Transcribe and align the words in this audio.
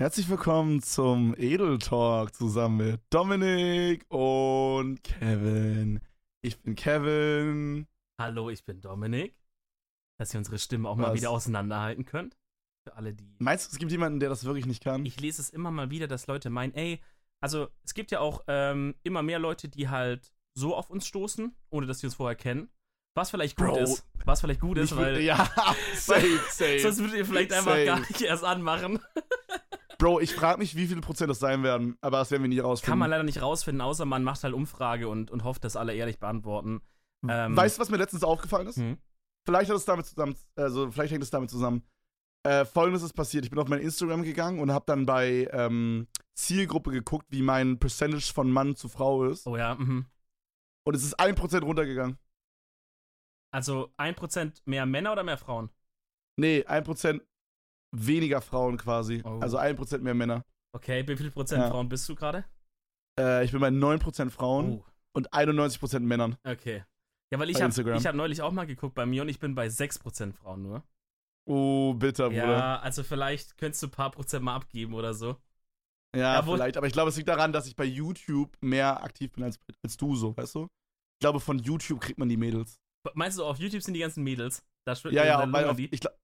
Herzlich 0.00 0.28
willkommen 0.28 0.80
zum 0.80 1.34
Edel 1.36 1.78
Talk 1.78 2.32
zusammen 2.34 2.76
mit 2.76 3.00
Dominik 3.10 4.04
und 4.08 5.02
Kevin. 5.02 6.00
Ich 6.40 6.60
bin 6.60 6.76
Kevin. 6.76 7.86
Hallo, 8.20 8.48
ich 8.48 8.64
bin 8.64 8.80
Dominik. 8.80 9.34
Dass 10.20 10.32
ihr 10.34 10.38
unsere 10.38 10.58
Stimmen 10.58 10.86
auch 10.86 10.96
mal 10.96 11.08
Was? 11.10 11.16
wieder 11.16 11.30
auseinanderhalten 11.30 12.04
könnt. 12.04 12.36
Für 12.86 12.94
alle, 12.96 13.12
die. 13.12 13.34
Meinst 13.38 13.66
du, 13.66 13.72
es 13.72 13.78
gibt 13.78 13.90
jemanden, 13.90 14.20
der 14.20 14.28
das 14.28 14.44
wirklich 14.44 14.66
nicht 14.66 14.84
kann? 14.84 15.04
Ich 15.04 15.20
lese 15.20 15.42
es 15.42 15.50
immer 15.50 15.70
mal 15.72 15.90
wieder, 15.90 16.06
dass 16.06 16.26
Leute 16.28 16.48
meinen, 16.48 16.74
ey, 16.74 17.00
also 17.40 17.68
es 17.84 17.94
gibt 17.94 18.10
ja 18.12 18.20
auch 18.20 18.44
ähm, 18.46 18.94
immer 19.02 19.22
mehr 19.24 19.38
Leute, 19.40 19.68
die 19.68 19.88
halt 19.88 20.32
so 20.56 20.76
auf 20.76 20.90
uns 20.90 21.06
stoßen, 21.08 21.54
ohne 21.70 21.86
dass 21.86 22.02
wir 22.02 22.08
uns 22.08 22.14
vorher 22.14 22.36
kennen. 22.36 22.68
Was 23.16 23.30
vielleicht 23.30 23.56
gut 23.56 23.66
Bro. 23.66 23.78
ist. 23.78 24.06
Was 24.24 24.40
vielleicht 24.42 24.60
gut 24.60 24.78
ist, 24.78 24.92
Ich 24.92 24.96
weil. 24.96 25.16
will- 25.16 25.22
ja, 25.24 25.44
safe, 25.94 26.38
safe. 26.50 26.78
Sonst 26.78 26.98
würdet 27.00 27.16
ihr 27.16 27.26
vielleicht 27.26 27.52
einfach 27.52 27.72
Safe. 27.72 27.84
gar 27.84 27.98
nicht 28.00 28.22
erst 28.22 28.44
anmachen. 28.44 29.00
Bro, 29.98 30.20
ich 30.20 30.32
frage 30.34 30.58
mich, 30.58 30.76
wie 30.76 30.86
viele 30.86 31.00
Prozent 31.00 31.28
das 31.28 31.40
sein 31.40 31.64
werden, 31.64 31.98
aber 32.00 32.18
das 32.18 32.30
werden 32.30 32.42
wir 32.42 32.48
nie 32.48 32.60
rausfinden. 32.60 32.92
Kann 32.92 32.98
man 33.00 33.10
leider 33.10 33.24
nicht 33.24 33.42
rausfinden, 33.42 33.80
außer 33.80 34.04
man 34.04 34.22
macht 34.22 34.44
halt 34.44 34.54
Umfrage 34.54 35.08
und, 35.08 35.30
und 35.30 35.42
hofft, 35.42 35.64
dass 35.64 35.76
alle 35.76 35.94
ehrlich 35.94 36.20
beantworten. 36.20 36.80
Ähm, 37.28 37.56
weißt 37.56 37.76
du, 37.76 37.80
was 37.80 37.90
mir 37.90 37.96
letztens 37.96 38.22
aufgefallen 38.22 38.68
ist? 38.68 38.76
Hm? 38.76 38.98
Vielleicht 39.44 39.70
hat 39.70 39.76
es 39.76 39.84
damit 39.84 40.06
zusammen, 40.06 40.36
also 40.54 40.90
vielleicht 40.92 41.12
hängt 41.12 41.24
es 41.24 41.30
damit 41.30 41.50
zusammen. 41.50 41.82
Äh, 42.44 42.64
Folgendes 42.64 43.02
ist 43.02 43.14
passiert: 43.14 43.44
Ich 43.44 43.50
bin 43.50 43.58
auf 43.58 43.68
mein 43.68 43.80
Instagram 43.80 44.22
gegangen 44.22 44.60
und 44.60 44.70
habe 44.70 44.84
dann 44.86 45.04
bei 45.04 45.48
ähm, 45.50 46.06
Zielgruppe 46.34 46.92
geguckt, 46.92 47.26
wie 47.30 47.42
mein 47.42 47.80
Percentage 47.80 48.32
von 48.32 48.52
Mann 48.52 48.76
zu 48.76 48.88
Frau 48.88 49.24
ist. 49.24 49.46
Oh 49.48 49.56
ja, 49.56 49.74
mhm. 49.74 50.06
Und 50.84 50.94
es 50.94 51.02
ist 51.02 51.18
1% 51.18 51.60
runtergegangen. 51.62 52.18
Also 53.50 53.92
1% 53.98 54.62
mehr 54.64 54.86
Männer 54.86 55.12
oder 55.12 55.24
mehr 55.24 55.38
Frauen? 55.38 55.70
Nee, 56.36 56.64
1% 56.68 57.20
weniger 57.92 58.40
Frauen 58.40 58.76
quasi. 58.76 59.22
Oh. 59.24 59.38
Also 59.40 59.58
1% 59.58 59.98
mehr 59.98 60.14
Männer. 60.14 60.44
Okay, 60.74 61.06
wie 61.08 61.16
viel 61.16 61.30
Prozent 61.30 61.62
Ja. 61.62 61.70
Frauen 61.70 61.88
bist 61.88 62.08
du 62.08 62.14
gerade? 62.14 62.44
Äh, 63.18 63.44
ich 63.44 63.52
bin 63.52 63.60
bei 63.60 63.68
9% 63.70 64.30
Frauen 64.30 64.78
Oh, 64.80 64.84
und 65.14 65.32
91% 65.32 66.00
Männern. 66.00 66.36
okay. 66.44 66.84
Ja, 67.32 67.38
weil 67.38 67.50
ich 67.50 67.60
habe 67.60 67.72
hab 67.74 68.14
neulich 68.14 68.40
auch 68.40 68.52
mal 68.52 68.66
geguckt 68.66 68.94
bei 68.94 69.04
mir 69.04 69.20
und 69.22 69.28
ich 69.28 69.38
bin 69.38 69.54
bei 69.54 69.66
6% 69.68 70.32
Frauen 70.32 70.62
nur. 70.62 70.82
Oh, 71.46 71.94
bitter, 71.94 72.28
Bruder. 72.28 72.58
Ja, 72.58 72.78
also 72.80 73.02
vielleicht 73.02 73.56
könntest 73.58 73.82
du 73.82 73.86
ein 73.86 73.90
paar 73.90 74.10
Prozent 74.10 74.44
mal 74.44 74.54
abgeben 74.54 74.94
oder 74.94 75.12
so. 75.14 75.36
Ja, 76.14 76.34
Ja, 76.34 76.42
vielleicht. 76.42 76.76
Aber 76.78 76.86
ich 76.86 76.92
glaube, 76.92 77.10
es 77.10 77.16
liegt 77.16 77.28
daran, 77.28 77.52
dass 77.52 77.66
ich 77.66 77.76
bei 77.76 77.84
YouTube 77.84 78.56
mehr 78.62 79.02
aktiv 79.02 79.32
bin 79.32 79.44
als, 79.44 79.58
als 79.82 79.96
du 79.96 80.14
so, 80.16 80.36
weißt 80.36 80.54
du? 80.54 80.62
Ich 80.64 81.20
glaube, 81.20 81.40
von 81.40 81.58
YouTube 81.58 82.00
kriegt 82.00 82.18
man 82.18 82.28
die 82.28 82.36
Mädels. 82.36 82.78
Meinst 83.14 83.38
du, 83.38 83.44
auf 83.44 83.58
YouTube 83.58 83.82
sind 83.82 83.94
die 83.94 84.00
ganzen 84.00 84.22
Mädels? 84.24 84.62
Da 84.86 84.94
Ja, 85.10 85.24
ja, 85.24 85.40
auf, 85.68 85.76
die. 85.76 85.86
ich, 85.86 86.00
gla- 86.00 86.14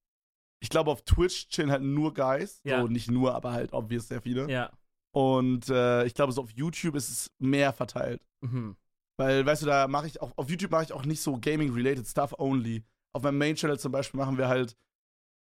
ich 0.60 0.68
glaube, 0.70 0.90
auf 0.90 1.02
Twitch 1.02 1.48
chillen 1.48 1.70
halt 1.70 1.82
nur 1.82 2.14
Guys. 2.14 2.60
Ja. 2.64 2.80
So, 2.80 2.88
nicht 2.88 3.10
nur, 3.10 3.34
aber 3.34 3.52
halt 3.52 3.72
obvious 3.72 4.08
sehr 4.08 4.22
viele. 4.22 4.50
Ja. 4.50 4.70
Und 5.12 5.68
äh, 5.68 6.04
ich 6.06 6.14
glaube, 6.14 6.32
so 6.32 6.42
auf 6.42 6.50
YouTube 6.50 6.96
ist 6.96 7.08
es 7.08 7.30
mehr 7.38 7.72
verteilt. 7.72 8.26
Mhm. 8.40 8.76
Weil, 9.16 9.46
weißt 9.46 9.62
du, 9.62 9.66
da 9.66 9.86
mache 9.86 10.08
ich 10.08 10.20
auch, 10.20 10.32
auf 10.36 10.50
YouTube 10.50 10.72
mache 10.72 10.84
ich 10.84 10.92
auch 10.92 11.04
nicht 11.04 11.20
so 11.22 11.38
Gaming-related 11.38 12.06
Stuff 12.06 12.34
only. 12.38 12.82
Auf 13.12 13.22
meinem 13.22 13.38
Main-Channel 13.38 13.78
zum 13.78 13.92
Beispiel 13.92 14.18
machen 14.18 14.38
wir 14.38 14.48
halt, 14.48 14.76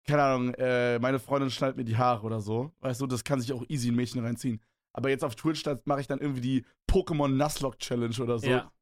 keine 0.06 0.22
Ahnung, 0.22 0.54
äh, 0.54 0.98
meine 1.00 1.18
Freundin 1.18 1.50
schneidet 1.50 1.76
mir 1.76 1.84
die 1.84 1.98
Haare 1.98 2.24
oder 2.24 2.40
so. 2.40 2.72
Weißt 2.80 3.00
du, 3.00 3.06
das 3.06 3.24
kann 3.24 3.40
sich 3.42 3.52
auch 3.52 3.62
easy 3.68 3.90
ein 3.90 3.94
Mädchen 3.94 4.24
reinziehen. 4.24 4.62
Aber 4.94 5.10
jetzt 5.10 5.22
auf 5.22 5.34
Twitch, 5.36 5.62
da 5.64 5.78
mache 5.84 6.00
ich 6.00 6.06
dann 6.06 6.18
irgendwie 6.18 6.40
die 6.40 6.64
Pokémon 6.90 7.28
Nuzlocke 7.28 7.76
Challenge 7.76 8.16
oder 8.20 8.38
so. 8.38 8.48
Ja. 8.48 8.72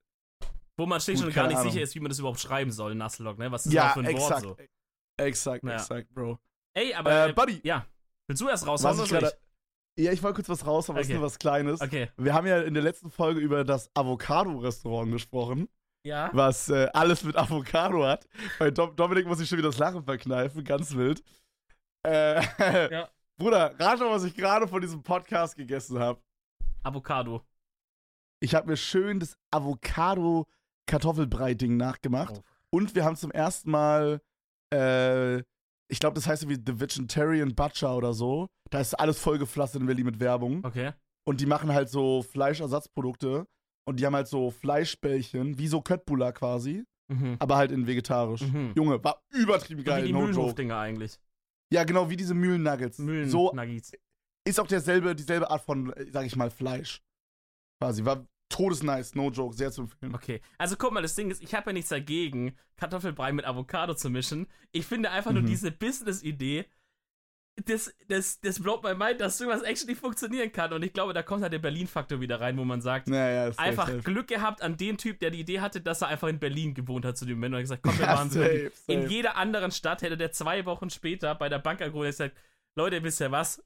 Wo 0.77 0.87
man 0.87 1.01
schlicht 1.01 1.21
Gut, 1.21 1.29
und 1.29 1.35
gar 1.35 1.49
nicht 1.49 1.57
Ahnung. 1.57 1.73
sicher 1.73 1.83
ist, 1.83 1.95
wie 1.97 2.01
man 2.01 2.11
das 2.11 2.21
überhaupt 2.21 2.39
schreiben 2.39 2.71
soll, 2.71 2.95
Nuzlocke, 2.95 3.41
ne? 3.41 3.51
Was 3.51 3.67
ist 3.67 3.73
Ja, 3.73 3.85
das 3.87 3.93
für 3.95 4.01
ein 4.01 4.07
exakt. 4.07 4.45
Wort 4.47 4.59
so? 4.59 4.65
Exakt, 5.19 5.65
Ja. 5.65 5.75
exakt, 5.77 6.13
Bro. 6.15 6.39
Ey, 6.75 6.93
aber. 6.95 7.11
Äh, 7.11 7.31
Äh, 7.31 7.33
Buddy, 7.33 7.61
ja. 7.65 7.87
Willst 8.29 8.43
du 8.43 8.49
erst 8.49 8.67
raushauen 8.67 8.99
was 8.99 9.11
ich 9.11 9.21
Ja, 10.05 10.13
ich 10.13 10.23
wollte 10.23 10.35
kurz 10.37 10.49
was 10.49 10.67
raus, 10.67 10.91
aber 10.91 11.01
es 11.01 11.07
Okay. 11.07 11.15
ist 11.15 11.19
nur 11.21 11.27
was 11.27 11.39
Kleines. 11.39 11.81
Okay. 11.81 12.11
Wir 12.17 12.35
haben 12.35 12.47
ja 12.47 12.61
in 12.63 12.75
der 12.75 12.83
letzten 12.83 13.11
Folge 13.11 13.41
über 13.41 13.65
das 13.65 13.91
Avocado-Restaurant 13.95 15.11
gesprochen, 15.13 15.69
Ja. 16.05 16.31
was 16.35 16.69
äh, 16.69 16.89
alles 16.93 17.25
mit 17.25 17.37
Avocado 17.37 18.05
hat. 18.05 18.27
Bei 18.59 18.71
Dom 18.71 18.95
Dominik 18.97 19.27
muss 19.27 19.41
ich 19.41 19.49
schon 19.49 19.59
wieder 19.59 19.69
das 19.69 19.79
Lachen 19.79 20.05
verkneifen, 20.05 20.65
ganz 20.65 20.95
wild. 20.95 21.23
Äh, 22.03 22.43
Ja. 22.93 23.09
Bruder, 23.39 23.75
rate 23.79 24.03
mal, 24.05 24.11
was 24.11 24.25
ich 24.25 24.35
gerade 24.35 24.67
von 24.69 24.81
diesem 24.81 25.03
Podcast 25.03 25.57
gegessen 25.57 25.99
habe. 25.99 26.21
Avocado. 26.83 27.43
Ich 28.41 28.55
habe 28.55 28.69
mir 28.69 28.77
schön 28.77 29.19
das 29.21 29.37
Avocado-Kartoffelbrei-Ding 29.51 31.77
nachgemacht. 31.77 32.37
Oh. 32.39 32.43
Und 32.71 32.95
wir 32.95 33.05
haben 33.05 33.17
zum 33.17 33.31
ersten 33.31 33.71
Mal, 33.71 34.21
äh, 34.73 35.39
ich 35.89 36.01
glaube, 36.01 36.15
das 36.15 36.27
heißt 36.27 36.43
irgendwie 36.43 36.63
The 36.67 36.81
Vegetarian 36.81 37.55
Butcher 37.55 37.97
oder 37.97 38.13
so. 38.13 38.47
Da 38.71 38.81
ist 38.81 38.95
alles 38.95 39.19
vollgepflastert 39.21 39.81
in 39.81 39.87
Berlin 39.87 40.07
mit 40.07 40.19
Werbung. 40.21 40.65
Okay. 40.65 40.93
Und 41.29 41.41
die 41.41 41.47
machen 41.47 41.73
halt 41.73 41.89
so 41.89 42.23
Fleischersatzprodukte. 42.23 43.47
Und 43.89 44.01
die 44.01 44.07
haben 44.07 44.17
halt 44.17 44.27
so 44.27 44.51
Fleischbällchen, 44.51 45.59
wie 45.59 45.69
so 45.69 45.81
Köttbullar 45.81 46.33
quasi, 46.33 46.85
Mhm. 47.09 47.37
aber 47.39 47.57
halt 47.57 47.71
in 47.71 47.87
vegetarisch. 47.87 48.43
Mhm. 48.43 48.73
Junge, 48.75 49.03
war 49.05 49.23
übertrieben 49.33 49.81
So 49.81 49.87
wie 49.87 49.89
geil, 49.91 50.05
die 50.07 50.13
no. 50.13 50.23
Mühlenhofdinger 50.23 50.77
eigentlich. 50.77 51.21
Ja, 51.73 51.85
genau, 51.85 52.11
wie 52.11 52.17
diese 52.17 52.35
Mühlennuggets. 52.35 52.99
Mühlen 52.99 53.31
So 53.31 53.53
ist 54.45 54.59
auch 54.61 54.67
derselbe, 54.67 55.15
dieselbe 55.15 55.51
Art 55.51 55.63
von, 55.63 55.93
sag 56.11 56.27
ich 56.27 56.35
mal, 56.35 56.51
Fleisch. 56.51 57.01
Quasi, 57.81 58.05
war 58.05 58.27
todesnice, 58.49 59.15
no 59.15 59.31
joke, 59.31 59.55
sehr 59.55 59.71
zu 59.73 59.83
empfehlen. 59.83 60.15
Okay, 60.15 60.41
also 60.59 60.77
guck 60.77 60.93
mal, 60.93 61.03
das 61.03 61.15
Ding 61.15 61.31
ist, 61.31 61.43
ich 61.43 61.55
habe 61.55 61.71
ja 61.71 61.73
nichts 61.75 61.91
dagegen, 61.91 62.57
Kartoffelbrei 62.77 63.33
mit 63.33 63.45
Avocado 63.45 63.95
zu 63.95 64.11
mischen. 64.11 64.47
Ich 64.73 64.87
finde 64.87 65.11
einfach 65.11 65.33
nur 65.33 65.43
Mhm. 65.43 65.47
diese 65.47 65.71
Business-Idee, 65.73 66.67
das, 67.65 67.95
das, 68.09 68.39
das 68.43 68.61
blowt 68.61 68.83
mein 68.83 68.99
Mind, 68.99 69.19
dass 69.21 69.39
sowas 69.39 69.63
actually 69.63 69.95
funktionieren 69.95 70.53
kann. 70.53 70.75
Und 70.75 70.83
ich 70.83 70.93
glaube, 70.93 71.15
da 71.15 71.23
kommt 71.23 71.43
halt 71.43 71.55
der 71.55 71.59
Berlin-Faktor 71.59 72.21
wieder 72.21 72.39
rein, 72.39 72.57
wo 72.59 72.65
man 72.67 72.83
sagt, 72.83 73.09
Naja, 73.09 73.47
safe, 73.51 73.59
einfach 73.59 73.89
safe. 73.89 74.03
Glück 74.03 74.29
gehabt 74.29 74.61
an 74.61 74.77
den 74.77 74.99
Typ, 74.99 75.21
der 75.21 75.31
die 75.31 75.41
Idee 75.41 75.61
hatte, 75.61 75.81
dass 75.81 76.03
er 76.03 76.09
einfach 76.09 76.29
in 76.29 76.39
Berlin 76.39 76.75
gewohnt 76.75 77.07
hat 77.07 77.17
zu 77.17 77.25
dem 77.25 77.37
Moment 77.39 77.55
und 77.55 77.59
hat 77.59 77.65
gesagt, 77.65 77.83
komm, 77.83 77.99
wir 77.99 78.05
Ja, 78.05 78.13
machen 78.15 78.31
so. 78.31 78.41
safe, 78.41 78.73
In 78.89 79.03
safe. 79.03 79.13
jeder 79.15 79.37
anderen 79.37 79.71
Stadt 79.71 80.03
hätte 80.03 80.19
der 80.19 80.33
zwei 80.33 80.67
Wochen 80.67 80.91
später 80.91 81.35
bei 81.35 81.49
der 81.49 81.59
Bank 81.59 81.81
angerufen 81.81 82.01
und 82.05 82.11
gesagt, 82.11 82.37
Leute, 82.75 83.03
wisst 83.03 83.23
ihr 83.23 83.31
was? 83.33 83.65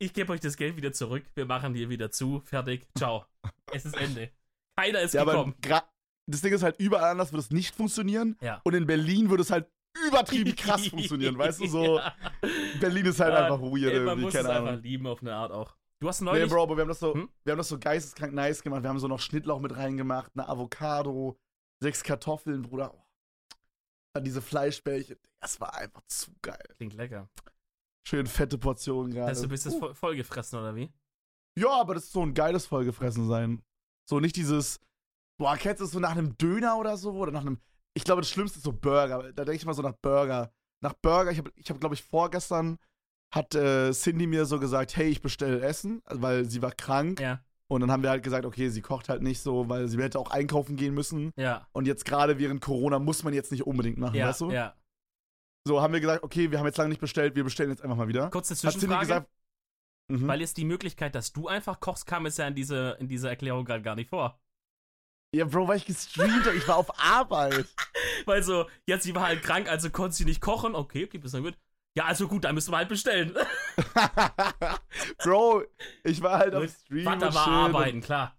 Ich 0.00 0.12
gebe 0.12 0.32
euch 0.32 0.40
das 0.40 0.56
Geld 0.56 0.76
wieder 0.76 0.92
zurück, 0.92 1.24
wir 1.34 1.44
machen 1.46 1.74
hier 1.74 1.88
wieder 1.88 2.10
zu, 2.10 2.40
fertig, 2.44 2.86
ciao. 2.96 3.24
es 3.72 3.84
ist 3.84 3.96
Ende. 3.96 4.30
Keiner 4.78 5.00
ist 5.00 5.14
Ja, 5.14 5.22
aber 5.22 5.32
gekommen. 5.32 5.54
gra- 5.60 5.82
das 6.26 6.40
Ding 6.42 6.52
ist 6.52 6.62
halt, 6.62 6.78
überall 6.78 7.10
anders 7.10 7.32
wird 7.32 7.42
es 7.42 7.50
nicht 7.50 7.74
funktionieren. 7.74 8.36
Ja. 8.40 8.60
Und 8.64 8.74
in 8.74 8.86
Berlin 8.86 9.28
würde 9.30 9.42
es 9.42 9.50
halt 9.50 9.66
übertrieben 10.06 10.54
krass 10.54 10.86
funktionieren, 10.88 11.36
weißt 11.36 11.60
du, 11.60 11.66
so. 11.66 11.98
Ja. 11.98 12.14
Berlin 12.78 13.06
ist 13.06 13.18
halt 13.18 13.32
Ja, 13.32 13.44
einfach 13.44 13.60
weird, 13.60 13.92
ey, 13.92 14.00
Man 14.00 14.20
muss 14.20 14.34
es 14.34 14.40
keine 14.40 14.54
einfach 14.54 14.68
Ahnung. 14.72 14.82
lieben 14.82 15.06
auf 15.08 15.20
eine 15.20 15.34
Art 15.34 15.50
auch. 15.50 15.74
Du 16.00 16.06
hast 16.06 16.20
Nee, 16.20 16.26
neulich. 16.26 16.48
Bro, 16.50 16.62
aber 16.62 16.76
wir 16.76 16.82
haben 16.82 16.88
das 16.88 17.00
so, 17.00 17.12
Hm? 17.14 17.28
wir 17.42 17.50
haben 17.52 17.58
das 17.58 17.68
so 17.68 17.78
geisteskrank 17.78 18.32
nice 18.32 18.62
gemacht. 18.62 18.82
Wir 18.84 18.88
haben 18.90 19.00
so 19.00 19.08
noch 19.08 19.18
Schnittlauch 19.18 19.58
mit 19.58 19.74
reingemacht, 19.76 20.30
eine 20.36 20.48
Avocado, 20.48 21.36
sechs 21.82 22.04
Kartoffeln, 22.04 22.62
Bruder. 22.62 22.94
Oh. 22.94 23.02
Dann 24.14 24.22
diese 24.22 24.40
Fleischbällchen. 24.40 25.16
Das 25.40 25.60
war 25.60 25.74
einfach 25.74 26.02
zu 26.06 26.30
geil. 26.40 26.62
Klingt 26.76 26.94
lecker. 26.94 27.28
Schön 28.06 28.26
fette 28.26 28.58
Portionen 28.58 29.12
gerade. 29.12 29.30
Heißt, 29.30 29.44
du 29.44 29.48
bist 29.48 29.64
jetzt 29.66 29.78
voll, 29.78 29.94
vollgefressen 29.94 30.58
oder 30.58 30.74
wie? 30.74 30.90
Ja, 31.58 31.70
aber 31.80 31.94
das 31.94 32.04
ist 32.04 32.12
so 32.12 32.22
ein 32.22 32.34
geiles 32.34 32.66
Vollgefressen 32.66 33.26
sein. 33.28 33.62
So 34.08 34.20
nicht 34.20 34.36
dieses, 34.36 34.80
boah, 35.38 35.56
kennst 35.56 35.80
du 35.80 35.84
das 35.84 35.92
so 35.92 36.00
nach 36.00 36.12
einem 36.12 36.36
Döner 36.38 36.78
oder 36.78 36.96
so? 36.96 37.12
Oder 37.12 37.32
nach 37.32 37.42
einem, 37.42 37.58
ich 37.94 38.04
glaube, 38.04 38.22
das 38.22 38.30
Schlimmste 38.30 38.58
ist 38.58 38.64
so 38.64 38.72
Burger. 38.72 39.32
Da 39.32 39.44
denke 39.44 39.56
ich 39.56 39.66
mal 39.66 39.74
so 39.74 39.82
nach 39.82 39.94
Burger. 40.00 40.50
Nach 40.80 40.94
Burger, 40.94 41.32
ich 41.32 41.38
habe, 41.38 41.52
ich 41.56 41.68
hab, 41.68 41.80
glaube 41.80 41.94
ich, 41.94 42.02
vorgestern 42.02 42.78
hat 43.34 43.54
äh, 43.54 43.92
Cindy 43.92 44.26
mir 44.26 44.46
so 44.46 44.58
gesagt, 44.58 44.96
hey, 44.96 45.08
ich 45.08 45.20
bestelle 45.20 45.60
Essen, 45.60 46.00
also, 46.04 46.22
weil 46.22 46.48
sie 46.48 46.62
war 46.62 46.70
krank. 46.70 47.20
Ja, 47.20 47.40
Und 47.66 47.82
dann 47.82 47.90
haben 47.90 48.02
wir 48.02 48.08
halt 48.10 48.22
gesagt, 48.22 48.46
okay, 48.46 48.70
sie 48.70 48.80
kocht 48.80 49.08
halt 49.10 49.20
nicht 49.20 49.40
so, 49.40 49.68
weil 49.68 49.88
sie 49.88 49.98
hätte 50.00 50.18
auch 50.18 50.30
einkaufen 50.30 50.76
gehen 50.76 50.94
müssen. 50.94 51.32
ja, 51.36 51.66
Und 51.72 51.86
jetzt 51.86 52.04
gerade 52.06 52.38
während 52.38 52.62
Corona 52.62 52.98
muss 52.98 53.24
man 53.24 53.34
jetzt 53.34 53.50
nicht 53.52 53.66
unbedingt 53.66 53.98
machen, 53.98 54.14
ja, 54.14 54.28
weißt 54.28 54.40
du? 54.42 54.50
ja. 54.52 54.74
So 55.68 55.82
haben 55.82 55.92
wir 55.92 56.00
gesagt, 56.00 56.22
okay, 56.22 56.50
wir 56.50 56.58
haben 56.58 56.64
jetzt 56.64 56.78
lange 56.78 56.88
nicht 56.88 57.00
bestellt, 57.00 57.36
wir 57.36 57.44
bestellen 57.44 57.68
jetzt 57.68 57.82
einfach 57.82 57.96
mal 57.98 58.08
wieder. 58.08 58.30
Kurze 58.30 58.56
Zwischenfrage. 58.56 59.00
gesagt, 59.00 59.30
mhm. 60.08 60.26
Weil 60.26 60.40
jetzt 60.40 60.56
die 60.56 60.64
Möglichkeit, 60.64 61.14
dass 61.14 61.34
du 61.34 61.46
einfach 61.46 61.78
kochst, 61.78 62.06
kam 62.06 62.24
es 62.24 62.38
ja 62.38 62.48
in, 62.48 62.54
diese, 62.54 62.96
in 63.00 63.06
dieser 63.06 63.28
Erklärung 63.28 63.66
gerade 63.66 63.82
gar 63.82 63.94
nicht 63.94 64.08
vor. 64.08 64.40
ja, 65.34 65.44
Bro, 65.44 65.68
weil 65.68 65.76
ich 65.76 65.84
gestreamt 65.84 66.46
habe, 66.46 66.56
ich 66.56 66.66
war 66.66 66.76
auf 66.76 66.98
Arbeit. 66.98 67.66
Weil 68.24 68.42
so, 68.42 68.66
jetzt 68.86 69.04
sie 69.04 69.14
war 69.14 69.26
halt 69.26 69.42
krank, 69.42 69.68
also 69.68 69.90
konnte 69.90 70.16
sie 70.16 70.24
nicht 70.24 70.40
kochen. 70.40 70.74
Okay, 70.74 71.04
okay, 71.04 71.18
bis 71.18 71.32
dann 71.32 71.42
gut. 71.42 71.56
Ja, 71.94 72.06
also 72.06 72.26
gut, 72.26 72.44
dann 72.44 72.54
müssen 72.54 72.72
wir 72.72 72.78
halt 72.78 72.88
bestellen. 72.88 73.34
Bro, 75.18 75.64
ich 76.02 76.22
war 76.22 76.38
halt 76.38 76.54
auf 76.54 76.70
Stream. 76.70 77.04
Vater 77.04 77.32
war 77.34 77.46
arbeiten, 77.46 78.00
klar. 78.00 78.36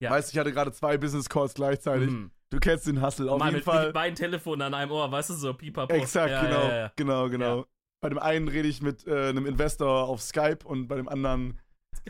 Und, 0.00 0.10
weißt 0.10 0.28
du, 0.28 0.34
ich 0.34 0.38
hatte 0.38 0.52
gerade 0.52 0.72
zwei 0.72 0.98
Business 0.98 1.28
Calls 1.28 1.54
gleichzeitig. 1.54 2.10
Mhm. 2.10 2.32
Du 2.50 2.58
kennst 2.60 2.86
den 2.86 3.02
Hustle 3.02 3.30
auf 3.30 3.38
Mal 3.38 3.46
jeden 3.46 3.56
mit, 3.56 3.64
Fall. 3.64 3.86
mit 3.86 3.94
beiden 3.94 4.14
Telefonen 4.14 4.62
an 4.62 4.74
einem 4.74 4.92
Ohr, 4.92 5.10
weißt 5.10 5.30
du, 5.30 5.34
so 5.34 5.54
pipapo. 5.54 5.92
Exakt, 5.94 6.30
ja, 6.30 6.42
genau, 6.44 6.62
Ja, 6.68 6.76
ja, 6.76 6.92
genau, 6.96 7.28
genau. 7.28 7.66
Bei 8.00 8.08
dem 8.08 8.18
einen 8.18 8.46
rede 8.48 8.68
ich 8.68 8.80
mit 8.82 9.06
äh, 9.06 9.30
einem 9.30 9.46
Investor 9.46 10.06
auf 10.08 10.22
Skype 10.22 10.58
und 10.64 10.86
bei 10.86 10.96
dem 10.96 11.08
anderen 11.08 11.58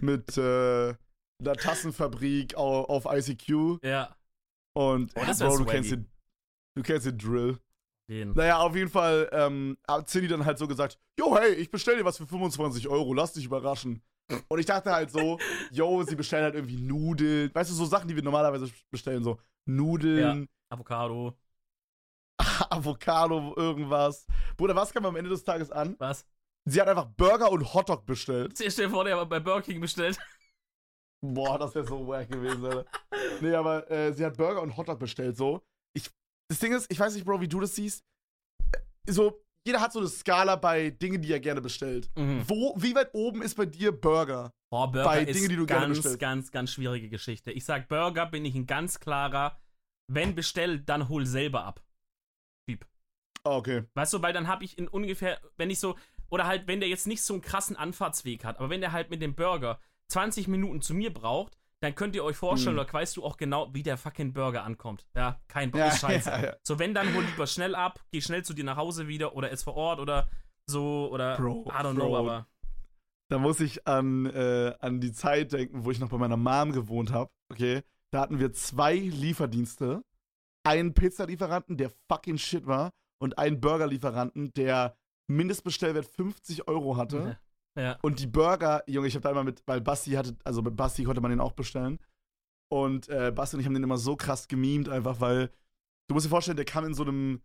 mit 0.00 0.36
äh, 0.36 0.94
einer 1.40 1.54
Tassenfabrik 1.54 2.54
auf, 2.56 3.06
auf 3.06 3.06
ICQ. 3.16 3.78
ja. 3.82 4.14
Und 4.76 5.10
Oh, 5.16 5.22
das 5.26 5.38
Bro, 5.38 5.56
du 5.56 5.64
kennst, 5.64 5.90
den, 5.90 6.06
du 6.76 6.82
kennst 6.82 7.06
den 7.06 7.16
Drill. 7.16 7.58
Den. 8.10 8.32
Naja, 8.34 8.58
auf 8.58 8.76
jeden 8.76 8.90
Fall 8.90 9.26
ähm, 9.32 9.78
hat 9.88 10.10
Cindy 10.10 10.28
dann 10.28 10.44
halt 10.44 10.58
so 10.58 10.68
gesagt, 10.68 10.98
yo, 11.18 11.34
hey, 11.38 11.54
ich 11.54 11.70
bestell 11.70 11.96
dir 11.96 12.04
was 12.04 12.18
für 12.18 12.26
25 12.26 12.86
Euro, 12.88 13.14
lass 13.14 13.32
dich 13.32 13.46
überraschen. 13.46 14.02
Und 14.48 14.58
ich 14.58 14.66
dachte 14.66 14.92
halt 14.92 15.10
so, 15.10 15.38
yo, 15.70 16.02
sie 16.02 16.14
bestellen 16.14 16.44
halt 16.44 16.56
irgendwie 16.56 16.76
Nudeln. 16.76 17.50
Weißt 17.54 17.70
du, 17.70 17.74
so 17.74 17.86
Sachen, 17.86 18.06
die 18.06 18.14
wir 18.16 18.22
normalerweise 18.22 18.70
bestellen, 18.90 19.24
so 19.24 19.40
Nudeln, 19.66 20.48
Avocado. 20.70 21.36
Avocado, 22.70 23.54
irgendwas. 23.56 24.26
Bruder, 24.56 24.74
was 24.76 24.92
kam 24.92 25.04
am 25.06 25.16
Ende 25.16 25.30
des 25.30 25.44
Tages 25.44 25.70
an? 25.70 25.96
Was? 25.98 26.24
Sie 26.68 26.80
hat 26.80 26.88
einfach 26.88 27.06
Burger 27.16 27.50
und 27.50 27.74
Hotdog 27.74 28.06
bestellt. 28.06 28.54
Stell 28.56 28.86
dir 28.86 28.90
vor, 28.90 29.04
der 29.04 29.20
hat 29.20 29.28
bei 29.28 29.40
Burger 29.40 29.62
King 29.62 29.80
bestellt. 29.80 30.18
Boah, 31.24 31.58
das 31.58 31.74
wäre 31.74 31.86
so 31.86 32.06
wack 32.06 32.28
gewesen, 32.28 32.64
Alter. 32.64 32.86
Nee, 33.40 33.54
aber 33.54 33.90
äh, 33.90 34.12
sie 34.12 34.24
hat 34.24 34.36
Burger 34.36 34.62
und 34.62 34.76
Hotdog 34.76 34.98
bestellt, 34.98 35.36
so. 35.36 35.62
Ich, 35.94 36.10
das 36.48 36.58
Ding 36.58 36.72
ist, 36.72 36.90
ich 36.90 36.98
weiß 36.98 37.14
nicht, 37.14 37.24
Bro, 37.24 37.40
wie 37.40 37.48
du 37.48 37.60
das 37.60 37.74
siehst. 37.74 38.04
Äh, 38.72 39.12
So, 39.12 39.42
jeder 39.66 39.80
hat 39.80 39.92
so 39.92 39.98
eine 39.98 40.08
Skala 40.08 40.56
bei 40.56 40.90
Dingen, 40.90 41.20
die 41.20 41.32
er 41.32 41.40
gerne 41.40 41.60
bestellt. 41.60 42.08
Mhm. 42.16 42.44
Wo, 42.46 42.74
wie 42.76 42.94
weit 42.94 43.10
oben 43.12 43.42
ist 43.42 43.56
bei 43.56 43.66
dir 43.66 43.92
Burger? 43.92 44.52
Boah, 44.70 44.90
Burger 44.90 45.04
Bei 45.04 45.22
ist 45.22 45.36
Dingen, 45.36 45.48
die 45.48 45.56
du 45.56 45.66
gerne 45.66 45.86
ganz, 45.86 45.98
bestellst. 45.98 46.18
ganz, 46.20 46.50
ganz 46.52 46.70
schwierige 46.72 47.08
Geschichte. 47.08 47.50
Ich 47.50 47.64
sag, 47.64 47.88
Burger 47.88 48.26
bin 48.26 48.44
ich 48.44 48.54
ein 48.54 48.66
ganz 48.66 49.00
klarer, 49.00 49.58
wenn 50.08 50.34
bestellt, 50.34 50.88
dann 50.88 51.08
hol 51.08 51.26
selber 51.26 51.64
ab. 51.64 51.82
Ah, 53.42 53.56
okay. 53.56 53.84
Weißt 53.94 54.12
du, 54.12 54.22
weil 54.22 54.32
dann 54.32 54.48
habe 54.48 54.64
ich 54.64 54.76
in 54.76 54.88
ungefähr, 54.88 55.40
wenn 55.56 55.70
ich 55.70 55.78
so, 55.78 55.96
oder 56.30 56.46
halt, 56.46 56.66
wenn 56.66 56.80
der 56.80 56.88
jetzt 56.88 57.06
nicht 57.06 57.22
so 57.22 57.34
einen 57.34 57.42
krassen 57.42 57.76
Anfahrtsweg 57.76 58.44
hat, 58.44 58.58
aber 58.58 58.70
wenn 58.70 58.80
der 58.80 58.92
halt 58.92 59.10
mit 59.10 59.22
dem 59.22 59.34
Burger 59.36 59.78
20 60.08 60.48
Minuten 60.48 60.82
zu 60.82 60.94
mir 60.94 61.12
braucht, 61.12 61.56
dann 61.86 61.94
könnt 61.94 62.14
ihr 62.16 62.24
euch 62.24 62.36
vorstellen, 62.36 62.76
Mhm. 62.76 62.80
oder 62.82 62.92
weißt 62.92 63.16
du 63.16 63.24
auch 63.24 63.36
genau, 63.36 63.72
wie 63.72 63.82
der 63.82 63.96
fucking 63.96 64.32
Burger 64.32 64.64
ankommt. 64.64 65.06
Ja, 65.14 65.40
kein 65.48 65.70
Bock, 65.70 65.80
Ja, 65.80 65.90
scheiße. 65.90 66.28
ja, 66.30 66.44
ja. 66.46 66.56
So, 66.62 66.78
wenn, 66.78 66.94
dann 66.94 67.14
hol 67.14 67.22
lieber 67.24 67.46
schnell 67.46 67.74
ab, 67.74 68.00
geh 68.12 68.20
schnell 68.20 68.44
zu 68.44 68.54
dir 68.54 68.64
nach 68.64 68.76
Hause 68.76 69.08
wieder 69.08 69.34
oder 69.34 69.50
ist 69.50 69.62
vor 69.62 69.74
Ort 69.76 70.00
oder 70.00 70.28
so, 70.66 71.08
oder 71.12 71.36
Bro, 71.36 71.64
I 71.68 71.70
don't 71.70 71.94
Bro. 71.94 72.06
know, 72.06 72.16
aber. 72.16 72.46
Da 73.28 73.38
muss 73.38 73.60
ich 73.60 73.86
an, 73.86 74.26
äh, 74.26 74.74
an 74.80 75.00
die 75.00 75.12
Zeit 75.12 75.52
denken, 75.52 75.84
wo 75.84 75.90
ich 75.90 75.98
noch 75.98 76.08
bei 76.10 76.18
meiner 76.18 76.36
Mom 76.36 76.72
gewohnt 76.72 77.12
habe. 77.12 77.30
Okay. 77.52 77.82
Da 78.12 78.20
hatten 78.20 78.38
wir 78.38 78.52
zwei 78.52 78.94
Lieferdienste. 78.94 80.02
Einen 80.64 80.94
Pizzalieferanten, 80.94 81.76
der 81.76 81.90
fucking 82.08 82.38
shit 82.38 82.66
war. 82.66 82.90
Und 83.18 83.38
einen 83.38 83.60
Burgerlieferanten, 83.60 84.52
der 84.54 84.96
Mindestbestellwert 85.28 86.06
50 86.06 86.68
Euro 86.68 86.96
hatte. 86.96 87.38
Ja. 87.76 87.99
Und 88.02 88.20
die 88.20 88.26
Burger, 88.26 88.82
Junge, 88.87 89.06
ich 89.08 89.14
habe 89.14 89.23
da 89.23 89.31
immer 89.31 89.44
mit, 89.44 89.62
weil 89.67 89.81
Basti 89.81 90.12
hatte, 90.12 90.37
also 90.44 90.62
mit 90.62 90.76
Basti 90.76 91.05
konnte 91.05 91.20
man 91.20 91.31
den 91.31 91.40
auch 91.40 91.52
bestellen. 91.52 91.99
Und 92.73 93.08
äh, 93.08 93.31
Basti 93.34 93.56
und 93.56 93.61
ich 93.61 93.67
haben 93.67 93.75
den 93.75 93.82
immer 93.84 93.99
so 93.99 94.17
krass 94.17 94.49
gemimt, 94.49 94.88
einfach 94.88 95.20
weil, 95.20 95.50
du 96.08 96.14
musst 96.14 96.26
dir 96.26 96.31
vorstellen, 96.31 96.56
der 96.56 96.64
kam 96.67 96.84
in 96.84 96.94
so 96.94 97.02
einem 97.05 97.43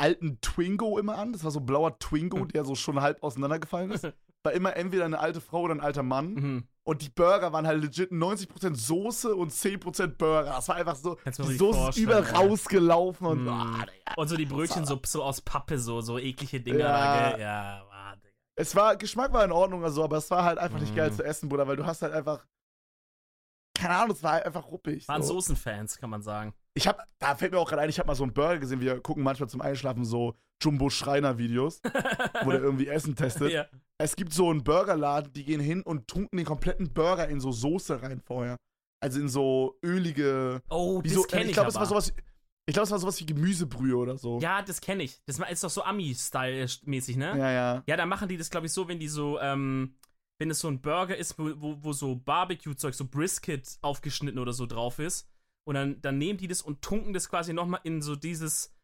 alten 0.00 0.40
Twingo 0.40 0.98
immer 0.98 1.18
an. 1.18 1.32
Das 1.32 1.44
war 1.44 1.50
so 1.50 1.60
ein 1.60 1.66
blauer 1.66 1.98
Twingo, 1.98 2.38
Hm. 2.38 2.48
der 2.48 2.64
so 2.64 2.74
schon 2.74 3.00
halb 3.00 3.22
auseinandergefallen 3.22 3.90
ist. 3.90 4.04
War 4.46 4.52
immer 4.52 4.76
entweder 4.76 5.06
eine 5.06 5.18
alte 5.20 5.40
Frau 5.40 5.62
oder 5.62 5.74
ein 5.74 5.80
alter 5.80 6.02
Mann. 6.02 6.34
Mhm. 6.34 6.64
Und 6.86 7.00
die 7.00 7.08
Burger 7.08 7.50
waren 7.54 7.66
halt 7.66 7.80
legit 7.82 8.10
90% 8.12 8.74
Soße 8.74 9.34
und 9.34 9.50
10% 9.50 10.06
Burger. 10.18 10.50
Das 10.50 10.68
war 10.68 10.76
einfach 10.76 10.96
so, 10.96 11.16
Kannst 11.24 11.38
die 11.38 11.56
Soße 11.56 11.88
ist 12.02 12.06
ey. 12.06 12.12
rausgelaufen 12.12 13.26
und 13.26 13.48
ah, 13.48 13.86
Digga. 13.86 14.14
Und 14.18 14.28
so 14.28 14.36
die 14.36 14.44
Brötchen 14.44 14.84
so, 14.84 15.00
so 15.06 15.22
aus 15.22 15.40
Pappe, 15.40 15.78
so, 15.78 16.02
so 16.02 16.18
eklige 16.18 16.60
Dinger. 16.60 16.78
Ja. 16.80 17.30
da, 17.30 17.38
ja. 17.38 17.86
Es 18.56 18.74
war, 18.76 18.96
Geschmack 18.96 19.32
war 19.32 19.44
in 19.44 19.52
Ordnung, 19.52 19.82
also, 19.84 20.04
aber 20.04 20.18
es 20.18 20.30
war 20.30 20.44
halt 20.44 20.58
einfach 20.58 20.78
nicht 20.80 20.92
Mm. 20.92 20.96
geil 20.96 21.12
zu 21.12 21.24
essen, 21.24 21.48
Bruder, 21.48 21.66
weil 21.66 21.76
du 21.76 21.84
hast 21.86 22.02
halt 22.02 22.12
einfach, 22.12 22.46
keine 23.76 23.96
Ahnung, 23.96 24.14
es 24.16 24.22
war 24.22 24.32
halt 24.34 24.46
einfach 24.46 24.66
ruppig. 24.70 25.08
Waren 25.08 25.22
so. 25.22 25.34
Soßenfans, 25.34 25.98
kann 25.98 26.10
man 26.10 26.22
sagen. 26.22 26.54
Ich 26.74 26.86
hab, 26.86 27.04
da 27.18 27.34
fällt 27.34 27.52
mir 27.52 27.58
auch 27.58 27.68
gerade 27.68 27.82
ein, 27.82 27.88
ich 27.90 27.98
habe 27.98 28.06
mal 28.06 28.14
so 28.14 28.22
einen 28.22 28.32
Burger 28.32 28.58
gesehen, 28.58 28.80
wir 28.80 29.00
gucken 29.00 29.22
manchmal 29.24 29.48
zum 29.48 29.60
Einschlafen 29.60 30.04
so 30.04 30.34
Jumbo-Schreiner-Videos, 30.62 31.80
wo 32.44 32.50
der 32.50 32.60
irgendwie 32.62 32.86
Essen 32.88 33.16
testet. 33.16 33.50
ja. 33.52 33.66
Es 33.98 34.16
gibt 34.16 34.32
so 34.32 34.50
einen 34.50 34.62
Burgerladen, 34.64 35.32
die 35.32 35.44
gehen 35.44 35.60
hin 35.60 35.82
und 35.82 36.08
tunken 36.08 36.36
den 36.36 36.46
kompletten 36.46 36.92
Burger 36.92 37.28
in 37.28 37.40
so 37.40 37.52
Soße 37.52 38.02
rein 38.02 38.20
vorher. 38.20 38.56
Also 39.00 39.20
in 39.20 39.28
so 39.28 39.78
ölige, 39.84 40.62
Oh, 40.70 41.02
wie 41.02 41.08
das 41.08 41.16
so, 41.16 41.22
kenne 41.24 41.42
ich, 41.42 41.48
ich 41.50 41.54
glaube, 41.54 41.68
es 41.68 41.74
war 41.76 41.86
sowas, 41.86 42.12
ich 42.66 42.72
glaube, 42.72 42.84
es 42.84 42.90
war 42.90 42.98
sowas 42.98 43.20
wie 43.20 43.26
Gemüsebrühe 43.26 43.96
oder 43.96 44.16
so. 44.16 44.40
Ja, 44.40 44.62
das 44.62 44.80
kenne 44.80 45.02
ich. 45.02 45.20
Das 45.26 45.38
ist 45.38 45.64
doch 45.64 45.70
so 45.70 45.82
Ami-Style-mäßig, 45.82 47.16
ne? 47.16 47.38
ja. 47.38 47.50
ja. 47.50 47.82
Ja, 47.86 47.96
da 47.96 48.06
machen 48.06 48.28
die 48.28 48.36
das, 48.36 48.50
glaube 48.50 48.66
ich, 48.66 48.72
so, 48.72 48.88
wenn 48.88 48.98
die 48.98 49.08
so, 49.08 49.38
ähm, 49.40 49.96
wenn 50.38 50.50
es 50.50 50.60
so 50.60 50.68
ein 50.68 50.80
Burger 50.80 51.16
ist, 51.16 51.38
wo, 51.38 51.52
wo, 51.82 51.92
so 51.92 52.16
Barbecue-Zeug, 52.16 52.94
so 52.94 53.06
Brisket 53.06 53.78
aufgeschnitten 53.82 54.38
oder 54.38 54.52
so 54.52 54.66
drauf 54.66 54.98
ist. 54.98 55.28
Und 55.66 55.74
dann, 55.74 56.00
dann 56.00 56.18
nehmen 56.18 56.38
die 56.38 56.48
das 56.48 56.62
und 56.62 56.82
tunken 56.82 57.12
das 57.12 57.28
quasi 57.28 57.52
nochmal 57.52 57.80
in 57.84 58.02
so 58.02 58.16
dieses, 58.16 58.74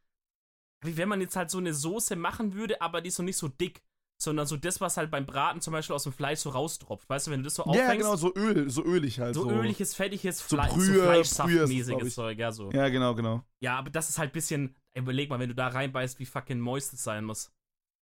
wie 0.82 0.96
wenn 0.96 1.08
man 1.08 1.20
jetzt 1.20 1.36
halt 1.36 1.50
so 1.50 1.58
eine 1.58 1.74
Soße 1.74 2.16
machen 2.16 2.54
würde, 2.54 2.80
aber 2.80 3.00
die 3.00 3.08
ist 3.08 3.16
so 3.16 3.22
nicht 3.22 3.36
so 3.36 3.48
dick, 3.48 3.82
sondern 4.22 4.46
so 4.46 4.56
das, 4.56 4.80
was 4.80 4.96
halt 4.98 5.10
beim 5.10 5.24
Braten 5.24 5.60
zum 5.60 5.72
Beispiel 5.72 5.96
aus 5.96 6.02
dem 6.02 6.12
Fleisch 6.12 6.40
so 6.40 6.50
raustropft. 6.50 7.08
Weißt 7.08 7.26
du, 7.26 7.30
wenn 7.30 7.40
du 7.40 7.44
das 7.44 7.54
so 7.54 7.62
Ja, 7.64 7.70
aufhängst, 7.70 7.98
genau, 8.04 8.16
so 8.16 8.34
Öl, 8.34 8.68
so 8.68 8.84
ölig 8.84 9.18
halt. 9.18 9.34
so, 9.34 9.44
So, 9.44 9.50
öliges, 9.50 9.94
fettiges 9.94 10.38
So 10.46 10.56
Fleisch, 10.56 10.72
Brühe- 10.72 10.84
so 10.84 10.92
Brühe 10.92 11.20
ist, 11.20 11.34
Fleischsaftmäßiges. 11.36 12.14
Zeug, 12.14 12.38
ja, 12.38 12.52
so. 12.52 12.70
Ja, 12.70 12.88
genau, 12.90 13.14
genau. 13.14 13.42
Ja, 13.62 13.78
aber 13.78 13.90
das 13.90 14.08
ist 14.10 14.18
halt 14.18 14.30
ein 14.30 14.32
bisschen, 14.34 14.76
ey, 14.92 15.02
überleg 15.02 15.30
mal, 15.30 15.38
wenn 15.38 15.48
du 15.48 15.54
da 15.54 15.68
reinbeißt, 15.68 16.18
wie 16.18 16.26
fucking 16.26 16.60
moist 16.60 16.92
es 16.92 17.02
sein 17.02 17.24
muss. 17.24 17.50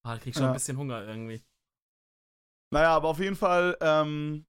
Ah, 0.07 0.15
da 0.15 0.19
krieg 0.19 0.29
ich 0.29 0.35
schon 0.35 0.45
Ja. 0.45 0.51
ein 0.51 0.55
bisschen 0.55 0.79
Hunger 0.79 1.05
irgendwie. 1.07 1.43
Naja, 2.73 2.91
aber 2.97 3.09
auf 3.09 3.19
jeden 3.21 3.37
Fall, 3.37 3.77
ähm, 3.81 4.47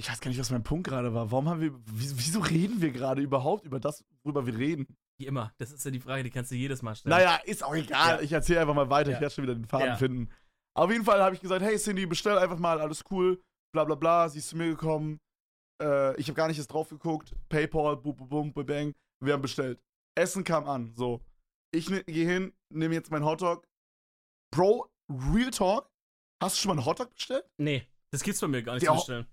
ich 0.00 0.08
weiß 0.10 0.20
gar 0.20 0.28
nicht, 0.30 0.40
was 0.40 0.50
mein 0.50 0.62
Punkt 0.62 0.86
gerade 0.88 1.12
war. 1.14 1.30
Warum 1.30 1.48
haben 1.48 1.60
wir, 1.60 1.72
wieso, 1.86 2.40
reden 2.40 2.80
wir 2.80 2.90
gerade 2.92 3.20
überhaupt 3.22 3.64
über 3.64 3.78
das, 3.80 4.04
worüber 4.22 4.46
wir 4.46 4.56
reden? 4.56 4.86
Wie 5.20 5.26
immer. 5.26 5.52
Das 5.58 5.72
ist 5.72 5.84
ja 5.84 5.90
die 5.90 5.98
Frage, 6.00 6.22
die 6.22 6.30
kannst 6.30 6.50
du 6.52 6.54
jedes 6.54 6.80
Mal 6.82 6.94
stellen. 6.94 7.10
Naja, 7.10 7.40
ist 7.44 7.64
auch 7.64 7.74
egal. 7.74 8.16
Ja. 8.18 8.20
Ich 8.22 8.30
erzähle 8.32 8.60
einfach 8.60 8.74
mal 8.74 8.88
weiter. 8.88 9.10
Ja. 9.10 9.16
Ich 9.16 9.20
werde 9.20 9.34
schon 9.34 9.44
wieder 9.44 9.54
den 9.56 9.66
Faden 9.66 9.86
Ja. 9.88 9.96
finden. 9.96 10.30
Auf 10.78 10.92
jeden 10.92 11.04
Fall 11.04 11.20
habe 11.20 11.34
ich 11.34 11.40
gesagt, 11.40 11.60
hey 11.62 11.76
Cindy, 11.76 12.06
bestell 12.06 12.38
einfach 12.38 12.58
mal, 12.58 12.80
alles 12.80 13.02
cool, 13.10 13.42
bla 13.72 13.82
bla 13.84 13.96
bla. 13.96 14.28
Sie 14.28 14.38
ist 14.38 14.48
zu 14.50 14.56
mir 14.56 14.68
gekommen. 14.68 15.18
Äh, 15.82 16.16
ich 16.20 16.28
habe 16.28 16.34
gar 16.36 16.46
nicht 16.46 16.58
erst 16.58 16.72
drauf 16.72 16.88
geguckt. 16.88 17.34
Paypal, 17.48 17.96
bum, 17.96 18.14
bum, 18.14 18.52
bum, 18.52 18.66
bang. 18.66 18.94
Wir 19.20 19.32
haben 19.32 19.42
bestellt. 19.42 19.80
Essen 20.16 20.44
kam 20.44 20.68
an. 20.68 20.92
So. 20.94 21.20
Ich 21.74 21.90
ne, 21.90 22.04
gehe 22.04 22.26
hin, 22.28 22.52
nehme 22.72 22.94
jetzt 22.94 23.10
meinen 23.10 23.24
Hotdog. 23.24 23.66
Bro, 24.54 24.88
Real 25.10 25.50
Talk. 25.50 25.90
Hast 26.40 26.56
du 26.56 26.60
schon 26.62 26.68
mal 26.68 26.80
einen 26.80 26.86
Hotdog 26.86 27.12
bestellt? 27.12 27.44
Nee, 27.58 27.84
das 28.12 28.22
gibt's 28.22 28.40
bei 28.40 28.46
mir 28.46 28.62
gar 28.62 28.74
nicht 28.74 28.82
Der 28.82 28.90
zu 28.90 28.94
Ho- 28.94 29.00
bestellen. 29.00 29.26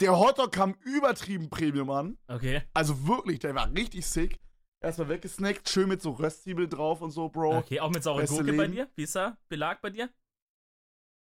Der 0.00 0.16
Hotdog 0.18 0.52
kam 0.52 0.74
übertrieben 0.84 1.50
Premium 1.50 1.90
an. 1.90 2.16
Okay. 2.28 2.62
Also 2.74 3.06
wirklich, 3.08 3.40
der 3.40 3.54
war 3.56 3.68
richtig 3.72 4.06
sick. 4.06 4.38
Erstmal 4.84 5.08
weggesnackt, 5.08 5.68
schön 5.68 5.88
mit 5.88 6.00
so 6.02 6.12
Röstzwiebel 6.12 6.68
drauf 6.68 7.00
und 7.00 7.10
so, 7.10 7.28
Bro. 7.28 7.58
Okay, 7.58 7.80
auch 7.80 7.90
mit 7.90 8.04
saurer 8.04 8.24
Gurke 8.24 8.52
bei 8.52 8.68
dir? 8.68 8.88
Wie 8.94 9.02
ist 9.02 9.16
da? 9.16 9.36
Belag 9.48 9.80
bei 9.80 9.90
dir? 9.90 10.10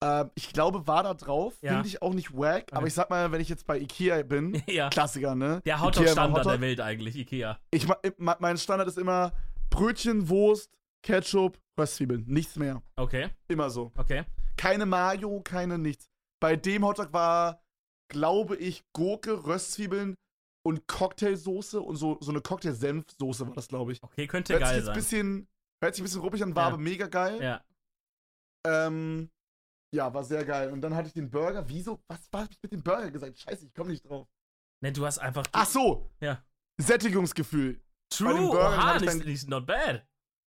Ähm, 0.02 0.30
ich 0.34 0.52
glaube, 0.52 0.86
war 0.86 1.02
da 1.02 1.14
drauf. 1.14 1.54
Ja. 1.62 1.72
Finde 1.72 1.88
ich 1.88 2.02
auch 2.02 2.12
nicht 2.12 2.32
wack. 2.36 2.66
Aber 2.72 2.78
Okay. 2.80 2.88
ich 2.88 2.94
sag 2.94 3.08
mal, 3.10 3.32
wenn 3.32 3.40
ich 3.40 3.48
jetzt 3.48 3.66
bei 3.66 3.78
Ikea 3.78 4.22
bin, 4.22 4.62
ja. 4.66 4.88
Klassiker, 4.90 5.34
ne? 5.34 5.62
Der 5.64 5.80
Hotdog-Standard 5.80 6.38
Hotdog. 6.40 6.52
der 6.52 6.60
Welt 6.60 6.80
eigentlich, 6.80 7.16
Ikea. 7.16 7.58
Ich, 7.70 7.86
mein 8.18 8.58
Standard 8.58 8.88
ist 8.88 8.98
immer 8.98 9.32
Brötchen, 9.70 10.28
Wurst, 10.28 10.70
Ketchup, 11.02 11.58
Röstzwiebeln. 11.78 12.24
Nichts 12.26 12.56
mehr. 12.56 12.82
Okay, 12.96 13.30
Immer 13.48 13.70
so. 13.70 13.92
okay. 13.96 14.24
Keine 14.56 14.86
Mayo, 14.86 15.40
keine 15.42 15.78
nichts. 15.78 16.08
Bei 16.40 16.56
dem 16.56 16.84
Hotdog 16.84 17.12
war, 17.12 17.62
glaube 18.10 18.56
ich, 18.56 18.84
Gurke, 18.92 19.46
Röstzwiebeln 19.46 20.14
und 20.64 20.86
Cocktailsoße 20.88 21.80
und 21.80 21.96
so, 21.96 22.18
so 22.20 22.30
eine 22.32 22.40
Cocktail-Senfsoße 22.40 23.46
war 23.46 23.54
das, 23.54 23.68
glaube 23.68 23.92
ich. 23.92 24.02
Okay, 24.02 24.26
könnte 24.26 24.52
Hört 24.54 24.62
sich 24.62 24.68
geil 24.68 24.76
jetzt 24.78 24.82
ein 24.84 24.86
sein. 24.86 24.94
bisschen, 24.94 25.48
hört 25.82 25.94
sich 25.94 26.02
ein 26.02 26.04
bisschen 26.04 26.20
ruppig 26.20 26.42
an, 26.42 26.54
war 26.56 26.64
Ja. 26.64 26.68
aber 26.68 26.78
mega 26.78 27.06
geil. 27.06 27.42
Ja. 27.42 27.62
Ähm, 28.66 29.30
ja, 29.96 30.12
war 30.14 30.22
sehr 30.24 30.44
geil. 30.44 30.70
Und 30.72 30.80
dann 30.80 30.94
hatte 30.94 31.08
ich 31.08 31.14
den 31.14 31.30
Burger. 31.30 31.68
Wieso? 31.68 32.00
Was 32.08 32.28
was 32.30 32.42
hab 32.44 32.50
ich 32.50 32.62
mit 32.62 32.72
dem 32.72 32.82
Burger 32.82 33.10
gesagt? 33.10 33.38
Scheiße, 33.38 33.66
ich 33.66 33.74
komme 33.74 33.90
nicht 33.90 34.08
drauf. 34.08 34.28
Ne, 34.82 34.92
du 34.92 35.04
hast 35.04 35.18
einfach. 35.18 35.44
Ach 35.52 35.66
so. 35.66 36.10
Ja. 36.20 36.42
Sättigungsgefühl. 36.80 37.82
True, 38.10 38.28
bei 38.32 38.38
den 38.38 38.46
Burgern 38.50 38.78
oha, 38.78 38.96
ich 38.96 39.40
dann- 39.42 39.50
not 39.50 39.66
bad. 39.66 40.06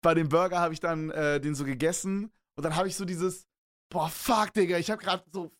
Bei 0.02 0.14
dem 0.14 0.28
Burger 0.28 0.58
habe 0.60 0.74
ich 0.74 0.80
dann 0.80 1.10
äh, 1.10 1.40
den 1.40 1.54
so 1.54 1.64
gegessen. 1.64 2.32
Und 2.56 2.64
dann 2.64 2.76
habe 2.76 2.88
ich 2.88 2.96
so 2.96 3.04
dieses, 3.04 3.46
boah, 3.90 4.08
fuck, 4.08 4.52
Digga, 4.52 4.76
ich 4.78 4.90
habe 4.90 5.02
gerade 5.02 5.24
so. 5.32 5.52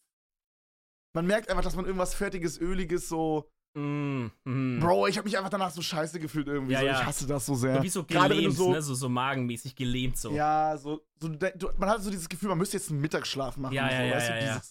Man 1.15 1.27
merkt 1.27 1.49
einfach, 1.49 1.63
dass 1.65 1.77
man 1.77 1.87
irgendwas 1.87 2.15
Fertiges, 2.15 2.59
Öliges 2.61 3.09
so. 3.09 3.51
Mm, 3.79 4.33
mm. 4.45 4.81
Bro, 4.81 5.07
ich 5.07 5.17
habe 5.17 5.27
mich 5.27 5.39
einfach 5.39 5.51
danach 5.51 5.71
so 5.71 5.83
scheiße 5.83 6.19
gefühlt 6.19 6.49
irgendwie. 6.49 6.73
Ja, 6.73 6.81
so. 6.81 6.87
ja. 6.87 7.01
Ich 7.01 7.07
hasse 7.07 7.27
das 7.29 7.47
so 7.47 7.55
sehr. 7.55 7.77
So 7.77 7.83
wie 7.85 7.89
so 7.89 8.03
Gerade 8.05 8.35
du 8.35 8.41
gelähmt, 8.41 8.57
so. 8.57 8.73
ne? 8.73 8.83
So, 8.83 8.95
so 8.95 9.09
magenmäßig 9.09 9.77
gelähmt 9.77 10.19
so. 10.19 10.33
Ja, 10.33 10.77
so, 10.77 11.07
so 11.21 11.29
du, 11.29 11.53
du, 11.57 11.71
man 11.77 11.89
hat 11.89 12.03
so 12.03 12.11
dieses 12.11 12.29
Gefühl, 12.29 12.49
man 12.49 12.59
müsste 12.59 12.77
jetzt 12.77 12.91
einen 12.91 13.01
Mittagsschlaf 13.01 13.57
machen. 13.57 13.75
Ja, 13.75 13.85
und 13.85 13.91
ja, 13.93 14.03
ja, 14.03 14.19
du, 14.19 14.27
ja, 14.27 14.39
ja. 14.41 14.63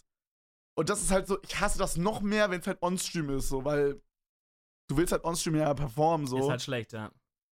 Und 0.75 0.89
das 0.89 1.01
ist 1.01 1.11
halt 1.11 1.27
so, 1.27 1.37
ich 1.41 1.57
hasse 1.59 1.79
das 1.79 1.95
noch 1.95 2.21
mehr, 2.21 2.49
wenn 2.51 2.59
es 2.59 2.67
halt 2.67 2.81
on-stream 2.81 3.29
ist, 3.29 3.47
so, 3.47 3.63
weil 3.63 4.01
du 4.89 4.97
willst 4.97 5.13
halt 5.13 5.23
on-stream 5.23 5.55
ja 5.55 5.73
performen, 5.73 6.27
so. 6.27 6.37
Ist 6.39 6.49
halt 6.49 6.61
schlecht, 6.61 6.91
ja. 6.91 7.09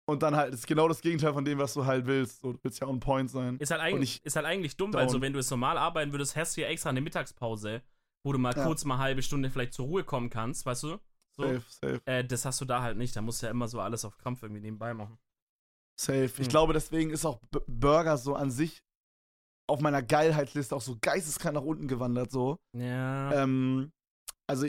und 0.07 0.23
dann 0.23 0.35
halt, 0.35 0.53
das 0.53 0.61
ist 0.61 0.67
genau 0.67 0.87
das 0.87 1.01
Gegenteil 1.01 1.33
von 1.33 1.43
dem, 1.43 1.59
was 1.59 1.73
du 1.73 1.85
halt 1.85 2.05
willst. 2.05 2.39
So, 2.39 2.53
du 2.53 2.59
willst 2.63 2.79
ja 2.79 2.87
on 2.87 2.99
point 2.99 3.29
sein. 3.29 3.57
Ist 3.59 3.71
halt 3.71 3.81
eigentlich, 3.81 4.17
ich 4.17 4.25
ist 4.25 4.37
halt 4.37 4.45
eigentlich 4.45 4.77
dumm, 4.77 4.91
down. 4.91 5.01
weil 5.01 5.09
so, 5.09 5.19
wenn 5.19 5.33
du 5.33 5.39
es 5.39 5.49
normal 5.49 5.77
arbeiten 5.77 6.13
würdest, 6.13 6.35
hast 6.35 6.55
du 6.55 6.61
ja 6.61 6.67
extra 6.67 6.89
eine 6.89 7.01
Mittagspause, 7.01 7.81
wo 8.23 8.31
du 8.31 8.39
mal 8.39 8.53
kurz 8.53 8.85
mal 8.85 8.95
eine 8.95 9.03
halbe 9.03 9.21
Stunde 9.21 9.49
vielleicht 9.49 9.73
zur 9.73 9.85
Ruhe 9.85 10.03
kommen 10.03 10.29
kannst, 10.29 10.65
weißt 10.65 10.83
du? 10.83 10.99
So. 11.37 11.43
Safe, 11.43 11.63
safe. 11.69 12.01
Äh, 12.05 12.23
das 12.25 12.45
hast 12.45 12.59
du 12.61 12.65
da 12.65 12.81
halt 12.81 12.97
nicht. 12.97 13.15
Da 13.15 13.21
musst 13.21 13.41
du 13.41 13.45
ja 13.47 13.51
immer 13.51 13.67
so 13.67 13.79
alles 13.79 14.05
auf 14.05 14.17
Krampf 14.17 14.43
irgendwie 14.43 14.61
nebenbei 14.61 14.93
machen. 14.93 15.17
Safe. 15.99 16.25
Ich 16.25 16.37
Hm. 16.37 16.47
glaube, 16.49 16.73
deswegen 16.73 17.11
ist 17.11 17.25
auch 17.25 17.39
B 17.51 17.59
Burger 17.67 18.17
so 18.17 18.35
an 18.35 18.51
sich 18.51 18.81
auf 19.69 19.79
meiner 19.79 20.01
Geilheitsliste 20.01 20.75
auch 20.75 20.81
so 20.81 20.97
geisteskrank 20.99 21.55
nach 21.55 21.61
unten 21.63 21.87
gewandert, 21.87 22.31
so. 22.31 22.57
Ja. 22.77 23.31
Ähm, 23.33 23.91
also 24.47 24.65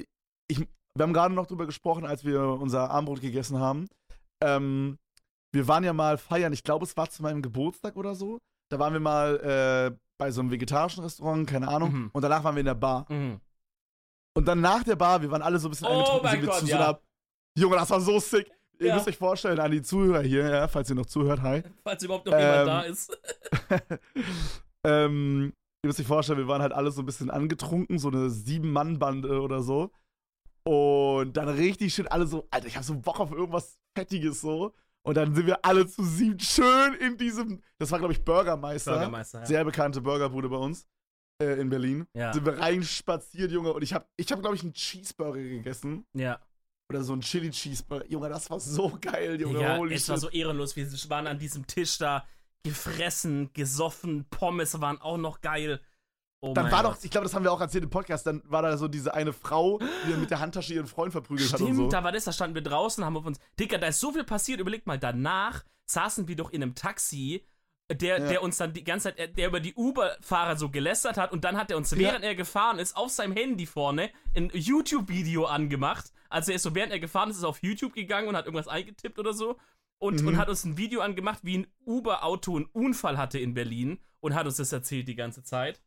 ich, 0.48 0.58
wir 0.58 1.02
haben 1.02 1.12
gerade 1.12 1.34
noch 1.34 1.46
drüber 1.46 1.66
gesprochen, 1.66 2.04
als 2.06 2.24
wir 2.24 2.40
unser 2.42 2.90
Armbrot 2.90 3.20
gegessen 3.20 3.58
haben. 3.58 3.88
Ähm, 4.42 4.98
wir 5.52 5.66
waren 5.68 5.82
ja 5.84 5.92
mal 5.92 6.18
feiern, 6.18 6.52
ich 6.52 6.62
glaube, 6.62 6.84
es 6.84 6.96
war 6.96 7.10
zu 7.10 7.22
meinem 7.22 7.42
Geburtstag 7.42 7.96
oder 7.96 8.14
so. 8.14 8.38
Da 8.70 8.78
waren 8.78 8.92
wir 8.92 9.00
mal 9.00 9.40
äh, 9.92 9.96
bei 10.18 10.30
so 10.30 10.40
einem 10.40 10.50
vegetarischen 10.50 11.02
Restaurant, 11.02 11.48
keine 11.48 11.68
Ahnung. 11.68 11.92
Mhm. 11.92 12.10
Und 12.12 12.22
danach 12.22 12.44
waren 12.44 12.54
wir 12.54 12.60
in 12.60 12.66
der 12.66 12.74
Bar. 12.74 13.10
Mhm. 13.10 13.40
Und 14.34 14.46
dann 14.48 14.60
nach 14.60 14.82
der 14.82 14.96
Bar, 14.96 15.20
wir 15.22 15.30
waren 15.30 15.42
alle 15.42 15.58
so 15.58 15.68
ein 15.68 15.70
bisschen 15.70 15.86
Oh 15.88 15.90
angetrunken, 15.90 16.30
sind 16.30 16.40
wir 16.42 16.48
Gott, 16.48 16.58
zu 16.60 16.66
ja. 16.66 16.76
so 16.76 16.82
einer. 16.82 17.00
Junge, 17.58 17.76
das 17.76 17.90
war 17.90 18.00
so 18.00 18.18
sick. 18.18 18.50
Ihr 18.78 18.86
Ja. 18.88 18.94
müsst 18.94 19.06
euch 19.08 19.18
vorstellen, 19.18 19.60
an 19.60 19.70
die 19.70 19.82
Zuhörer 19.82 20.22
hier, 20.22 20.48
ja, 20.48 20.68
falls 20.68 20.88
ihr 20.88 20.96
noch 20.96 21.06
zuhört, 21.06 21.42
hi. 21.42 21.62
Falls 21.84 22.02
überhaupt 22.02 22.26
noch 22.26 22.32
Ähm, 22.32 22.40
jemand 22.40 22.68
da 22.68 22.80
ist. 22.82 23.18
ähm, 24.84 25.52
ihr 25.82 25.86
müsst 25.88 26.00
euch 26.00 26.06
vorstellen, 26.06 26.38
wir 26.38 26.48
waren 26.48 26.62
halt 26.62 26.72
alle 26.72 26.90
so 26.90 27.02
ein 27.02 27.06
bisschen 27.06 27.30
angetrunken, 27.30 27.98
so 27.98 28.08
eine 28.08 28.30
Sieben-Mann-Bande 28.30 29.40
oder 29.40 29.62
so. 29.62 29.90
Und 30.64 31.36
dann 31.36 31.48
richtig 31.48 31.94
schön 31.94 32.06
alle 32.08 32.26
so, 32.26 32.46
Alter, 32.50 32.66
ich 32.68 32.76
hab 32.76 32.84
so 32.84 32.94
Bock 32.94 33.20
auf 33.20 33.32
irgendwas 33.32 33.78
Fettiges 33.96 34.40
so. 34.40 34.72
Und 35.04 35.16
dann 35.16 35.34
sind 35.34 35.46
wir 35.46 35.64
alle 35.64 35.86
zu 35.86 36.04
sieben 36.04 36.38
schön 36.38 36.94
in 37.00 37.16
diesem, 37.16 37.60
das 37.78 37.90
war 37.90 37.98
glaube 37.98 38.12
ich 38.14 38.24
Bürgermeister, 38.24 38.92
Bürgermeister, 38.92 39.40
ja. 39.40 39.46
sehr 39.46 39.64
bekannte 39.64 40.00
Burgerbude 40.00 40.48
bei 40.48 40.56
uns 40.56 40.86
äh, 41.42 41.60
in 41.60 41.68
Berlin. 41.70 42.06
Ja. 42.14 42.32
Sind 42.32 42.46
wir 42.46 42.58
reinspaziert, 42.58 43.50
Junge. 43.52 43.72
Und 43.72 43.82
ich 43.82 43.92
hab, 43.94 44.08
ich 44.16 44.30
hab 44.32 44.40
glaube 44.40 44.56
ich 44.56 44.62
einen 44.62 44.72
Cheeseburger 44.74 45.40
gegessen. 45.40 46.04
ja. 46.14 46.38
Oder 46.90 47.04
so 47.04 47.14
ein 47.14 47.22
Chili 47.22 47.50
Cheeseburger. 47.50 48.06
Junge, 48.10 48.28
das 48.28 48.50
war 48.50 48.60
so 48.60 48.98
geil, 49.00 49.40
Junge. 49.40 49.58
Digga, 49.60 49.76
Holy 49.78 49.94
es 49.94 50.08
war 50.10 50.16
shit. 50.16 50.22
so 50.22 50.28
ehrenlos. 50.28 50.76
Wir 50.76 50.86
waren 51.08 51.26
an 51.26 51.38
diesem 51.38 51.66
Tisch 51.66 51.96
da 51.96 52.26
gefressen, 52.64 53.50
gesoffen, 53.54 54.26
Pommes 54.28 54.78
waren 54.80 55.00
auch 55.00 55.16
noch 55.16 55.40
geil. 55.40 55.80
Oh 56.44 56.52
Dann 56.54 56.70
war 56.70 56.82
Gott. 56.82 56.96
doch, 56.96 57.04
ich 57.04 57.10
glaube, 57.10 57.24
das 57.24 57.34
haben 57.34 57.44
wir 57.44 57.52
auch 57.52 57.60
erzählt 57.60 57.84
im 57.84 57.90
Podcast, 57.90 58.26
dann 58.26 58.42
war 58.46 58.62
da 58.62 58.76
so 58.76 58.88
diese 58.88 59.14
eine 59.14 59.32
Frau, 59.32 59.78
die 60.06 60.12
mit 60.14 60.30
der 60.30 60.40
Handtasche 60.40 60.74
ihren 60.74 60.88
Freund 60.88 61.12
verprügelt 61.12 61.52
hat 61.52 61.60
und 61.60 61.66
Stimmt, 61.68 61.78
so. 61.78 61.88
da 61.88 62.02
war 62.04 62.10
das, 62.12 62.24
da 62.24 62.32
standen 62.32 62.56
wir 62.56 62.62
draußen, 62.62 63.04
haben 63.04 63.16
auf 63.16 63.24
uns. 63.24 63.38
Digga, 63.58 63.78
da 63.78 63.86
ist 63.86 64.00
so 64.00 64.12
viel 64.12 64.24
passiert. 64.24 64.58
Überleg 64.60 64.86
mal, 64.86 64.98
danach 64.98 65.64
saßen 65.86 66.26
wir 66.28 66.36
doch 66.36 66.50
in 66.50 66.62
einem 66.62 66.74
Taxi, 66.74 67.46
der, 67.94 68.18
Ja. 68.20 68.28
der 68.28 68.42
uns 68.42 68.56
dann 68.58 68.72
die 68.72 68.84
ganze 68.84 69.08
Zeit, 69.08 69.18
äh, 69.18 69.28
der 69.32 69.48
über 69.48 69.60
die 69.60 69.74
Uber-Fahrer 69.74 70.56
so 70.56 70.68
gelästert 70.70 71.16
hat 71.16 71.32
und 71.32 71.44
dann 71.44 71.56
hat 71.56 71.70
er 71.70 71.76
uns, 71.76 71.96
während 71.96 72.24
er 72.24 72.34
gefahren 72.34 72.78
ist, 72.78 72.96
auf 72.96 73.10
seinem 73.10 73.32
Handy 73.34 73.66
vorne 73.66 74.10
ein 74.36 74.50
YouTube-Video 74.52 75.44
angemacht. 75.46 76.12
Also 76.28 76.52
er 76.52 76.56
ist 76.56 76.62
so, 76.62 76.74
während 76.74 76.92
er 76.92 77.00
gefahren 77.00 77.30
ist, 77.30 77.36
ist 77.36 77.42
er 77.42 77.48
auf 77.48 77.62
YouTube 77.62 77.94
gegangen 77.94 78.28
und 78.28 78.36
hat 78.36 78.46
irgendwas 78.46 78.68
eingetippt 78.68 79.18
oder 79.18 79.32
so. 79.34 79.58
Und, 79.98 80.20
Mhm. 80.22 80.28
und 80.28 80.36
hat 80.38 80.48
uns 80.48 80.64
ein 80.64 80.76
Video 80.76 81.00
angemacht, 81.00 81.40
wie 81.42 81.58
ein 81.58 81.66
Uber-Auto 81.86 82.56
einen 82.56 82.66
Unfall 82.72 83.18
hatte 83.18 83.38
in 83.38 83.54
Berlin 83.54 84.00
und 84.20 84.34
hat 84.34 84.46
uns 84.46 84.56
das 84.56 84.72
erzählt 84.72 85.06
die 85.06 85.14
ganze 85.14 85.44
Zeit. 85.44 85.80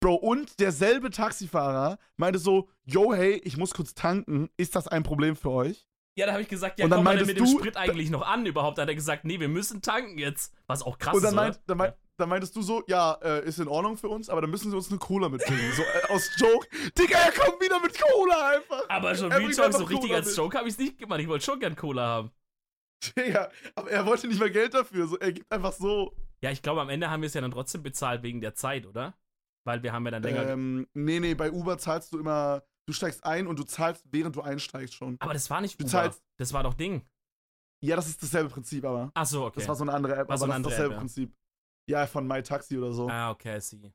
Bro, 0.00 0.16
und 0.16 0.58
derselbe 0.58 1.10
Taxifahrer 1.10 1.98
meinte 2.16 2.40
so, 2.40 2.68
yo, 2.84 3.14
hey, 3.14 3.40
ich 3.44 3.56
muss 3.56 3.72
kurz 3.72 3.94
tanken, 3.94 4.50
ist 4.56 4.74
das 4.74 4.88
ein 4.88 5.04
Problem 5.04 5.36
für 5.36 5.50
euch? 5.50 5.86
Ja, 6.14 6.26
da 6.26 6.32
habe 6.32 6.42
ich 6.42 6.48
gesagt, 6.48 6.78
ja, 6.78 6.84
Und 6.84 6.90
dann 6.90 6.98
komm 6.98 7.04
mal 7.04 7.10
meintest 7.16 7.28
mit 7.28 7.38
dem 7.38 7.44
du- 7.46 7.58
Sprit 7.58 7.76
eigentlich 7.76 8.10
noch 8.10 8.22
an 8.22 8.44
überhaupt. 8.44 8.76
Da 8.78 8.82
hat 8.82 8.88
er 8.88 8.94
gesagt, 8.94 9.24
nee, 9.24 9.40
wir 9.40 9.48
müssen 9.48 9.80
tanken 9.80 10.18
jetzt. 10.18 10.52
Was 10.66 10.82
auch 10.82 10.98
krass 10.98 11.14
und 11.14 11.22
dann, 11.22 11.30
ist, 11.30 11.36
meint, 11.36 11.60
dann, 11.66 11.78
meint, 11.78 11.94
dann 12.18 12.28
meintest 12.28 12.54
du 12.54 12.60
so, 12.60 12.82
ja, 12.86 13.14
äh, 13.22 13.46
ist 13.46 13.58
in 13.58 13.68
Ordnung 13.68 13.96
für 13.96 14.08
uns, 14.08 14.28
aber 14.28 14.42
dann 14.42 14.50
müssen 14.50 14.70
sie 14.70 14.76
uns 14.76 14.90
eine 14.90 14.98
Cola 14.98 15.30
mitbringen. 15.30 15.72
so 15.74 15.82
äh, 15.82 16.12
aus 16.12 16.30
Joke. 16.36 16.68
Digga, 16.98 17.16
er 17.18 17.32
kommt 17.32 17.62
wieder 17.62 17.80
mit 17.80 17.98
Cola 17.98 18.50
einfach. 18.50 18.84
Aber 18.90 19.14
schon 19.14 19.30
Talk, 19.30 19.42
einfach 19.42 19.72
so 19.72 19.84
richtig 19.84 20.00
Cola 20.10 20.14
als. 20.16 20.36
Joke 20.36 20.58
habe 20.58 20.68
ich 20.68 20.74
es 20.74 20.78
nicht 20.78 20.98
gemacht. 20.98 21.20
Ich 21.20 21.28
wollte 21.28 21.44
schon 21.46 21.60
gern 21.60 21.76
Cola 21.76 22.02
haben. 22.06 22.30
Digga, 23.16 23.50
aber 23.74 23.90
er 23.90 24.06
wollte 24.06 24.28
nicht 24.28 24.38
mehr 24.38 24.50
Geld 24.50 24.74
dafür. 24.74 25.06
So, 25.06 25.18
er 25.18 25.32
gibt 25.32 25.50
einfach 25.50 25.72
so. 25.72 26.14
Ja, 26.42 26.50
ich 26.50 26.60
glaube, 26.62 26.80
am 26.82 26.88
Ende 26.88 27.08
haben 27.10 27.22
wir 27.22 27.26
es 27.28 27.34
ja 27.34 27.40
dann 27.40 27.50
trotzdem 27.52 27.82
bezahlt 27.82 28.22
wegen 28.22 28.40
der 28.40 28.54
Zeit, 28.54 28.86
oder? 28.86 29.14
Weil 29.64 29.82
wir 29.82 29.92
haben 29.92 30.04
ja 30.04 30.10
dann 30.10 30.22
länger. 30.22 30.46
Ähm, 30.48 30.86
nee, 30.92 31.20
nee, 31.20 31.34
bei 31.34 31.50
Uber 31.52 31.78
zahlst 31.78 32.12
du 32.12 32.18
immer, 32.18 32.62
du 32.92 32.96
steigst 32.96 33.24
ein 33.24 33.46
und 33.46 33.58
du 33.58 33.64
zahlst, 33.64 34.04
während 34.10 34.36
du 34.36 34.42
einsteigst 34.42 34.94
schon. 34.94 35.16
aber 35.20 35.32
das 35.32 35.48
war 35.50 35.60
nicht 35.60 35.78
du 35.80 35.84
Uber. 35.84 35.90
zahlst- 35.90 36.22
Das 36.38 36.52
war 36.52 36.62
doch 36.62 36.74
Ding. 36.74 37.04
Ja, 37.84 37.96
das 37.96 38.06
ist 38.06 38.22
dasselbe 38.22 38.48
Prinzip, 38.50 38.84
aber. 38.84 39.10
Ach 39.14 39.26
so, 39.26 39.46
okay. 39.46 39.58
Das 39.60 39.68
war 39.68 39.74
so 39.74 39.82
eine 39.84 39.92
andere 39.92 40.14
App, 40.16 40.28
War 40.28 40.38
so 40.38 40.44
aber 40.44 40.54
eine 40.54 40.62
das 40.62 40.72
ist 40.72 40.76
dasselbe 40.78 40.94
App, 40.94 40.96
ja. 40.96 41.00
Prinzip. 41.00 41.34
Ja, 41.90 42.06
von 42.06 42.26
MyTaxi 42.28 42.78
oder 42.78 42.92
so. 42.92 43.08
ah, 43.08 43.30
okay, 43.30 43.56
I 43.56 43.60
see. 43.60 43.92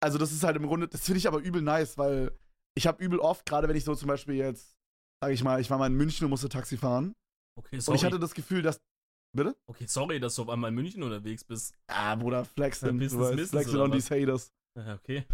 Also 0.00 0.18
das 0.18 0.30
ist 0.30 0.44
halt 0.44 0.56
im 0.56 0.66
Grunde, 0.66 0.86
das 0.86 1.00
finde 1.04 1.18
ich 1.18 1.26
aber 1.26 1.38
übel 1.38 1.62
nice, 1.62 1.98
weil 1.98 2.30
ich 2.76 2.86
habe 2.86 3.02
übel 3.02 3.18
oft, 3.18 3.44
gerade 3.46 3.66
wenn 3.68 3.74
ich 3.76 3.84
so 3.84 3.94
zum 3.94 4.06
Beispiel 4.08 4.34
jetzt, 4.36 4.76
sag 5.22 5.32
ich 5.32 5.42
mal, 5.42 5.60
ich 5.60 5.68
war 5.70 5.78
mal 5.78 5.86
in 5.86 5.94
München 5.94 6.24
und 6.26 6.30
musste 6.30 6.48
Taxi 6.48 6.76
fahren. 6.76 7.14
Okay, 7.58 7.76
Und 7.76 7.80
sorry. 7.82 7.96
ich 7.96 8.04
hatte 8.04 8.18
das 8.20 8.34
Gefühl, 8.34 8.62
dass. 8.62 8.78
Bitte? 9.36 9.56
okay, 9.68 9.86
sorry, 9.88 10.20
dass 10.20 10.36
du 10.36 10.42
auf 10.42 10.48
einmal 10.50 10.68
in 10.68 10.76
München 10.76 11.02
unterwegs 11.02 11.42
bist. 11.42 11.74
Ah, 11.88 12.14
Bruder, 12.14 12.44
flexen. 12.44 12.98
Business, 12.98 13.12
du 13.12 13.18
weißt, 13.18 13.30
Business 13.32 13.50
flexen 13.50 13.80
on 13.80 13.90
was? 13.90 13.96
these 13.96 14.14
haters. 14.14 14.52
Ja, 14.78 14.94
okay. 14.94 15.24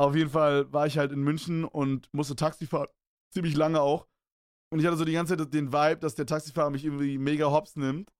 Auf 0.00 0.16
jeden 0.16 0.30
Fall 0.30 0.72
war 0.72 0.86
ich 0.86 0.96
halt 0.96 1.12
in 1.12 1.20
München 1.20 1.64
und 1.64 2.08
musste 2.14 2.34
Taxi 2.34 2.66
fahren. 2.66 2.88
Ziemlich 3.34 3.54
lange 3.54 3.82
auch. 3.82 4.06
Und 4.72 4.80
ich 4.80 4.86
hatte 4.86 4.96
so 4.96 5.04
die 5.04 5.12
ganze 5.12 5.36
Zeit 5.36 5.52
den 5.52 5.74
Vibe, 5.74 5.98
dass 5.98 6.14
der 6.14 6.24
Taxifahrer 6.24 6.70
mich 6.70 6.86
irgendwie 6.86 7.18
mega 7.18 7.50
hops 7.50 7.76
nimmt. 7.76 8.10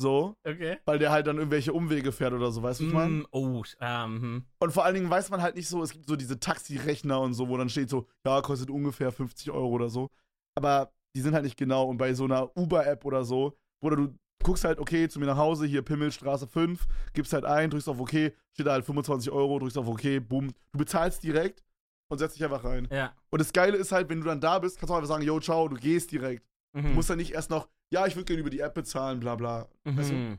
So. 0.00 0.34
Okay. 0.42 0.78
Weil 0.84 0.98
der 0.98 1.12
halt 1.12 1.28
dann 1.28 1.36
irgendwelche 1.36 1.72
Umwege 1.72 2.10
fährt 2.10 2.32
oder 2.32 2.50
so, 2.50 2.64
weißt 2.64 2.80
du, 2.80 2.84
was 2.84 2.88
ich 2.88 2.94
meine? 2.94 3.14
Mm, 3.14 3.26
oh, 3.30 3.62
ähm, 3.78 4.20
hm. 4.20 4.44
Und 4.58 4.72
vor 4.72 4.84
allen 4.84 4.96
Dingen 4.96 5.10
weiß 5.10 5.30
man 5.30 5.42
halt 5.42 5.54
nicht 5.54 5.68
so, 5.68 5.80
es 5.84 5.92
gibt 5.92 6.08
so 6.08 6.16
diese 6.16 6.40
Taxirechner 6.40 7.20
und 7.20 7.34
so, 7.34 7.48
wo 7.48 7.56
dann 7.56 7.68
steht 7.68 7.88
so, 7.88 8.08
ja, 8.26 8.40
kostet 8.40 8.70
ungefähr 8.70 9.12
50 9.12 9.52
Euro 9.52 9.68
oder 9.68 9.90
so. 9.90 10.10
Aber 10.56 10.92
die 11.14 11.20
sind 11.20 11.34
halt 11.34 11.44
nicht 11.44 11.56
genau. 11.56 11.84
Und 11.84 11.98
bei 11.98 12.14
so 12.14 12.24
einer 12.24 12.56
Uber-App 12.56 13.04
oder 13.04 13.24
so, 13.24 13.56
Bruder, 13.80 13.96
du 13.96 14.18
guckst 14.42 14.64
halt, 14.64 14.78
okay, 14.78 15.08
zu 15.08 15.18
mir 15.20 15.26
nach 15.26 15.36
Hause, 15.36 15.66
hier 15.66 15.82
Pimmelstraße 15.82 16.46
5, 16.46 16.86
gibst 17.14 17.32
halt 17.32 17.44
ein, 17.44 17.70
drückst 17.70 17.88
auf 17.88 18.00
OK, 18.00 18.10
steht 18.10 18.66
da 18.66 18.72
halt 18.72 18.84
25 18.84 19.30
Euro, 19.30 19.58
drückst 19.58 19.78
auf 19.78 19.88
OK, 19.88 20.02
boom. 20.28 20.48
Du 20.72 20.78
bezahlst 20.78 21.22
direkt 21.22 21.64
und 22.10 22.18
setzt 22.18 22.36
dich 22.36 22.44
einfach 22.44 22.64
rein. 22.64 22.88
Ja. 22.90 23.14
Und 23.30 23.40
das 23.40 23.52
Geile 23.52 23.76
ist 23.76 23.92
halt, 23.92 24.08
wenn 24.08 24.20
du 24.20 24.26
dann 24.26 24.40
da 24.40 24.58
bist, 24.58 24.78
kannst 24.78 24.90
du 24.90 24.94
auch 24.94 24.98
einfach 24.98 25.08
sagen, 25.08 25.22
yo, 25.24 25.40
ciao, 25.40 25.68
du 25.68 25.76
gehst 25.76 26.10
direkt. 26.12 26.46
Mhm. 26.74 26.82
Du 26.82 26.88
musst 26.90 27.10
dann 27.10 27.18
nicht 27.18 27.32
erst 27.32 27.50
noch, 27.50 27.68
ja, 27.92 28.06
ich 28.06 28.14
würde 28.16 28.24
gerne 28.26 28.40
über 28.40 28.50
die 28.50 28.60
App 28.60 28.74
bezahlen, 28.74 29.20
bla 29.20 29.34
bla. 29.36 29.68
Weißt 29.84 30.10
du? 30.10 30.14
Mhm. 30.14 30.38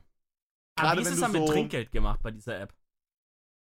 Aber 0.76 0.88
Gerade 0.88 1.00
wie 1.00 1.04
ist 1.06 1.14
es 1.14 1.20
dann 1.20 1.32
mit 1.32 1.46
so- 1.46 1.52
Trinkgeld 1.52 1.92
gemacht 1.92 2.20
bei 2.22 2.30
dieser 2.32 2.60
App? 2.60 2.74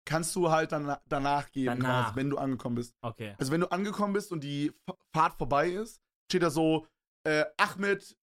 Kannst 0.06 0.36
du 0.36 0.50
halt 0.50 0.72
dann 0.72 0.96
danach 1.08 1.52
geben, 1.52 1.80
Danach. 1.80 2.06
quasi, 2.06 2.16
wenn 2.16 2.30
du 2.30 2.38
angekommen 2.38 2.76
bist. 2.76 2.96
Okay. 3.02 3.36
Also 3.38 3.52
wenn 3.52 3.62
du 3.62 3.72
angekommen 3.72 4.14
bist 4.14 4.32
und 4.32 4.44
die 4.44 4.72
Fahrt 5.14 5.36
vorbei 5.38 5.70
ist, 5.70 6.02
steht 6.30 6.42
da 6.42 6.50
so, 6.50 6.88
äh, 7.24 7.46
Ahmed 7.58 8.18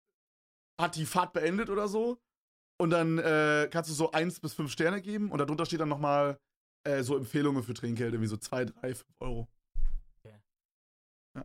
hat 0.78 0.96
die 0.96 1.06
Fahrt 1.06 1.32
beendet 1.32 1.70
oder 1.70 1.88
so. 1.88 2.18
Und 2.80 2.90
dann 2.90 3.18
äh, 3.18 3.68
kannst 3.70 3.90
du 3.90 3.94
so 3.94 4.12
eins 4.12 4.38
bis 4.38 4.54
fünf 4.54 4.70
Sterne 4.70 5.02
geben 5.02 5.32
und 5.32 5.38
darunter 5.38 5.66
steht 5.66 5.80
dann 5.80 5.88
nochmal 5.88 6.38
äh, 6.84 7.02
so 7.02 7.16
Empfehlungen 7.16 7.64
für 7.64 7.74
Trinkgeld, 7.74 8.14
irgendwie 8.14 8.28
so 8.28 8.36
zwei, 8.36 8.64
drei, 8.64 8.94
fünf 8.94 9.14
Euro. 9.18 9.48
Ja, 10.24 11.44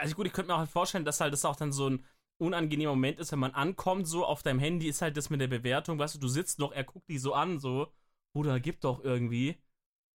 Also 0.00 0.14
gut, 0.14 0.26
ich 0.26 0.32
könnte 0.32 0.52
mir 0.52 0.58
auch 0.58 0.68
vorstellen, 0.68 1.04
dass 1.04 1.20
halt 1.20 1.32
das 1.32 1.44
auch 1.44 1.56
dann 1.56 1.72
so 1.72 1.88
ein 1.88 2.04
unangenehmer 2.38 2.92
Moment 2.92 3.18
ist, 3.18 3.32
wenn 3.32 3.38
man 3.38 3.52
ankommt, 3.52 4.06
so 4.06 4.24
auf 4.24 4.42
deinem 4.42 4.58
Handy 4.58 4.88
ist 4.88 5.02
halt 5.02 5.16
das 5.16 5.30
mit 5.30 5.40
der 5.40 5.48
Bewertung, 5.48 5.98
weißt 5.98 6.16
du, 6.16 6.18
du 6.18 6.28
sitzt 6.28 6.58
noch, 6.58 6.72
er 6.72 6.84
guckt 6.84 7.08
dich 7.08 7.20
so 7.20 7.34
an, 7.34 7.58
so, 7.58 7.92
Bruder, 8.34 8.60
gib 8.60 8.80
doch 8.80 9.02
irgendwie. 9.04 9.56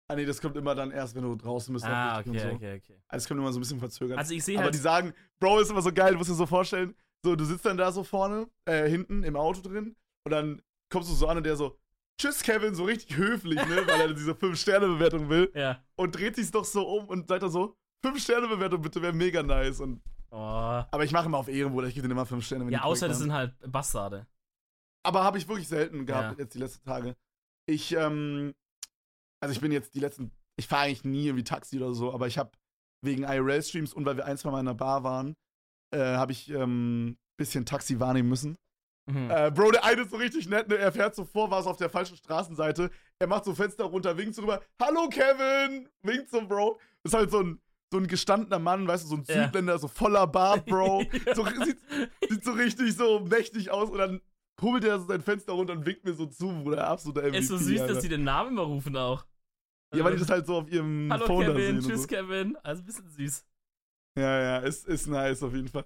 Ah 0.08 0.15
nee, 0.15 0.25
das 0.25 0.41
kommt 0.41 0.58
immer 0.58 0.75
dann 0.75 0.91
erst, 0.91 1.15
wenn 1.15 1.24
du 1.24 1.36
draußen 1.36 1.74
bist. 1.74 1.86
Ah, 1.86 2.20
okay, 2.20 2.39
so. 2.39 2.48
okay, 2.50 2.77
okay. 2.77 3.01
Also 3.08 3.24
es 3.24 3.27
kommt 3.27 3.39
immer 3.39 3.53
so 3.53 3.60
ein 3.60 3.62
bisschen 3.62 3.79
verzögert. 3.79 4.17
Also 4.17 4.34
ich 4.34 4.43
sehe 4.43 4.58
Aber 4.58 4.65
halt, 4.65 4.74
die 4.74 4.79
sagen, 4.79 5.13
Bro, 5.39 5.60
ist 5.60 5.72
immer 5.72 5.81
so 5.81 5.93
geil, 5.93 6.12
du 6.12 6.17
musst 6.17 6.29
dir 6.29 6.36
so 6.36 6.46
vorstellen, 6.46 6.96
so, 7.24 7.36
du 7.36 7.46
sitzt 7.46 7.66
dann 7.66 7.78
da 7.78 7.92
so 7.92 8.04
vorne, 8.04 8.48
äh, 8.66 8.90
hinten 8.90 9.24
im 9.24 9.36
Auto 9.36 9.62
drin 9.62 9.96
und 10.25 10.32
dann 10.32 10.62
kommst 10.90 11.10
du 11.10 11.13
so 11.13 11.28
an 11.28 11.38
und 11.38 11.44
der 11.46 11.56
so, 11.56 11.78
tschüss 12.20 12.44
Kevin, 12.44 12.75
so 12.75 12.84
richtig 12.86 13.16
höflich, 13.18 13.58
ne, 13.68 13.88
weil 13.88 14.01
er 14.01 14.13
diese 14.13 14.34
5-Sterne-Bewertung 14.34 15.30
will 15.30 15.51
ja. 15.56 15.84
und 15.96 16.16
dreht 16.16 16.36
sich 16.36 16.51
doch 16.51 16.66
so 16.66 16.88
um 16.88 17.08
und 17.08 17.28
sagt 17.28 17.44
dann 17.44 17.51
so, 17.51 17.75
5-Sterne-Bewertung 18.06 18.82
bitte, 18.82 19.01
wäre 19.01 19.13
mega 19.13 19.44
nice. 19.44 19.80
Und, 19.80 20.01
Oh. 20.34 20.38
aber 20.38 21.04
ich 21.04 21.12
mache 21.12 21.25
immer 21.25 21.40
auf 21.40 21.50
Ehrenbruder, 21.50 21.88
ich 21.88 21.94
gebe 21.94 22.04
denen 22.08 22.13
immer 22.18 22.25
5 22.25 22.46
Sterne, 22.46 22.66
wenn 22.66 22.72
Ja, 22.72 22.84
außer 22.84 23.10
das 23.10 23.20
sind 23.20 23.34
halt 23.34 23.54
Bastarde. 23.70 24.28
Aber 25.04 25.25
habe 25.25 25.38
ich 25.38 25.48
wirklich 25.50 25.68
selten 25.68 26.06
gehabt 26.06 26.38
Ja. 26.38 26.44
jetzt 26.44 26.54
die 26.56 26.60
letzten 26.60 26.86
Tage. 26.86 27.18
Ich, 27.68 27.92
ähm, 27.94 28.54
also 29.42 29.51
ich 29.54 29.60
bin 29.60 29.74
jetzt 29.74 29.94
die 29.94 30.00
letzten, 30.00 30.32
ich 30.58 30.68
fahre 30.68 30.84
eigentlich 30.84 31.04
nie 31.04 31.25
irgendwie 31.25 31.44
Taxi 31.44 31.75
oder 31.78 31.94
so, 31.94 32.13
aber 32.13 32.28
ich 32.28 32.38
habe 32.38 32.51
wegen 33.04 33.24
IRL-Streams 33.24 33.94
und 33.94 34.06
weil 34.06 34.16
wir 34.16 34.25
ein, 34.25 34.38
zwei 34.38 34.51
Mal 34.51 34.62
in 34.62 34.68
einer 34.70 34.75
Bar 34.78 35.04
waren, 35.04 35.36
äh, 35.92 36.00
habe 36.16 36.32
ich 36.32 36.50
ähm, 36.50 37.18
bisschen 37.38 37.66
Taxi 37.66 38.00
wahrnehmen 38.00 38.30
müssen. 38.30 38.58
Mhm. 39.08 39.30
Äh, 39.32 39.52
Bro, 39.52 39.72
der 39.72 39.84
eine 39.84 40.02
ist 40.02 40.12
so 40.12 40.18
richtig 40.18 40.48
nett, 40.48 40.68
ne? 40.68 40.78
Er 40.78 40.92
fährt 40.92 41.16
so 41.16 41.26
vor, 41.26 41.50
war 41.50 41.60
es 41.60 41.66
auf 41.66 41.78
der 41.78 41.90
falschen 41.90 42.16
Straßenseite. 42.18 42.92
Er 43.20 43.28
macht 43.28 43.46
so 43.46 43.54
Fenster 43.56 43.86
runter, 43.86 44.16
winkt 44.16 44.36
so 44.36 44.42
rüber. 44.44 44.62
Hallo 44.82 45.10
Kevin! 45.10 45.90
Winkt 46.04 46.30
so, 46.30 46.46
Bro. 46.48 46.80
Ist 47.04 47.14
halt 47.16 47.32
so 47.32 47.40
ein, 47.42 47.60
so 47.92 47.98
ein 47.98 48.08
gestandener 48.08 48.60
Mann, 48.60 48.88
weißt 48.88 49.04
du, 49.06 49.08
so 49.10 49.16
ein 49.16 49.24
Ja. 49.28 49.46
Südländer, 49.46 49.80
so 49.80 49.88
voller 49.88 50.28
Bart, 50.28 50.66
Bro. 50.68 51.04
So, 51.34 51.46
sieht, 51.66 51.80
sieht 52.30 52.44
so 52.44 52.52
richtig 52.52 52.96
so 52.96 53.20
mächtig 53.22 53.72
aus 53.72 53.90
und 53.90 53.98
dann 53.98 54.22
hubbelt 54.62 54.84
er 54.86 55.00
so 55.00 55.08
sein 55.08 55.22
Fenster 55.22 55.54
runter 55.54 55.74
und 55.74 55.86
winkt 55.86 56.06
mir 56.06 56.14
so 56.14 56.28
zu, 56.28 56.48
Bruder. 56.64 56.88
Absoluter 56.88 57.24
MVP. 57.24 57.38
ist 57.40 57.48
so 57.48 57.58
süß, 57.58 57.82
Alter. 57.82 57.94
dass 57.96 58.04
die 58.04 58.10
den 58.10 58.24
Namen 58.24 58.52
immer 58.52 58.62
rufen 58.64 58.96
auch. 58.96 59.26
Ja, 59.94 60.04
weil 60.06 60.14
die 60.14 60.20
das 60.20 60.30
halt 60.30 60.46
so 60.46 60.58
auf 60.58 60.72
ihrem 60.72 61.10
Hallo 61.12 61.26
Phone 61.26 61.48
da 61.48 61.52
Kevin, 61.54 61.82
sehen. 61.82 61.90
tschüss 61.92 62.02
so. 62.04 62.08
Kevin. 62.08 62.56
Also 62.64 62.82
ein 62.84 62.86
bisschen 62.86 63.10
süß. 63.10 63.46
Ja, 64.15 64.39
ja, 64.41 64.58
ist, 64.60 64.88
ist 64.88 65.08
nice 65.08 65.44
auf 65.44 65.53
jeden 65.53 65.68
Fall. 65.70 65.86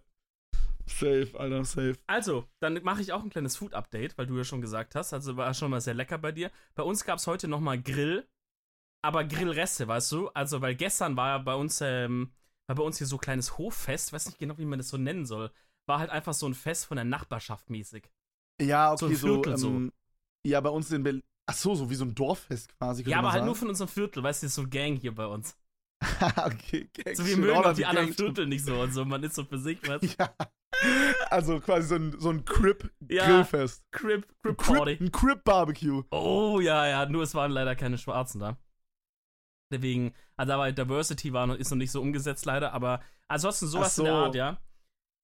Safe, 0.88 1.32
Alter, 1.39 1.65
safe. 1.65 1.98
Also, 2.08 2.48
dann 2.60 2.82
mache 2.84 3.01
ich 3.01 3.13
auch 3.13 3.24
ein 3.24 3.29
kleines 3.32 3.58
Food-Update, 3.58 4.17
weil 4.17 4.27
du 4.27 4.38
ja 4.38 4.44
schon 4.44 4.62
gesagt 4.62 4.96
hast. 4.96 5.13
Also 5.13 5.38
war 5.38 5.53
schon 5.53 5.72
mal 5.72 5.82
sehr 5.82 5.96
lecker 5.96 6.17
bei 6.20 6.32
dir. 6.32 6.51
Bei 6.75 6.84
uns 6.84 7.03
gab 7.03 7.17
es 7.17 7.25
heute 7.27 7.48
nochmal 7.48 7.82
Grill, 7.82 8.27
aber 9.03 9.25
Grillreste, 9.25 9.88
weißt 9.88 10.12
du? 10.13 10.29
Also, 10.29 10.62
weil 10.62 10.75
gestern 10.75 11.17
war 11.17 11.29
ja 11.29 11.38
bei 11.39 11.55
uns, 11.55 11.82
ähm, 11.82 12.34
war 12.67 12.75
bei 12.77 12.84
uns 12.84 12.98
hier 13.00 13.08
so 13.08 13.17
ein 13.17 13.22
kleines 13.22 13.58
Hoffest, 13.58 14.13
weiß 14.13 14.27
nicht 14.27 14.39
genau, 14.39 14.58
wie 14.60 14.65
man 14.65 14.79
das 14.79 14.89
so 14.89 14.98
nennen 14.98 15.25
soll. 15.25 15.51
War 15.88 16.00
halt 16.00 16.12
einfach 16.12 16.34
so 16.34 16.48
ein 16.48 16.55
Fest 16.55 16.86
von 16.88 16.98
der 16.98 17.05
Nachbarschaft 17.05 17.70
mäßig. 17.70 18.12
Ja, 18.62 18.94
So 18.96 19.08
okay, 19.08 19.13
ein 19.13 19.15
so. 19.15 19.27
Viertel 19.27 19.58
so. 19.58 19.67
ähm, 19.70 19.91
Ja, 20.46 20.62
bei 20.62 20.70
uns 20.70 20.91
in 20.91 21.03
Berlin. 21.03 21.24
Ach 21.48 21.55
so, 21.55 21.75
so 21.75 21.89
wie 21.89 21.96
so 21.96 22.05
ein 22.05 22.15
Dorffest 22.15 22.70
quasi. 22.77 23.03
Ja, 23.03 23.20
aber 23.20 23.32
halt 23.32 23.39
sagen. 23.39 23.46
nur 23.48 23.55
von 23.55 23.70
unserem 23.70 23.88
Viertel, 23.89 24.24
weißt 24.24 24.44
du, 24.44 24.50
so 24.50 24.62
ein 24.63 24.70
Gang 24.70 25.00
hier 25.00 25.13
bei 25.15 25.25
uns. 25.27 25.58
okay, 26.38 26.89
Gang, 26.93 27.15
So, 27.15 27.24
wir 27.25 27.31
shit, 27.36 27.39
mögen 27.39 27.57
auch 27.57 27.74
die 27.74 27.86
anderen. 27.86 28.13
Viertel 28.13 28.48
nicht 28.48 28.65
so 28.65 28.79
und 28.81 28.93
so. 28.93 29.05
Man 29.05 29.24
ist 29.24 29.36
so 29.36 29.43
für 29.43 29.57
sich, 29.60 29.79
was? 29.88 30.01
Ja. 30.19 30.34
Also 31.29 31.62
quasi 31.62 31.88
so 31.88 31.95
ein, 31.95 32.19
so 32.19 32.29
ein 32.31 32.38
Ja. 32.39 32.43
Crip-Grillfest. 32.43 33.86
Crip, 33.91 34.25
ein 34.43 34.57
Crip 34.57 34.57
Party. 34.57 34.95
Crip- 34.98 35.01
ein 35.01 35.12
Crip-Barbecue. 35.12 36.03
Oh, 36.12 36.60
ja, 36.60 36.86
ja, 36.88 37.05
nur 37.05 37.24
es 37.24 37.34
waren 37.34 37.51
leider 37.51 37.75
keine 37.75 37.98
Schwarzen 37.98 38.39
da. 38.39 38.57
Deswegen, 39.72 40.13
also 40.38 40.53
aber 40.53 40.72
Diversity 40.72 41.34
war 41.34 41.48
noch, 41.48 41.55
ist 41.55 41.72
noch 41.72 41.77
nicht 41.77 41.91
so 41.91 42.01
umgesetzt 42.01 42.45
leider, 42.45 42.74
aber 42.74 43.01
ansonsten 43.29 43.67
sowas 43.67 43.95
so. 43.95 44.03
in 44.03 44.05
der 44.05 44.13
Art, 44.13 44.36
ja. 44.36 44.62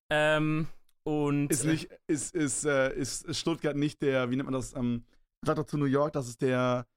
Ähm, 0.10 0.67
und 1.03 1.51
Ist 1.51 1.65
nicht, 1.65 1.89
ist, 2.07 2.33
ist, 2.33 2.65
äh, 2.65 2.93
ist 2.95 3.36
Stuttgart 3.36 3.75
nicht 3.75 4.01
der, 4.01 4.31
wie 4.31 4.36
nennt 4.38 4.45
man 4.50 4.53
das, 4.53 4.74
ähm, 4.75 5.05
doch 5.43 5.65
zu 5.65 5.77
New 5.77 5.86
York, 5.86 6.13
das 6.13 6.27
ist 6.27 6.41
der 6.41 6.88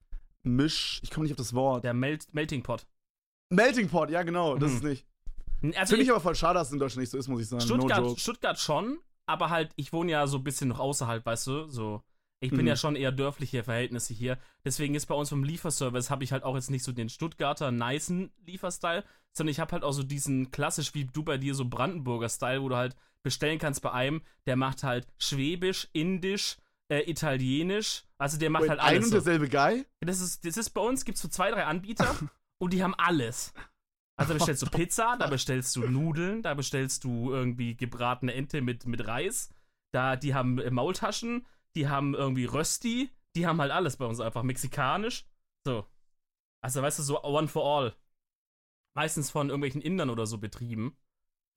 Misch, 0.42 1.00
ich 1.02 1.10
komme 1.10 1.24
nicht 1.24 1.32
auf 1.32 1.38
das 1.38 1.54
Wort. 1.54 1.84
der 1.84 1.94
Melt 1.94 2.32
Melting 2.32 2.62
Pot. 2.62 2.86
Melting 3.54 3.88
Pot, 3.88 4.10
ja 4.10 4.22
genau, 4.22 4.56
das 4.56 4.70
Mhm. 4.70 4.76
ist 4.76 4.82
nicht. 4.84 5.06
Also 5.76 5.90
Finde 5.92 6.02
ich, 6.02 6.08
ich 6.08 6.10
aber 6.10 6.20
voll 6.20 6.34
schade, 6.34 6.58
dass 6.58 6.68
es 6.68 6.72
in 6.74 6.78
Deutschland 6.78 7.00
nicht 7.02 7.10
so 7.10 7.18
ist, 7.18 7.28
muss 7.28 7.40
ich 7.40 7.48
sagen. 7.48 7.62
no 7.66 7.74
Stuttgart, 7.76 7.98
joke. 8.04 8.20
Stuttgart 8.20 8.58
schon, 8.58 8.98
aber 9.26 9.48
halt, 9.50 9.70
ich 9.76 9.92
wohne 9.92 10.12
ja 10.12 10.26
so 10.26 10.36
ein 10.38 10.44
bisschen 10.44 10.68
noch 10.68 10.78
außerhalb, 10.80 11.24
weißt 11.24 11.46
du, 11.46 11.68
so. 11.70 12.02
Ich 12.40 12.50
bin 12.50 12.62
Mhm. 12.62 12.66
ja 12.66 12.76
schon 12.76 12.94
eher 12.96 13.10
dörfliche 13.12 13.64
Verhältnisse 13.64 14.12
hier. 14.12 14.36
Deswegen 14.66 14.94
ist 14.94 15.06
bei 15.06 15.14
uns 15.14 15.30
vom 15.30 15.44
Lieferservice 15.44 16.10
habe 16.10 16.24
ich 16.24 16.32
halt 16.32 16.42
auch 16.42 16.54
jetzt 16.56 16.70
nicht 16.70 16.82
so 16.84 16.92
den 16.92 17.08
Stuttgarter 17.08 17.70
nicen 17.70 18.32
Lieferstyle, 18.44 19.02
sondern 19.32 19.50
ich 19.52 19.60
habe 19.60 19.72
halt 19.72 19.82
auch 19.82 19.92
so 19.92 20.02
diesen 20.02 20.50
klassisch 20.50 20.92
wie 20.92 21.06
du 21.06 21.22
bei 21.22 21.38
dir 21.38 21.54
so 21.54 21.64
Brandenburger 21.64 22.28
Style, 22.28 22.60
wo 22.60 22.68
du 22.68 22.76
halt 22.76 22.96
bestellen 23.22 23.58
kannst 23.58 23.80
bei 23.80 23.92
einem, 23.92 24.20
der 24.46 24.56
macht 24.56 24.82
halt 24.82 25.06
Schwäbisch, 25.18 25.88
Indisch, 25.94 26.58
äh, 26.90 27.10
Italienisch. 27.10 28.04
Also 28.18 28.38
der 28.38 28.50
macht 28.50 28.64
Wait, 28.64 28.70
halt 28.70 28.80
ein 28.80 28.86
alles. 28.88 29.04
und 29.04 29.10
So. 29.10 29.16
derselbe 29.16 29.48
Guy? 29.48 29.86
Das 30.00 30.20
ist, 30.20 30.44
das 30.44 30.58
ist 30.58 30.70
bei 30.70 30.82
uns, 30.82 31.06
gibt 31.06 31.16
es 31.16 31.22
so 31.22 31.28
zwei, 31.28 31.50
drei 31.50 31.64
Anbieter 31.64 32.14
und 32.64 32.72
die 32.72 32.82
haben 32.82 32.94
alles. 32.94 33.54
Also 34.16 34.32
da 34.32 34.38
bestellst 34.38 34.62
du 34.62 34.66
Pizza, 34.70 35.16
da 35.18 35.26
bestellst 35.26 35.76
du 35.76 35.86
Nudeln, 35.86 36.42
da 36.42 36.54
bestellst 36.54 37.04
du 37.04 37.32
irgendwie 37.32 37.76
gebratene 37.76 38.34
Ente 38.34 38.60
mit, 38.60 38.86
mit 38.86 39.06
Reis. 39.06 39.50
Da, 39.92 40.16
die 40.16 40.34
haben 40.34 40.58
äh, 40.58 40.70
Maultaschen, 40.70 41.46
die 41.76 41.88
haben 41.88 42.14
irgendwie 42.14 42.46
Rösti, 42.46 43.10
die 43.36 43.46
haben 43.46 43.60
halt 43.60 43.70
alles 43.70 43.96
bei 43.96 44.06
uns 44.06 44.20
einfach. 44.20 44.42
Mexikanisch. 44.42 45.26
So. 45.66 45.86
Also 46.62 46.82
weißt 46.82 46.98
du, 46.98 47.02
so 47.02 47.22
one 47.22 47.48
for 47.48 47.64
all. 47.64 47.96
Meistens 48.96 49.30
von 49.30 49.48
irgendwelchen 49.48 49.82
Indern 49.82 50.10
oder 50.10 50.26
so 50.26 50.38
betrieben. 50.38 50.96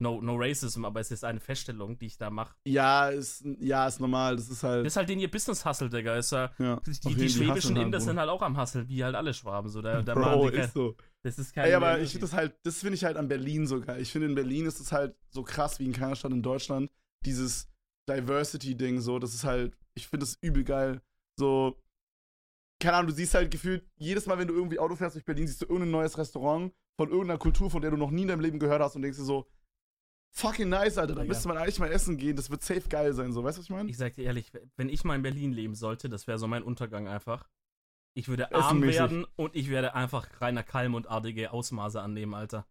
No, 0.00 0.20
no 0.20 0.36
racism, 0.36 0.84
aber 0.84 1.00
es 1.00 1.10
ist 1.10 1.24
eine 1.24 1.40
Feststellung, 1.40 1.98
die 1.98 2.06
ich 2.06 2.18
da 2.18 2.30
mache. 2.30 2.54
Ja, 2.64 3.08
ist, 3.08 3.44
ja, 3.58 3.88
ist 3.88 3.98
normal, 4.00 4.36
das 4.36 4.48
ist 4.48 4.62
halt. 4.62 4.86
Das 4.86 4.92
ist 4.92 4.96
halt 4.96 5.08
den 5.08 5.18
ihr 5.18 5.30
Business-Hustle, 5.30 5.88
Digga. 5.88 6.16
Ist 6.16 6.30
ja, 6.30 6.52
ja, 6.58 6.80
die, 6.86 6.92
die, 6.92 7.14
die 7.16 7.28
schwäbischen 7.28 7.76
Inder 7.76 8.00
sind 8.00 8.16
halt 8.16 8.30
auch 8.30 8.42
am 8.42 8.60
Hustle, 8.60 8.88
wie 8.88 9.02
halt 9.02 9.16
alle 9.16 9.34
Schwaben. 9.34 9.68
So, 9.68 9.82
da, 9.82 10.02
da 10.02 10.14
Bro, 10.14 10.20
machen 10.20 10.52
die, 10.52 10.58
ist 10.58 10.74
so. 10.74 10.96
das 11.22 11.38
ist 11.40 11.52
kein 11.52 11.64
Ey, 11.64 11.74
aber 11.74 11.98
ich 12.00 12.12
finde 12.12 12.26
das 12.26 12.32
halt, 12.32 12.54
das 12.62 12.78
finde 12.78 12.94
ich 12.94 13.04
halt 13.04 13.16
an 13.16 13.26
Berlin 13.26 13.66
so 13.66 13.80
geil. 13.80 14.00
Ich 14.00 14.12
finde 14.12 14.28
in 14.28 14.36
Berlin 14.36 14.66
ist 14.66 14.78
es 14.78 14.92
halt 14.92 15.16
so 15.30 15.42
krass 15.42 15.80
wie 15.80 15.86
in 15.86 15.92
keiner 15.92 16.14
Stadt 16.14 16.30
in 16.30 16.42
Deutschland. 16.42 16.92
Dieses 17.24 17.68
Diversity-Ding 18.08 19.00
so, 19.00 19.18
das 19.18 19.34
ist 19.34 19.42
halt, 19.42 19.76
ich 19.94 20.06
finde 20.06 20.26
das 20.26 20.38
übel 20.40 20.62
geil. 20.62 21.02
So, 21.36 21.76
keine 22.80 22.98
Ahnung, 22.98 23.10
du 23.10 23.16
siehst 23.16 23.34
halt 23.34 23.50
gefühlt, 23.50 23.84
jedes 23.96 24.26
Mal, 24.26 24.38
wenn 24.38 24.46
du 24.46 24.54
irgendwie 24.54 24.78
Auto 24.78 24.94
fährst 24.94 25.16
durch 25.16 25.24
Berlin, 25.24 25.48
siehst 25.48 25.62
du 25.62 25.66
irgendein 25.66 25.90
neues 25.90 26.16
Restaurant 26.16 26.72
von 26.96 27.10
irgendeiner 27.10 27.38
Kultur, 27.38 27.68
von 27.68 27.82
der 27.82 27.90
du 27.90 27.96
noch 27.96 28.12
nie 28.12 28.22
in 28.22 28.28
deinem 28.28 28.40
Leben 28.40 28.60
gehört 28.60 28.80
hast 28.80 28.94
und 28.94 29.02
denkst 29.02 29.18
dir 29.18 29.24
so, 29.24 29.48
fucking 30.30 30.68
nice, 30.68 30.98
Alter, 30.98 31.14
da 31.14 31.24
müsste 31.24 31.48
man 31.48 31.56
eigentlich 31.56 31.78
mal 31.78 31.90
essen 31.90 32.16
gehen, 32.16 32.36
das 32.36 32.50
wird 32.50 32.62
safe 32.62 32.88
geil 32.88 33.12
sein, 33.12 33.32
so, 33.32 33.42
weißt 33.42 33.58
du, 33.58 33.60
was 33.60 33.66
ich 33.66 33.70
meine? 33.70 33.90
Ich 33.90 33.96
sag 33.96 34.14
dir 34.14 34.24
ehrlich, 34.24 34.52
wenn 34.76 34.88
ich 34.88 35.04
mal 35.04 35.16
in 35.16 35.22
Berlin 35.22 35.52
leben 35.52 35.74
sollte, 35.74 36.08
das 36.08 36.26
wäre 36.26 36.38
so 36.38 36.46
mein 36.46 36.62
Untergang 36.62 37.08
einfach. 37.08 37.48
Ich 38.14 38.28
würde 38.28 38.52
arm 38.52 38.82
werden 38.82 39.26
und 39.36 39.54
ich 39.54 39.68
werde 39.68 39.94
einfach 39.94 40.40
reiner 40.40 40.62
Kalmundartige 40.62 41.52
Ausmaße 41.52 42.00
annehmen, 42.00 42.34
Alter. 42.34 42.66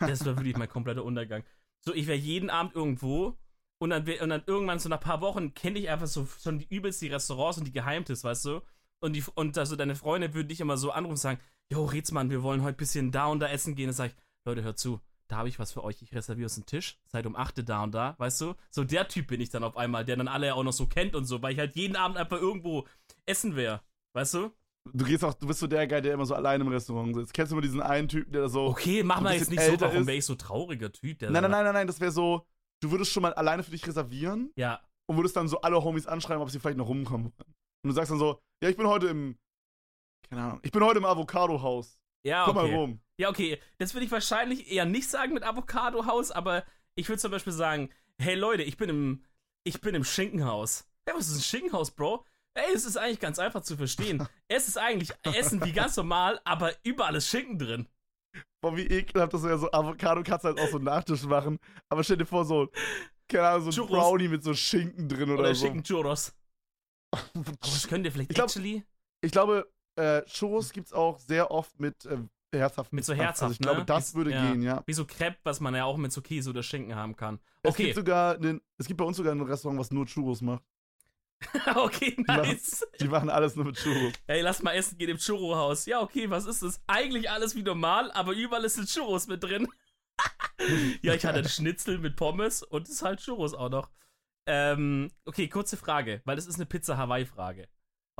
Das 0.00 0.24
wäre 0.24 0.36
wirklich 0.36 0.56
mein 0.56 0.68
kompletter 0.68 1.04
Untergang. 1.04 1.42
So, 1.84 1.92
ich 1.92 2.06
wäre 2.06 2.18
jeden 2.18 2.48
Abend 2.48 2.74
irgendwo 2.74 3.36
und 3.80 3.90
dann, 3.90 4.08
und 4.08 4.28
dann 4.28 4.44
irgendwann 4.46 4.78
so 4.78 4.88
nach 4.88 4.98
ein 4.98 5.02
paar 5.02 5.20
Wochen 5.20 5.54
kenne 5.54 5.80
ich 5.80 5.90
einfach 5.90 6.06
so 6.06 6.26
schon 6.40 6.60
die 6.60 6.66
übelst 6.72 7.02
die 7.02 7.08
Restaurants 7.08 7.58
und 7.58 7.64
die 7.64 7.72
Geheimtipps, 7.72 8.22
weißt 8.22 8.44
du? 8.44 8.60
Und, 9.00 9.14
die, 9.14 9.24
und 9.34 9.58
also 9.58 9.74
deine 9.74 9.96
Freunde 9.96 10.32
würden 10.34 10.46
dich 10.46 10.60
immer 10.60 10.76
so 10.76 10.92
anrufen 10.92 11.12
und 11.12 11.18
sagen, 11.18 11.40
Jo, 11.72 11.86
Rätsmann, 11.86 12.30
wir 12.30 12.42
wollen 12.44 12.62
heute 12.62 12.76
ein 12.76 12.78
bisschen 12.78 13.10
da 13.10 13.26
und 13.26 13.40
da 13.40 13.48
essen 13.48 13.74
gehen. 13.74 13.86
Dann 13.86 13.94
sag 13.94 14.10
ich, 14.10 14.16
Leute, 14.44 14.62
hört 14.62 14.78
zu, 14.78 15.00
da 15.32 15.38
habe 15.38 15.48
ich 15.48 15.58
was 15.58 15.72
für 15.72 15.82
euch. 15.82 16.02
Ich 16.02 16.14
reserviere 16.14 16.44
uns 16.44 16.56
einen 16.56 16.66
Tisch. 16.66 16.98
Seid 17.06 17.24
um 17.24 17.36
8 17.36 17.66
da 17.66 17.82
und 17.82 17.94
da, 17.94 18.14
weißt 18.18 18.42
du? 18.42 18.54
So 18.70 18.84
der 18.84 19.08
Typ 19.08 19.28
bin 19.28 19.40
ich 19.40 19.48
dann 19.48 19.64
auf 19.64 19.78
einmal, 19.78 20.04
der 20.04 20.16
dann 20.16 20.28
alle 20.28 20.54
auch 20.54 20.62
noch 20.62 20.74
so 20.74 20.86
kennt 20.86 21.16
und 21.16 21.24
so, 21.24 21.40
weil 21.40 21.54
ich 21.54 21.58
halt 21.58 21.74
jeden 21.74 21.96
Abend 21.96 22.18
einfach 22.18 22.38
irgendwo 22.38 22.86
essen 23.24 23.56
wäre. 23.56 23.80
Weißt 24.12 24.34
du? 24.34 24.50
Du 24.92 25.06
gehst 25.06 25.24
auch, 25.24 25.32
du 25.32 25.46
bist 25.46 25.60
so 25.60 25.66
der 25.66 25.86
Guy, 25.86 26.02
der 26.02 26.12
immer 26.12 26.26
so 26.26 26.34
allein 26.34 26.60
im 26.60 26.68
Restaurant 26.68 27.14
sitzt. 27.14 27.32
Kennst 27.32 27.50
du 27.50 27.54
immer 27.54 27.62
diesen 27.62 27.80
einen 27.80 28.08
Typen, 28.08 28.30
der 28.30 28.42
da 28.42 28.48
so. 28.48 28.66
Okay, 28.66 29.02
mach 29.02 29.22
mal 29.22 29.34
jetzt 29.34 29.50
nicht 29.50 29.62
so, 29.62 29.80
warum 29.80 30.06
wäre 30.06 30.18
ich 30.18 30.26
so 30.26 30.34
trauriger 30.34 30.92
Typ? 30.92 31.18
Der 31.20 31.30
Nein, 31.30 31.42
nein, 31.42 31.50
nein, 31.50 31.64
nein, 31.64 31.74
nein, 31.74 31.86
das 31.86 31.98
wäre 31.98 32.10
so, 32.10 32.46
du 32.82 32.90
würdest 32.90 33.10
schon 33.10 33.22
mal 33.22 33.32
alleine 33.32 33.62
für 33.62 33.70
dich 33.70 33.86
reservieren 33.86 34.52
Ja, 34.56 34.82
und 35.06 35.16
würdest 35.16 35.34
dann 35.36 35.48
so 35.48 35.62
alle 35.62 35.82
Homies 35.82 36.06
anschreiben, 36.06 36.42
ob 36.42 36.50
sie 36.50 36.58
vielleicht 36.58 36.76
noch 36.76 36.88
rumkommen 36.88 37.32
wollen. 37.38 37.54
Und 37.84 37.88
du 37.88 37.92
sagst 37.92 38.10
dann 38.10 38.18
so, 38.18 38.38
ja, 38.62 38.68
ich 38.68 38.76
bin 38.76 38.86
heute 38.86 39.06
im, 39.06 39.38
keine 40.28 40.42
Ahnung, 40.42 40.60
ich 40.62 40.72
bin 40.72 40.84
heute 40.84 40.98
im 40.98 41.06
Avocado-Haus. 41.06 41.98
Ja, 42.24 42.44
Komm 42.44 42.56
okay. 42.56 42.70
mal 42.70 42.76
rum. 42.76 43.00
Ja, 43.18 43.28
okay. 43.28 43.58
Das 43.78 43.94
würde 43.94 44.06
ich 44.06 44.12
wahrscheinlich 44.12 44.70
eher 44.70 44.84
nicht 44.84 45.08
sagen 45.08 45.34
mit 45.34 45.42
Avocado-Haus, 45.44 46.30
aber 46.30 46.64
ich 46.94 47.08
würde 47.08 47.20
zum 47.20 47.30
Beispiel 47.30 47.52
sagen, 47.52 47.90
hey 48.18 48.34
Leute, 48.34 48.62
ich 48.62 48.76
bin 48.76 48.88
im, 48.88 49.24
ich 49.64 49.80
bin 49.80 49.94
im 49.94 50.04
Schinkenhaus. 50.04 50.88
Hey, 51.06 51.14
was 51.16 51.28
ist 51.28 51.36
ein 51.36 51.42
Schinkenhaus, 51.42 51.90
Bro? 51.90 52.24
Ey, 52.54 52.74
es 52.74 52.84
ist 52.84 52.96
eigentlich 52.96 53.20
ganz 53.20 53.38
einfach 53.38 53.62
zu 53.62 53.76
verstehen. 53.76 54.26
es 54.48 54.68
ist 54.68 54.76
eigentlich 54.78 55.10
Essen 55.22 55.64
wie 55.64 55.72
ganz 55.72 55.96
normal, 55.96 56.40
aber 56.44 56.72
überall 56.84 57.16
ist 57.16 57.28
Schinken 57.28 57.58
drin. 57.58 57.88
Boah, 58.60 58.76
wie 58.76 58.86
ekelhaft, 58.86 59.32
dass 59.34 59.42
du 59.42 59.48
ja 59.48 59.58
so 59.58 59.70
Avocado 59.72 60.22
kannst 60.22 60.44
halt 60.44 60.60
auch 60.60 60.68
so 60.68 60.76
einen 60.76 60.84
Nachtisch 60.84 61.22
machen. 61.24 61.58
Aber 61.88 62.04
stell 62.04 62.16
dir 62.18 62.26
vor, 62.26 62.44
so, 62.44 62.70
keine 63.28 63.48
Ahnung, 63.48 63.72
so 63.72 63.82
ein. 63.82 63.88
Brownie 63.88 64.28
mit 64.28 64.44
so 64.44 64.54
Schinken 64.54 65.08
drin 65.08 65.30
oder, 65.30 65.40
Oder 65.40 65.54
so. 65.54 65.66
Schinken 65.66 65.82
Churros. 65.82 66.34
Das 67.60 67.88
könnt 67.88 68.06
ihr 68.06 68.12
vielleicht 68.12 68.30
Ich 68.30 68.34
glaub- 68.36 68.48
actually 68.48 68.84
Ich 69.20 69.32
glaube, 69.32 69.70
äh, 69.96 70.22
Churros 70.26 70.72
gibt's 70.72 70.92
auch 70.92 71.18
sehr 71.18 71.50
oft 71.50 71.78
mit 71.80 72.04
äh, 72.06 72.18
herzhaft. 72.54 72.92
Mit 72.92 73.04
so 73.04 73.12
Also 73.12 73.22
herzhaft, 73.22 73.52
ich 73.52 73.58
glaube, 73.58 73.80
ne? 73.80 73.86
das 73.86 74.08
Ist- 74.08 74.14
würde 74.14 74.30
ja. 74.32 74.50
gehen, 74.50 74.62
ja. 74.62 74.82
wie 74.86 74.92
so 74.92 75.04
Crepe, 75.06 75.38
was 75.42 75.60
man 75.60 75.74
ja 75.74 75.84
auch 75.84 75.96
mit 75.96 76.12
so 76.12 76.20
Käse 76.22 76.50
oder 76.50 76.62
Schinken 76.62 76.94
haben 76.94 77.16
kann. 77.16 77.40
Es 77.62 77.70
Okay, 77.70 77.84
gibt 77.84 77.96
sogar, 77.96 78.36
einen, 78.36 78.60
es 78.78 78.86
gibt 78.86 78.98
bei 78.98 79.04
uns 79.04 79.16
sogar 79.16 79.34
ein 79.34 79.40
Restaurant, 79.40 79.78
was 79.80 79.90
nur 79.90 80.06
Churros 80.06 80.40
macht. 80.42 80.62
okay, 81.74 82.14
nice. 82.26 82.86
Die 83.00 83.08
machen 83.08 83.28
alles 83.28 83.56
nur 83.56 83.64
mit 83.64 83.76
Churros. 83.76 84.12
Ey, 84.28 84.42
lass 84.42 84.62
mal 84.62 84.72
essen 84.74 84.96
gehen 84.96 85.10
im 85.10 85.18
Churro-Haus. 85.18 85.86
Ja, 85.86 86.00
okay, 86.00 86.30
was 86.30 86.46
ist 86.46 86.62
das? 86.62 86.80
Eigentlich 86.86 87.30
alles 87.30 87.56
wie 87.56 87.62
normal, 87.62 88.12
aber 88.12 88.32
überall 88.32 88.64
ist 88.64 88.78
ein 88.78 88.86
Churros 88.86 89.26
mit 89.26 89.42
drin. 89.42 89.66
ja, 91.02 91.14
ich 91.14 91.24
hatte 91.24 91.38
einen 91.40 91.48
Schnitzel 91.48 91.98
mit 91.98 92.14
Pommes 92.16 92.62
und 92.62 92.86
es 92.86 92.94
ist 92.94 93.02
halt 93.02 93.20
Churros 93.20 93.54
auch 93.54 93.70
noch. 93.70 93.90
Ähm, 94.46 95.10
okay, 95.24 95.48
kurze 95.48 95.76
Frage, 95.76 96.20
weil 96.24 96.36
das 96.36 96.46
ist 96.46 96.56
eine 96.56 96.66
Pizza-Hawaii-Frage. 96.66 97.68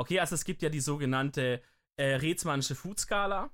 Okay, 0.03 0.19
also 0.21 0.35
es 0.35 0.45
gibt 0.45 0.63
ja 0.63 0.69
die 0.69 0.81
sogenannte 0.81 1.63
äh, 1.97 2.15
Rätsmannsche 2.17 2.75
Food-Skala. 2.75 3.51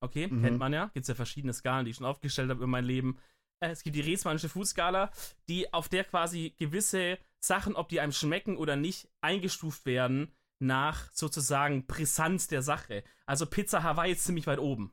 Okay, 0.00 0.28
Mhm. 0.28 0.42
kennt 0.42 0.58
man 0.58 0.72
ja. 0.72 0.86
Gibt 0.94 1.02
es 1.04 1.08
ja 1.08 1.14
verschiedene 1.16 1.52
Skalen, 1.52 1.84
die 1.84 1.90
ich 1.90 1.96
schon 1.96 2.06
aufgestellt 2.06 2.50
habe 2.50 2.62
in 2.62 2.70
meinem 2.70 2.86
Leben. 2.86 3.18
Äh, 3.60 3.70
es 3.70 3.82
gibt 3.82 3.96
die 3.96 4.00
Rätsmannsche 4.00 4.48
Food-Skala, 4.48 5.10
die 5.48 5.72
auf 5.72 5.88
der 5.88 6.04
quasi 6.04 6.54
gewisse 6.56 7.18
Sachen, 7.40 7.74
ob 7.74 7.88
die 7.88 7.98
einem 8.00 8.12
schmecken 8.12 8.56
oder 8.56 8.76
nicht, 8.76 9.08
eingestuft 9.20 9.86
werden 9.86 10.32
nach 10.60 11.10
sozusagen 11.12 11.86
Brisanz 11.86 12.46
der 12.46 12.62
Sache. 12.62 13.02
Also 13.26 13.46
Pizza 13.46 13.82
Hawaii 13.82 14.12
ist 14.12 14.24
ziemlich 14.24 14.46
weit 14.46 14.58
oben. 14.60 14.92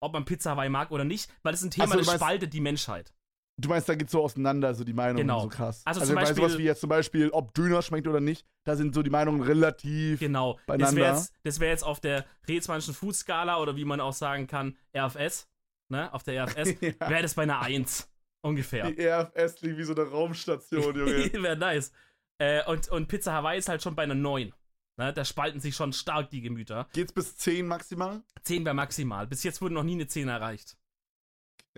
Ob 0.00 0.12
man 0.12 0.26
Pizza 0.26 0.50
Hawaii 0.50 0.68
mag 0.68 0.90
oder 0.90 1.04
nicht, 1.04 1.30
weil 1.42 1.54
es 1.54 1.62
ein 1.62 1.70
Thema, 1.70 1.86
Ach 1.86 1.92
so, 1.92 1.98
du 2.00 2.04
das 2.04 2.14
spaltet 2.16 2.52
die 2.52 2.60
Menschheit. 2.60 3.14
Du 3.56 3.68
meinst, 3.68 3.88
da 3.88 3.94
geht's 3.94 4.10
so 4.10 4.22
auseinander, 4.22 4.66
also 4.68 4.82
die 4.82 4.92
Meinungen 4.92 5.18
Genau. 5.18 5.42
so 5.42 5.48
krass. 5.48 5.82
Also 5.84 6.00
Also, 6.00 6.12
zum 6.12 6.16
bei 6.16 6.24
sowas 6.26 6.38
Beispiel- 6.40 6.58
wie 6.58 6.64
jetzt 6.66 6.80
zum 6.80 6.88
Beispiel, 6.88 7.30
ob 7.30 7.54
Döner 7.54 7.82
schmeckt 7.82 8.08
oder 8.08 8.20
nicht, 8.20 8.44
da 8.64 8.74
sind 8.74 8.94
so 8.94 9.02
die 9.02 9.10
Meinungen 9.10 9.42
relativ. 9.42 10.18
Genau. 10.18 10.54
Das 10.54 10.66
Beieinander. 10.66 11.00
wäre 11.00 11.14
jetzt, 11.14 11.32
das 11.44 11.60
wär 11.60 11.68
jetzt 11.68 11.84
auf 11.84 12.00
der 12.00 12.24
Rätsmannschen 12.48 12.94
Food-Skala 12.94 13.58
oder 13.60 13.76
wie 13.76 13.84
man 13.84 14.00
auch 14.00 14.12
sagen 14.12 14.48
kann, 14.48 14.76
RFS, 14.96 15.46
ne, 15.88 16.12
auf 16.12 16.24
der 16.24 16.42
RFS, 16.46 16.74
Ja. 16.80 17.08
wäre 17.08 17.22
das 17.22 17.34
bei 17.34 17.44
einer 17.44 17.60
1. 17.62 18.08
Ungefähr. 18.42 18.90
Die 18.90 19.00
RFS 19.06 19.54
klingt 19.56 19.78
wie 19.78 19.84
so 19.84 19.94
eine 19.94 20.02
Raumstation, 20.10 20.96
Junge. 20.96 21.32
wäre 21.42 21.56
nice. 21.56 21.92
Äh, 22.38 22.64
und, 22.68 22.88
und 22.88 23.06
Pizza 23.06 23.32
Hawaii 23.32 23.58
ist 23.58 23.68
halt 23.68 23.82
schon 23.82 23.94
bei 23.94 24.02
einer 24.02 24.16
9. 24.16 24.52
Ne, 24.96 25.12
da 25.12 25.24
spalten 25.24 25.60
sich 25.60 25.74
schon 25.76 25.92
stark 25.92 26.30
die 26.30 26.40
Gemüter. 26.40 26.88
Geht's 26.92 27.12
bis 27.12 27.36
10 27.36 27.66
maximal? 27.68 28.22
10 28.42 28.64
wäre 28.64 28.74
maximal. 28.74 29.26
Bis 29.28 29.42
jetzt 29.44 29.62
wurde 29.62 29.74
noch 29.74 29.82
nie 29.84 29.94
eine 29.94 30.06
10 30.08 30.28
erreicht. 30.28 30.76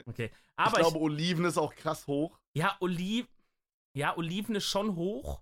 Okay. 0.05 0.31
Aber 0.57 0.73
ich 0.81 0.83
glaube, 0.83 0.99
Oliven 0.99 1.45
ist 1.47 1.57
auch 1.59 1.75
krass 1.75 2.07
hoch. 2.07 2.39
Ja, 2.55 2.77
Oliven. 2.81 3.29
Ja, 3.95 4.15
Oliven 4.19 4.55
ist 4.55 4.67
schon 4.67 4.95
hoch, 4.95 5.41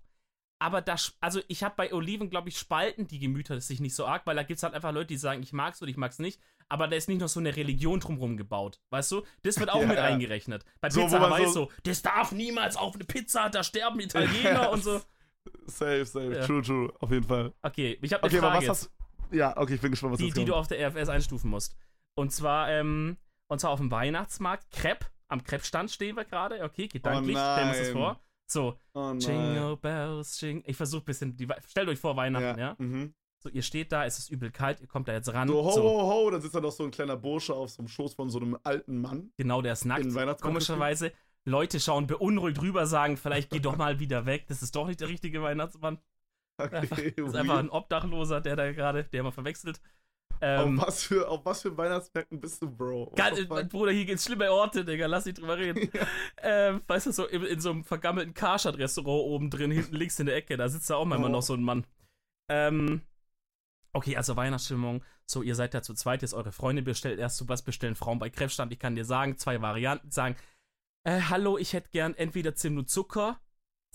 aber 0.59 0.81
das, 0.81 1.17
also 1.19 1.41
ich 1.49 1.61
habe 1.61 1.75
bei 1.75 1.93
Oliven, 1.93 2.29
glaube 2.29 2.47
ich, 2.47 2.57
spalten 2.57 3.05
die 3.05 3.19
Gemüter 3.19 3.59
sich 3.59 3.81
nicht 3.81 3.93
so 3.95 4.05
arg, 4.05 4.25
weil 4.25 4.37
da 4.37 4.43
gibt 4.43 4.57
es 4.57 4.63
halt 4.63 4.73
einfach 4.73 4.93
Leute, 4.93 5.07
die 5.07 5.17
sagen, 5.17 5.43
ich 5.43 5.51
mag's 5.51 5.81
oder 5.81 5.91
ich 5.91 5.97
mag's 5.97 6.19
nicht, 6.19 6.39
aber 6.69 6.87
da 6.87 6.95
ist 6.95 7.09
nicht 7.09 7.19
noch 7.19 7.27
so 7.27 7.41
eine 7.41 7.53
Religion 7.53 7.99
drumherum 7.99 8.37
gebaut, 8.37 8.79
weißt 8.91 9.11
du? 9.11 9.23
Das 9.43 9.59
wird 9.59 9.69
auch 9.73 9.81
Ja, 9.81 9.87
mit 9.87 9.97
ja. 9.97 10.05
eingerechnet. 10.05 10.63
Bei 10.79 10.89
So, 10.89 11.01
Pizza 11.03 11.19
man 11.19 11.31
Hawaii 11.31 11.47
so- 11.47 11.51
so, 11.65 11.71
das 11.83 12.01
darf 12.01 12.31
niemals 12.31 12.77
auf 12.77 12.95
eine 12.95 13.03
Pizza, 13.03 13.49
da 13.49 13.61
sterben 13.61 13.99
Italiener 13.99 14.69
und 14.71 14.81
so. 14.81 15.01
Safe, 15.67 16.05
safe. 16.05 16.33
Ja. 16.33 16.45
True, 16.45 16.61
true. 16.61 16.93
Auf 17.01 17.11
jeden 17.11 17.27
Fall. 17.27 17.53
Okay, 17.61 17.99
ich 18.01 18.13
habe 18.13 18.23
eine 18.23 18.31
Okay, 18.31 18.37
aber 18.39 18.51
Frage 18.53 18.69
hast 18.69 18.89
Ja, 19.31 19.57
okay, 19.57 19.75
ich 19.75 19.81
bin 19.81 19.91
gespannt, 19.91 20.13
was 20.13 20.19
die, 20.19 20.27
jetzt 20.27 20.35
die 20.37 20.41
kommt. 20.41 20.49
du 20.49 20.55
auf 20.55 20.67
der 20.67 20.79
RFS 20.89 21.09
einstufen 21.09 21.49
musst. 21.49 21.75
Und 22.17 22.31
zwar, 22.31 22.69
ähm, 22.69 23.17
und 23.47 23.59
zwar 23.59 23.71
auf 23.71 23.79
dem 23.79 23.91
Weihnachtsmarkt, 23.91 24.71
Crepe, 24.71 25.05
am 25.27 25.43
Crepe-Stand 25.43 25.91
stehen 25.91 26.15
wir 26.15 26.25
gerade, 26.25 26.63
okay, 26.63 26.87
gedanklich, 26.87 27.37
stellen 27.37 27.57
wir 27.57 27.67
uns 27.67 27.77
das 27.79 27.89
vor. 27.89 28.19
So, 28.47 28.79
oh. 28.93 29.13
Jingle 29.17 29.77
Bells, 29.77 30.39
Jingle. 30.39 30.63
Ich 30.67 30.77
versuche 30.77 31.01
ein 31.01 31.05
bisschen. 31.05 31.35
Die, 31.35 31.47
stellt 31.67 31.89
euch 31.89 31.99
vor 31.99 32.15
Weihnachten, 32.15 32.59
ja? 32.59 32.75
Mhm. 32.77 33.13
So, 33.39 33.49
ihr 33.49 33.63
steht 33.63 33.91
da, 33.91 34.05
es 34.05 34.19
ist 34.19 34.29
übel 34.29 34.51
kalt, 34.51 34.81
ihr 34.81 34.87
kommt 34.87 35.07
da 35.07 35.13
jetzt 35.13 35.33
ran. 35.33 35.47
So, 35.47 35.63
ho, 35.63 35.71
so, 35.71 35.83
ho, 35.83 36.01
ho, 36.01 36.29
dann 36.29 36.41
sitzt 36.41 36.55
da 36.55 36.61
noch 36.61 36.71
so 36.71 36.83
ein 36.83 36.91
kleiner 36.91 37.17
Bursche 37.17 37.53
auf 37.53 37.71
so 37.71 37.79
einem 37.79 37.87
Schoß 37.87 38.13
von 38.13 38.29
so 38.29 38.39
einem 38.39 38.57
alten 38.63 39.01
Mann. 39.01 39.31
genau, 39.37 39.61
der 39.61 39.73
ist 39.73 39.85
nackt. 39.85 40.41
Komischerweise. 40.41 41.11
Leute 41.47 41.79
schauen 41.79 42.07
beunruhigt 42.07 42.59
rüber, 42.59 42.87
sagen, 42.87 43.17
vielleicht 43.17 43.51
geh 43.51 43.59
doch 43.59 43.77
mal 43.77 43.99
wieder 43.99 44.25
weg. 44.25 44.45
Das 44.47 44.63
ist 44.63 44.75
doch 44.75 44.87
nicht 44.87 44.99
der 44.99 45.09
richtige 45.09 45.43
Weihnachtsmann. 45.43 45.99
Okay, 46.57 46.87
Das 47.17 47.27
ist 47.27 47.35
einfach 47.35 47.59
ein 47.59 47.69
Obdachloser, 47.69 48.41
der 48.41 48.55
da 48.55 48.71
gerade, 48.71 49.03
der 49.03 49.19
immer 49.19 49.31
verwechselt. 49.31 49.79
Auf, 50.41 50.65
Ähm, 50.67 50.77
was 50.81 51.03
für, 51.03 51.27
auf 51.27 51.45
was 51.45 51.61
für 51.61 51.75
Weihnachtsmärkten 51.77 52.39
bist 52.39 52.61
du, 52.61 52.69
Bro? 52.69 53.13
Fuck? 53.47 53.69
Bruder, 53.69 53.91
hier 53.91 54.05
geht's 54.05 54.25
schlimme 54.25 54.51
Orte, 54.51 54.83
Digga, 54.85 55.05
lass 55.07 55.25
nicht 55.25 55.39
drüber 55.39 55.57
reden. 55.57 55.89
ähm, 56.43 56.81
weißt 56.87 57.07
du, 57.07 57.11
so 57.11 57.25
in, 57.25 57.43
in 57.43 57.59
so 57.59 57.71
einem 57.71 57.83
vergammelten 57.83 58.33
Karstadt-Restaurant 58.33 59.23
oben 59.25 59.49
drin, 59.49 59.71
hinten 59.71 59.95
links 59.95 60.19
in 60.19 60.25
der 60.25 60.35
Ecke, 60.35 60.57
da 60.57 60.69
sitzt 60.69 60.89
da 60.89 60.95
auch 60.95 61.05
manchmal 61.05 61.29
Oh. 61.29 61.33
noch 61.33 61.41
so 61.41 61.53
ein 61.53 61.63
Mann. 61.63 61.85
Ähm, 62.49 63.01
okay, 63.93 64.15
also 64.17 64.35
Weihnachtsstimmung. 64.35 65.03
So, 65.25 65.41
ihr 65.41 65.55
seid 65.55 65.73
ja 65.73 65.81
zu 65.81 65.93
zweit, 65.95 66.21
jetzt 66.21 66.33
eure 66.35 66.51
Freunde 66.51 66.83
bestellt. 66.83 67.19
Erst 67.19 67.37
so 67.37 67.49
was 67.49 67.63
bestellen 67.63 67.95
Frauen 67.95 68.19
bei 68.19 68.29
Krebsstand. 68.29 68.71
Ich 68.71 68.79
kann 68.79 68.95
dir 68.95 69.05
sagen, 69.05 69.37
zwei 69.37 69.61
Varianten. 69.61 70.11
Sagen, 70.11 70.35
äh, 71.03 71.19
hallo, 71.29 71.57
ich 71.57 71.73
hätte 71.73 71.89
gern 71.89 72.13
entweder 72.15 72.53
Zimt 72.55 72.77
und 72.77 72.89
Zucker, 72.89 73.39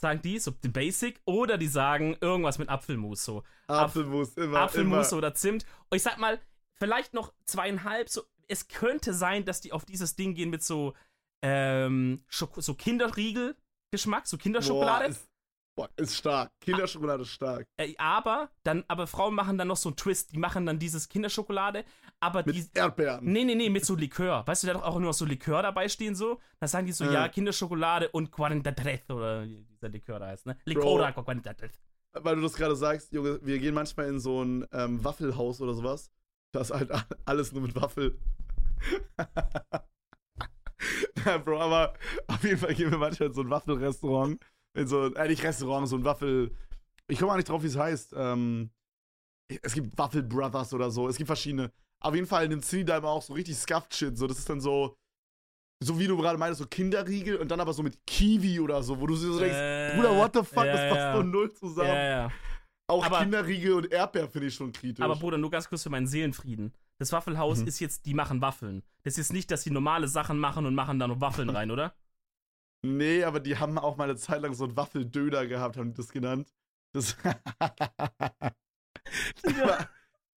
sagen 0.01 0.23
die, 0.23 0.39
so 0.39 0.51
die 0.51 0.69
Basic, 0.69 1.21
oder 1.25 1.59
die 1.59 1.69
sagen 1.69 2.17
irgendwas 2.21 2.59
mit 2.59 2.69
Apfelmus, 2.69 3.25
so. 3.25 3.43
Apfelmus, 3.69 4.35
immer. 4.35 4.61
Apfelmus 4.61 5.13
immer. 5.13 5.19
oder 5.19 5.35
Zimt. 5.35 5.65
Und 5.89 5.97
ich 5.97 6.03
sag 6.03 6.19
mal, 6.19 6.41
vielleicht 6.77 7.15
noch 7.15 7.33
zweieinhalb. 7.45 8.09
So, 8.09 8.23
es 8.49 8.69
könnte 8.69 9.15
sein, 9.15 9.45
dass 9.45 9.61
die 9.61 9.73
auf 9.73 9.85
dieses 9.85 10.17
Ding 10.17 10.35
gehen 10.35 10.51
mit 10.51 10.63
so, 10.63 10.95
ähm, 11.43 12.25
so 12.29 12.75
Kinderriegel-Geschmack, 12.75 14.27
so 14.27 14.37
Kinderschokolade. 14.39 15.05
Boah, 15.05 15.11
ist, 15.11 15.29
boah, 15.77 15.91
ist 15.97 16.17
stark. 16.17 16.51
Kinderschokolade 16.61 17.23
ist 17.23 17.31
stark. 17.31 17.67
äh, 17.77 17.95
aber 17.99 18.51
dann, 18.65 18.85
aber 18.89 19.07
Frauen 19.07 19.35
machen 19.35 19.59
dann 19.59 19.69
noch 19.69 19.77
so 19.77 19.91
einen 19.91 19.97
Twist. 19.97 20.33
Die 20.33 20.39
machen 20.39 20.67
dann 20.67 20.79
dieses 20.79 21.09
Kinderschokolade, 21.09 21.85
aber 22.21 22.43
Mit 22.45 22.55
die. 22.55 22.67
Erdbeeren. 22.75 23.25
Nee, 23.25 23.45
nee, 23.45 23.55
nee, 23.55 23.71
mit 23.71 23.85
so 23.85 23.97
Likör. 23.97 24.47
Weißt 24.47 24.63
du, 24.63 24.67
da 24.67 24.75
doch 24.75 24.83
auch 24.83 24.99
nur 24.99 25.13
so 25.13 25.25
Likör 25.25 25.63
dabei 25.63 25.89
stehen, 25.89 26.15
so. 26.15 26.39
Da 26.59 26.69
sagen 26.69 26.87
die 26.87 26.93
so, 26.93 27.05
Ja. 27.05 27.13
ja, 27.13 27.29
Kinderschokolade 27.29 28.11
und 28.11 28.31
43 28.31 29.11
oder 29.11 29.45
wie 29.45 29.65
dieser 29.65 29.89
Likör 29.89 30.19
da 30.19 30.27
heißt, 30.27 30.47
ne? 30.47 30.57
Licora 30.65 31.11
43. 31.11 31.71
Weil 32.13 32.37
du 32.37 32.43
das 32.43 32.55
gerade 32.55 32.77
sagst, 32.77 33.13
Junge, 33.13 33.39
wir 33.43 33.59
gehen 33.59 33.75
manchmal 33.75 34.09
in 34.09 34.21
so 34.21 34.43
ein 34.43 34.67
ähm, 34.73 35.03
Waffelhaus 35.05 35.61
oder 35.61 35.75
sowas. 35.75 36.11
Das 36.53 36.71
ist 36.71 36.77
halt 36.77 36.91
alles 37.25 37.53
nur 37.53 37.63
mit 37.63 37.75
Waffel. 37.77 38.19
ja, 41.25 41.39
Bro, 41.39 41.61
aber 41.61 41.95
auf 42.27 42.43
jeden 42.43 42.59
Fall 42.59 42.75
gehen 42.75 42.91
wir 42.91 42.99
manchmal 42.99 43.29
in 43.29 43.35
so 43.35 43.43
ein 43.43 43.51
Waffelrestaurant. 43.51 44.41
In 44.75 44.87
so 44.87 45.03
ein, 45.03 45.17
äh, 45.17 45.29
nicht 45.29 45.43
Restaurant, 45.43 45.89
so 45.89 45.97
ein 45.97 46.05
Waffel. 46.05 46.55
Ich 47.09 47.19
komme 47.19 47.33
auch 47.33 47.37
nicht 47.37 47.49
drauf, 47.49 47.63
wie 47.63 47.69
es 47.69 47.77
heißt. 47.77 48.15
Ähm, 48.17 48.71
es 49.63 49.75
gibt 49.75 49.97
Waffel 49.99 50.23
Brothers 50.23 50.73
oder 50.75 50.91
so. 50.91 51.09
Es 51.09 51.17
gibt 51.17 51.27
verschiedene. 51.29 51.73
Auf 52.01 52.15
jeden 52.15 52.27
Fall 52.27 52.49
nimmt 52.49 52.65
Cindy 52.65 52.85
da 52.87 52.97
immer 52.99 53.09
auch 53.09 53.23
so 53.23 53.35
richtig 53.35 53.57
scuffed 53.57 53.95
Shit. 53.95 54.17
So, 54.19 54.27
das 54.27 54.39
ist 54.39 54.49
dann 54.49 54.61
so, 54.61 54.97
so 55.83 55.99
wie 55.99 56.07
du 56.07 56.17
gerade 56.17 56.39
meintest, 56.39 56.61
so 56.61 56.67
Kinderriegel 56.67 57.37
und 57.37 57.51
dann 57.51 57.61
aber 57.61 57.73
so 57.73 57.83
mit 57.83 57.99
Kiwi 58.07 58.61
oder 58.61 58.83
so, 58.83 58.99
wo 59.01 59.07
du 59.07 59.15
so 59.15 59.39
denkst, 59.39 59.55
Äh, 59.57 59.97
Bruder, 59.97 60.17
what 60.17 60.33
the 60.35 60.43
fuck, 60.43 60.65
ja, 60.65 60.73
das 60.73 60.89
passt 60.89 60.97
ja. 61.01 61.17
so 61.17 61.23
null 61.23 61.53
zusammen. 61.53 61.89
Ja, 61.89 62.09
ja. 62.09 62.33
Auch 62.89 63.05
Aber- 63.07 63.21
Kinderriegel 63.21 63.75
und 63.75 63.93
Erdbeer 63.93 64.29
finde 64.29 64.49
ich 64.49 64.55
schon 64.55 64.73
kritisch. 64.73 65.05
Aber 65.05 65.17
Bruder, 65.17 65.39
nur 65.39 65.51
ganz 65.51 65.69
kurz 65.69 65.83
für 65.83 65.91
meinen 65.91 66.07
Seelenfrieden. 66.07 66.75
Das 66.99 67.13
Waffelhaus 67.13 67.61
Mhm. 67.61 67.69
ist 67.69 67.81
jetzt, 67.81 68.05
die 68.07 68.15
machen 68.15 68.41
Waffeln. 68.43 68.83
Das 69.05 69.17
ist 69.17 69.33
nicht, 69.33 69.51
dass 69.51 69.63
sie 69.63 69.71
normale 69.71 70.09
Sachen 70.09 70.39
machen 70.39 70.67
und 70.67 70.75
machen 70.75 70.99
da 70.99 71.07
noch 71.07 71.21
Waffeln 71.21 71.49
rein, 71.51 71.71
oder? 71.71 71.95
nee, 72.85 73.23
aber 73.25 73.41
die 73.41 73.57
haben 73.59 73.79
auch 73.79 73.97
mal 73.97 74.05
eine 74.05 74.17
Zeit 74.17 74.43
lang 74.43 74.55
so 74.55 74.65
einen 74.65 74.77
Waffeldöner 74.77 75.47
gehabt, 75.47 75.77
haben 75.77 75.91
die 75.93 75.97
das 75.97 76.09
genannt. 76.11 76.53
Das 76.93 77.17
da, 77.25 77.35
war, 79.67 79.89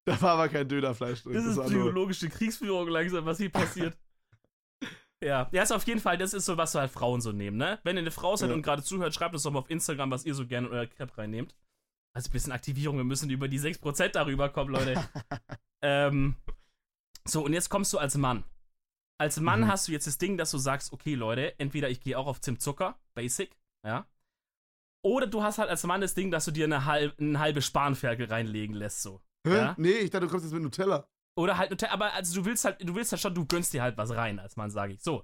da 0.19 0.21
war 0.21 0.31
aber 0.31 0.49
kein 0.49 0.67
Dönerfleisch 0.67 1.23
drin. 1.23 1.33
Das 1.33 1.45
ist 1.45 1.55
nur- 1.55 1.65
psychologische 1.65 2.29
Kriegsführung 2.29 2.87
langsam, 2.89 3.25
was 3.25 3.37
hier 3.37 3.49
passiert. 3.51 3.97
ja, 5.23 5.47
ja, 5.51 5.63
ist 5.63 5.71
auf 5.71 5.85
jeden 5.87 5.99
Fall, 6.01 6.17
das 6.17 6.33
ist 6.33 6.45
so, 6.45 6.57
was 6.57 6.71
so 6.73 6.79
halt 6.79 6.91
Frauen 6.91 7.21
so 7.21 7.31
nehmen, 7.31 7.57
ne? 7.57 7.79
Wenn 7.83 7.95
ihr 7.95 8.01
eine 8.01 8.11
Frau 8.11 8.35
seid 8.35 8.49
Ja. 8.49 8.55
und 8.55 8.61
gerade 8.63 8.83
zuhört, 8.83 9.13
schreibt 9.13 9.33
uns 9.33 9.43
doch 9.43 9.51
mal 9.51 9.59
auf 9.59 9.69
Instagram, 9.69 10.11
was 10.11 10.25
ihr 10.25 10.35
so 10.35 10.45
gerne 10.45 10.67
in 10.67 10.73
euer 10.73 10.85
Crepe 10.87 11.17
reinnehmt. 11.17 11.55
Also 12.15 12.29
ein 12.29 12.33
bisschen 12.33 12.51
Aktivierung, 12.51 12.97
wir 12.97 13.03
müssen 13.05 13.29
über 13.29 13.47
die 13.47 13.59
6% 13.59 14.09
darüber 14.09 14.49
kommen, 14.49 14.71
Leute. 14.71 15.03
ähm, 15.81 16.35
so, 17.25 17.43
und 17.43 17.53
jetzt 17.53 17.69
kommst 17.69 17.91
du 17.93 17.97
als 17.97 18.15
Mann. 18.17 18.43
Als 19.19 19.39
Mann 19.39 19.61
Mhm. 19.61 19.67
hast 19.67 19.87
du 19.87 19.93
jetzt 19.93 20.05
das 20.07 20.17
Ding, 20.17 20.37
dass 20.37 20.51
du 20.51 20.57
sagst, 20.57 20.91
okay, 20.91 21.15
Leute, 21.15 21.57
entweder 21.59 21.89
ich 21.89 22.01
gehe 22.01 22.17
auch 22.19 22.27
auf 22.27 22.41
Zimtzucker, 22.41 22.99
Basic, 23.15 23.55
ja. 23.85 24.05
Oder 25.05 25.27
du 25.27 25.43
hast 25.43 25.57
halt 25.57 25.69
als 25.69 25.83
Mann 25.83 26.01
das 26.01 26.13
Ding, 26.13 26.31
dass 26.31 26.45
du 26.45 26.51
dir 26.51 26.65
eine, 26.65 26.85
halb, 26.85 27.17
eine 27.19 27.39
halbe 27.39 27.61
Spanferkel 27.61 28.27
reinlegen 28.27 28.75
lässt, 28.75 29.01
so. 29.01 29.21
Hä? 29.45 29.55
Ja? 29.55 29.75
Nee, 29.77 29.91
ich 29.91 30.09
dachte, 30.09 30.25
du 30.25 30.31
kommst 30.31 30.45
jetzt 30.45 30.53
mit 30.53 30.63
Nutella. 30.63 31.07
Oder 31.35 31.57
halt, 31.57 31.71
Nutella- 31.71 31.91
aber 31.91 32.13
also 32.13 32.35
du 32.35 32.45
willst 32.45 32.65
halt, 32.65 32.81
du 32.87 32.95
willst 32.95 33.11
halt 33.11 33.21
schon, 33.21 33.33
du 33.35 33.45
gönnst 33.45 33.73
dir 33.73 33.81
halt 33.81 33.97
was 33.97 34.11
rein, 34.11 34.39
als 34.39 34.55
Mann, 34.55 34.71
sage 34.71 34.93
ich. 34.93 35.01
So. 35.01 35.23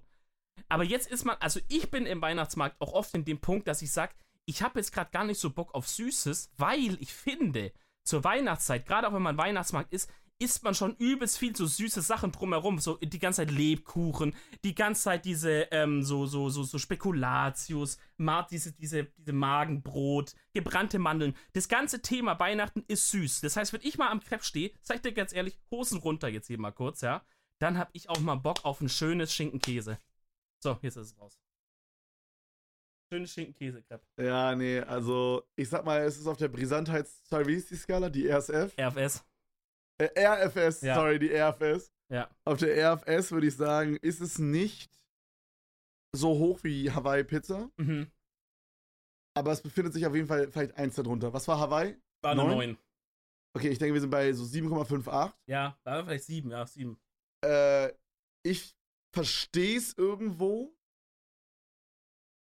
Aber 0.67 0.84
jetzt 0.84 1.10
ist 1.10 1.23
man, 1.25 1.38
also 1.39 1.60
ich 1.69 1.89
bin 1.89 2.05
im 2.05 2.21
Weihnachtsmarkt 2.21 2.79
auch 2.82 2.93
oft 2.93 3.13
in 3.13 3.23
dem 3.25 3.39
Punkt, 3.39 3.67
dass 3.67 3.82
ich 3.82 3.91
sage, 3.91 4.13
ich 4.45 4.62
habe 4.63 4.79
jetzt 4.79 4.91
gerade 4.91 5.12
gar 5.12 5.23
nicht 5.23 5.39
so 5.39 5.51
Bock 5.51 5.73
auf 5.75 5.88
Süßes, 5.88 6.51
weil 6.58 6.97
ich 6.99 7.13
finde, 7.13 7.71
zur 8.03 8.23
Weihnachtszeit, 8.23 8.86
gerade 8.86 9.08
auch 9.08 9.13
wenn 9.13 9.21
man 9.21 9.38
Weihnachtsmarkt 9.38 9.93
ist, 9.93 10.12
isst 10.39 10.63
man 10.63 10.73
schon 10.73 10.95
übelst 10.95 11.38
viel 11.38 11.56
so 11.56 11.65
süße 11.65 12.02
Sachen 12.02 12.32
drumherum, 12.32 12.80
so 12.80 12.95
die 12.95 13.19
ganze 13.19 13.41
Zeit 13.41 13.52
Lebkuchen, 13.52 14.34
die 14.63 14.73
ganze 14.73 15.04
Zeit 15.04 15.25
diese, 15.25 15.67
ähm, 15.71 16.02
so, 16.02 16.25
so, 16.25 16.49
so, 16.49 16.63
so 16.63 16.78
Spekulatius, 16.78 17.97
diese, 18.49 18.71
diese, 18.71 19.04
diese 19.17 19.34
Magenbrot, 19.34 20.34
gebrannte 20.54 20.97
Mandeln. 20.97 21.36
Das 21.54 21.67
ganze 21.67 22.02
Thema 22.02 22.39
Weihnachten 22.39 22.84
ist 22.88 23.12
süß. 23.12 23.41
Das 23.41 23.58
heißt, 23.58 23.73
wenn 23.73 23.82
ich 23.84 23.97
mal 23.97 24.10
am 24.10 24.21
Crepe 24.21 24.43
stehe, 24.43 24.71
sag 24.82 24.97
ich 24.97 25.02
dir 25.02 25.12
ganz 25.12 25.34
ehrlich, 25.34 25.60
Hosen 25.71 25.99
runter 25.99 26.30
jetzt 26.30 26.47
hier 26.47 26.60
mal 26.60 26.71
kurz, 26.71 27.02
ja, 27.02 27.21
dann 27.60 27.78
hab 27.78 27.89
ich 27.91 28.10
auch 28.10 28.19
mal 28.19 28.36
Bock 28.36 28.63
auf 28.63 28.80
ein 28.80 28.89
schönes 28.89 29.34
Schinkenkäse. 29.34 29.99
So, 30.63 30.78
jetzt 30.82 30.95
ist 30.95 31.12
es 31.12 31.19
raus. 31.19 31.38
Schönes 33.12 33.34
Schinkenkäse-Crepe. 33.34 34.06
Ja, 34.23 34.56
nee, 34.56 34.80
also 34.80 35.43
ich 35.56 35.67
sag 35.67 35.84
mal, 35.84 36.02
es 36.04 36.17
ist 36.17 36.28
auf 36.28 36.38
der 36.38 36.47
ist 37.71 37.88
die 38.10 38.28
RSF? 38.30 38.73
RFS. 38.78 39.25
Äh, 39.99 40.09
RFS, 40.17 40.81
Ja. 40.81 40.95
sorry, 40.95 41.19
die 41.19 41.29
RFS. 41.33 41.91
Ja. 42.12 42.29
Auf 42.45 42.57
der 42.59 42.75
RFS 42.93 43.31
würde 43.31 43.47
ich 43.47 43.55
sagen, 43.55 43.97
ist 43.97 44.21
es 44.21 44.39
nicht 44.39 44.89
so 46.15 46.29
hoch 46.39 46.63
wie 46.63 46.89
Hawaii 46.91 47.23
Pizza, 47.23 47.69
Mhm. 47.77 48.09
aber 49.38 49.51
es 49.51 49.62
befindet 49.62 49.93
sich 49.93 50.05
auf 50.07 50.15
jeden 50.15 50.27
Fall 50.27 50.51
vielleicht 50.51 50.75
eins 50.75 50.95
darunter. 50.95 51.31
Was 51.33 51.47
war 51.47 51.59
Hawaii? 51.59 51.97
War 52.23 52.31
eine 52.31 52.41
Neun? 52.43 52.49
9. 52.57 52.77
Okay, 53.55 53.69
ich 53.69 53.77
denke, 53.79 53.93
wir 53.93 54.01
sind 54.01 54.09
bei 54.09 54.31
so 54.33 54.43
7,58. 54.45 55.33
Ja, 55.47 55.77
war 55.83 56.03
vielleicht 56.05 56.23
7, 56.25 56.49
ja, 56.51 56.65
7. 56.65 56.99
Äh, 57.45 57.91
ich 58.43 58.75
verstehe 59.13 59.77
es 59.77 59.93
irgendwo, 59.97 60.75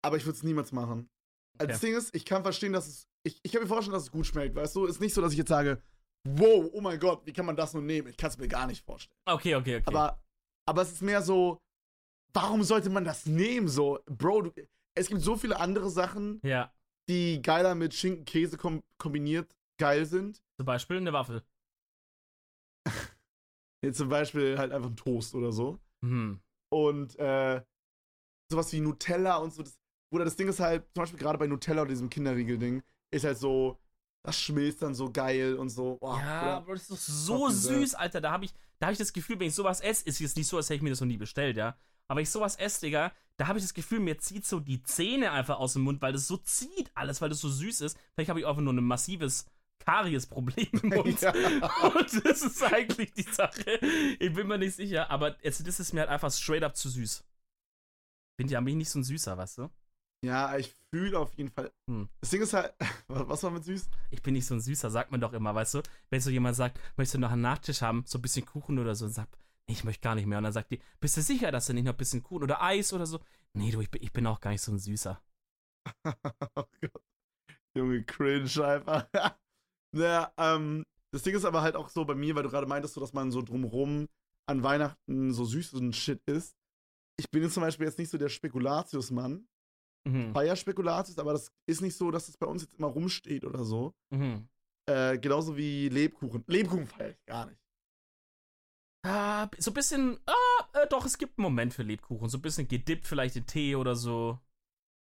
aber 0.04 0.18
ich 0.18 0.26
würde 0.26 0.38
es 0.38 0.44
niemals 0.44 0.72
machen. 0.72 1.10
Okay. 1.60 1.68
Das 1.68 1.80
Ding 1.82 1.96
ist, 1.96 2.16
ich 2.16 2.26
kann 2.26 2.44
verstehen, 2.44 2.74
dass 2.74 2.88
es. 2.88 3.08
Ich, 3.24 3.40
ich 3.44 3.52
kann 3.52 3.62
mir 3.62 3.68
vorstellen, 3.68 3.94
dass 3.94 4.04
es 4.04 4.12
gut 4.12 4.26
schmeckt, 4.26 4.56
weißt 4.56 4.76
du? 4.76 4.86
Ist 4.86 5.00
nicht 5.00 5.14
so, 5.14 5.22
dass 5.22 5.32
ich 5.32 5.38
jetzt 5.38 5.50
sage, 5.50 5.82
wow, 6.28 6.70
oh 6.74 6.82
mein 6.82 7.00
Gott, 7.00 7.26
wie 7.26 7.34
kann 7.34 7.46
man 7.46 7.56
das 7.56 7.74
nur 7.74 7.84
nehmen? 7.84 8.08
Ich 8.10 8.18
kann 8.18 8.30
es 8.30 8.38
mir 8.38 8.48
gar 8.48 8.68
nicht 8.68 8.86
vorstellen. 8.86 9.20
Okay, 9.26 9.56
okay, 9.56 9.78
okay. 9.78 9.84
Aber, 9.86 10.22
aber 10.66 10.82
es 10.82 10.92
ist 10.92 11.02
mehr 11.02 11.22
so, 11.22 11.62
warum 12.34 12.64
sollte 12.64 12.90
man 12.90 13.04
das 13.04 13.26
nehmen? 13.26 13.68
So, 13.68 14.00
Bro, 14.06 14.42
du, 14.44 14.52
es 14.96 15.08
gibt 15.08 15.22
so 15.22 15.36
viele 15.36 15.60
andere 15.60 15.90
Sachen, 15.90 16.40
ja, 16.44 16.72
die 17.10 17.42
geiler 17.42 17.76
mit 17.76 17.94
Schinken, 17.94 18.26
Käse 18.26 18.58
kom 18.58 18.84
kombiniert 18.98 19.56
geil 19.78 20.06
sind. 20.06 20.42
zum 20.58 20.66
Beispiel 20.66 20.98
eine 20.98 21.14
Waffel. 21.14 21.44
Zum 23.94 24.10
Beispiel 24.10 24.60
halt 24.60 24.72
einfach 24.72 24.90
ein 24.90 24.96
Toast 24.96 25.34
oder 25.34 25.52
so. 25.52 25.80
Mhm. 26.02 26.40
Und 26.72 27.18
äh, 27.18 27.64
sowas 28.52 28.72
wie 28.74 28.80
Nutella 28.80 29.38
und 29.38 29.52
so. 29.52 29.64
Das, 29.64 29.80
Bruder, 30.12 30.26
das 30.26 30.36
Ding 30.36 30.48
ist 30.48 30.60
halt, 30.60 30.84
zum 30.94 31.02
Beispiel 31.02 31.20
gerade 31.20 31.40
bei 31.40 31.48
Nutella 31.48 31.82
oder 31.82 31.90
diesem 31.90 32.10
Kinderriegel-Ding, 32.10 32.84
ist 33.12 33.24
halt 33.24 33.40
so, 33.40 33.80
das 34.24 34.40
schmilzt 34.40 34.82
dann 34.82 34.94
so 34.94 35.12
geil 35.12 35.56
und 35.56 35.70
so. 35.70 35.98
Boah, 36.00 36.20
ja, 36.20 36.58
aber 36.58 36.74
das 36.74 36.84
ist 36.84 36.92
doch 36.92 36.98
so 36.98 37.50
süß, 37.50 37.96
Alter. 37.96 38.22
Da 38.22 38.32
habe 38.32 38.46
ich, 38.46 38.54
da 38.80 38.88
hab 38.88 38.94
ich 38.94 39.00
das 39.00 39.14
Gefühl, 39.14 39.40
wenn 39.40 39.48
ich 39.48 39.56
sowas 39.56 39.82
esse, 39.82 40.06
ist 40.06 40.20
jetzt 40.20 40.38
nicht 40.38 40.48
so, 40.48 40.58
als 40.58 40.68
hätte 40.68 40.76
ich 40.76 40.82
mir 40.82 40.92
das 40.92 41.02
noch 41.02 41.08
nie 41.08 41.18
bestellt, 41.18 41.58
ja. 41.58 41.76
Aber 42.08 42.22
ich 42.22 42.30
sowas 42.30 42.56
esse, 42.58 42.82
Digga, 42.82 43.12
da 43.38 43.48
habe 43.48 43.58
ich 43.58 43.66
das 43.66 43.74
Gefühl, 43.74 44.00
mir 44.00 44.20
zieht 44.20 44.46
so 44.46 44.60
die 44.60 44.84
Zähne 44.84 45.32
einfach 45.32 45.58
aus 45.58 45.74
dem 45.74 45.84
Mund, 45.84 46.02
weil 46.02 46.14
das 46.14 46.28
so 46.28 46.38
zieht 46.38 46.92
alles, 46.94 47.22
weil 47.22 47.30
das 47.30 47.40
so 47.40 47.50
süß 47.50 47.82
ist. 47.82 47.98
Vielleicht 48.14 48.30
habe 48.30 48.40
ich 48.40 48.46
einfach 48.46 48.62
nur 48.62 48.74
ein 48.74 48.84
massives 48.84 49.46
Karies-Problem 49.80 50.68
im 50.84 50.90
Mund. 50.96 51.22
ja. 51.22 51.32
Und 51.32 52.26
das 52.26 52.42
ist 52.44 52.62
eigentlich 52.62 53.14
die 53.14 53.24
Sache. 53.24 53.80
Ich 54.20 54.34
bin 54.34 54.48
mir 54.48 54.60
nicht 54.60 54.76
sicher, 54.76 55.10
aber 55.10 55.38
jetzt, 55.44 55.66
das 55.66 55.80
ist 55.80 55.94
mir 55.94 56.02
halt 56.02 56.10
einfach 56.12 56.32
straight 56.32 56.64
up 56.64 56.76
zu 56.76 56.90
süß. 56.90 57.24
Bin 58.38 58.48
ja 58.48 58.62
mich 58.62 58.76
nicht 58.76 58.90
so 58.90 59.00
ein 59.00 59.04
Süßer, 59.04 59.38
weißt 59.38 59.60
du? 59.60 59.70
Ja, 60.24 60.56
ich 60.58 60.76
fühle 60.92 61.18
auf 61.18 61.34
jeden 61.34 61.50
Fall. 61.50 61.72
Hm. 61.90 62.10
Das 62.20 62.30
Ding 62.30 62.42
ist 62.42 62.54
halt, 62.54 62.74
was 63.08 63.44
war 63.44 63.52
mit 63.52 63.64
süß? 63.64 63.90
Ich 64.12 64.22
bin 64.22 64.34
nicht 64.34 64.46
so 64.46 64.56
ein 64.56 64.62
Süßer, 64.62 64.90
sagt 64.92 65.12
man 65.12 65.22
doch 65.22 65.34
immer, 65.34 65.56
weißt 65.56 65.76
du? 65.76 65.82
Wenn 66.10 66.22
so 66.22 66.30
jemand 66.30 66.56
sagt, 66.56 66.80
möchtest 66.98 67.16
du 67.16 67.20
noch 67.20 67.32
einen 67.32 67.42
Nachtisch 67.42 67.82
haben, 67.82 68.04
so 68.06 68.18
ein 68.18 68.22
bisschen 68.22 68.46
Kuchen 68.46 68.78
oder 68.78 68.96
so, 68.96 69.06
und 69.06 69.12
sagt, 69.12 69.38
nee, 69.68 69.74
ich 69.74 69.84
möchte 69.84 70.02
gar 70.02 70.16
nicht 70.16 70.28
mehr. 70.28 70.38
Und 70.38 70.44
dann 70.44 70.54
sagt 70.54 70.72
die, 70.72 70.82
bist 71.00 71.18
du 71.18 71.22
sicher, 71.22 71.52
dass 71.52 71.68
du 71.68 71.74
nicht 71.74 71.86
noch 71.86 71.94
ein 71.94 71.98
bisschen 71.98 72.24
Kuchen 72.24 72.44
oder 72.44 72.62
Eis 72.62 72.94
oder 72.94 73.06
so? 73.06 73.20
Nee, 73.54 73.72
du, 73.72 73.82
ich 73.82 73.90
bin, 73.90 74.04
ich 74.04 74.12
bin 74.12 74.28
auch 74.28 74.40
gar 74.40 74.52
nicht 74.52 74.62
so 74.62 74.72
ein 74.72 74.80
Süßer. 74.80 75.22
oh 76.06 76.64
Gott. 76.82 77.04
Junge, 77.76 78.04
cringe 78.04 78.66
einfach. 78.66 79.08
naja, 79.96 80.34
ähm, 80.38 80.86
das 81.12 81.24
Ding 81.24 81.36
ist 81.36 81.46
aber 81.46 81.62
halt 81.62 81.76
auch 81.76 81.90
so 81.90 82.06
bei 82.06 82.16
mir, 82.16 82.36
weil 82.36 82.44
du 82.44 82.50
gerade 82.50 82.68
meintest, 82.68 82.96
so, 82.96 83.02
dass 83.02 83.14
man 83.14 83.32
so 83.32 83.42
drumrum 83.42 84.08
an 84.46 84.64
Weihnachten 84.64 85.34
so 85.34 85.46
süßen 85.46 85.94
Shit 85.94 86.22
isst. 86.26 86.58
Ich 87.18 87.30
bin 87.30 87.44
jetzt 87.44 87.54
zum 87.54 87.62
Beispiel 87.62 87.86
jetzt 87.86 88.00
nicht 88.00 88.10
so 88.10 88.18
der 88.18 88.30
Spekulatius-Mann. 88.30 89.48
Mhm. 90.08 90.34
Feier 90.34 90.56
Spekulatius, 90.56 91.20
aber 91.20 91.34
das 91.34 91.52
ist 91.68 91.82
nicht 91.82 91.96
so, 91.96 92.12
dass 92.12 92.24
es 92.24 92.32
das 92.32 92.38
bei 92.38 92.48
uns 92.48 92.64
jetzt 92.64 92.76
immer 92.76 92.88
rumsteht 92.88 93.46
oder 93.46 93.64
so. 93.64 93.94
Mhm. 94.10 94.48
Äh, 94.90 95.18
genauso 95.20 95.56
wie 95.56 95.90
Lebkuchen. 95.90 96.44
Lebkuchen 96.48 96.88
feiere 96.88 97.12
ich 97.12 97.26
gar 97.26 97.46
nicht. 97.46 97.60
Ah, 99.04 99.50
so 99.58 99.72
ein 99.72 99.74
bisschen, 99.74 100.20
ah, 100.28 100.80
äh, 100.80 100.88
doch, 100.88 101.06
es 101.06 101.18
gibt 101.18 101.38
einen 101.38 101.44
Moment 101.44 101.74
für 101.74 101.84
Lebkuchen. 101.84 102.30
So 102.30 102.38
ein 102.38 102.42
bisschen 102.42 102.68
gedippt, 102.68 103.08
vielleicht 103.08 103.36
in 103.36 103.46
Tee 103.46 103.76
oder 103.76 103.96
so. 103.96 104.40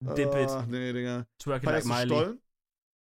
Dip 0.01 0.33
it. 0.35 0.49
Oh, 0.49 0.63
nee, 0.67 0.91
Digga. 0.93 1.27
Twerk 1.39 1.63
like 1.63 1.85
Miley. 1.85 2.07
Stollen? 2.07 2.41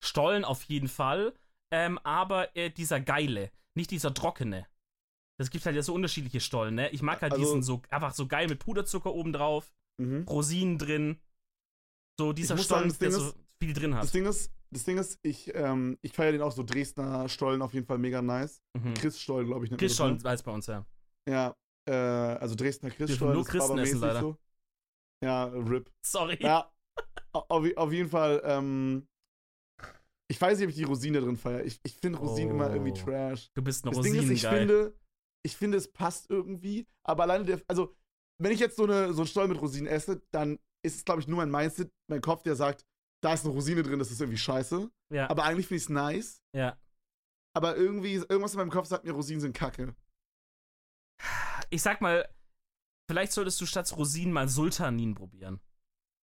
Stollen 0.03 0.45
auf 0.45 0.63
jeden 0.63 0.87
Fall. 0.87 1.33
Ähm, 1.71 1.99
aber 1.99 2.55
äh, 2.55 2.69
dieser 2.69 2.99
geile, 3.01 3.51
nicht 3.75 3.91
dieser 3.91 4.13
trockene. 4.13 4.67
Das 5.37 5.49
gibt 5.49 5.65
halt 5.65 5.75
ja 5.75 5.83
so 5.83 5.93
unterschiedliche 5.93 6.39
Stollen, 6.39 6.75
ne? 6.75 6.89
Ich 6.89 7.01
mag 7.01 7.21
halt 7.21 7.33
also, 7.33 7.43
diesen 7.43 7.61
so, 7.61 7.81
einfach 7.89 8.13
so 8.13 8.27
geil 8.27 8.47
mit 8.47 8.59
Puderzucker 8.59 9.13
oben 9.13 9.33
drauf, 9.33 9.75
mhm. 9.97 10.23
Rosinen 10.27 10.77
drin. 10.77 11.19
So 12.19 12.33
dieser 12.33 12.57
Stollen, 12.57 12.89
sagen, 12.89 12.99
der 12.99 13.11
so 13.11 13.33
viel 13.61 13.73
drin 13.73 13.95
hat. 13.95 14.03
Das 14.03 14.11
Ding 14.11 14.25
ist, 14.25 14.51
das 14.71 14.83
Ding 14.83 14.97
ist, 14.97 15.19
ich, 15.21 15.53
ähm, 15.53 15.97
ich 16.01 16.13
feiere 16.13 16.31
den 16.33 16.41
auch 16.41 16.51
so 16.51 16.63
Dresdner 16.63 17.29
Stollen 17.29 17.61
auf 17.61 17.73
jeden 17.73 17.85
Fall 17.85 17.99
mega 17.99 18.21
nice. 18.21 18.61
Mhm. 18.77 18.93
Chris 18.95 19.19
Stollen, 19.19 19.47
glaube 19.47 19.65
ich. 19.65 19.77
Chris 19.77 19.93
Stollen 19.93 20.23
weiß 20.23 20.43
bei 20.43 20.51
uns, 20.51 20.67
ja. 20.67 20.85
Ja, 21.29 21.55
äh, 21.87 21.93
also 21.93 22.55
Dresdner 22.55 22.89
Chris 22.89 23.15
Stollen. 23.15 23.33
Nur 23.33 23.45
Christen 23.45 23.77
essen, 23.77 23.99
leider. 23.99 24.21
So. 24.21 24.37
Ja, 25.23 25.45
RIP. 25.45 25.91
Sorry. 26.05 26.37
Ja, 26.41 26.71
auf, 27.33 27.65
auf 27.75 27.91
jeden 27.91 28.09
Fall, 28.09 28.41
ähm, 28.43 29.07
ich 30.29 30.39
weiß 30.39 30.57
nicht, 30.57 30.65
ob 30.65 30.69
ich 30.71 30.77
die 30.77 30.83
Rosine 30.83 31.21
drin 31.21 31.37
feiere. 31.37 31.65
Ich, 31.65 31.79
ich 31.83 31.95
finde 31.95 32.19
Rosinen 32.19 32.51
oh. 32.51 32.55
immer 32.55 32.73
irgendwie 32.73 32.91
oh. 32.91 33.05
trash. 33.05 33.51
Du 33.53 33.61
bist 33.61 33.85
eine 33.85 33.95
Rosine. 33.95 34.15
Das 34.15 34.25
Ding 34.25 34.35
ist, 34.35 34.43
ich 34.43 34.49
finde, 34.49 34.95
ich 35.45 35.55
finde, 35.55 35.77
es 35.77 35.91
passt 35.91 36.29
irgendwie, 36.29 36.87
aber 37.03 37.23
alleine 37.23 37.45
der, 37.45 37.61
also, 37.67 37.95
wenn 38.39 38.51
ich 38.51 38.59
jetzt 38.59 38.75
so, 38.75 38.83
eine, 38.83 39.13
so 39.13 39.21
einen 39.21 39.27
Stollen 39.27 39.49
mit 39.49 39.61
Rosinen 39.61 39.87
esse, 39.87 40.21
dann 40.31 40.59
ist 40.87 40.95
es, 40.95 41.05
glaube 41.05 41.21
ich, 41.21 41.27
nur 41.27 41.37
mein 41.37 41.51
Mindset, 41.51 41.91
mein 42.09 42.21
Kopf, 42.21 42.43
der 42.43 42.55
sagt, 42.55 42.85
da 43.23 43.33
ist 43.33 43.45
eine 43.45 43.53
Rosine 43.53 43.83
drin, 43.83 43.99
das 43.99 44.11
ist 44.11 44.21
irgendwie 44.21 44.37
scheiße. 44.37 44.89
Ja. 45.13 45.29
Aber 45.29 45.43
eigentlich 45.43 45.67
finde 45.67 45.77
ich 45.77 45.83
es 45.83 45.89
nice. 45.89 46.41
Ja. 46.55 46.77
Aber 47.55 47.75
irgendwie, 47.75 48.15
irgendwas 48.15 48.53
in 48.53 48.59
meinem 48.59 48.69
Kopf 48.69 48.87
sagt 48.87 49.05
mir, 49.05 49.11
Rosinen 49.11 49.41
sind 49.41 49.55
kacke. 49.55 49.95
Ich 51.69 51.81
sag 51.81 52.01
mal, 52.01 52.27
vielleicht 53.09 53.31
solltest 53.31 53.59
du 53.59 53.65
statt 53.65 53.91
Rosinen 53.97 54.33
mal 54.33 54.47
Sultanin 54.47 55.15
probieren. 55.15 55.59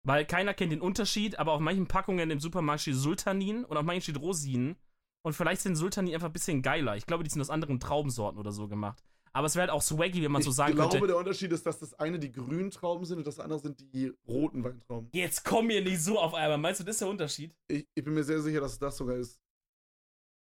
Weil 0.04 0.26
keiner 0.26 0.52
kennt 0.52 0.72
den 0.72 0.80
Unterschied, 0.80 1.38
aber 1.38 1.52
auf 1.52 1.60
manchen 1.60 1.86
Packungen 1.86 2.30
im 2.30 2.40
Supermarkt 2.40 2.82
steht 2.82 2.96
Sultanin 2.96 3.64
und 3.64 3.76
auf 3.76 3.84
manchen 3.84 4.02
steht 4.02 4.20
Rosinen. 4.20 4.76
Und 5.24 5.34
vielleicht 5.34 5.62
sind 5.62 5.76
Sultanin 5.76 6.12
einfach 6.14 6.28
ein 6.28 6.32
bisschen 6.32 6.62
geiler. 6.62 6.96
Ich 6.96 7.06
glaube, 7.06 7.22
die 7.22 7.30
sind 7.30 7.40
aus 7.40 7.50
anderen 7.50 7.78
Traubensorten 7.78 8.38
oder 8.38 8.50
so 8.50 8.66
gemacht. 8.66 9.02
Aber 9.34 9.46
es 9.46 9.54
wäre 9.54 9.62
halt 9.62 9.70
auch 9.70 9.82
swaggy, 9.82 10.22
wenn 10.22 10.32
man 10.32 10.40
ich 10.40 10.46
so 10.46 10.52
sagen 10.52 10.74
glaube, 10.74 10.90
könnte. 10.90 10.96
Ich 10.96 11.00
glaube, 11.00 11.12
der 11.12 11.18
Unterschied 11.18 11.52
ist, 11.52 11.64
dass 11.64 11.78
das 11.78 11.94
eine 11.94 12.18
die 12.18 12.32
grünen 12.32 12.70
Trauben 12.70 13.04
sind 13.04 13.18
und 13.18 13.26
das 13.26 13.40
andere 13.40 13.60
sind 13.60 13.80
die 13.94 14.12
roten 14.26 14.62
Weintrauben. 14.62 15.08
Jetzt 15.12 15.44
komm 15.44 15.68
mir 15.68 15.82
nicht 15.82 16.02
so 16.02 16.18
auf 16.18 16.34
einmal. 16.34 16.58
Meinst 16.58 16.80
du, 16.80 16.84
das 16.84 16.96
ist 16.96 17.00
der 17.00 17.08
Unterschied? 17.08 17.54
Ich, 17.68 17.86
ich 17.94 18.04
bin 18.04 18.12
mir 18.12 18.24
sehr 18.24 18.40
sicher, 18.40 18.60
dass 18.60 18.72
es 18.72 18.78
das 18.78 18.96
sogar 18.96 19.16
ist. 19.16 19.40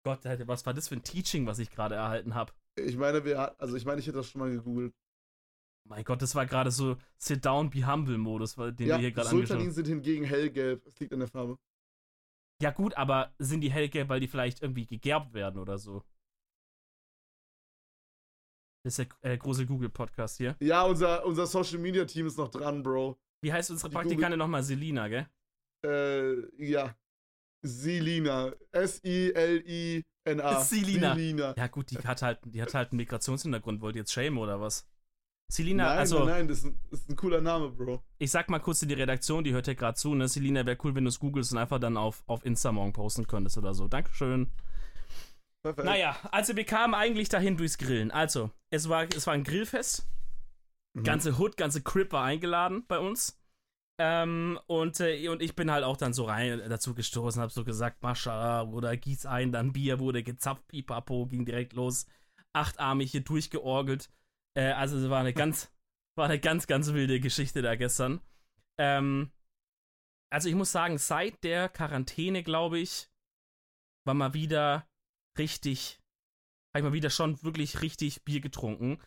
Gott, 0.04 0.22
was 0.46 0.66
war 0.66 0.74
das 0.74 0.88
für 0.88 0.96
ein 0.96 1.04
Teaching, 1.04 1.46
was 1.46 1.60
ich 1.60 1.70
gerade 1.70 1.94
erhalten 1.94 2.34
habe? 2.34 2.54
Ich 2.76 2.98
meine, 2.98 3.24
wir, 3.24 3.60
also 3.62 3.76
ich 3.76 3.86
meine, 3.86 4.00
ich 4.00 4.08
hätte 4.08 4.18
das 4.18 4.28
schon 4.28 4.40
mal 4.40 4.50
gegoogelt. 4.50 4.94
Mein 5.88 6.04
Gott, 6.04 6.22
das 6.22 6.34
war 6.34 6.46
gerade 6.46 6.72
so 6.72 6.98
Sit 7.18 7.46
Down, 7.46 7.70
Be 7.70 7.86
Humble 7.86 8.18
Modus, 8.18 8.56
den 8.56 8.76
ja, 8.80 8.96
wir 8.96 8.98
hier 8.98 9.12
gerade 9.12 9.30
angeschaut 9.30 9.60
haben. 9.60 9.72
sind 9.72 9.88
hingegen 9.88 10.26
hellgelb. 10.26 10.86
Es 10.88 11.00
liegt 11.00 11.14
an 11.14 11.20
der 11.20 11.28
Farbe. 11.28 11.58
Ja 12.62 12.72
gut, 12.72 12.96
aber 12.96 13.34
sind 13.40 13.62
die 13.62 13.72
hellgelb, 13.72 14.10
weil 14.10 14.20
die 14.20 14.28
vielleicht 14.28 14.62
irgendwie 14.62 14.86
gegerbt 14.86 15.34
werden 15.34 15.60
oder 15.60 15.78
so? 15.78 16.04
Das 18.84 18.98
ist 18.98 19.10
der 19.24 19.34
äh, 19.34 19.38
große 19.38 19.66
Google-Podcast 19.66 20.38
hier. 20.38 20.56
Ja, 20.60 20.84
unser, 20.84 21.26
unser 21.26 21.46
Social-Media-Team 21.46 22.28
ist 22.28 22.38
noch 22.38 22.50
dran, 22.50 22.82
Bro. 22.82 23.20
Wie 23.42 23.54
heißt 23.54 23.72
unsere 23.72 23.92
Praktikantin 23.92 24.40
nochmal? 24.40 24.64
Selina, 24.64 25.08
gell? 25.08 25.28
Äh, 25.86 26.64
ja. 26.66 26.96
Selina. 27.64 28.54
S-I-L-I-N-A. 28.72 30.62
Selina. 30.62 31.54
Ja 31.56 31.68
gut, 31.68 31.92
die 31.92 31.98
hat 31.98 32.22
halt, 32.22 32.40
die 32.46 32.62
hat 32.62 32.74
halt 32.74 32.92
einen 32.92 32.98
Migrationshintergrund. 32.98 33.82
Wollt 33.82 33.96
ihr 33.96 34.02
jetzt 34.02 34.14
shame 34.14 34.38
oder 34.40 34.60
was? 34.60 34.88
Selina, 35.52 35.84
nein, 35.84 35.98
also. 35.98 36.20
Nein, 36.20 36.28
nein, 36.28 36.48
das 36.48 36.60
ist, 36.60 36.66
ein, 36.66 36.80
das 36.90 37.02
ist, 37.02 37.10
ein, 37.10 37.16
cooler 37.18 37.42
Name, 37.42 37.70
Bro. 37.72 38.02
Ich 38.20 38.32
sag 38.32 38.50
mal 38.50 38.60
kurz 38.60 38.82
in 38.84 38.88
die 38.88 38.96
Redaktion, 38.96 39.44
die 39.44 39.52
hört 39.52 39.68
ja 39.68 39.74
gerade 39.74 39.96
zu, 39.96 40.16
ne? 40.16 40.28
Selina, 40.30 40.66
wäre 40.66 40.78
cool, 40.84 40.96
wenn 40.96 41.04
du 41.04 41.10
es 41.10 41.20
googelst 41.20 41.52
und 41.52 41.58
einfach 41.58 41.78
dann 41.78 41.98
auf, 41.98 42.24
auf 42.26 42.46
Insta 42.46 42.72
morgen 42.72 42.94
posten 42.94 43.28
könntest 43.28 43.58
oder 43.58 43.74
so. 43.74 43.90
Dankeschön. 43.90 44.50
Perfekt. 45.64 45.86
Naja, 45.86 46.16
also 46.32 46.56
wir 46.56 46.66
kamen 46.66 46.94
eigentlich 46.94 47.30
dahin 47.30 47.58
durchs 47.58 47.78
Grillen. 47.78 48.12
Also, 48.12 48.52
es 48.72 48.90
war, 48.90 49.04
es 49.16 49.28
war 49.28 49.34
ein 49.34 49.44
Grillfest. 49.44 50.08
Mhm. 50.94 51.04
Ganze 51.04 51.38
Hood, 51.38 51.58
ganze 51.58 51.82
Crip 51.82 52.12
war 52.12 52.24
eingeladen 52.24 52.86
bei 52.88 53.00
uns. 53.00 53.40
Ähm, 54.00 54.60
und, 54.66 55.00
äh, 55.00 55.28
und 55.28 55.44
ich 55.44 55.56
bin 55.56 55.70
halt 55.70 55.84
auch 55.84 55.98
dann 55.98 56.14
so 56.14 56.26
rein 56.26 56.60
dazu 56.70 56.96
gestoßen, 56.96 57.42
hab 57.42 57.52
so 57.52 57.64
gesagt, 57.64 58.02
Mascha, 58.02 58.64
oder 58.64 58.98
gieß 58.98 59.28
ein, 59.28 59.52
dann 59.52 59.74
Bier 59.74 60.00
wurde 60.00 60.24
gezapft, 60.24 60.68
pipapo, 60.68 61.28
ging 61.28 61.46
direkt 61.46 61.74
los. 61.74 62.08
Achtarmig 62.54 63.12
hier 63.12 63.22
durchgeorgelt. 63.22 64.10
Äh, 64.56 64.72
also 64.72 64.98
es 64.98 65.10
war 65.10 65.20
eine 65.20 65.34
ganz, 65.34 65.72
war 66.16 66.26
eine 66.26 66.40
ganz, 66.40 66.66
ganz 66.66 66.92
wilde 66.94 67.20
Geschichte 67.20 67.62
da 67.62 67.76
gestern. 67.76 68.22
Ähm, 68.80 69.32
also 70.32 70.50
ich 70.50 70.56
muss 70.56 70.72
sagen, 70.72 70.98
seit 70.98 71.44
der 71.44 71.70
Quarantäne, 71.70 72.42
glaube 72.42 72.80
ich, 72.80 73.10
war 74.06 74.16
mal 74.16 74.34
wieder 74.34 74.88
richtig, 75.38 76.00
habe 76.74 76.80
ich 76.80 76.84
mal 76.84 76.94
wieder 76.94 77.10
schon 77.10 77.42
wirklich 77.44 77.82
richtig 77.82 78.24
Bier 78.24 78.42
getrunken. 78.42 79.00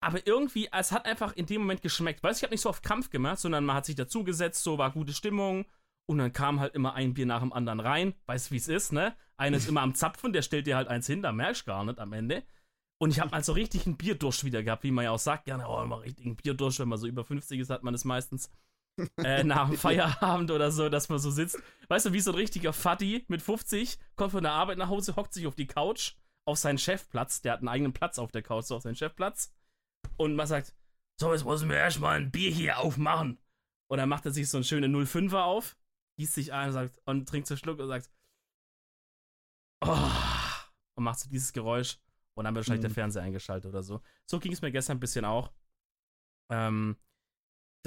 Aber 0.00 0.26
irgendwie, 0.26 0.68
es 0.72 0.92
hat 0.92 1.06
einfach 1.06 1.32
in 1.34 1.46
dem 1.46 1.62
Moment 1.62 1.82
geschmeckt. 1.82 2.22
Weißt 2.22 2.40
du, 2.40 2.40
ich 2.40 2.42
habe 2.44 2.54
nicht 2.54 2.60
so 2.60 2.68
auf 2.68 2.82
Kampf 2.82 3.10
gemacht, 3.10 3.38
sondern 3.38 3.64
man 3.64 3.76
hat 3.76 3.86
sich 3.86 3.96
dazugesetzt, 3.96 4.62
so 4.62 4.78
war 4.78 4.92
gute 4.92 5.12
Stimmung. 5.12 5.64
Und 6.08 6.18
dann 6.18 6.32
kam 6.32 6.60
halt 6.60 6.74
immer 6.74 6.94
ein 6.94 7.14
Bier 7.14 7.26
nach 7.26 7.40
dem 7.40 7.52
anderen 7.52 7.80
rein. 7.80 8.14
Weißt 8.26 8.48
du, 8.48 8.50
wie 8.52 8.58
es 8.58 8.68
ist, 8.68 8.92
ne? 8.92 9.16
Einer 9.36 9.56
ist 9.56 9.68
immer 9.68 9.82
am 9.82 9.94
Zapfen, 9.94 10.32
der 10.32 10.42
stellt 10.42 10.66
dir 10.66 10.76
halt 10.76 10.88
eins 10.88 11.06
hin, 11.06 11.22
da 11.22 11.32
merkst 11.32 11.62
du 11.62 11.66
gar 11.66 11.84
nicht 11.84 11.98
am 11.98 12.12
Ende. 12.12 12.44
Und 12.98 13.10
ich 13.10 13.20
habe 13.20 13.32
also 13.32 13.52
richtig 13.52 13.86
einen 13.86 13.96
Bierdurst 13.96 14.44
wieder 14.44 14.62
gehabt, 14.62 14.84
wie 14.84 14.90
man 14.90 15.04
ja 15.04 15.10
auch 15.10 15.18
sagt, 15.18 15.44
gerne, 15.44 15.68
oh, 15.68 15.82
immer 15.82 16.00
richtig 16.02 16.24
einen 16.24 16.36
Bierdurst, 16.36 16.78
wenn 16.78 16.88
man 16.88 16.98
so 16.98 17.06
über 17.06 17.24
50 17.24 17.60
ist, 17.60 17.70
hat 17.70 17.82
man 17.82 17.94
es 17.94 18.04
meistens 18.04 18.50
äh, 19.18 19.44
nach 19.44 19.68
dem 19.68 19.78
Feierabend 19.78 20.50
oder 20.50 20.70
so, 20.70 20.88
dass 20.88 21.08
man 21.08 21.18
so 21.18 21.30
sitzt. 21.30 21.58
Weißt 21.88 22.06
du, 22.06 22.12
wie 22.12 22.20
so 22.20 22.32
ein 22.32 22.36
richtiger 22.36 22.72
Fatty 22.72 23.24
mit 23.28 23.42
50, 23.42 23.98
kommt 24.16 24.32
von 24.32 24.42
der 24.42 24.52
Arbeit 24.52 24.78
nach 24.78 24.88
Hause, 24.88 25.16
hockt 25.16 25.32
sich 25.32 25.46
auf 25.46 25.54
die 25.54 25.66
Couch, 25.66 26.14
auf 26.46 26.58
seinen 26.58 26.78
Chefplatz, 26.78 27.42
der 27.42 27.52
hat 27.52 27.60
einen 27.60 27.68
eigenen 27.68 27.92
Platz 27.92 28.18
auf 28.18 28.32
der 28.32 28.42
Couch, 28.42 28.66
so 28.66 28.76
auf 28.76 28.82
seinen 28.82 28.96
Chefplatz. 28.96 29.52
Und 30.16 30.36
man 30.36 30.46
sagt, 30.46 30.74
so, 31.20 31.32
jetzt 31.32 31.44
müssen 31.44 31.68
wir 31.68 31.76
erstmal 31.76 32.16
ein 32.16 32.30
Bier 32.30 32.50
hier 32.50 32.78
aufmachen. 32.78 33.38
Und 33.88 33.98
dann 33.98 34.08
macht 34.08 34.26
er 34.26 34.32
sich 34.32 34.48
so 34.48 34.58
einen 34.58 34.64
schönen 34.64 34.94
05er 34.94 35.42
auf, 35.42 35.76
gießt 36.18 36.34
sich 36.34 36.52
ein 36.52 36.68
und, 36.68 36.72
sagt, 36.72 37.00
und 37.04 37.28
trinkt 37.28 37.46
so 37.46 37.54
einen 37.54 37.58
Schluck 37.58 37.78
und 37.78 37.88
sagt, 37.88 38.10
oh, 39.84 40.10
und 40.96 41.04
macht 41.04 41.20
so 41.20 41.28
dieses 41.28 41.52
Geräusch. 41.52 41.98
Und 42.34 42.44
dann 42.44 42.54
wird 42.54 42.64
wahrscheinlich 42.64 42.82
mhm. 42.84 42.88
der 42.88 42.94
Fernseher 42.94 43.22
eingeschaltet 43.22 43.70
oder 43.70 43.82
so. 43.82 44.02
So 44.26 44.38
ging 44.38 44.52
es 44.52 44.60
mir 44.60 44.70
gestern 44.70 44.98
ein 44.98 45.00
bisschen 45.00 45.24
auch. 45.24 45.52
Ähm, 46.50 46.96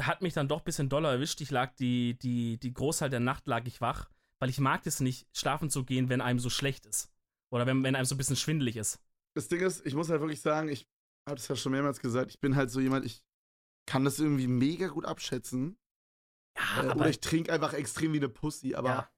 hat 0.02 0.22
mich 0.22 0.34
dann 0.34 0.48
doch 0.48 0.60
ein 0.60 0.66
bisschen 0.66 0.90
doller 0.90 1.12
erwischt. 1.12 1.42
Ich 1.42 1.52
lag 1.52 1.74
die, 1.76 2.18
die, 2.20 2.60
die 2.60 2.74
Großteil 2.74 3.10
der 3.10 3.20
Nacht 3.20 3.48
lag 3.48 3.66
ich 3.66 3.82
wach, 3.82 4.10
weil 4.40 4.50
ich 4.50 4.60
mag 4.60 4.86
es 4.86 5.00
nicht, 5.00 5.28
schlafen 5.36 5.70
zu 5.70 5.84
gehen, 5.84 6.10
wenn 6.10 6.22
einem 6.22 6.40
so 6.40 6.50
schlecht 6.50 6.86
ist. 6.86 7.12
Oder 7.52 7.66
wenn, 7.66 7.84
wenn 7.84 7.96
einem 7.96 8.06
so 8.06 8.16
ein 8.16 8.18
bisschen 8.18 8.36
schwindelig 8.36 8.78
ist. 8.78 9.00
Das 9.36 9.48
Ding 9.48 9.62
ist, 9.62 9.86
ich 9.86 9.96
muss 9.96 10.10
halt 10.10 10.22
wirklich 10.22 10.42
sagen, 10.42 10.70
ich 10.70 10.88
habe 11.28 11.38
es 11.38 11.48
ja 11.48 11.56
schon 11.56 11.72
mehrmals 11.72 12.00
gesagt, 12.00 12.32
ich 12.32 12.40
bin 12.40 12.56
halt 12.56 12.70
so 12.72 12.80
jemand, 12.80 13.06
ich 13.06 13.24
kann 13.86 14.04
das 14.04 14.20
irgendwie 14.20 14.48
mega 14.48 14.88
gut 14.88 15.06
abschätzen. 15.06 15.78
Ja, 16.58 16.84
äh, 16.84 16.96
oder 16.96 17.10
ich 17.10 17.22
trinke 17.22 17.52
einfach 17.52 17.74
extrem 17.74 18.14
wie 18.14 18.18
eine 18.18 18.30
Pussy, 18.30 18.76
aber 18.76 18.90
ja. 18.90 19.12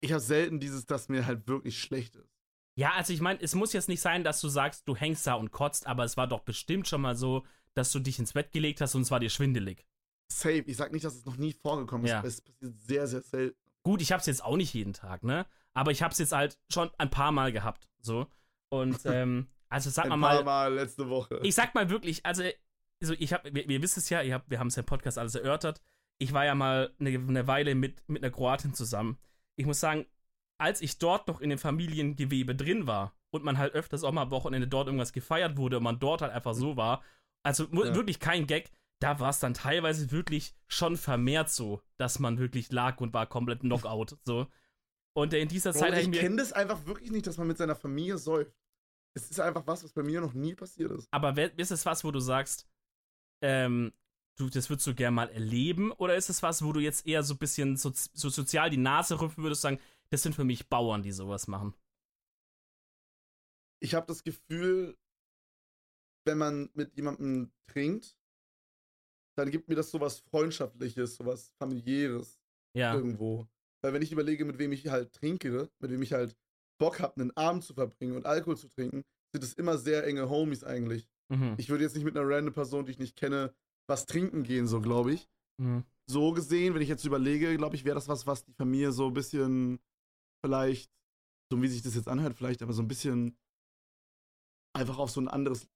ich 0.00 0.12
habe 0.12 0.20
selten 0.20 0.60
dieses, 0.60 0.86
dass 0.86 1.08
mir 1.08 1.26
halt 1.26 1.46
wirklich 1.48 1.80
schlecht 1.80 2.16
ist. 2.16 2.32
Ja, 2.74 2.92
also 2.92 3.12
ich 3.12 3.20
meine, 3.20 3.40
es 3.42 3.54
muss 3.54 3.74
jetzt 3.74 3.88
nicht 3.88 4.00
sein, 4.00 4.24
dass 4.24 4.40
du 4.40 4.48
sagst, 4.48 4.88
du 4.88 4.96
hängst 4.96 5.26
da 5.26 5.34
und 5.34 5.50
kotzt, 5.50 5.86
aber 5.86 6.04
es 6.04 6.16
war 6.16 6.26
doch 6.26 6.40
bestimmt 6.40 6.88
schon 6.88 7.02
mal 7.02 7.14
so, 7.14 7.44
dass 7.74 7.92
du 7.92 7.98
dich 8.00 8.18
ins 8.18 8.32
Bett 8.32 8.52
gelegt 8.52 8.80
hast 8.80 8.94
und 8.94 9.02
es 9.02 9.10
war 9.10 9.20
dir 9.20 9.30
schwindelig. 9.30 9.86
Safe. 10.30 10.64
Ich 10.66 10.76
sag 10.76 10.92
nicht, 10.92 11.04
dass 11.04 11.14
es 11.14 11.24
noch 11.24 11.36
nie 11.36 11.52
vorgekommen 11.52 12.04
ist, 12.06 12.10
Ja. 12.12 12.22
es 12.24 12.40
passiert 12.40 12.56
sehr, 12.60 13.06
sehr 13.06 13.22
selten. 13.22 13.56
Gut, 13.82 14.00
ich 14.00 14.12
hab's 14.12 14.26
jetzt 14.26 14.44
auch 14.44 14.56
nicht 14.56 14.72
jeden 14.74 14.92
Tag, 14.92 15.24
ne? 15.24 15.46
Aber 15.74 15.90
ich 15.90 16.02
hab's 16.02 16.18
jetzt 16.18 16.32
halt 16.32 16.58
schon 16.70 16.90
ein 16.98 17.10
paar 17.10 17.32
Mal 17.32 17.52
gehabt, 17.52 17.88
so. 18.00 18.26
Und, 18.68 18.98
ähm, 19.06 19.48
also 19.68 19.90
sag 19.90 20.10
Ein 20.10 20.20
mal 20.20 20.36
paar 20.36 20.44
mal, 20.44 20.74
letzte 20.74 21.08
Woche. 21.08 21.40
ich 21.42 21.54
sag 21.54 21.74
mal 21.74 21.90
wirklich, 21.90 22.24
also, 22.24 22.42
also 23.00 23.14
ich 23.18 23.32
hab, 23.32 23.44
wir, 23.44 23.66
wir 23.68 23.82
wisst 23.82 23.96
es 23.96 24.08
ja, 24.10 24.20
habt, 24.32 24.50
wir 24.50 24.58
haben 24.58 24.68
es 24.68 24.76
ja 24.76 24.80
im 24.80 24.86
Podcast 24.86 25.18
alles 25.18 25.34
erörtert. 25.34 25.82
Ich 26.18 26.32
war 26.32 26.44
ja 26.44 26.54
mal 26.54 26.94
eine, 27.00 27.10
eine 27.10 27.46
Weile 27.46 27.74
mit, 27.74 28.06
mit 28.08 28.22
einer 28.22 28.30
Kroatin 28.32 28.74
zusammen. 28.74 29.18
Ich 29.56 29.66
muss 29.66 29.80
sagen, 29.80 30.06
als 30.58 30.80
ich 30.80 30.98
dort 30.98 31.26
noch 31.26 31.40
in 31.40 31.50
dem 31.50 31.58
Familiengewebe 31.58 32.54
drin 32.54 32.86
war 32.86 33.14
und 33.30 33.42
man 33.44 33.58
halt 33.58 33.72
öfters 33.74 34.04
auch 34.04 34.12
mal 34.12 34.22
am 34.22 34.30
Wochenende 34.30 34.68
dort 34.68 34.86
irgendwas 34.86 35.12
gefeiert 35.12 35.56
wurde 35.56 35.78
und 35.78 35.82
man 35.82 35.98
dort 35.98 36.22
halt 36.22 36.32
einfach 36.32 36.54
so 36.54 36.76
war, 36.76 37.02
also 37.42 37.64
Ja. 37.72 37.94
wirklich 37.94 38.20
kein 38.20 38.46
Gag, 38.46 38.70
da 39.00 39.18
war 39.20 39.30
es 39.30 39.40
dann 39.40 39.54
teilweise 39.54 40.10
wirklich 40.12 40.54
schon 40.68 40.96
vermehrt 40.96 41.50
so, 41.50 41.82
dass 41.96 42.18
man 42.18 42.38
wirklich 42.38 42.70
lag 42.70 43.00
und 43.00 43.12
war 43.14 43.26
komplett 43.26 43.60
Knockout, 43.62 44.16
so. 44.24 44.46
Und 45.14 45.34
in 45.34 45.48
dieser 45.48 45.72
Bro, 45.72 45.80
Zeit 45.80 45.98
ich 45.98 46.12
kenne 46.12 46.36
das 46.36 46.52
einfach 46.52 46.86
wirklich 46.86 47.10
nicht, 47.10 47.26
dass 47.26 47.36
man 47.36 47.46
mit 47.46 47.58
seiner 47.58 47.76
Familie 47.76 48.16
säuft. 48.16 48.54
Es 49.14 49.30
ist 49.30 49.40
einfach 49.40 49.66
was, 49.66 49.84
was 49.84 49.92
bei 49.92 50.02
mir 50.02 50.20
noch 50.22 50.32
nie 50.32 50.54
passiert 50.54 50.90
ist. 50.92 51.06
aber 51.10 51.36
ist 51.58 51.70
es 51.70 51.84
was, 51.84 52.02
wo 52.02 52.10
du 52.10 52.20
sagst, 52.20 52.66
ähm, 53.42 53.92
du, 54.38 54.48
das 54.48 54.70
würdest 54.70 54.86
du 54.86 54.94
gerne 54.94 55.14
mal 55.14 55.28
erleben? 55.28 55.92
Oder 55.92 56.16
ist 56.16 56.30
es 56.30 56.42
was, 56.42 56.64
wo 56.64 56.72
du 56.72 56.80
jetzt 56.80 57.06
eher 57.06 57.22
so 57.22 57.34
ein 57.34 57.38
bisschen 57.38 57.76
so, 57.76 57.92
so 57.92 58.30
sozial 58.30 58.70
die 58.70 58.78
Nase 58.78 59.20
rümpfen 59.20 59.42
würdest, 59.42 59.60
sagen, 59.62 59.78
das 60.08 60.22
sind 60.22 60.34
für 60.34 60.44
mich 60.44 60.68
Bauern, 60.70 61.02
die 61.02 61.12
sowas 61.12 61.46
machen? 61.46 61.74
Ich 63.80 63.94
habe 63.94 64.06
das 64.06 64.22
Gefühl, 64.22 64.96
wenn 66.24 66.38
man 66.38 66.70
mit 66.74 66.94
jemandem 66.96 67.52
trinkt, 67.66 68.16
dann 69.36 69.50
gibt 69.50 69.68
mir 69.68 69.74
das 69.74 69.90
sowas 69.90 70.20
Freundschaftliches, 70.20 71.16
sowas 71.16 71.52
Familiäres 71.58 72.38
Ja. 72.74 72.94
irgendwo. 72.94 73.48
Weil 73.82 73.94
wenn 73.94 74.02
ich 74.02 74.12
überlege, 74.12 74.44
mit 74.44 74.58
wem 74.58 74.72
ich 74.72 74.86
halt 74.88 75.12
trinke, 75.12 75.70
mit 75.80 75.90
wem 75.90 76.02
ich 76.02 76.12
halt 76.12 76.36
Bock 76.78 77.00
habe, 77.00 77.20
einen 77.20 77.36
Abend 77.36 77.64
zu 77.64 77.74
verbringen 77.74 78.16
und 78.16 78.26
Alkohol 78.26 78.56
zu 78.56 78.68
trinken, 78.68 79.02
sind 79.32 79.42
es 79.42 79.54
immer 79.54 79.78
sehr 79.78 80.04
enge 80.06 80.28
Homies 80.28 80.64
eigentlich. 80.64 81.08
Mhm. 81.28 81.54
Ich 81.56 81.68
würde 81.68 81.84
jetzt 81.84 81.94
nicht 81.94 82.04
mit 82.04 82.16
einer 82.16 82.28
random 82.28 82.52
Person, 82.52 82.84
die 82.84 82.92
ich 82.92 82.98
nicht 82.98 83.16
kenne, 83.16 83.54
was 83.88 84.06
trinken 84.06 84.42
gehen, 84.42 84.66
so 84.66 84.80
glaube 84.80 85.14
ich. 85.14 85.28
Mhm. 85.58 85.84
So 86.06 86.32
gesehen, 86.32 86.74
wenn 86.74 86.82
ich 86.82 86.88
jetzt 86.88 87.04
überlege, 87.04 87.56
glaube 87.56 87.76
ich, 87.76 87.84
wäre 87.84 87.94
das 87.94 88.08
was, 88.08 88.26
was 88.26 88.44
die 88.44 88.52
Familie 88.52 88.92
so 88.92 89.08
ein 89.08 89.14
bisschen 89.14 89.80
vielleicht, 90.44 90.92
so 91.50 91.60
wie 91.62 91.68
sich 91.68 91.82
das 91.82 91.94
jetzt 91.94 92.08
anhört, 92.08 92.34
vielleicht, 92.34 92.62
aber 92.62 92.72
so 92.72 92.82
ein 92.82 92.88
bisschen 92.88 93.36
einfach 94.74 94.98
auf 94.98 95.10
so 95.10 95.20
ein 95.20 95.28
anderes 95.28 95.68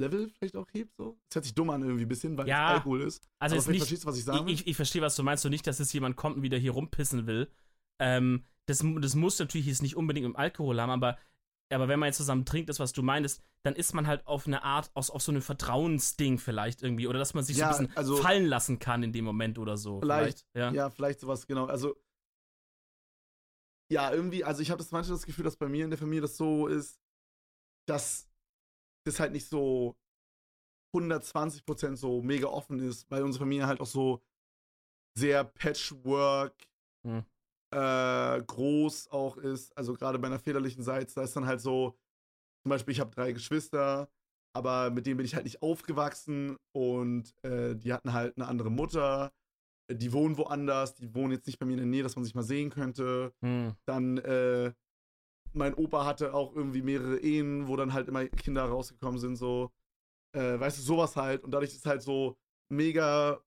Level 0.00 0.28
vielleicht 0.30 0.56
auch 0.56 0.66
hebt, 0.72 0.94
so. 0.96 1.18
Das 1.28 1.36
hört 1.36 1.44
sich 1.44 1.54
dumm 1.54 1.70
an 1.70 1.82
irgendwie 1.82 2.04
ein 2.04 2.08
bisschen, 2.08 2.36
weil 2.38 2.46
Ja, 2.48 2.70
es 2.70 2.74
Alkohol 2.78 3.02
ist. 3.02 3.28
Also 3.38 3.56
aber 3.56 3.62
vielleicht 3.62 3.68
nicht, 3.72 3.78
verstehst 3.80 4.04
du, 4.04 4.08
was 4.08 4.18
ich 4.18 4.24
sagen 4.24 4.46
will? 4.46 4.54
ich, 4.54 4.60
ich, 4.62 4.66
ich 4.68 4.76
verstehe, 4.76 5.02
was 5.02 5.16
du 5.16 5.22
meinst, 5.22 5.44
und 5.44 5.50
nicht, 5.50 5.66
dass 5.66 5.78
jetzt 5.78 5.92
jemand 5.92 6.16
kommt 6.16 6.36
und 6.36 6.42
wieder 6.42 6.56
hier 6.58 6.72
rumpissen 6.72 7.26
will. 7.26 7.50
Ähm, 8.00 8.44
das, 8.66 8.84
das 9.00 9.14
muss 9.14 9.38
natürlich 9.38 9.66
jetzt 9.66 9.82
nicht 9.82 9.96
unbedingt 9.96 10.26
im 10.26 10.36
Alkohol 10.36 10.80
haben, 10.80 10.90
aber, 10.90 11.18
aber 11.72 11.88
wenn 11.88 11.98
man 11.98 12.08
jetzt 12.08 12.18
zusammen 12.18 12.44
trinkt, 12.44 12.68
das, 12.68 12.78
was 12.78 12.92
du 12.92 13.02
meintest, 13.02 13.42
dann 13.64 13.74
ist 13.74 13.92
man 13.92 14.06
halt 14.06 14.24
auf 14.26 14.46
eine 14.46 14.62
Art, 14.62 14.90
aus, 14.94 15.10
auf 15.10 15.20
so 15.20 15.32
einem 15.32 15.42
Vertrauensding 15.42 16.38
vielleicht 16.38 16.82
irgendwie, 16.82 17.08
oder 17.08 17.18
dass 17.18 17.34
man 17.34 17.42
sich 17.42 17.56
Ja, 17.56 17.72
so 17.72 17.78
ein 17.80 17.86
bisschen 17.86 17.96
also- 17.96 18.16
fallen 18.18 18.46
lassen 18.46 18.78
kann 18.78 19.02
in 19.02 19.12
dem 19.12 19.24
Moment 19.24 19.58
oder 19.58 19.76
so. 19.76 20.00
Vielleicht, 20.00 20.46
ja. 20.54 20.70
Ja, 20.72 20.90
vielleicht 20.90 21.18
sowas, 21.20 21.46
genau. 21.46 21.66
Also, 21.66 21.96
ja, 23.90 24.12
irgendwie, 24.12 24.44
also 24.44 24.60
ich 24.62 24.70
habe 24.70 24.78
das 24.78 24.92
manchmal 24.92 25.16
das 25.16 25.26
Gefühl, 25.26 25.44
dass 25.44 25.56
bei 25.56 25.68
mir 25.68 25.84
in 25.84 25.90
der 25.90 25.98
Familie 25.98 26.20
das 26.20 26.36
so 26.36 26.66
ist, 26.66 27.00
dass 27.88 28.27
das 29.08 29.20
halt 29.20 29.32
nicht 29.32 29.48
so 29.48 29.96
120% 30.94 31.96
so 31.96 32.22
mega 32.22 32.48
offen 32.48 32.78
ist, 32.80 33.10
weil 33.10 33.22
unsere 33.22 33.44
Familie 33.44 33.66
halt 33.66 33.80
auch 33.80 33.86
so 33.86 34.22
sehr 35.16 35.44
Patchwork 35.44 36.54
Hm. 37.04 37.24
äh, 37.72 38.42
groß 38.42 39.10
auch 39.10 39.36
ist. 39.36 39.76
Also 39.76 39.94
gerade 39.94 40.18
bei 40.18 40.26
einer 40.26 40.38
väterlichen 40.38 40.82
Seite, 40.82 41.12
da 41.14 41.22
ist 41.22 41.36
dann 41.36 41.46
halt 41.46 41.60
so, 41.60 41.96
zum 42.62 42.70
Beispiel, 42.70 42.92
ich 42.92 43.00
habe 43.00 43.14
drei 43.14 43.32
Geschwister, 43.32 44.10
aber 44.54 44.90
mit 44.90 45.06
denen 45.06 45.18
bin 45.18 45.26
ich 45.26 45.34
halt 45.34 45.44
nicht 45.44 45.62
aufgewachsen 45.62 46.56
und 46.72 47.32
äh, 47.44 47.76
die 47.76 47.92
hatten 47.92 48.12
halt 48.12 48.36
eine 48.36 48.48
andere 48.48 48.70
Mutter. 48.70 49.32
Die 49.90 50.12
wohnen 50.12 50.36
woanders, 50.36 50.94
die 50.94 51.14
wohnen 51.14 51.32
jetzt 51.32 51.46
nicht 51.46 51.58
bei 51.58 51.66
mir 51.66 51.72
in 51.72 51.78
der 51.78 51.86
Nähe, 51.86 52.02
dass 52.02 52.16
man 52.16 52.24
sich 52.24 52.34
mal 52.34 52.42
sehen 52.42 52.70
könnte. 52.70 53.32
Hm. 53.40 53.74
Dann, 53.86 54.18
äh, 54.18 54.72
mein 55.58 55.74
Opa 55.74 56.04
hatte 56.06 56.34
auch 56.34 56.54
irgendwie 56.54 56.82
mehrere 56.82 57.18
Ehen, 57.18 57.68
wo 57.68 57.76
dann 57.76 57.92
halt 57.92 58.08
immer 58.08 58.26
Kinder 58.26 58.64
rausgekommen 58.64 59.18
sind, 59.20 59.36
so. 59.36 59.70
Äh, 60.32 60.58
weißt 60.60 60.78
du, 60.78 60.82
sowas 60.82 61.16
halt. 61.16 61.44
Und 61.44 61.50
dadurch 61.52 61.72
ist 61.74 61.86
halt 61.86 62.02
so 62.02 62.38
mega 62.70 63.40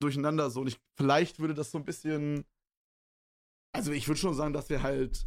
durcheinander 0.00 0.50
so. 0.50 0.60
Und 0.60 0.68
ich, 0.68 0.80
vielleicht 0.96 1.38
würde 1.38 1.54
das 1.54 1.70
so 1.70 1.78
ein 1.78 1.84
bisschen. 1.84 2.44
Also, 3.74 3.92
ich 3.92 4.08
würde 4.08 4.20
schon 4.20 4.34
sagen, 4.34 4.52
dass 4.52 4.68
wir 4.70 4.82
halt. 4.82 5.26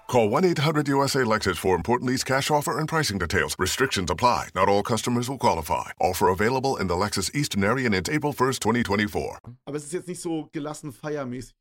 Call 0.11 0.27
1-800-USA-LEXUS 0.29 1.57
for 1.57 1.73
important 1.73 2.09
lease 2.09 2.25
cash 2.25 2.51
offer 2.51 2.77
and 2.77 2.85
pricing 2.89 3.17
details. 3.17 3.55
Restrictions 3.57 4.11
apply. 4.11 4.49
Not 4.53 4.67
all 4.67 4.83
customers 4.83 5.29
will 5.29 5.37
qualify. 5.37 5.91
Offer 6.01 6.27
available 6.27 6.75
in 6.75 6.89
the 6.89 6.95
Lexus 6.95 7.33
Eastern 7.33 7.63
area 7.63 7.85
and 7.85 7.95
it's 7.95 8.09
April 8.09 8.33
1st, 8.33 8.59
2024. 8.59 9.37
Aber 9.63 9.77
es 9.77 9.85
ist 9.85 9.93
jetzt 9.93 10.09
nicht 10.09 10.19
so 10.19 10.49
gelassen 10.51 10.91
feiermäßig. 10.91 11.55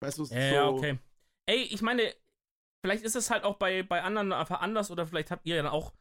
Weißt 0.00 0.16
du, 0.18 0.22
es 0.22 0.30
ist 0.30 0.36
Ja, 0.36 0.48
so. 0.50 0.54
ja, 0.54 0.68
okay. 0.68 0.98
Ey, 1.46 1.62
ich 1.62 1.82
meine, 1.82 2.02
vielleicht 2.86 3.02
ist 3.02 3.16
es 3.16 3.30
halt 3.30 3.42
auch 3.42 3.56
bei, 3.56 3.82
bei 3.82 4.00
anderen 4.04 4.32
einfach 4.32 4.60
anders 4.60 4.92
oder 4.92 5.04
vielleicht 5.04 5.32
habt 5.32 5.44
ihr 5.44 5.56
ja 5.56 5.62
dann 5.64 5.72
auch 5.72 5.92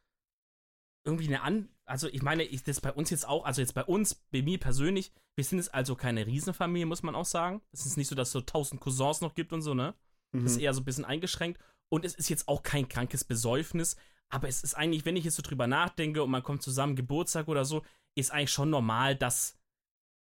irgendwie 1.04 1.26
eine 1.26 1.41
an. 1.41 1.67
Also, 1.86 2.08
ich 2.10 2.22
meine, 2.22 2.44
ich, 2.44 2.62
das 2.63 2.80
bei 2.80 2.91
uns 2.94 3.10
jetzt 3.10 3.28
auch, 3.28 3.44
also 3.44 3.60
jetzt 3.60 3.74
bei 3.74 3.84
uns, 3.84 4.13
bei 4.32 4.44
mir 4.44 4.60
persönlich, 4.60 5.12
wir 5.36 5.44
sind 5.44 5.58
jetzt 5.58 5.74
also 5.74 5.96
keine 5.96 6.28
Riesenfamilie, 6.28 6.86
muss 6.86 7.02
man 7.02 7.15
auch 7.15 7.26
sagen. 7.26 7.60
Es 7.72 7.88
ist 7.88 7.98
nicht 7.98 8.08
so, 8.08 8.13
dass 8.13 8.28
es 8.28 8.34
so 8.34 8.41
tausend 8.41 8.82
Cousins 8.82 9.22
noch 9.22 9.34
gibt 9.34 9.52
und 9.52 9.63
so, 9.63 9.74
ne? 9.74 9.96
Mhm. 10.32 10.44
Das 10.44 10.54
ist 10.54 10.60
eher 10.60 10.74
so 10.76 10.82
ein 10.82 10.86
bisschen 10.86 11.06
eingeschränkt. 11.06 11.60
Und 11.91 12.06
es 12.06 12.15
ist 12.15 12.30
jetzt 12.30 12.47
auch 12.47 12.63
kein 12.63 12.88
krankes 12.88 13.23
Besäufnis. 13.23 13.95
Aber 14.34 14.47
es 14.47 14.63
ist 14.63 14.75
eigentlich, 14.75 15.06
wenn 15.06 15.17
ich 15.17 15.25
jetzt 15.25 15.36
so 15.36 15.41
drüber 15.41 15.67
nachdenke 15.67 16.23
und 16.23 16.32
man 16.32 16.43
kommt 16.43 16.63
zusammen, 16.63 16.95
Geburtstag 16.95 17.47
oder 17.47 17.65
so, 17.65 17.84
ist 18.17 18.32
eigentlich 18.32 18.51
schon 18.51 18.69
normal, 18.69 19.15
dass. 19.15 19.58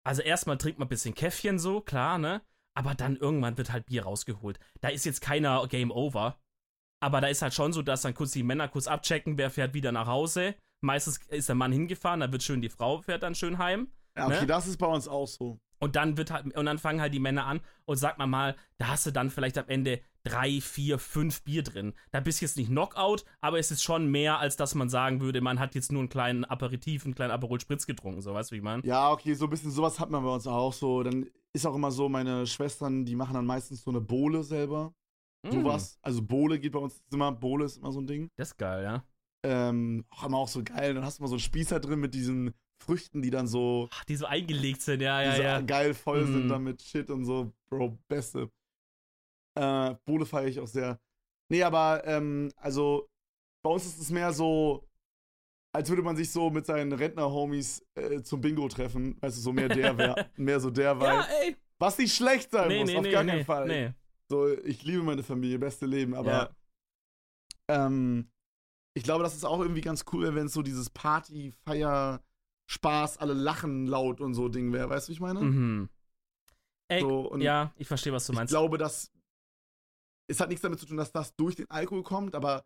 Also 0.06 0.22
erstmal 0.22 0.58
trinkt 0.58 0.80
man 0.80 0.88
ein 0.88 0.90
bisschen 0.90 1.16
Käffchen 1.16 1.60
so, 1.60 1.80
klar, 1.80 2.18
ne? 2.18 2.42
Aber 2.76 2.94
dann 2.96 3.16
irgendwann 3.16 3.58
wird 3.58 3.72
halt 3.72 3.86
Bier 3.86 4.04
rausgeholt. 4.04 4.60
Da 4.82 4.90
ist 4.90 5.06
jetzt 5.06 5.22
keiner 5.22 5.66
Game 5.68 5.92
Over. 5.92 6.38
Aber 7.02 7.22
da 7.22 7.28
ist 7.28 7.42
halt 7.42 7.54
schon 7.54 7.72
so, 7.72 7.82
dass 7.82 8.02
dann 8.02 8.14
kurz 8.14 8.32
die 8.32 8.44
Männer 8.44 8.68
kurz 8.68 8.88
abchecken, 8.88 9.38
wer 9.38 9.50
fährt 9.50 9.74
wieder 9.74 9.92
nach 9.92 10.08
Hause. 10.08 10.56
Meistens 10.82 11.20
ist 11.28 11.48
der 11.48 11.56
Mann 11.56 11.72
hingefahren, 11.72 12.20
dann 12.20 12.32
wird 12.34 12.44
schön 12.44 12.62
die 12.62 12.70
Frau 12.70 13.02
fährt 13.02 13.24
dann 13.24 13.36
schön 13.36 13.58
heim. 13.58 13.92
Ja, 14.18 14.28
okay, 14.28 14.42
ne? 14.42 14.48
das 14.48 14.68
ist 14.68 14.78
bei 14.78 14.88
uns 14.88 15.08
auch 15.08 15.28
so. 15.28 15.60
Und 15.80 15.96
dann 15.96 16.18
wird 16.18 16.32
halt, 16.32 16.56
und 16.56 16.66
dann 16.66 16.80
fangen 16.80 17.02
halt 17.02 17.14
die 17.14 17.20
Männer 17.20 17.46
an 17.46 17.62
und 17.86 17.98
sag 17.98 18.18
mal 18.18 18.28
mal, 18.28 18.56
da 18.78 18.90
hast 18.90 19.06
du 19.06 19.12
dann 19.12 19.30
vielleicht 19.30 19.58
am 19.58 19.68
Ende 19.68 20.02
drei, 20.24 20.62
vier, 20.62 21.00
fünf 21.00 21.44
Bier 21.44 21.64
drin. 21.64 21.94
Da 22.12 22.22
bist 22.22 22.42
du 22.42 22.46
jetzt 22.46 22.58
nicht 22.58 22.70
Knockout, 22.70 23.26
aber 23.42 23.60
es 23.60 23.72
ist 23.72 23.84
schon 23.84 24.08
mehr, 24.10 24.40
als 24.40 24.56
dass 24.56 24.76
man 24.76 24.90
sagen 24.90 25.20
würde, 25.22 25.42
man 25.42 25.60
hat 25.60 25.76
jetzt 25.76 25.92
nur 25.92 26.00
einen 26.02 26.10
kleinen 26.10 26.46
Aperitif, 26.46 27.06
einen 27.06 27.16
kleinen 27.16 27.32
Aperol 27.32 27.60
Spritz 27.60 27.86
getrunken, 27.86 28.22
so 28.22 28.34
weißt 28.34 28.52
du, 28.52 28.54
wie 28.54 28.58
ich 28.58 28.64
meine? 28.64 28.86
Ja, 28.86 29.12
okay, 29.12 29.34
so 29.34 29.46
ein 29.46 29.50
bisschen 29.50 29.72
sowas 29.72 30.00
hat 30.00 30.10
man 30.10 30.24
bei 30.24 30.34
uns 30.34 30.48
auch 30.48 30.74
so. 30.74 31.04
Dann 31.04 31.30
ist 31.54 31.66
auch 31.66 31.76
immer 31.76 31.92
so, 31.92 32.10
meine 32.10 32.48
Schwestern, 32.48 33.06
die 33.06 33.16
machen 33.16 33.34
dann 33.34 33.46
meistens 33.46 33.84
so 33.84 33.92
eine 33.92 34.02
Bohle 34.02 34.44
selber. 34.44 34.94
Mm, 35.46 35.52
Sowas. 35.52 36.00
Also 36.02 36.22
Bohle 36.22 36.60
geht 36.60 36.72
bei 36.72 36.80
uns 36.80 37.04
immer, 37.12 37.32
Bohle 37.32 37.66
ist 37.66 37.78
immer 37.78 37.92
so 37.92 38.00
ein 38.00 38.08
Ding. 38.08 38.30
Das 38.38 38.50
ist 38.50 38.58
geil, 38.58 38.84
ja. 38.84 39.04
Ähm, 39.46 40.06
auch 40.10 40.24
immer 40.24 40.38
auch 40.38 40.48
so 40.48 40.64
geil. 40.64 40.94
Dann 40.94 41.04
hast 41.04 41.20
du 41.20 41.24
mal 41.24 41.28
so 41.28 41.36
einen 41.36 41.42
Spießer 41.42 41.80
drin 41.82 42.00
mit 42.00 42.14
diesen 42.14 42.54
Früchten, 42.84 43.22
die 43.22 43.30
dann 43.30 43.48
so, 43.48 43.88
Ach, 43.92 44.06
die 44.06 44.16
so 44.16 44.26
eingelegt 44.26 44.82
sind, 44.82 45.02
ja, 45.02 45.22
ja, 45.22 45.36
ja. 45.42 45.62
geil 45.62 45.94
voll 45.94 46.26
sind 46.26 46.46
Mhm. 46.46 46.50
damit 46.50 46.82
Shit 46.82 47.10
und 47.10 47.26
so. 47.26 47.52
Bro, 47.70 47.98
beste. 48.08 48.50
Äh, 49.56 49.96
Bohle 50.06 50.26
feiere 50.26 50.48
ich 50.48 50.60
auch 50.60 50.68
sehr. 50.68 51.00
Nee, 51.50 51.64
aber, 51.64 52.04
ähm, 52.06 52.52
also, 52.58 53.08
bei 53.64 53.70
uns 53.70 53.86
ist 53.86 54.00
es 54.00 54.10
mehr 54.10 54.34
so, 54.34 54.88
als 55.76 55.90
würde 55.90 56.02
man 56.02 56.16
sich 56.16 56.32
so 56.32 56.50
mit 56.50 56.66
seinen 56.66 56.92
Rentner-Homies 56.92 57.86
äh, 57.96 58.22
zum 58.22 58.42
Bingo 58.42 58.68
treffen. 58.68 59.16
Weißt 59.22 59.38
du, 59.38 59.42
so 59.42 59.54
mehr 59.54 59.70
der 59.70 59.98
wär, 59.98 60.30
mehr 60.38 60.60
so 60.60 60.70
der 60.70 60.96
Vibe. 60.96 61.06
Ja, 61.06 61.28
ey. 61.44 61.56
Was 61.80 61.98
nicht 61.98 62.16
schlecht 62.16 62.52
sein 62.52 62.68
Nee, 62.70 62.80
muss, 62.82 62.90
nee, 62.92 62.98
auf 62.98 63.04
nee, 63.04 63.12
gar 63.12 63.26
keinen 63.26 63.46
Fall. 63.46 63.68
nee. 63.68 63.92
So, 64.30 64.48
ich 64.64 64.84
liebe 64.84 65.04
meine 65.04 65.22
Familie, 65.24 65.60
beste 65.60 65.86
Leben, 65.86 66.14
aber 66.16 66.32
Ja. 66.32 67.86
ähm, 67.86 68.30
ich 68.96 69.04
glaube, 69.04 69.24
das 69.24 69.36
ist 69.36 69.44
auch 69.44 69.60
irgendwie 69.60 69.82
ganz 69.82 70.06
cool, 70.14 70.34
wenn 70.36 70.46
es 70.48 70.54
so 70.54 70.62
dieses 70.62 70.90
Party, 70.90 71.52
Feier, 71.66 72.24
Spaß, 72.70 73.18
alle 73.18 73.34
lachen 73.34 73.88
laut 73.88 74.22
und 74.22 74.34
so 74.34 74.50
Ding 74.50 74.72
wäre. 74.74 74.90
Weißt 74.90 75.08
du, 75.08 75.10
wie 75.10 75.14
ich 75.14 75.20
meine? 75.20 75.42
Mhm. 75.42 75.90
Ey, 76.90 77.02
So, 77.02 77.36
ja, 77.38 77.74
ich 77.78 77.88
verstehe, 77.88 78.14
was 78.14 78.26
du 78.26 78.34
ich 78.34 78.38
meinst. 78.38 78.52
glaube, 78.52 78.78
dass 78.78 79.12
es 80.30 80.40
hat 80.40 80.50
nichts 80.50 80.62
damit 80.62 80.80
zu 80.80 80.86
tun, 80.86 80.98
dass 80.98 81.12
das 81.12 81.36
durch 81.36 81.56
den 81.56 81.70
Alkohol 81.70 82.04
kommt, 82.04 82.36
aber 82.36 82.64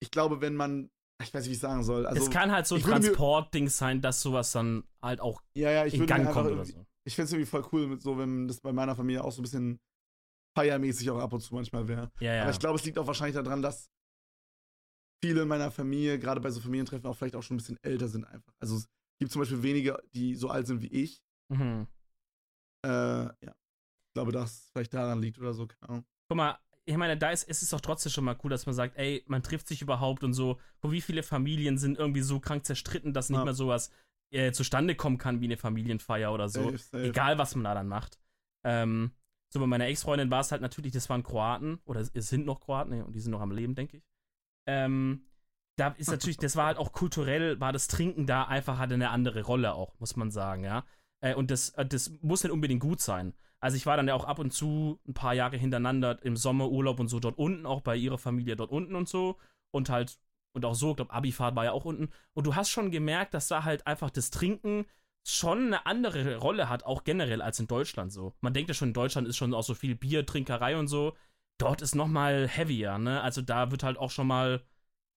ich 0.00 0.10
glaube, 0.10 0.40
wenn 0.40 0.54
man, 0.56 0.90
ich 1.22 1.32
weiß 1.32 1.42
nicht, 1.42 1.50
wie 1.50 1.54
ich 1.54 1.60
sagen 1.60 1.82
soll. 1.82 2.06
Also, 2.06 2.22
es 2.24 2.30
kann 2.30 2.50
halt 2.52 2.66
so 2.66 2.74
ein 2.74 2.80
ich 2.80 2.86
Transportding 2.86 3.68
sein, 3.68 4.00
dass 4.00 4.20
sowas 4.20 4.52
dann 4.52 4.84
halt 5.02 5.20
auch 5.20 5.42
ja, 5.54 5.70
ja, 5.70 5.86
ich 5.86 5.94
in 5.94 6.06
Gang 6.06 6.30
kommt 6.32 6.50
oder 6.50 6.64
so. 6.64 6.84
Ich 7.04 7.14
finde 7.14 7.26
es 7.26 7.32
irgendwie 7.32 7.48
voll 7.48 7.66
cool, 7.72 7.86
mit 7.86 8.02
so, 8.02 8.18
wenn 8.18 8.48
das 8.48 8.60
bei 8.60 8.72
meiner 8.72 8.96
Familie 8.96 9.22
auch 9.22 9.32
so 9.32 9.40
ein 9.40 9.44
bisschen 9.44 9.78
feiermäßig 10.58 11.10
auch 11.10 11.18
ab 11.20 11.32
und 11.32 11.40
zu 11.40 11.54
manchmal 11.54 11.86
wäre. 11.86 12.10
Ja, 12.20 12.34
ja. 12.34 12.42
Aber 12.42 12.50
ich 12.50 12.58
glaube, 12.58 12.78
es 12.78 12.84
liegt 12.84 12.98
auch 12.98 13.06
wahrscheinlich 13.06 13.36
daran, 13.36 13.62
dass 13.62 13.88
viele 15.26 15.42
in 15.42 15.48
meiner 15.48 15.70
Familie, 15.70 16.18
gerade 16.18 16.40
bei 16.40 16.50
so 16.50 16.60
Familientreffen, 16.60 17.06
auch 17.08 17.16
vielleicht 17.16 17.36
auch 17.36 17.42
schon 17.42 17.56
ein 17.56 17.58
bisschen 17.58 17.78
älter 17.82 18.08
sind 18.08 18.24
einfach. 18.24 18.52
Also 18.60 18.76
es 18.76 18.88
gibt 19.18 19.32
zum 19.32 19.40
Beispiel 19.42 19.62
wenige, 19.62 20.02
die 20.14 20.34
so 20.34 20.48
alt 20.50 20.66
sind 20.66 20.82
wie 20.82 20.88
ich. 20.88 21.22
mhm. 21.48 21.86
Äh, 22.84 22.88
ja. 22.88 23.34
Ich 24.08 24.14
glaube, 24.14 24.32
dass 24.32 24.50
es 24.52 24.70
vielleicht 24.72 24.94
daran 24.94 25.20
liegt 25.20 25.38
oder 25.38 25.52
so. 25.52 25.66
Keine 25.66 25.88
Ahnung. 25.88 26.04
Guck 26.28 26.36
mal, 26.36 26.58
ich 26.84 26.96
meine, 26.96 27.16
da 27.18 27.30
ist, 27.30 27.48
ist 27.48 27.62
es 27.62 27.70
doch 27.70 27.80
trotzdem 27.80 28.12
schon 28.12 28.24
mal 28.24 28.36
cool, 28.44 28.50
dass 28.50 28.64
man 28.64 28.74
sagt, 28.74 28.96
ey, 28.96 29.24
man 29.26 29.42
trifft 29.42 29.66
sich 29.68 29.82
überhaupt 29.82 30.22
und 30.24 30.32
so. 30.34 30.58
Guck, 30.80 30.92
wie 30.92 31.00
viele 31.00 31.22
Familien 31.22 31.76
sind 31.78 31.98
irgendwie 31.98 32.22
so 32.22 32.40
krank 32.40 32.64
zerstritten, 32.64 33.12
dass 33.12 33.28
nicht 33.28 33.38
Ja. 33.38 33.44
mehr 33.44 33.54
sowas 33.54 33.90
äh, 34.30 34.52
zustande 34.52 34.94
kommen 34.94 35.18
kann 35.18 35.40
wie 35.40 35.46
eine 35.46 35.56
Familienfeier 35.56 36.32
oder 36.32 36.48
so. 36.48 36.64
Safe, 36.70 36.78
safe. 36.78 37.04
Egal, 37.04 37.38
was 37.38 37.54
man 37.56 37.64
da 37.64 37.74
dann 37.74 37.88
macht. 37.88 38.18
Ähm, 38.64 39.10
so 39.52 39.60
bei 39.60 39.66
meiner 39.66 39.86
Ex-Freundin 39.86 40.30
war 40.30 40.40
es 40.40 40.50
halt 40.50 40.62
natürlich, 40.62 40.92
das 40.92 41.08
waren 41.08 41.22
Kroaten 41.22 41.80
oder 41.84 42.00
es 42.00 42.10
es 42.14 42.28
sind 42.28 42.46
noch 42.46 42.60
Kroaten 42.60 42.90
nee, 42.90 43.02
und 43.02 43.12
die 43.14 43.20
sind 43.20 43.30
noch 43.32 43.40
am 43.40 43.52
Leben, 43.52 43.74
denke 43.74 43.98
ich. 43.98 44.04
Ähm, 44.66 45.26
da 45.76 45.88
ist 45.98 46.10
natürlich, 46.10 46.38
das 46.38 46.56
war 46.56 46.66
halt 46.66 46.78
auch 46.78 46.92
kulturell, 46.92 47.60
war 47.60 47.72
das 47.72 47.88
Trinken 47.88 48.26
da 48.26 48.44
einfach 48.44 48.78
hatte 48.78 48.94
eine 48.94 49.10
andere 49.10 49.42
Rolle 49.42 49.74
auch, 49.74 49.98
muss 49.98 50.16
man 50.16 50.30
sagen, 50.30 50.64
ja. 50.64 50.84
Äh, 51.20 51.34
und 51.34 51.50
das, 51.50 51.70
äh, 51.70 51.86
das 51.86 52.10
muss 52.22 52.42
nicht 52.42 52.52
unbedingt 52.52 52.80
gut 52.80 53.00
sein. 53.00 53.34
Also 53.60 53.76
ich 53.76 53.86
war 53.86 53.96
dann 53.96 54.08
ja 54.08 54.14
auch 54.14 54.24
ab 54.24 54.38
und 54.38 54.52
zu 54.52 55.00
ein 55.08 55.14
paar 55.14 55.34
Jahre 55.34 55.56
hintereinander 55.56 56.22
im 56.24 56.36
Sommerurlaub 56.36 57.00
und 57.00 57.08
so 57.08 57.20
dort 57.20 57.38
unten, 57.38 57.66
auch 57.66 57.80
bei 57.80 57.96
ihrer 57.96 58.18
Familie 58.18 58.56
dort 58.56 58.70
unten 58.70 58.94
und 58.94 59.08
so. 59.08 59.38
Und 59.70 59.88
halt, 59.88 60.18
und 60.52 60.64
auch 60.64 60.74
so, 60.74 60.90
ich 60.90 60.96
glaube, 60.96 61.12
Abifahrt 61.12 61.56
war 61.56 61.64
ja 61.64 61.72
auch 61.72 61.84
unten. 61.84 62.10
Und 62.34 62.46
du 62.46 62.54
hast 62.54 62.70
schon 62.70 62.90
gemerkt, 62.90 63.34
dass 63.34 63.48
da 63.48 63.64
halt 63.64 63.86
einfach 63.86 64.10
das 64.10 64.30
Trinken 64.30 64.86
schon 65.26 65.66
eine 65.66 65.86
andere 65.86 66.36
Rolle 66.36 66.68
hat, 66.68 66.84
auch 66.84 67.02
generell 67.02 67.42
als 67.42 67.58
in 67.58 67.66
Deutschland 67.66 68.12
so. 68.12 68.34
Man 68.40 68.54
denkt 68.54 68.68
ja 68.68 68.74
schon, 68.74 68.88
in 68.88 68.94
Deutschland 68.94 69.26
ist 69.26 69.36
schon 69.36 69.54
auch 69.54 69.64
so 69.64 69.74
viel 69.74 69.96
Bier, 69.96 70.24
Trinkerei 70.24 70.76
und 70.76 70.86
so. 70.86 71.16
Dort 71.58 71.82
ist 71.82 71.94
noch 71.94 72.08
mal 72.08 72.48
heavier, 72.48 72.98
ne? 72.98 73.22
Also 73.22 73.42
da 73.42 73.70
wird 73.70 73.82
halt 73.82 73.96
auch 73.96 74.10
schon 74.10 74.26
mal, 74.26 74.62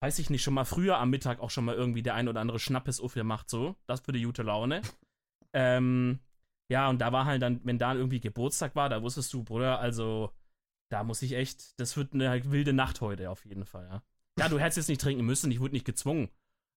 weiß 0.02 0.20
ich 0.20 0.30
nicht, 0.30 0.44
schon 0.44 0.54
mal 0.54 0.66
früher 0.66 0.98
am 0.98 1.10
Mittag 1.10 1.40
auch 1.40 1.50
schon 1.50 1.66
mal 1.66 1.76
irgendwie 1.76 2.02
der 2.02 2.16
ein 2.16 2.28
oder 2.28 2.42
andere 2.42 2.60
Schnappes 2.60 3.00
aufgemacht, 3.00 3.50
so. 3.50 3.76
Das 3.88 4.02
für 4.02 4.12
die 4.12 4.24
gute 4.24 4.44
Laune. 4.44 4.82
ähm, 5.54 6.20
ja, 6.72 6.90
und 6.90 7.00
da 7.00 7.12
war 7.12 7.26
halt 7.26 7.42
dann, 7.42 7.60
wenn 7.64 7.78
da 7.78 7.94
irgendwie 7.94 8.20
Geburtstag 8.20 8.76
war, 8.76 8.90
da 8.90 9.02
wusstest 9.02 9.34
du, 9.34 9.44
Bruder, 9.44 9.80
also 9.80 10.32
da 10.92 11.04
muss 11.04 11.22
ich 11.22 11.34
echt, 11.34 11.80
das 11.80 11.98
wird 11.98 12.14
eine 12.14 12.30
halt 12.30 12.52
wilde 12.52 12.74
Nacht 12.74 13.02
heute 13.02 13.30
auf 13.30 13.46
jeden 13.46 13.66
Fall, 13.66 13.88
ja. 13.88 14.04
Ja, 14.40 14.48
du 14.48 14.58
hättest 14.58 14.78
jetzt 14.78 14.88
nicht 14.88 15.02
trinken 15.02 15.26
müssen, 15.26 15.52
ich 15.52 15.60
wurde 15.60 15.74
nicht 15.74 15.86
gezwungen. 15.86 16.30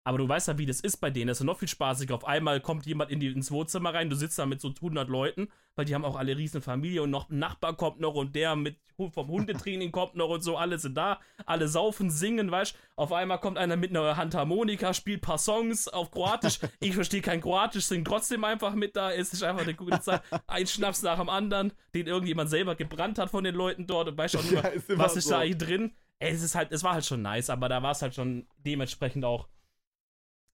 Aber 0.05 0.19
du 0.19 0.29
weißt 0.29 0.49
ja, 0.49 0.59
wie 0.59 0.67
das 0.67 0.81
ist 0.81 0.97
bei 0.97 1.11
denen. 1.11 1.29
Das 1.29 1.37
ist 1.39 1.41
ja 1.43 1.47
noch 1.47 1.59
viel 1.59 1.69
spaßiger. 1.69 2.15
Auf 2.15 2.27
einmal 2.27 2.61
kommt 2.61 2.87
jemand 2.87 3.11
in 3.11 3.21
die, 3.21 3.29
ins 3.29 3.51
Wohnzimmer 3.53 3.95
rein, 3.95 4.11
du 4.11 4.17
sitzt 4.17 4.39
da 4.39 4.47
mit 4.47 4.61
so 4.61 4.69
100 4.69 5.09
Leuten, 5.09 5.49
weil 5.77 5.85
die 5.85 5.95
haben 5.95 6.05
auch 6.05 6.17
alle 6.17 6.37
riesen 6.37 6.61
Familie 6.61 7.03
und 7.03 7.11
noch 7.11 7.31
ein 7.31 7.39
Nachbar 7.39 7.77
kommt 7.77 8.01
noch 8.01 8.15
und 8.15 8.35
der 8.35 8.57
mit 8.57 8.79
vom 9.11 9.29
Hundetraining 9.29 9.91
kommt 9.91 10.15
noch 10.15 10.29
und 10.29 10.43
so, 10.43 10.57
alle 10.57 10.79
sind 10.79 10.97
da, 10.97 11.19
alle 11.47 11.67
saufen, 11.67 12.11
singen, 12.11 12.51
weißt 12.51 12.77
Auf 12.95 13.13
einmal 13.13 13.41
kommt 13.41 13.59
einer 13.59 13.77
mit 13.77 13.91
einer 13.91 14.17
Handharmonika, 14.17 14.95
spielt 14.95 15.23
paar 15.23 15.39
Songs 15.39 15.89
auf 15.89 16.11
Kroatisch. 16.11 16.61
Ich 16.81 16.95
verstehe 16.95 17.23
kein 17.23 17.41
Kroatisch, 17.41 17.85
singt 17.85 18.07
trotzdem 18.07 18.45
einfach 18.45 18.75
mit 18.75 18.97
da. 18.97 19.13
Es 19.13 19.33
ist 19.33 19.43
einfach 19.43 19.63
eine 19.63 19.75
gute 19.75 20.01
Zeit. 20.01 20.23
Ein 20.47 20.67
Schnaps 20.67 21.03
nach 21.03 21.19
dem 21.19 21.29
anderen, 21.29 21.73
den 21.95 22.07
irgendjemand 22.07 22.51
selber 22.51 22.75
gebrannt 22.75 23.19
hat 23.19 23.31
von 23.31 23.45
den 23.45 23.55
Leuten 23.55 23.87
dort 23.87 24.09
und 24.09 24.19
weißt 24.19 24.37
auch 24.37 24.43
nicht 24.51 24.53
Ja, 24.53 24.69
ist 24.69 24.99
was 24.99 25.17
ist 25.17 25.25
so. 25.25 25.31
da 25.31 25.39
eigentlich 25.41 25.69
drin. 25.69 25.93
Es 26.19 26.43
ist 26.43 26.55
halt, 26.55 26.71
es 26.73 26.85
war 26.85 26.93
halt 26.95 27.05
schon 27.05 27.23
nice, 27.23 27.51
aber 27.51 27.69
da 27.69 27.83
war 27.83 27.93
es 27.93 28.03
halt 28.03 28.15
schon 28.15 28.47
dementsprechend 28.59 29.25
auch 29.25 29.49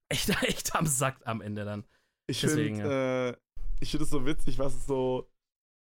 echt, 0.09 0.29
echt 0.43 0.75
am 0.75 0.87
Sack 0.87 1.21
am 1.25 1.41
Ende 1.41 1.65
dann. 1.65 1.85
Ich 2.27 2.41
Deswegen, 2.41 2.77
finde 2.77 3.39
äh, 3.39 3.63
ich 3.81 3.91
finde 3.91 4.05
es 4.05 4.11
so 4.11 4.27
witzig, 4.27 4.59
was 4.59 4.75
es 4.75 4.87
so 4.87 5.31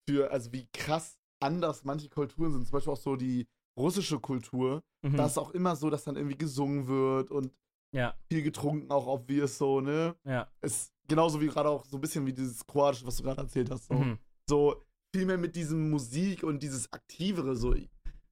für, 0.08 0.30
also 0.30 0.52
wie 0.52 0.66
krass 0.72 1.18
anders 1.40 1.84
manche 1.84 2.08
Kulturen 2.08 2.52
sind. 2.52 2.66
Zum 2.66 2.72
Beispiel 2.72 2.92
auch 2.92 2.98
so 2.98 3.16
die 3.16 3.46
russische 3.78 4.18
Kultur. 4.20 4.82
Mhm. 5.02 5.16
Da 5.16 5.26
ist 5.26 5.38
auch 5.38 5.50
immer 5.50 5.76
so, 5.76 5.90
dass 5.90 6.04
dann 6.04 6.16
irgendwie 6.16 6.36
gesungen 6.36 6.86
wird 6.86 7.30
und 7.30 7.52
ja, 7.92 8.14
viel 8.28 8.42
getrunken, 8.42 8.90
auch 8.90 9.06
auf 9.06 9.28
wir 9.28 9.46
so, 9.46 9.80
ne? 9.80 10.16
ja. 10.24 10.50
Es, 10.60 10.92
genauso 11.06 11.40
wie 11.40 11.46
gerade 11.46 11.68
auch 11.68 11.84
so 11.84 11.96
ein 11.96 12.00
bisschen 12.00 12.26
wie 12.26 12.32
dieses 12.32 12.66
Kroatische, 12.66 13.06
was 13.06 13.18
du 13.18 13.22
gerade 13.22 13.42
erzählt 13.42 13.70
hast. 13.70 13.86
So. 13.86 13.94
Mhm. 13.94 14.18
so 14.48 14.82
viel 15.14 15.26
mehr 15.26 15.38
mit 15.38 15.54
diesem 15.54 15.90
Musik 15.90 16.42
und 16.42 16.60
dieses 16.60 16.92
Aktivere, 16.92 17.54
so. 17.54 17.72
Die 17.72 17.88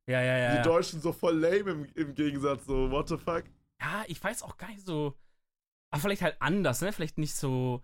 Ja, 0.09 0.21
ja, 0.21 0.37
ja. 0.37 0.55
ja. 0.57 0.63
Deutschen 0.63 1.01
so 1.01 1.13
voll 1.13 1.39
lame 1.39 1.71
im, 1.71 1.87
im 1.95 2.15
Gegensatz, 2.15 2.67
so, 2.67 2.91
what 2.91 3.09
the 3.09 3.17
fuck? 3.17 3.45
ja, 3.81 4.05
ich 4.07 4.23
weiß 4.23 4.43
auch 4.43 4.57
gar 4.57 4.69
nicht 4.69 4.85
so. 4.85 5.15
Aber 5.93 6.01
vielleicht 6.01 6.23
halt 6.23 6.37
anders, 6.41 6.81
ne? 6.81 6.93
Vielleicht 6.93 7.19
nicht 7.19 7.35
so. 7.35 7.83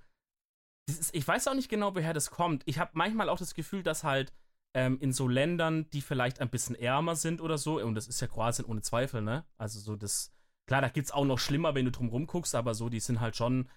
Ist, 0.88 1.14
ich 1.14 1.28
weiß 1.28 1.46
auch 1.48 1.54
nicht 1.54 1.68
genau, 1.68 1.94
woher 1.94 2.14
das 2.14 2.30
kommt. 2.30 2.62
Ich 2.66 2.78
habe 2.78 2.90
manchmal 2.94 3.28
auch 3.28 3.38
das 3.38 3.54
Gefühl, 3.54 3.82
dass 3.82 4.02
halt 4.02 4.32
ähm, 4.74 4.98
in 5.00 5.12
so 5.12 5.28
Ländern, 5.28 5.88
die 5.90 6.00
vielleicht 6.00 6.40
ein 6.40 6.48
bisschen 6.48 6.74
ärmer 6.74 7.16
sind 7.16 7.40
oder 7.40 7.58
so, 7.58 7.80
und 7.80 7.94
das 7.94 8.08
ist 8.08 8.20
ja 8.20 8.26
Kroatien 8.26 8.64
ohne 8.64 8.80
Zweifel, 8.82 9.22
ne? 9.22 9.44
Also 9.58 9.78
so 9.78 9.94
das. 9.94 10.32
Klar, 10.66 10.80
da 10.82 10.88
gibt's 10.88 11.12
auch 11.12 11.24
noch 11.24 11.38
schlimmer, 11.38 11.74
wenn 11.74 11.86
du 11.86 11.90
drum 11.90 12.08
rumguckst, 12.08 12.54
aber 12.54 12.74
so, 12.74 12.88
die 12.88 13.00
sind 13.00 13.20
halt 13.20 13.36
schon 13.36 13.68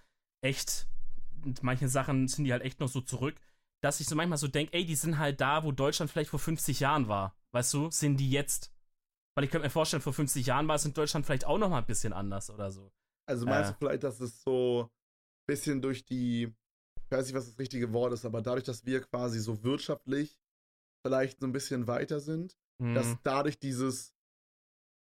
echt. 0.41 0.87
mit 1.43 1.63
Manchen 1.63 1.89
Sachen 1.89 2.27
sind 2.27 2.45
die 2.45 2.51
halt 2.53 2.63
echt 2.63 2.79
noch 2.79 2.89
so 2.89 3.01
zurück, 3.01 3.35
dass 3.81 3.99
ich 3.99 4.07
so 4.07 4.15
manchmal 4.15 4.37
so 4.37 4.47
denke, 4.47 4.73
ey, 4.73 4.85
die 4.85 4.95
sind 4.95 5.17
halt 5.17 5.41
da, 5.41 5.63
wo 5.63 5.71
Deutschland 5.71 6.11
vielleicht 6.11 6.29
vor 6.29 6.39
50 6.39 6.79
Jahren 6.79 7.07
war. 7.07 7.35
Weißt 7.51 7.73
du, 7.73 7.89
sind 7.91 8.17
die 8.17 8.31
jetzt? 8.31 8.71
Weil 9.35 9.45
ich 9.45 9.51
könnte 9.51 9.65
mir 9.65 9.71
vorstellen, 9.71 10.01
vor 10.01 10.13
50 10.13 10.45
Jahren 10.45 10.67
war 10.67 10.75
es 10.75 10.85
in 10.85 10.93
Deutschland 10.93 11.25
vielleicht 11.25 11.45
auch 11.45 11.57
noch 11.57 11.69
mal 11.69 11.79
ein 11.79 11.85
bisschen 11.85 12.13
anders 12.13 12.49
oder 12.49 12.71
so. 12.71 12.91
Also 13.31 13.45
meinst 13.45 13.69
Äh. 13.71 13.73
du 13.73 13.79
vielleicht, 13.79 14.03
dass 14.03 14.19
es 14.19 14.41
so 14.43 14.83
ein 14.89 15.45
bisschen 15.47 15.81
durch 15.81 16.05
die, 16.05 16.43
ich 17.05 17.11
weiß 17.11 17.25
nicht, 17.25 17.35
was 17.35 17.47
das 17.47 17.57
richtige 17.59 17.91
Wort 17.93 18.13
ist, 18.13 18.25
aber 18.25 18.41
dadurch, 18.41 18.63
dass 18.65 18.85
wir 18.85 19.01
quasi 19.01 19.39
so 19.39 19.63
wirtschaftlich 19.63 20.37
vielleicht 21.05 21.39
so 21.39 21.47
ein 21.47 21.51
bisschen 21.53 21.87
weiter 21.87 22.19
sind, 22.19 22.55
Mhm. 22.79 22.95
dass 22.95 23.15
dadurch 23.23 23.59
dieses 23.59 24.13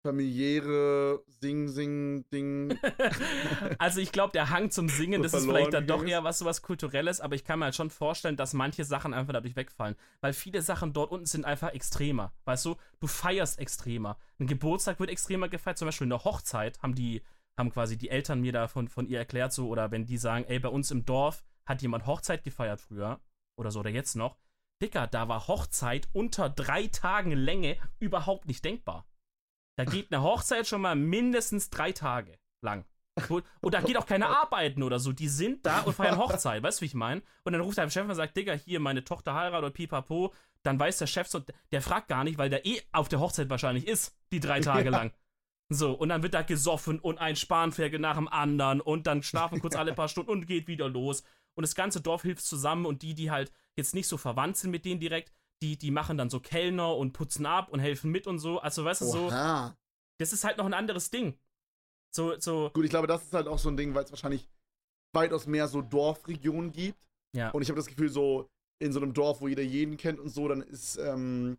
familiäre 0.03 1.23
Sing-Sing-Ding. 1.29 2.79
also 3.79 4.01
ich 4.01 4.13
glaube, 4.13 4.33
der 4.33 4.49
Hang 4.51 4.71
zum 4.71 4.89
Singen, 4.89 5.19
So 5.19 5.23
das 5.25 5.35
ist 5.35 5.45
vielleicht 5.47 5.75
dann 5.75 5.87
doch 5.87 6.03
eher 6.05 6.25
was 6.25 6.39
sowas 6.39 6.63
Kulturelles, 6.63 7.21
aber 7.21 7.35
ich 7.35 7.45
kann 7.45 7.59
mir 7.59 7.67
halt 7.67 7.75
schon 7.75 7.91
vorstellen, 7.91 8.37
dass 8.37 8.55
manche 8.55 8.85
Sachen 8.85 9.13
einfach 9.13 9.35
dadurch 9.35 9.57
wegfallen. 9.57 9.97
Weil 10.23 10.33
viele 10.33 10.63
Sachen 10.63 10.93
dort 10.95 11.11
unten 11.13 11.27
sind 11.27 11.45
einfach 11.45 11.73
extremer. 11.75 12.33
Weißt 12.47 12.65
du, 12.65 12.77
du 13.01 13.07
feierst 13.07 13.59
extremer. 13.59 14.19
Ein 14.39 14.47
Geburtstag 14.47 15.01
wird 15.01 15.11
extremer 15.11 15.49
gefeiert, 15.51 15.79
zum 15.79 15.87
Beispiel 15.87 16.07
eine 16.07 16.25
Hochzeit 16.25 16.81
haben 16.83 16.95
die, 16.95 17.23
haben 17.61 17.71
quasi 17.71 17.97
die 17.97 18.11
Eltern 18.11 18.41
mir 18.41 18.53
da 18.53 18.67
von, 18.67 18.89
ihr 19.07 19.19
erklärt, 19.19 19.53
so, 19.53 19.69
oder 19.69 19.93
wenn 19.93 20.07
die 20.07 20.19
sagen, 20.19 20.45
ey, 20.49 20.59
bei 20.59 20.69
uns 20.69 20.91
im 20.91 21.05
Dorf 21.05 21.45
hat 21.65 21.83
jemand 21.83 22.07
Hochzeit 22.07 22.43
gefeiert 22.43 22.81
früher, 22.81 23.21
oder 23.57 23.71
so, 23.71 23.81
oder 23.81 23.91
jetzt 23.91 24.17
noch. 24.17 24.37
Dicker, 24.83 25.07
da 25.07 25.29
war 25.29 25.47
Hochzeit 25.47 26.09
unter 26.13 26.49
drei 26.49 26.89
Tagen 26.89 27.33
Länge 27.33 27.77
überhaupt 27.99 28.49
nicht 28.49 28.65
denkbar. 28.65 29.07
Da 29.79 29.85
geht 29.85 30.13
eine 30.13 30.23
Hochzeit 30.23 30.67
schon 30.67 30.81
mal 30.81 30.97
mindestens 30.97 31.71
drei 31.71 31.93
Tage 31.93 32.39
lang. 32.63 32.85
Und 33.29 33.75
da 33.75 33.83
geht 33.83 33.97
auch 33.99 34.07
keine 34.07 34.29
Arbeiten 34.29 34.83
oder 34.83 34.99
so. 34.99 35.13
Die 35.13 35.29
sind 35.29 35.67
da 35.67 35.81
und 35.81 35.95
feiern 35.95 36.19
Hochzeit. 36.19 36.63
Weißt 36.63 36.81
du, 36.81 36.83
wie 36.83 36.87
ich 36.87 36.95
meine? 36.95 37.23
Und 37.45 37.53
dann 37.53 37.61
ruft 37.61 37.77
der 37.77 37.91
Chef 37.91 38.09
und 38.09 38.15
sagt, 38.15 38.37
Digga, 38.37 38.55
hier, 38.55 38.81
meine 38.81 39.05
Tochter 39.05 39.35
heiratet 39.35 39.59
oder 39.59 39.71
pipapo. 39.71 40.33
Dann 40.63 40.79
weiß 40.79 40.99
der 40.99 41.07
Chef 41.07 41.29
so, 41.29 41.43
der 41.73 41.83
fragt 41.83 42.09
gar 42.09 42.25
nicht, 42.25 42.39
weil 42.39 42.49
der 42.49 42.65
eh 42.65 42.81
auf 42.93 43.09
der 43.09 43.21
Hochzeit 43.21 43.51
wahrscheinlich 43.51 43.87
ist, 43.87 44.17
die 44.33 44.41
drei 44.41 44.61
Tage 44.61 44.91
lang. 44.91 45.13
So, 45.73 45.93
und 45.93 46.09
dann 46.09 46.25
wird 46.25 46.35
da 46.35 46.43
gesoffen 46.43 46.99
und 46.99 47.19
ein 47.19 47.37
Spanferkel 47.37 48.01
nach 48.01 48.17
dem 48.17 48.27
anderen 48.27 48.81
und 48.81 49.07
dann 49.07 49.23
schlafen 49.23 49.61
kurz 49.61 49.77
alle 49.77 49.95
paar 49.95 50.09
Stunden 50.09 50.31
und 50.31 50.47
geht 50.47 50.67
wieder 50.67 50.89
los. 50.89 51.23
Und 51.55 51.63
das 51.63 51.77
ganze 51.77 52.01
Dorf 52.01 52.23
hilft 52.23 52.45
zusammen 52.45 52.87
und 52.87 53.03
die, 53.03 53.15
die 53.15 53.31
halt 53.31 53.53
jetzt 53.77 53.95
nicht 53.95 54.09
so 54.09 54.17
verwandt 54.17 54.57
sind 54.57 54.73
mit 54.73 54.85
denen 54.85 55.01
direkt, 55.01 55.33
die, 55.63 55.77
die 55.77 55.93
machen 55.93 56.19
dann 56.19 56.29
so 56.29 56.41
Kellner 56.41 56.97
und 56.97 57.13
putzen 57.13 57.47
ab 57.47 57.69
und 57.69 57.79
helfen 57.79 58.11
mit 58.11 58.27
und 58.27 58.41
so. 58.41 58.59
Also, 58.59 58.85
weißt 58.85 59.03
du, 59.03 59.07
so, 59.07 59.27
Oha. 59.27 59.77
das 60.19 60.33
ist 60.33 60.43
halt 60.43 60.59
noch 60.59 60.67
ein 60.67 60.75
anderes 60.75 61.11
Ding. 61.11 61.39
So, 62.13 62.39
so, 62.41 62.71
Gut, 62.73 62.85
ich 62.85 62.91
glaube, 62.91 63.07
das 63.07 63.23
ist 63.23 63.33
halt 63.33 63.47
auch 63.47 63.59
so 63.59 63.69
ein 63.69 63.77
Ding, 63.77 63.95
weil 63.95 64.03
es 64.03 64.11
wahrscheinlich 64.11 64.49
weitaus 65.15 65.47
mehr 65.47 65.69
so 65.69 65.83
Dorfregionen 65.83 66.73
gibt. 66.73 66.99
ja. 67.33 67.51
Und 67.51 67.63
ich 67.63 67.69
habe 67.69 67.79
das 67.79 67.87
Gefühl, 67.87 68.09
so 68.09 68.51
in 68.81 68.93
so 68.93 69.01
einem 69.01 69.13
Dorf, 69.13 69.41
wo 69.41 69.47
jeder 69.47 69.63
jeden 69.63 69.97
kennt 69.97 70.19
und 70.19 70.31
so, 70.31 70.49
dann 70.49 70.63
ist 70.63 70.97
ähm, 70.97 71.59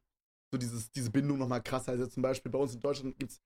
so 0.52 0.58
dieses, 0.58 0.92
diese 0.92 1.12
Bindung 1.12 1.38
nochmal 1.38 1.62
krasser. 1.62 1.92
Also 1.92 2.08
zum 2.08 2.24
Beispiel 2.24 2.52
bei 2.52 2.60
uns 2.60 2.74
in 2.74 2.82
Deutschland 2.82 3.18
gibt 3.18 3.32
es 3.32 3.42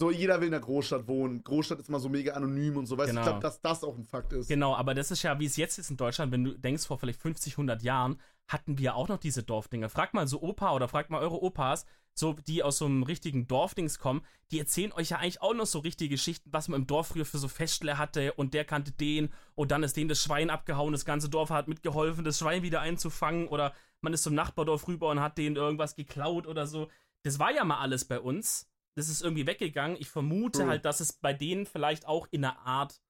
so, 0.00 0.10
jeder 0.10 0.40
will 0.40 0.46
in 0.46 0.52
der 0.52 0.60
Großstadt 0.60 1.06
wohnen. 1.06 1.44
Großstadt 1.44 1.78
ist 1.78 1.90
immer 1.90 2.00
so 2.00 2.08
mega 2.08 2.32
anonym 2.32 2.78
und 2.78 2.86
so. 2.86 2.96
Weißt 2.96 3.10
Genau. 3.10 3.20
ich 3.20 3.26
glaube, 3.26 3.40
dass 3.40 3.60
das 3.60 3.84
auch 3.84 3.96
ein 3.98 4.04
Fakt 4.04 4.32
ist. 4.32 4.48
Genau, 4.48 4.74
aber 4.74 4.94
das 4.94 5.10
ist 5.10 5.22
ja, 5.22 5.38
wie 5.38 5.44
es 5.44 5.56
jetzt 5.56 5.78
ist 5.78 5.90
in 5.90 5.98
Deutschland, 5.98 6.32
wenn 6.32 6.44
du 6.44 6.58
denkst, 6.58 6.86
vor 6.86 6.98
vielleicht 6.98 7.20
50, 7.20 7.52
100 7.52 7.82
Jahren 7.82 8.18
hatten 8.48 8.78
wir 8.78 8.96
auch 8.96 9.08
noch 9.08 9.18
diese 9.18 9.42
Dorfdinger. 9.42 9.90
Frag 9.90 10.14
mal 10.14 10.26
so 10.26 10.40
Opa 10.40 10.72
oder 10.72 10.88
frag 10.88 11.10
mal 11.10 11.20
eure 11.20 11.42
Opas, 11.42 11.84
so 12.14 12.32
die 12.32 12.62
aus 12.62 12.78
so 12.78 12.86
einem 12.86 13.02
richtigen 13.02 13.46
Dorfdings 13.46 13.98
kommen, 13.98 14.22
die 14.50 14.58
erzählen 14.58 14.92
euch 14.92 15.10
ja 15.10 15.18
eigentlich 15.18 15.42
auch 15.42 15.54
noch 15.54 15.66
so 15.66 15.80
richtige 15.80 16.14
Geschichten, 16.14 16.50
was 16.50 16.68
man 16.68 16.80
im 16.80 16.86
Dorf 16.86 17.08
früher 17.08 17.26
für 17.26 17.38
so 17.38 17.48
Festle 17.48 17.98
hatte 17.98 18.32
und 18.32 18.54
der 18.54 18.64
kannte 18.64 18.92
den 18.92 19.30
und 19.54 19.70
dann 19.70 19.82
ist 19.82 19.98
dem 19.98 20.08
das 20.08 20.22
Schwein 20.22 20.48
abgehauen, 20.48 20.92
das 20.92 21.04
ganze 21.04 21.28
Dorf 21.28 21.50
hat 21.50 21.68
mitgeholfen, 21.68 22.24
das 22.24 22.38
Schwein 22.38 22.62
wieder 22.62 22.80
einzufangen 22.80 23.48
oder 23.48 23.74
man 24.00 24.14
ist 24.14 24.22
zum 24.22 24.34
Nachbardorf 24.34 24.88
rüber 24.88 25.10
und 25.10 25.20
hat 25.20 25.36
denen 25.36 25.56
irgendwas 25.56 25.94
geklaut 25.94 26.46
oder 26.46 26.66
so. 26.66 26.88
Das 27.22 27.38
war 27.38 27.52
ja 27.52 27.64
mal 27.64 27.80
alles 27.80 28.06
bei 28.06 28.18
uns. 28.18 28.69
Das 28.96 29.08
ist 29.08 29.22
irgendwie 29.22 29.46
weggegangen. 29.46 29.96
Ich 30.00 30.08
vermute 30.10 30.60
True. 30.60 30.68
halt, 30.68 30.84
dass 30.84 31.00
es 31.00 31.12
bei 31.12 31.32
denen 31.32 31.66
vielleicht 31.66 32.06
auch 32.06 32.26
in 32.30 32.44
einer 32.44 32.58
Art 32.60 33.00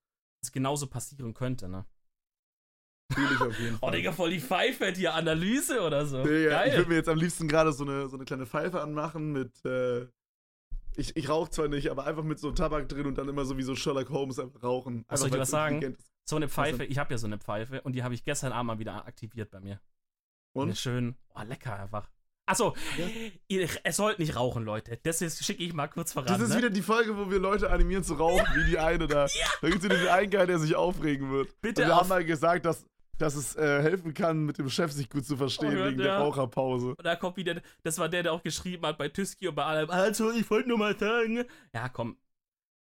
genauso 0.53 0.87
passieren 0.87 1.35
könnte, 1.35 1.69
ne? 1.69 1.87
Fühl 3.13 3.33
ich 3.33 3.41
auf 3.41 3.59
jeden 3.59 3.75
Oh, 3.83 3.89
Fall. 3.89 3.93
Digga, 3.93 4.13
voll 4.13 4.31
die 4.31 4.41
Pfeife 4.41 4.93
hier, 4.93 5.15
Analyse 5.15 5.81
oder 5.83 6.07
so. 6.07 6.23
Digga, 6.23 6.65
ich 6.65 6.73
Geil. 6.73 6.77
würde 6.77 6.89
mir 6.91 6.97
jetzt 6.97 7.09
am 7.09 7.19
liebsten 7.19 7.49
gerade 7.49 7.73
so 7.73 7.85
eine, 7.85 8.09
so 8.09 8.17
eine 8.17 8.25
kleine 8.25 8.47
Pfeife 8.47 8.81
anmachen 8.81 9.33
mit, 9.33 9.65
äh, 9.65 10.07
ich, 10.97 11.17
ich 11.17 11.29
rauche 11.29 11.51
zwar 11.51 11.69
nicht, 11.69 11.91
aber 11.91 12.07
einfach 12.07 12.25
mit 12.25 12.39
so 12.39 12.53
Tabak 12.53 12.89
drin 12.89 13.07
und 13.07 13.17
dann 13.19 13.29
immer 13.29 13.45
so 13.45 13.57
wie 13.59 13.63
so 13.63 13.75
Sherlock 13.75 14.11
Holmes 14.11 14.39
einfach 14.39 14.63
rauchen. 14.63 15.05
Was 15.09 15.21
soll 15.21 15.29
ich 15.29 15.35
Einfach, 15.35 15.39
dir 15.39 15.43
was 15.43 15.51
sagen? 15.51 15.97
So 16.29 16.37
eine 16.37 16.49
Pfeife, 16.49 16.85
ich 16.85 16.99
habe 16.99 17.13
ja 17.13 17.19
so 17.19 17.27
eine 17.27 17.39
Pfeife 17.39 17.83
und 17.83 17.95
die 17.95 18.03
habe 18.03 18.15
ich 18.15 18.25
gestern 18.25 18.53
Abend 18.53 18.69
mal 18.69 18.79
wieder 18.79 19.07
aktiviert 19.07 19.51
bei 19.51 19.61
mir. 19.61 19.81
Und? 20.53 20.77
schön, 20.77 21.17
oh, 21.35 21.43
lecker 21.43 21.79
einfach. 21.79 22.09
Achso, 22.51 22.75
ihr, 23.47 23.69
es 23.85 23.97
sollt 23.97 24.19
nicht 24.19 24.35
rauchen, 24.35 24.65
Leute. 24.65 24.99
Das 25.05 25.19
schicke 25.45 25.63
ich 25.63 25.73
mal 25.73 25.87
kurz 25.87 26.13
voran. 26.13 26.27
Das 26.29 26.41
ist 26.41 26.49
ne? 26.51 26.57
wieder 26.59 26.71
die 26.71 26.83
Folge, 26.83 27.17
wo 27.17 27.31
wir 27.31 27.39
Leute 27.39 27.71
animieren 27.71 28.03
zu 28.03 28.15
rauchen, 28.15 28.45
wie 28.57 28.69
die 28.69 28.79
eine 28.79 29.07
da. 29.07 29.27
Da 29.63 29.69
gibt 29.69 29.79
es 29.79 29.85
wieder 29.85 29.97
den 29.99 30.09
einen 30.09 30.31
Guy, 30.31 30.47
der 30.49 30.59
sich 30.59 30.75
aufregen 30.75 31.31
wird. 31.31 31.61
Bitte 31.61 31.83
und 31.83 31.89
wir 31.89 31.95
auf- 31.95 32.01
haben 32.01 32.09
mal 32.09 32.25
gesagt, 32.25 32.65
dass, 32.65 32.85
dass 33.19 33.37
es 33.37 33.55
äh, 33.55 33.83
helfen 33.83 34.15
kann, 34.15 34.47
mit 34.47 34.59
dem 34.59 34.69
Chef 34.69 34.91
sich 34.91 35.09
gut 35.09 35.25
zu 35.25 35.37
verstehen, 35.37 35.79
Oh 35.81 35.85
wegen 35.87 36.01
ja. 36.01 36.07
der 36.07 36.19
Raucherpause. 36.19 36.89
Und 36.89 37.05
da 37.05 37.15
kommt 37.15 37.37
wieder, 37.37 37.61
das 37.85 37.99
war 37.99 38.09
der, 38.09 38.25
der 38.25 38.33
auch 38.33 38.43
geschrieben 38.43 38.85
hat 38.85 38.99
bei 38.99 39.09
Tüski 39.09 39.47
und 39.47 39.55
bei 39.55 39.65
allem. 39.65 39.89
Also, 39.89 40.33
ich 40.33 40.51
wollte 40.51 40.69
nur 40.69 40.79
mal 40.79 40.99
sagen. 40.99 41.45
Ja, 41.73 41.89
komm. 41.89 42.17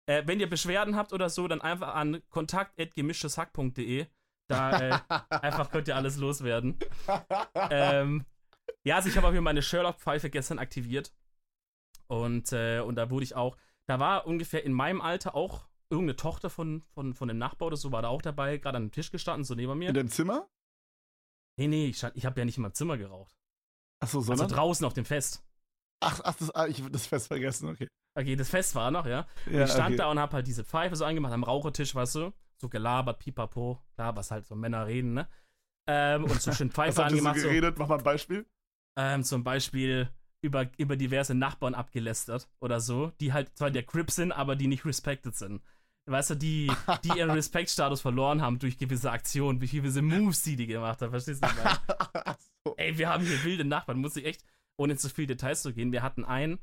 Äh, 0.07 0.23
wenn 0.25 0.41
ihr 0.41 0.49
Beschwerden 0.49 0.97
habt 0.97 1.13
oder 1.13 1.29
so, 1.29 1.47
dann 1.47 1.61
einfach 1.61 1.95
an 1.95 2.21
kontakt.gemischeshack.de. 2.29 4.07
Da 4.49 4.79
äh, 4.79 4.99
einfach 5.29 5.71
könnt 5.71 5.87
ihr 5.87 5.95
alles 5.95 6.17
loswerden. 6.17 6.77
ähm, 7.69 8.25
ja, 8.83 8.95
also 8.95 9.09
ich 9.09 9.17
habe 9.17 9.27
auch 9.27 9.31
hier 9.31 9.41
meine 9.41 9.61
Sherlock-Pfeife 9.61 10.29
gestern 10.29 10.59
aktiviert. 10.59 11.13
Und, 12.07 12.51
äh, 12.51 12.81
und 12.81 12.95
da 12.95 13.09
wurde 13.09 13.23
ich 13.23 13.35
auch, 13.35 13.57
da 13.87 13.99
war 13.99 14.27
ungefähr 14.27 14.63
in 14.63 14.73
meinem 14.73 15.01
Alter 15.01 15.35
auch 15.35 15.67
irgendeine 15.89 16.15
Tochter 16.15 16.49
von, 16.49 16.83
von, 16.93 17.13
von 17.13 17.27
dem 17.27 17.37
Nachbar 17.37 17.67
oder 17.67 17.77
so, 17.77 17.91
war 17.91 18.01
da 18.01 18.07
auch 18.09 18.21
dabei, 18.21 18.57
gerade 18.57 18.77
an 18.77 18.85
dem 18.85 18.91
Tisch 18.91 19.11
gestanden, 19.11 19.43
so 19.43 19.55
neben 19.55 19.77
mir. 19.77 19.89
In 19.89 19.95
deinem 19.95 20.09
Zimmer? 20.09 20.49
Nee, 21.57 21.67
nee, 21.67 21.87
ich, 21.87 22.03
ich 22.15 22.25
habe 22.25 22.39
ja 22.39 22.45
nicht 22.45 22.57
in 22.57 22.63
meinem 22.63 22.73
Zimmer 22.73 22.97
geraucht. 22.97 23.35
Achso, 23.99 24.19
Also 24.19 24.35
sondern? 24.35 24.49
draußen 24.49 24.85
auf 24.85 24.93
dem 24.93 25.05
Fest. 25.05 25.43
ach, 26.01 26.19
ach, 26.23 26.35
das, 26.35 26.51
ah, 26.51 26.67
ich 26.67 26.81
hab 26.81 26.91
das 26.91 27.07
fest 27.07 27.27
vergessen, 27.27 27.69
okay. 27.69 27.87
Okay, 28.15 28.35
das 28.35 28.49
Fest 28.49 28.75
war 28.75 28.91
noch, 28.91 29.05
ja. 29.05 29.25
Ja, 29.49 29.63
ich 29.63 29.71
stand 29.71 29.89
okay. 29.89 29.97
da 29.97 30.11
und 30.11 30.19
hab 30.19 30.33
halt 30.33 30.45
diese 30.45 30.63
Pfeife 30.63 30.95
so 30.95 31.05
angemacht 31.05 31.33
am 31.33 31.43
Rauchertisch, 31.43 31.95
weißt 31.95 32.15
du? 32.15 32.33
So 32.57 32.69
gelabert, 32.69 33.19
pipapo. 33.19 33.81
Klar, 33.95 34.15
was 34.15 34.29
halt 34.29 34.45
so 34.45 34.55
Männer 34.55 34.85
reden, 34.85 35.13
ne? 35.13 35.27
Ähm, 35.87 36.25
und 36.25 36.41
so 36.41 36.51
schön 36.51 36.69
Was 36.75 36.75
Pfeife 36.75 37.03
habt 37.03 37.11
ihr 37.11 37.17
so 37.17 37.27
angemacht. 37.27 37.39
So, 37.39 37.47
geredet? 37.47 37.77
Mach 37.77 37.87
mal 37.87 37.97
ein 37.97 38.03
Beispiel. 38.03 38.45
Ähm, 38.97 39.23
zum 39.23 39.43
Beispiel 39.43 40.09
über, 40.41 40.69
über 40.77 40.95
diverse 40.97 41.33
Nachbarn 41.33 41.73
abgelästert 41.73 42.49
oder 42.59 42.79
so, 42.79 43.11
die 43.19 43.33
halt 43.33 43.57
zwar 43.57 43.71
der 43.71 43.83
Crip 43.83 44.11
sind, 44.11 44.31
aber 44.31 44.55
die 44.55 44.67
nicht 44.67 44.85
respected 44.85 45.35
sind. 45.35 45.61
Weißt 46.05 46.31
du, 46.31 46.35
die, 46.35 46.69
die 47.03 47.17
ihren 47.17 47.31
Respektstatus 47.31 48.01
verloren 48.01 48.41
haben 48.41 48.59
durch 48.59 48.77
gewisse 48.77 49.09
Aktionen, 49.09 49.59
durch 49.59 49.71
gewisse 49.71 50.01
Moves, 50.01 50.43
die 50.43 50.57
die 50.57 50.67
gemacht 50.67 51.01
haben. 51.01 51.11
Verstehst 51.11 51.43
du? 51.43 51.47
so. 52.65 52.75
Ey, 52.75 52.97
wir 52.97 53.09
haben 53.09 53.25
hier 53.25 53.41
wilde 53.45 53.63
Nachbarn, 53.63 53.99
muss 53.99 54.17
ich 54.17 54.25
echt, 54.25 54.43
ohne 54.75 54.97
zu 54.97 55.09
viel 55.09 55.27
Details 55.27 55.61
zu 55.61 55.73
gehen, 55.73 55.93
wir 55.93 56.03
hatten 56.03 56.25
einen, 56.25 56.59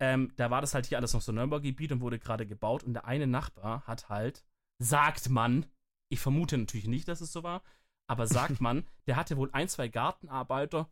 ähm, 0.00 0.32
da 0.36 0.50
war 0.50 0.60
das 0.60 0.74
halt 0.74 0.86
hier 0.86 0.98
alles 0.98 1.14
noch 1.14 1.22
so 1.22 1.32
Neubaugebiet 1.32 1.92
und 1.92 2.00
wurde 2.00 2.18
gerade 2.18 2.46
gebaut 2.46 2.82
und 2.82 2.94
der 2.94 3.06
eine 3.06 3.26
Nachbar 3.26 3.86
hat 3.86 4.10
halt, 4.10 4.44
sagt 4.78 5.30
man, 5.30 5.66
ich 6.10 6.20
vermute 6.20 6.58
natürlich 6.58 6.88
nicht, 6.88 7.08
dass 7.08 7.22
es 7.22 7.32
so 7.32 7.42
war, 7.42 7.62
aber 8.06 8.26
sagt 8.26 8.60
man, 8.60 8.84
der 9.06 9.16
hatte 9.16 9.38
wohl 9.38 9.50
ein, 9.52 9.68
zwei 9.68 9.88
Gartenarbeiter 9.88 10.90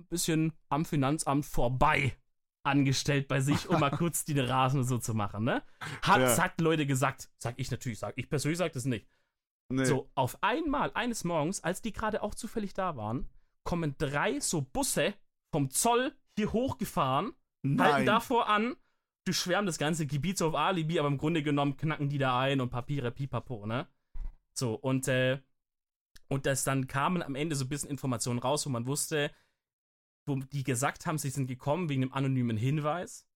ein 0.00 0.06
bisschen 0.06 0.52
am 0.68 0.84
Finanzamt 0.84 1.46
vorbei 1.46 2.16
angestellt 2.64 3.28
bei 3.28 3.40
sich, 3.40 3.68
um 3.68 3.80
mal 3.80 3.90
kurz 3.96 4.24
die 4.24 4.38
Rasen 4.38 4.84
so 4.84 4.98
zu 4.98 5.14
machen, 5.14 5.44
ne? 5.44 5.62
Hat, 6.02 6.20
Ja. 6.20 6.34
sagt 6.34 6.60
Leute 6.60 6.86
gesagt, 6.86 7.28
sag 7.38 7.54
ich 7.58 7.70
natürlich, 7.70 7.98
sag 7.98 8.14
ich 8.16 8.28
persönlich 8.28 8.58
sag 8.58 8.72
das 8.72 8.84
nicht. 8.86 9.06
Nee. 9.70 9.84
So, 9.84 10.10
auf 10.14 10.42
einmal, 10.42 10.90
eines 10.94 11.24
Morgens, 11.24 11.62
als 11.62 11.82
die 11.82 11.92
gerade 11.92 12.22
auch 12.22 12.34
zufällig 12.34 12.74
da 12.74 12.96
waren, 12.96 13.28
kommen 13.64 13.94
drei 13.98 14.40
so 14.40 14.60
Busse 14.62 15.14
vom 15.52 15.70
Zoll 15.70 16.14
hier 16.36 16.52
hochgefahren, 16.52 17.26
halten 17.64 17.76
Nein. 17.76 18.06
davor 18.06 18.48
an, 18.48 18.76
durchschwärmen 19.26 19.66
das 19.66 19.78
ganze 19.78 20.06
Gebiet 20.06 20.36
so 20.38 20.48
auf 20.48 20.54
Alibi, 20.54 20.98
aber 20.98 21.08
im 21.08 21.16
Grunde 21.18 21.42
genommen 21.42 21.76
knacken 21.76 22.08
die 22.10 22.18
da 22.18 22.38
ein 22.38 22.60
und 22.60 22.70
Papiere, 22.70 23.10
pipapo, 23.10 23.64
ne? 23.66 23.86
So, 24.54 24.74
und, 24.74 25.08
äh, 25.08 25.40
und 26.28 26.46
das 26.46 26.64
dann 26.64 26.86
kamen 26.86 27.22
am 27.22 27.34
Ende 27.34 27.56
so 27.56 27.64
ein 27.64 27.68
bisschen 27.68 27.90
Informationen 27.90 28.38
raus, 28.38 28.66
wo 28.66 28.70
man 28.70 28.86
wusste, 28.86 29.30
wo 30.26 30.36
die 30.36 30.64
gesagt 30.64 31.06
haben, 31.06 31.18
sie 31.18 31.30
sind 31.30 31.46
gekommen 31.46 31.88
wegen 31.88 32.02
einem 32.02 32.12
anonymen 32.12 32.56
Hinweis. 32.56 33.26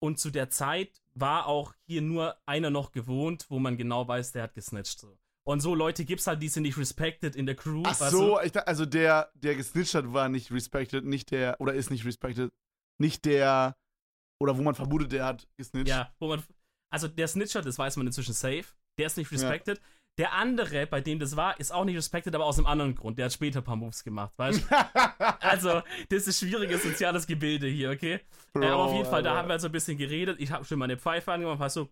Und 0.00 0.18
zu 0.18 0.30
der 0.30 0.50
Zeit 0.50 1.00
war 1.14 1.46
auch 1.46 1.74
hier 1.86 2.02
nur 2.02 2.36
einer 2.44 2.70
noch 2.70 2.90
gewohnt, 2.90 3.46
wo 3.48 3.58
man 3.58 3.76
genau 3.76 4.08
weiß, 4.08 4.32
der 4.32 4.44
hat 4.44 4.54
gesnitcht. 4.54 4.98
So. 4.98 5.16
Und 5.44 5.60
so 5.60 5.74
Leute 5.74 6.04
gibt's 6.04 6.26
halt, 6.26 6.42
die 6.42 6.48
sind 6.48 6.64
nicht 6.64 6.76
respected 6.76 7.36
in 7.36 7.46
der 7.46 7.54
Crew. 7.54 7.82
Ach 7.86 7.94
so, 7.94 8.40
ich 8.40 8.52
dachte, 8.52 8.66
also 8.66 8.84
der, 8.84 9.30
der 9.34 9.54
gesnitcht 9.54 9.94
hat, 9.94 10.12
war 10.12 10.28
nicht 10.28 10.50
respected, 10.50 11.04
nicht 11.04 11.30
der, 11.30 11.60
oder 11.60 11.74
ist 11.74 11.90
nicht 11.90 12.04
respected, 12.04 12.52
nicht 12.98 13.24
der, 13.24 13.76
oder 14.40 14.58
wo 14.58 14.62
man 14.62 14.74
vermutet, 14.74 15.12
der 15.12 15.24
hat 15.24 15.48
gesnitcht. 15.56 15.88
Ja, 15.88 16.12
wo 16.18 16.28
man. 16.28 16.42
Also 16.90 17.08
der 17.08 17.26
Snitcher, 17.26 17.62
das 17.62 17.78
weiß 17.78 17.96
man 17.96 18.06
inzwischen 18.06 18.34
safe. 18.34 18.64
Der 18.98 19.06
ist 19.06 19.16
nicht 19.16 19.30
respected. 19.30 19.80
Der 20.18 20.34
andere, 20.34 20.86
bei 20.86 21.00
dem 21.00 21.18
das 21.18 21.36
war, 21.36 21.58
ist 21.58 21.72
auch 21.72 21.84
nicht 21.84 21.96
respected, 21.96 22.34
aber 22.34 22.44
aus 22.44 22.58
einem 22.58 22.66
anderen 22.66 22.94
Grund. 22.94 23.18
Der 23.18 23.24
hat 23.26 23.32
später 23.32 23.60
ein 23.60 23.64
paar 23.64 23.76
Moves 23.76 24.04
gemacht, 24.04 24.32
weißt 24.36 24.62
du? 24.70 24.76
also, 25.40 25.82
das 26.10 26.26
ist 26.26 26.38
schwieriges 26.38 26.82
soziales 26.82 27.26
Gebilde 27.26 27.66
hier, 27.66 27.90
okay? 27.90 28.20
Bro, 28.52 28.62
äh, 28.62 28.66
aber 28.66 28.82
auf 28.84 28.92
jeden 28.92 29.06
Fall, 29.06 29.22
da 29.22 29.30
Alter. 29.30 29.38
haben 29.38 29.48
wir 29.48 29.52
halt 29.52 29.62
so 29.62 29.68
ein 29.68 29.72
bisschen 29.72 29.96
geredet. 29.96 30.38
Ich 30.38 30.50
habe 30.52 30.66
schon 30.66 30.78
meine 30.78 30.98
Pfeife 30.98 31.32
angemacht, 31.32 31.60
hast 31.60 31.74
so, 31.74 31.88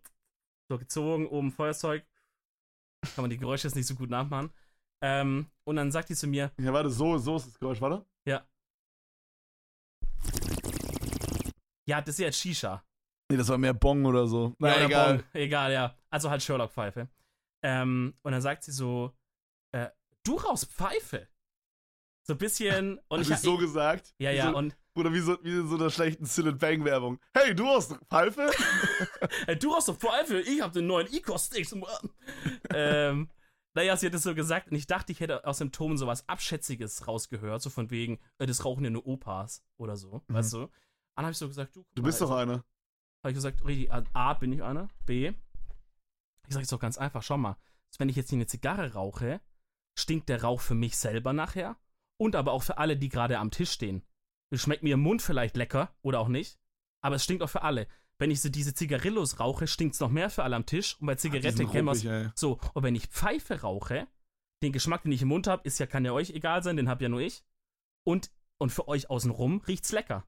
so 0.68 0.76
gezogen, 0.78 1.26
oben 1.28 1.50
Feuerzeug. 1.50 2.04
Kann 3.14 3.22
man 3.22 3.30
die 3.30 3.38
Geräusche 3.38 3.66
jetzt 3.68 3.74
nicht 3.74 3.86
so 3.86 3.94
gut 3.94 4.10
nachmachen. 4.10 4.50
Ähm, 5.02 5.46
und 5.64 5.76
dann 5.76 5.90
sagt 5.90 6.10
die 6.10 6.14
zu 6.14 6.26
mir, 6.26 6.52
Ja, 6.58 6.74
warte, 6.74 6.90
so, 6.90 7.16
so 7.16 7.36
ist 7.36 7.46
das 7.46 7.58
Geräusch, 7.58 7.80
warte. 7.80 8.04
ja. 8.26 8.44
Ja, 11.86 12.00
das 12.00 12.10
ist 12.10 12.18
ja 12.18 12.26
jetzt 12.26 12.38
Shisha. 12.38 12.84
Nee, 13.30 13.36
das 13.38 13.48
war 13.48 13.58
mehr 13.58 13.74
Bong 13.74 14.04
oder 14.04 14.26
so. 14.26 14.54
Na, 14.58 14.78
ja, 14.78 14.86
egal. 14.86 15.16
Bong. 15.18 15.24
Egal, 15.32 15.72
ja. 15.72 15.96
Also 16.10 16.30
halt 16.30 16.42
Sherlock-Pfeife. 16.42 17.08
Ähm, 17.62 18.14
und 18.22 18.32
dann 18.32 18.42
sagt 18.42 18.64
sie 18.64 18.72
so, 18.72 19.12
äh, 19.72 19.88
du 20.24 20.36
rauchst 20.36 20.66
Pfeife. 20.72 21.28
So 22.26 22.34
ein 22.34 22.38
bisschen. 22.38 22.98
Und 23.08 23.20
Hab 23.20 23.26
ich, 23.26 23.30
ich 23.30 23.38
so 23.38 23.56
gesagt? 23.56 24.14
Ja, 24.18 24.30
ja, 24.30 24.50
so, 24.50 24.56
und 24.58 24.76
Oder 24.94 25.12
wie 25.12 25.20
so, 25.20 25.38
wie 25.42 25.50
in 25.52 25.68
so 25.68 25.76
einer 25.76 25.90
schlechten 25.90 26.26
Silent 26.26 26.58
Bang 26.58 26.84
Werbung. 26.84 27.18
Hey, 27.34 27.54
du 27.54 27.66
hast 27.66 27.94
Pfeife? 28.08 28.50
äh, 29.46 29.56
du 29.56 29.72
rauchst 29.72 29.88
doch 29.88 29.96
Pfeife, 29.96 30.38
ich 30.40 30.60
hab 30.60 30.72
den 30.72 30.86
neuen 30.86 31.06
Ecos-Sticks. 31.12 31.74
ähm, 32.74 33.30
naja, 33.74 33.96
sie 33.96 34.06
hat 34.06 34.14
es 34.14 34.22
so 34.22 34.34
gesagt 34.34 34.68
und 34.70 34.76
ich 34.76 34.86
dachte, 34.86 35.12
ich 35.12 35.20
hätte 35.20 35.46
aus 35.46 35.58
dem 35.58 35.72
Ton 35.72 35.96
sowas 35.96 36.28
Abschätziges 36.28 37.06
rausgehört, 37.06 37.62
so 37.62 37.70
von 37.70 37.90
wegen, 37.90 38.18
äh, 38.38 38.46
das 38.46 38.64
rauchen 38.64 38.84
ja 38.84 38.90
nur 38.90 39.06
Opas 39.06 39.64
oder 39.78 39.96
so, 39.96 40.22
Mhm. 40.28 40.34
weißt 40.34 40.52
du? 40.54 40.58
Dann 41.16 41.24
habe 41.26 41.32
ich 41.32 41.38
so 41.38 41.48
gesagt, 41.48 41.76
du, 41.76 41.84
Du 41.94 42.02
bist 42.02 42.20
mal, 42.20 42.26
doch 42.26 42.36
also, 42.36 42.52
einer. 42.52 42.64
Habe 43.22 43.30
ich 43.30 43.34
gesagt, 43.34 43.64
richtig, 43.64 43.90
A, 43.92 44.34
bin 44.34 44.52
ich 44.52 44.62
einer, 44.62 44.88
B, 45.06 45.32
ich 46.50 46.54
sage 46.54 46.64
es 46.64 46.70
doch 46.70 46.80
ganz 46.80 46.98
einfach, 46.98 47.22
schau 47.22 47.38
mal, 47.38 47.56
wenn 47.98 48.08
ich 48.08 48.16
jetzt 48.16 48.30
hier 48.30 48.36
eine 48.36 48.46
Zigarre 48.46 48.92
rauche, 48.94 49.40
stinkt 49.98 50.28
der 50.28 50.42
Rauch 50.42 50.60
für 50.60 50.74
mich 50.74 50.96
selber 50.96 51.32
nachher 51.32 51.76
und 52.20 52.34
aber 52.34 52.52
auch 52.52 52.62
für 52.64 52.78
alle, 52.78 52.96
die 52.96 53.08
gerade 53.08 53.38
am 53.38 53.50
Tisch 53.50 53.70
stehen. 53.70 54.02
Es 54.52 54.60
schmeckt 54.62 54.82
mir 54.82 54.94
im 54.94 55.00
Mund 55.00 55.22
vielleicht 55.22 55.56
lecker 55.56 55.94
oder 56.02 56.18
auch 56.18 56.28
nicht, 56.28 56.58
aber 57.02 57.16
es 57.16 57.24
stinkt 57.24 57.42
auch 57.44 57.50
für 57.50 57.62
alle. 57.62 57.86
Wenn 58.18 58.30
ich 58.32 58.40
so 58.40 58.48
diese 58.48 58.74
Zigarillos 58.74 59.38
rauche, 59.38 59.66
stinkt 59.66 59.94
es 59.94 60.00
noch 60.00 60.10
mehr 60.10 60.28
für 60.28 60.42
alle 60.42 60.56
am 60.56 60.66
Tisch 60.66 60.96
und 61.00 61.06
bei 61.06 61.14
Zigarette 61.14 61.46
wir's- 61.92 62.04
ey. 62.04 62.30
So, 62.34 62.58
und 62.74 62.82
wenn 62.82 62.94
ich 62.96 63.06
Pfeife 63.06 63.60
rauche, 63.60 64.08
den 64.62 64.72
Geschmack, 64.72 65.02
den 65.04 65.12
ich 65.12 65.22
im 65.22 65.28
Mund 65.28 65.46
habe, 65.46 65.62
ist 65.64 65.78
ja, 65.78 65.86
kann 65.86 66.04
ja 66.04 66.12
euch 66.12 66.30
egal 66.30 66.62
sein, 66.62 66.76
den 66.76 66.88
hab 66.88 67.00
ja 67.00 67.08
nur 67.08 67.20
ich. 67.20 67.44
Und, 68.04 68.30
und 68.58 68.70
für 68.70 68.88
euch 68.88 69.08
außenrum 69.08 69.60
riecht's 69.68 69.92
lecker. 69.92 70.26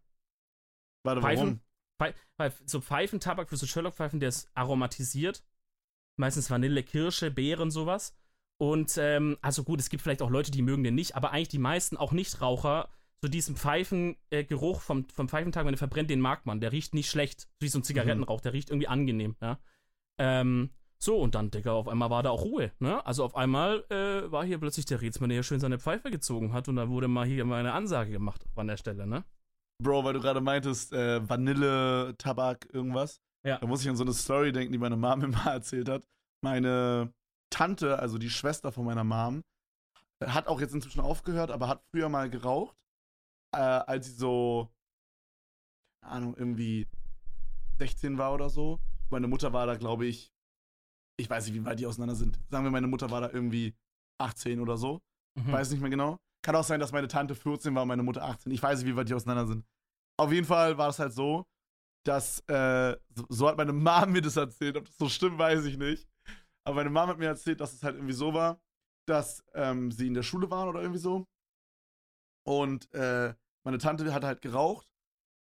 Warte, 1.04 1.20
Pfeifen? 1.20 1.60
warum? 1.98 2.12
Pfei- 2.12 2.14
Weil 2.36 2.52
so 2.64 2.80
Pfeifentabak 2.80 3.48
für 3.48 3.56
so 3.56 3.66
Sherlock-Pfeifen, 3.66 4.20
der 4.20 4.28
ist 4.30 4.48
aromatisiert. 4.54 5.42
Meistens 6.22 6.48
Vanille, 6.50 6.84
Kirsche, 6.84 7.32
Beeren, 7.32 7.72
sowas. 7.72 8.14
Und, 8.56 8.96
ähm, 8.96 9.36
also 9.42 9.64
gut, 9.64 9.80
es 9.80 9.90
gibt 9.90 10.04
vielleicht 10.04 10.22
auch 10.22 10.30
Leute, 10.30 10.52
die 10.52 10.62
mögen 10.62 10.84
den 10.84 10.94
nicht, 10.94 11.16
aber 11.16 11.32
eigentlich 11.32 11.48
die 11.48 11.58
meisten, 11.58 11.96
auch 11.96 12.12
Nichtraucher, 12.12 12.90
so 13.20 13.26
diesen 13.26 13.56
Pfeifengeruch 13.56 14.82
vom, 14.82 15.08
vom 15.08 15.28
Pfeifentag, 15.28 15.66
wenn 15.66 15.74
er 15.74 15.78
verbrennt, 15.78 16.10
den 16.10 16.20
mag 16.20 16.46
man. 16.46 16.60
Der 16.60 16.70
riecht 16.70 16.94
nicht 16.94 17.10
schlecht. 17.10 17.48
Wie 17.58 17.66
so 17.66 17.80
ein 17.80 17.82
Zigarettenrauch, 17.82 18.40
der 18.40 18.52
riecht 18.52 18.70
irgendwie 18.70 18.86
angenehm, 18.86 19.34
ja. 19.42 19.58
Ähm, 20.16 20.70
so, 21.00 21.18
und 21.18 21.34
dann, 21.34 21.50
Digga, 21.50 21.72
auf 21.72 21.88
einmal 21.88 22.10
war 22.10 22.22
da 22.22 22.30
auch 22.30 22.44
Ruhe, 22.44 22.70
ne? 22.78 23.04
Also 23.04 23.24
auf 23.24 23.34
einmal 23.34 23.84
äh, 23.90 24.30
war 24.30 24.44
hier 24.44 24.58
plötzlich 24.58 24.86
der 24.86 25.02
Rätsmann, 25.02 25.30
der 25.30 25.38
hier 25.38 25.42
schön 25.42 25.58
seine 25.58 25.80
Pfeife 25.80 26.12
gezogen 26.12 26.52
hat 26.52 26.68
und 26.68 26.76
da 26.76 26.88
wurde 26.88 27.08
mal 27.08 27.26
hier 27.26 27.44
mal 27.44 27.58
eine 27.58 27.72
Ansage 27.72 28.12
gemacht 28.12 28.44
an 28.54 28.68
der 28.68 28.76
Stelle, 28.76 29.08
ne? 29.08 29.24
Bro, 29.82 30.04
weil 30.04 30.12
du 30.12 30.20
gerade 30.20 30.40
meintest, 30.40 30.92
äh, 30.92 31.28
Vanille, 31.28 32.14
Tabak, 32.16 32.68
irgendwas. 32.72 33.20
Ja. 33.44 33.58
Da 33.58 33.66
muss 33.66 33.82
ich 33.82 33.88
an 33.88 33.96
so 33.96 34.04
eine 34.04 34.12
Story 34.12 34.52
denken, 34.52 34.72
die 34.72 34.78
meine 34.78 34.96
Mom 34.96 35.18
mir 35.20 35.28
mal 35.28 35.52
erzählt 35.52 35.88
hat. 35.88 36.06
Meine 36.42 37.12
Tante, 37.50 37.98
also 37.98 38.18
die 38.18 38.30
Schwester 38.30 38.72
von 38.72 38.84
meiner 38.84 39.04
Mom, 39.04 39.42
hat 40.24 40.46
auch 40.46 40.60
jetzt 40.60 40.74
inzwischen 40.74 41.00
aufgehört, 41.00 41.50
aber 41.50 41.68
hat 41.68 41.82
früher 41.90 42.08
mal 42.08 42.30
geraucht, 42.30 42.76
äh, 43.54 43.58
als 43.58 44.06
sie 44.06 44.12
so, 44.12 44.70
keine 46.00 46.12
Ahnung, 46.12 46.36
irgendwie 46.36 46.88
16 47.78 48.18
war 48.18 48.32
oder 48.32 48.48
so. 48.48 48.78
Meine 49.10 49.26
Mutter 49.28 49.52
war 49.52 49.66
da, 49.66 49.76
glaube 49.76 50.06
ich, 50.06 50.32
ich 51.18 51.28
weiß 51.28 51.46
nicht, 51.46 51.54
wie 51.54 51.64
weit 51.64 51.78
die 51.78 51.86
auseinander 51.86 52.14
sind. 52.14 52.38
Sagen 52.50 52.64
wir, 52.64 52.70
meine 52.70 52.86
Mutter 52.86 53.10
war 53.10 53.20
da 53.20 53.30
irgendwie 53.30 53.74
18 54.18 54.60
oder 54.60 54.76
so. 54.76 55.00
Mhm. 55.34 55.52
Weiß 55.52 55.70
nicht 55.70 55.80
mehr 55.80 55.90
genau. 55.90 56.18
Kann 56.42 56.56
auch 56.56 56.64
sein, 56.64 56.80
dass 56.80 56.92
meine 56.92 57.08
Tante 57.08 57.34
14 57.34 57.74
war 57.74 57.82
und 57.82 57.88
meine 57.88 58.02
Mutter 58.02 58.22
18. 58.24 58.52
Ich 58.52 58.62
weiß 58.62 58.80
nicht, 58.80 58.88
wie 58.88 58.96
weit 58.96 59.08
die 59.08 59.14
auseinander 59.14 59.46
sind. 59.46 59.64
Auf 60.16 60.32
jeden 60.32 60.46
Fall 60.46 60.78
war 60.78 60.88
es 60.88 60.98
halt 60.98 61.12
so, 61.12 61.46
dass, 62.04 62.40
äh, 62.48 62.96
so, 63.14 63.24
so 63.28 63.48
hat 63.48 63.56
meine 63.56 63.72
Mom 63.72 64.12
mir 64.12 64.22
das 64.22 64.36
erzählt. 64.36 64.76
Ob 64.76 64.86
das 64.86 64.96
so 64.96 65.08
stimmt, 65.08 65.38
weiß 65.38 65.64
ich 65.64 65.78
nicht. 65.78 66.08
Aber 66.64 66.76
meine 66.76 66.90
Mom 66.90 67.08
hat 67.08 67.18
mir 67.18 67.26
erzählt, 67.26 67.60
dass 67.60 67.72
es 67.72 67.82
halt 67.82 67.96
irgendwie 67.96 68.14
so 68.14 68.34
war, 68.34 68.60
dass 69.08 69.44
ähm, 69.54 69.90
sie 69.90 70.06
in 70.06 70.14
der 70.14 70.22
Schule 70.22 70.50
waren 70.50 70.68
oder 70.68 70.80
irgendwie 70.80 71.00
so. 71.00 71.26
Und 72.46 72.92
äh, 72.92 73.34
meine 73.64 73.78
Tante 73.78 74.12
hat 74.12 74.24
halt 74.24 74.42
geraucht 74.42 74.88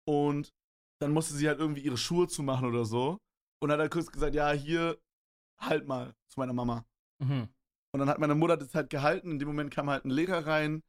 und 0.09 0.53
dann 1.01 1.13
musste 1.13 1.35
sie 1.35 1.49
halt 1.49 1.61
irgendwie 1.61 1.83
ihre 1.83 1.97
Schuhe 1.97 2.29
zumachen 2.29 2.69
oder 2.69 2.85
so. 2.85 3.19
Und 3.63 3.71
hat 3.71 3.79
halt 3.79 3.93
kurz 3.93 4.11
gesagt, 4.11 4.35
ja, 4.35 4.51
hier, 4.53 4.99
halt 5.61 5.87
mal 5.87 6.15
zu 6.29 6.41
meiner 6.41 6.53
Mama. 6.53 6.85
Mhm. 7.23 7.49
Und 7.93 8.01
dann 8.01 8.09
hat 8.09 8.19
meine 8.19 8.35
Mutter 8.35 8.57
das 8.57 8.75
halt 8.75 8.91
gehalten. 8.91 9.33
In 9.33 9.39
dem 9.39 9.49
Moment 9.49 9.71
kam 9.71 9.91
halt 9.91 10.05
ein 10.05 10.11
Lehrer 10.11 10.47
rein, 10.47 10.83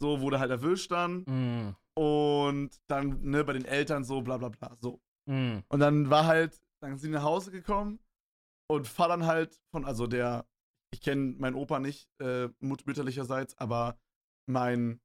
so 0.00 0.20
wurde 0.20 0.38
halt 0.38 0.50
erwischt 0.50 0.90
dann. 0.90 1.24
Mhm. 1.26 1.76
Und 1.96 2.80
dann, 2.88 3.22
ne, 3.22 3.44
bei 3.44 3.52
den 3.52 3.64
Eltern 3.64 4.04
so, 4.04 4.22
bla 4.22 4.38
bla 4.38 4.48
bla. 4.48 4.76
So. 4.80 5.00
Mhm. 5.26 5.62
Und 5.68 5.80
dann 5.80 6.10
war 6.10 6.26
halt, 6.26 6.60
dann 6.80 6.98
sind 6.98 7.10
die 7.10 7.16
nach 7.16 7.22
Hause 7.22 7.50
gekommen 7.50 7.98
und 8.70 8.86
fahr 8.86 9.08
dann 9.08 9.26
halt 9.26 9.60
von, 9.70 9.84
also 9.84 10.06
der, 10.06 10.46
ich 10.92 11.00
kenne 11.00 11.34
meinen 11.38 11.54
Opa 11.54 11.78
nicht, 11.78 12.08
äh, 12.20 12.48
mütterlicherseits, 12.60 13.56
aber 13.58 13.98
mein 14.46 15.00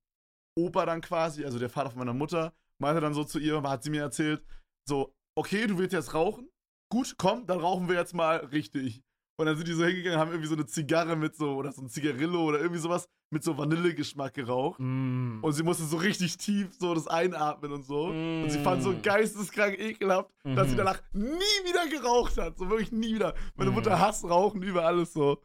Opa 0.58 0.86
dann 0.86 1.02
quasi, 1.02 1.46
also 1.46 1.60
der 1.60 1.70
Vater 1.70 1.92
von 1.92 2.00
meiner 2.00 2.14
Mutter, 2.14 2.54
meinte 2.80 3.02
dann 3.02 3.14
so 3.14 3.24
zu 3.24 3.40
ihr, 3.40 3.62
hat 3.64 3.84
sie 3.84 3.90
mir 3.90 4.02
erzählt, 4.02 4.44
so, 4.88 5.16
okay, 5.38 5.68
du 5.68 5.78
willst 5.78 5.94
jetzt 5.94 6.14
rauchen? 6.14 6.50
Gut, 6.92 7.16
komm, 7.18 7.46
dann 7.46 7.60
rauchen 7.60 7.88
wir 7.88 7.96
jetzt 7.96 8.14
mal 8.14 8.38
richtig. 8.38 9.04
Und 9.38 9.46
dann 9.46 9.56
sind 9.56 9.68
die 9.68 9.74
so 9.74 9.86
hingegangen, 9.86 10.20
haben 10.20 10.32
irgendwie 10.32 10.50
so 10.50 10.56
eine 10.56 10.66
Zigarre 10.66 11.16
mit 11.16 11.36
so, 11.36 11.56
oder 11.56 11.72
so 11.72 11.82
ein 11.82 11.90
Zigarillo 11.90 12.44
oder 12.44 12.60
irgendwie 12.60 12.82
sowas 12.82 13.08
mit 13.32 13.44
so 13.44 13.58
Vanillegeschmack 13.58 14.34
geraucht. 14.34 14.80
Mhm. 14.80 15.40
Und 15.42 15.54
sie 15.54 15.64
musste 15.64 15.84
so 15.86 15.98
richtig 15.98 16.38
tief 16.38 16.70
so 16.80 16.94
das 16.96 17.08
einatmen 17.08 17.72
und 17.72 17.84
so. 17.84 18.06
Und 18.08 18.50
sie 18.50 18.60
fand 18.64 18.82
so 18.82 18.92
Mm. 18.92 19.02
geisteskrank 19.04 19.78
ekelhaft, 19.80 20.30
dass 20.44 20.68
sie 20.68 20.74
Mhm. 20.74 20.78
danach 20.78 21.02
nie 21.14 21.30
wieder 21.66 21.88
geraucht 21.90 22.38
hat. 22.38 22.58
So 22.58 22.70
wirklich 22.70 22.92
nie 22.92 23.16
wieder. 23.16 23.36
Meine 23.56 23.70
Mhm. 23.70 23.76
Mutter 23.76 24.00
hasst 24.00 24.24
Rauchen 24.24 24.64
über 24.64 24.84
alles 24.86 25.14
so. 25.14 25.42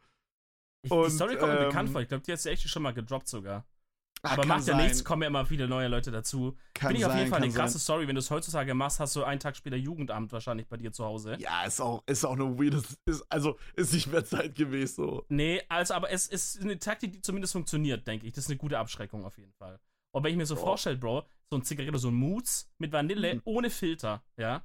Ich, 0.81 0.91
und, 0.91 1.05
die 1.05 1.11
Story 1.11 1.35
kommt 1.37 1.53
mir 1.53 1.59
ähm, 1.59 1.67
bekannt 1.67 1.89
vor. 1.89 2.01
Ich 2.01 2.07
glaube, 2.07 2.23
die 2.23 2.31
hat 2.31 2.39
sie 2.39 2.49
echt 2.49 2.67
schon 2.67 2.81
mal 2.83 2.93
gedroppt 2.93 3.27
sogar. 3.27 3.65
Ach, 4.25 4.31
Aber 4.33 4.45
macht 4.45 4.59
ja 4.67 4.75
sein. 4.75 4.83
nichts, 4.83 5.03
kommen 5.03 5.21
ja 5.21 5.27
immer 5.27 5.49
wieder 5.49 5.67
neue 5.67 5.87
Leute 5.87 6.11
dazu. 6.11 6.57
Kann 6.73 6.89
Finde 6.89 6.99
ich 7.01 7.05
auf 7.05 7.15
jeden 7.15 7.29
Fall 7.29 7.41
eine 7.43 7.51
krasse 7.53 7.73
sein. 7.73 7.81
Story. 7.81 8.07
Wenn 8.07 8.15
du 8.15 8.19
es 8.19 8.29
heutzutage 8.31 8.73
machst, 8.73 8.99
hast 8.99 9.15
du 9.15 9.23
einen 9.23 9.39
Tag 9.39 9.55
später 9.55 9.75
Jugendamt 9.75 10.31
wahrscheinlich 10.31 10.67
bei 10.67 10.77
dir 10.77 10.91
zu 10.91 11.05
Hause. 11.05 11.37
Ja, 11.39 11.63
ist 11.65 11.79
auch, 11.79 12.03
ist 12.07 12.25
auch 12.25 12.33
eine 12.33 12.57
weirde, 12.59 12.81
ist, 13.05 13.25
also 13.29 13.57
ist 13.75 13.93
nicht 13.93 14.07
mehr 14.07 14.25
zeitgemäß 14.25 14.95
so. 14.95 15.25
Nee, 15.29 15.61
also, 15.69 15.93
aber 15.93 16.11
es 16.11 16.27
ist 16.27 16.61
eine 16.61 16.77
Taktik, 16.79 17.13
die 17.13 17.21
zumindest 17.21 17.53
funktioniert, 17.53 18.05
denke 18.07 18.27
ich. 18.27 18.33
Das 18.33 18.45
ist 18.45 18.49
eine 18.49 18.57
gute 18.57 18.79
Abschreckung 18.79 19.23
auf 19.25 19.37
jeden 19.37 19.53
Fall. 19.53 19.79
Und 20.13 20.23
wenn 20.23 20.31
ich 20.31 20.37
mir 20.37 20.45
so 20.45 20.55
vorstelle, 20.55 20.97
Bro, 20.97 21.25
so 21.49 21.57
ein 21.57 21.63
Zigaretto, 21.63 21.97
so 21.97 22.07
ein 22.07 22.13
Moods 22.15 22.71
mit 22.79 22.91
Vanille 22.91 23.35
Mhm. 23.35 23.41
ohne 23.45 23.69
Filter, 23.69 24.23
ja. 24.37 24.63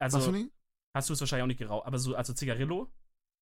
Also, 0.00 0.18
Was 0.18 0.24
für 0.26 0.32
nie? 0.32 0.50
hast 0.94 1.08
du 1.08 1.14
es 1.14 1.20
wahrscheinlich 1.20 1.42
auch 1.42 1.46
nicht 1.48 1.58
geraucht, 1.58 1.86
aber 1.86 1.98
so, 1.98 2.14
also 2.14 2.32
Zigarillo, 2.34 2.92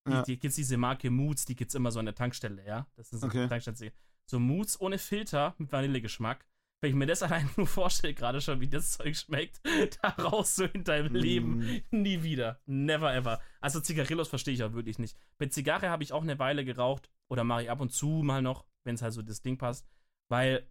die, 0.08 0.12
Ja. 0.14 0.22
die 0.24 0.40
gibt's 0.40 0.56
diese 0.56 0.78
Marke 0.78 1.10
Moods, 1.10 1.46
die 1.46 1.56
gibt's 1.56 1.76
immer 1.76 1.92
so 1.92 2.00
an 2.00 2.06
der 2.06 2.16
Tankstelle, 2.16 2.66
ja. 2.66 2.88
Das 2.96 3.12
ist 3.12 3.24
Okay. 3.24 3.48
Tankstelle. 3.48 3.92
So 4.30 4.40
Moods 4.40 4.80
ohne 4.80 5.00
Filter 5.00 5.56
mit 5.58 5.72
Vanillegeschmack. 5.72 6.46
Wenn 6.82 6.92
ich 6.92 6.96
mir 6.96 7.08
das 7.08 7.24
allein 7.24 7.50
nur 7.58 7.66
vorstelle, 7.66 8.14
gerade 8.14 8.42
schon, 8.42 8.62
wie 8.62 8.70
das 8.70 8.92
Zeug 8.92 9.18
schmeckt, 9.18 9.60
da 10.02 10.10
raus 10.10 10.56
so 10.56 10.66
in 10.66 10.84
deinem 10.84 11.16
Leben. 11.16 11.58
Mm. 11.58 11.82
Nie 11.90 12.22
wieder. 12.22 12.62
Never 12.68 13.14
ever. 13.14 13.42
Also 13.60 13.80
Zigarillos 13.80 14.30
verstehe 14.30 14.54
ich 14.54 14.64
auch 14.64 14.74
wirklich 14.74 15.00
nicht. 15.00 15.18
Bei 15.40 15.48
Zigarre 15.48 15.90
habe 15.90 16.04
ich 16.04 16.14
auch 16.14 16.22
eine 16.22 16.38
Weile 16.38 16.64
geraucht. 16.64 17.10
Oder 17.28 17.44
mache 17.44 17.64
ich 17.64 17.72
ab 17.72 17.82
und 17.82 17.92
zu 17.92 18.08
mal 18.08 18.42
noch, 18.42 18.66
wenn 18.84 18.96
es 18.96 19.02
halt 19.02 19.14
so 19.14 19.22
das 19.22 19.42
Ding 19.42 19.58
passt. 19.58 19.88
Weil 20.30 20.70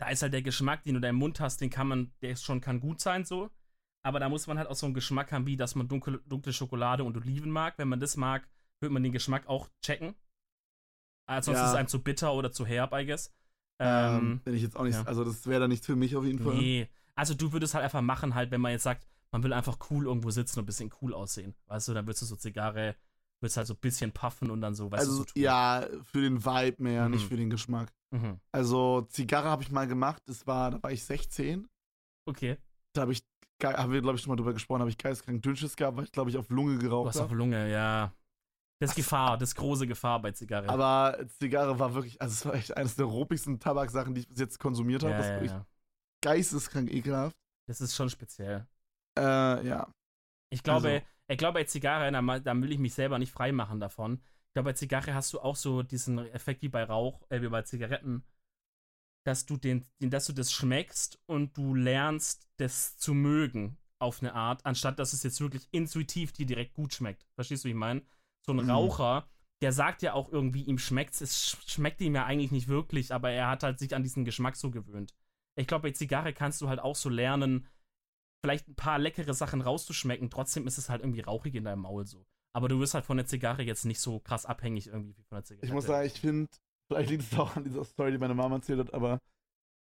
da 0.00 0.08
ist 0.10 0.22
halt 0.22 0.32
der 0.32 0.42
Geschmack, 0.42 0.82
den 0.82 0.94
du 0.94 1.00
da 1.00 1.08
im 1.08 1.16
Mund 1.16 1.40
hast, 1.40 1.60
den 1.60 1.70
kann 1.70 1.86
man, 1.86 2.12
der 2.20 2.30
ist 2.30 2.44
schon, 2.44 2.60
kann 2.60 2.80
gut 2.80 3.00
sein 3.00 3.24
so. 3.24 3.50
Aber 4.04 4.20
da 4.20 4.28
muss 4.28 4.46
man 4.46 4.58
halt 4.58 4.68
auch 4.68 4.76
so 4.76 4.86
einen 4.86 4.94
Geschmack 4.94 5.32
haben, 5.32 5.46
wie 5.46 5.56
dass 5.56 5.74
man 5.76 5.88
dunkle, 5.88 6.20
dunkle 6.26 6.52
Schokolade 6.52 7.04
und 7.04 7.16
Oliven 7.16 7.50
mag. 7.50 7.78
Wenn 7.78 7.88
man 7.88 8.00
das 8.00 8.16
mag, 8.16 8.48
wird 8.80 8.92
man 8.92 9.02
den 9.02 9.12
Geschmack 9.12 9.46
auch 9.46 9.68
checken. 9.82 10.14
Also 11.26 11.46
sonst 11.52 11.58
Ja. 11.58 11.64
ist 11.64 11.70
es 11.72 11.76
einem 11.76 11.88
zu 11.88 12.02
bitter 12.02 12.32
oder 12.34 12.52
zu 12.52 12.64
herb, 12.66 12.92
I 12.94 13.04
guess. 13.06 13.32
Ähm, 13.78 14.16
Ähm, 14.16 14.40
bin 14.44 14.54
ich 14.54 14.62
jetzt 14.62 14.76
auch 14.76 14.84
nicht, 14.84 14.94
ja. 14.94 15.02
also 15.04 15.22
das 15.24 15.46
wäre 15.46 15.60
dann 15.60 15.70
nichts 15.70 15.84
für 15.86 15.96
mich 15.96 16.16
auf 16.16 16.24
jeden 16.24 16.38
Fall. 16.38 16.54
Nee. 16.54 16.88
Also 17.14 17.34
du 17.34 17.52
würdest 17.52 17.74
halt 17.74 17.84
einfach 17.84 18.00
machen, 18.02 18.34
halt, 18.34 18.50
wenn 18.50 18.60
man 18.60 18.72
jetzt 18.72 18.84
sagt, 18.84 19.06
man 19.32 19.42
will 19.42 19.52
einfach 19.52 19.78
cool 19.90 20.06
irgendwo 20.06 20.30
sitzen 20.30 20.58
und 20.60 20.62
ein 20.62 20.66
bisschen 20.66 20.90
cool 21.02 21.12
aussehen. 21.12 21.54
Weißt 21.66 21.88
du, 21.88 21.94
dann 21.94 22.06
würdest 22.06 22.22
du 22.22 22.26
so 22.26 22.36
Zigarre, 22.36 22.94
würdest 23.40 23.56
halt 23.58 23.66
so 23.66 23.74
ein 23.74 23.80
bisschen 23.80 24.12
puffen 24.12 24.50
und 24.50 24.60
dann 24.62 24.74
so, 24.74 24.90
weißt 24.90 25.04
du, 25.04 25.08
also 25.10 25.18
so 25.18 25.24
tun. 25.24 25.42
ja, 25.42 25.86
für 26.04 26.20
den 26.22 26.44
Vibe 26.44 26.82
mehr, 26.82 27.08
nicht 27.08 27.24
Mhm. 27.24 27.28
für 27.28 27.36
den 27.36 27.50
Geschmack. 27.50 27.92
Mhm. 28.12 28.40
Also 28.52 29.02
Zigarre 29.10 29.48
habe 29.48 29.62
ich 29.62 29.70
mal 29.70 29.86
gemacht, 29.86 30.22
das 30.26 30.46
war, 30.46 30.70
da 30.70 30.82
war 30.82 30.92
ich 30.92 31.04
16. 31.04 31.68
Okay. 32.24 32.56
Da 32.94 33.02
habe 33.02 33.12
ich, 33.12 33.22
haben 33.62 33.92
wir 33.92 34.00
glaube 34.00 34.16
ich 34.16 34.22
schon 34.22 34.30
mal 34.30 34.36
drüber 34.36 34.52
gesprochen, 34.54 34.80
habe 34.80 34.90
ich 34.90 34.96
geisteskrank 34.98 35.42
Dünnschiss 35.42 35.76
gehabt, 35.76 35.96
weil 35.98 36.04
ich 36.04 36.12
glaube 36.12 36.30
ich 36.30 36.36
auf 36.38 36.48
Lunge 36.50 36.74
Du 36.76 36.80
geraucht 36.82 37.08
hast 37.08 37.16
auf 37.18 37.24
habe. 37.24 37.34
Lunge, 37.36 37.70
ja. 37.70 38.12
Das 38.78 38.90
ist 38.90 38.96
Gefahr, 38.96 39.38
das 39.38 39.50
ist 39.50 39.54
große 39.54 39.86
Gefahr 39.86 40.20
bei 40.20 40.32
Zigarre. 40.32 40.68
Aber 40.68 41.18
Zigarre 41.38 41.78
war 41.78 41.94
wirklich, 41.94 42.20
also 42.20 42.32
es 42.32 42.44
war 42.44 42.54
echt 42.54 42.76
eines 42.76 42.96
der 42.96 43.06
ruppigsten 43.06 43.58
Tabaksachen, 43.58 44.14
die 44.14 44.20
ich 44.20 44.28
bis 44.28 44.38
jetzt 44.38 44.58
konsumiert 44.58 45.02
habe. 45.02 45.12
ja, 45.12 45.18
das 45.18 45.26
ja, 45.26 45.32
wirklich 45.34 45.50
ja. 45.52 45.66
geisteskrank 46.22 46.92
ekelhaft. 46.92 47.34
Das 47.68 47.80
ist 47.80 47.94
schon 47.96 48.10
speziell. 48.10 48.66
Äh, 49.18 49.66
ja. 49.66 49.90
Ich 50.52 50.62
glaube, 50.62 50.88
Also- 50.90 51.06
ich 51.28 51.38
glaube, 51.38 51.54
bei 51.54 51.64
Zigarre, 51.64 52.12
da, 52.12 52.38
da 52.38 52.54
will 52.60 52.70
ich 52.70 52.78
mich 52.78 52.94
selber 52.94 53.18
nicht 53.18 53.32
freimachen 53.32 53.80
davon. 53.80 54.20
Ich 54.48 54.52
glaube, 54.52 54.70
bei 54.70 54.74
Zigarre 54.74 55.14
hast 55.14 55.32
du 55.32 55.40
auch 55.40 55.56
so 55.56 55.82
diesen 55.82 56.18
Effekt 56.18 56.62
wie 56.62 56.68
bei 56.68 56.84
Rauch, 56.84 57.22
äh, 57.30 57.40
wie 57.42 57.48
bei 57.48 57.62
Zigaretten, 57.62 58.24
dass 59.26 59.44
du 59.46 59.56
den, 59.56 59.84
den, 60.00 60.10
dass 60.10 60.26
du 60.26 60.32
das 60.32 60.52
schmeckst 60.52 61.18
und 61.26 61.56
du 61.56 61.74
lernst, 61.74 62.46
das 62.58 62.96
zu 62.96 63.12
mögen 63.12 63.76
auf 63.98 64.20
eine 64.22 64.34
Art, 64.34 64.64
anstatt 64.64 64.98
dass 64.98 65.12
es 65.14 65.22
jetzt 65.22 65.40
wirklich 65.40 65.66
intuitiv 65.72 66.32
dir 66.32 66.46
direkt 66.46 66.74
gut 66.74 66.94
schmeckt. 66.94 67.26
Verstehst 67.34 67.64
du, 67.64 67.68
wie 67.68 67.72
ich 67.72 67.76
meine? 67.76 68.02
So 68.48 68.54
ein 68.54 68.64
Mhm. 68.64 68.70
Raucher, 68.70 69.28
der 69.62 69.72
sagt 69.72 70.02
ja 70.02 70.12
auch 70.12 70.30
irgendwie, 70.30 70.62
ihm 70.62 70.78
schmeckt's, 70.78 71.20
es 71.20 71.36
sch- 71.56 71.70
schmeckt 71.70 72.00
ihm 72.00 72.14
ja 72.14 72.24
eigentlich 72.24 72.52
nicht 72.52 72.68
wirklich, 72.68 73.12
aber 73.12 73.30
er 73.30 73.48
hat 73.50 73.62
halt 73.62 73.78
sich 73.78 73.94
an 73.94 74.02
diesen 74.02 74.24
Geschmack 74.24 74.56
so 74.56 74.70
gewöhnt. 74.70 75.14
Ich 75.58 75.66
glaube, 75.66 75.88
bei 75.88 75.92
Zigarre 75.92 76.32
kannst 76.32 76.60
du 76.60 76.68
halt 76.68 76.78
auch 76.80 76.94
so 76.96 77.08
lernen, 77.08 77.66
vielleicht 78.44 78.68
ein 78.68 78.76
paar 78.76 78.98
leckere 78.98 79.34
Sachen 79.34 79.60
rauszuschmecken, 79.62 80.30
trotzdem 80.30 80.66
ist 80.66 80.78
es 80.78 80.88
halt 80.88 81.00
irgendwie 81.02 81.22
rauchig 81.22 81.54
in 81.54 81.64
deinem 81.64 81.80
Maul 81.82 82.06
so. 82.06 82.26
Aber 82.54 82.68
du 82.68 82.78
wirst 82.78 82.94
halt 82.94 83.04
von 83.04 83.16
der 83.16 83.26
Zigarre 83.26 83.62
jetzt 83.62 83.84
nicht 83.84 84.00
so 84.00 84.20
krass 84.20 84.46
abhängig 84.46 84.86
irgendwie 84.86 85.16
wie 85.16 85.24
von 85.24 85.36
der 85.36 85.44
Zigarette. 85.44 85.66
Ich 85.66 85.72
muss 85.72 85.86
sagen, 85.86 86.06
ich 86.06 86.20
finde, 86.20 86.48
vielleicht 86.88 87.10
liegt 87.10 87.22
es 87.24 87.38
auch 87.38 87.56
an 87.56 87.64
dieser 87.64 87.84
Story, 87.84 88.12
die 88.12 88.18
meine 88.18 88.34
Mama 88.34 88.56
erzählt 88.56 88.78
hat, 88.78 88.94
aber 88.94 89.18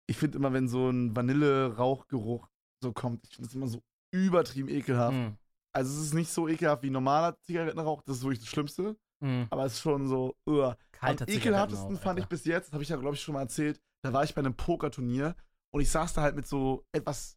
ich 0.09 0.17
finde 0.17 0.39
immer, 0.39 0.53
wenn 0.53 0.69
so 0.69 0.91
ein 0.91 1.15
Vanille-Rauchgeruch 1.15 2.49
so 2.83 2.93
kommt, 2.93 3.25
ich 3.29 3.37
finde 3.37 3.49
es 3.49 3.55
immer 3.55 3.69
so 3.69 3.81
übertrieben 4.13 4.69
ekelhaft. 4.69 5.17
Mm, 5.17 5.37
Also 5.73 5.93
es 5.93 6.07
ist 6.07 6.15
nicht 6.15 6.31
so 6.31 6.49
ekelhaft 6.49 6.83
wie 6.83 6.91
normaler 6.91 7.39
Zigarettenrauch, 7.43 8.03
das 8.03 8.19
ist 8.19 8.23
wirklich 8.23 8.41
das 8.41 8.49
Schlimmste, 8.49 8.97
mm. 9.21 9.43
aber 9.51 9.65
es 9.65 9.75
ist 9.75 9.81
schon 9.81 10.09
so, 10.09 10.37
uah. 10.47 10.77
Kalter 10.93 11.27
Am 11.27 11.33
ekelhaftesten 11.35 11.97
fand 11.99 12.19
ich 12.19 12.27
bis 12.27 12.45
jetzt, 12.45 12.69
das 12.69 12.73
habe 12.75 12.83
ich 12.83 12.89
ja, 12.89 12.97
glaube 12.97 13.15
ich, 13.15 13.23
schon 13.23 13.35
mal 13.35 13.43
erzählt, 13.43 13.81
da 14.03 14.13
war 14.13 14.25
ich 14.25 14.35
bei 14.35 14.41
einem 14.41 14.55
Pokerturnier 14.55 15.35
und 15.73 15.81
ich 15.81 15.91
saß 15.91 16.13
da 16.15 16.23
halt 16.23 16.37
mit 16.37 16.47
so 16.47 16.85
etwas 16.93 17.37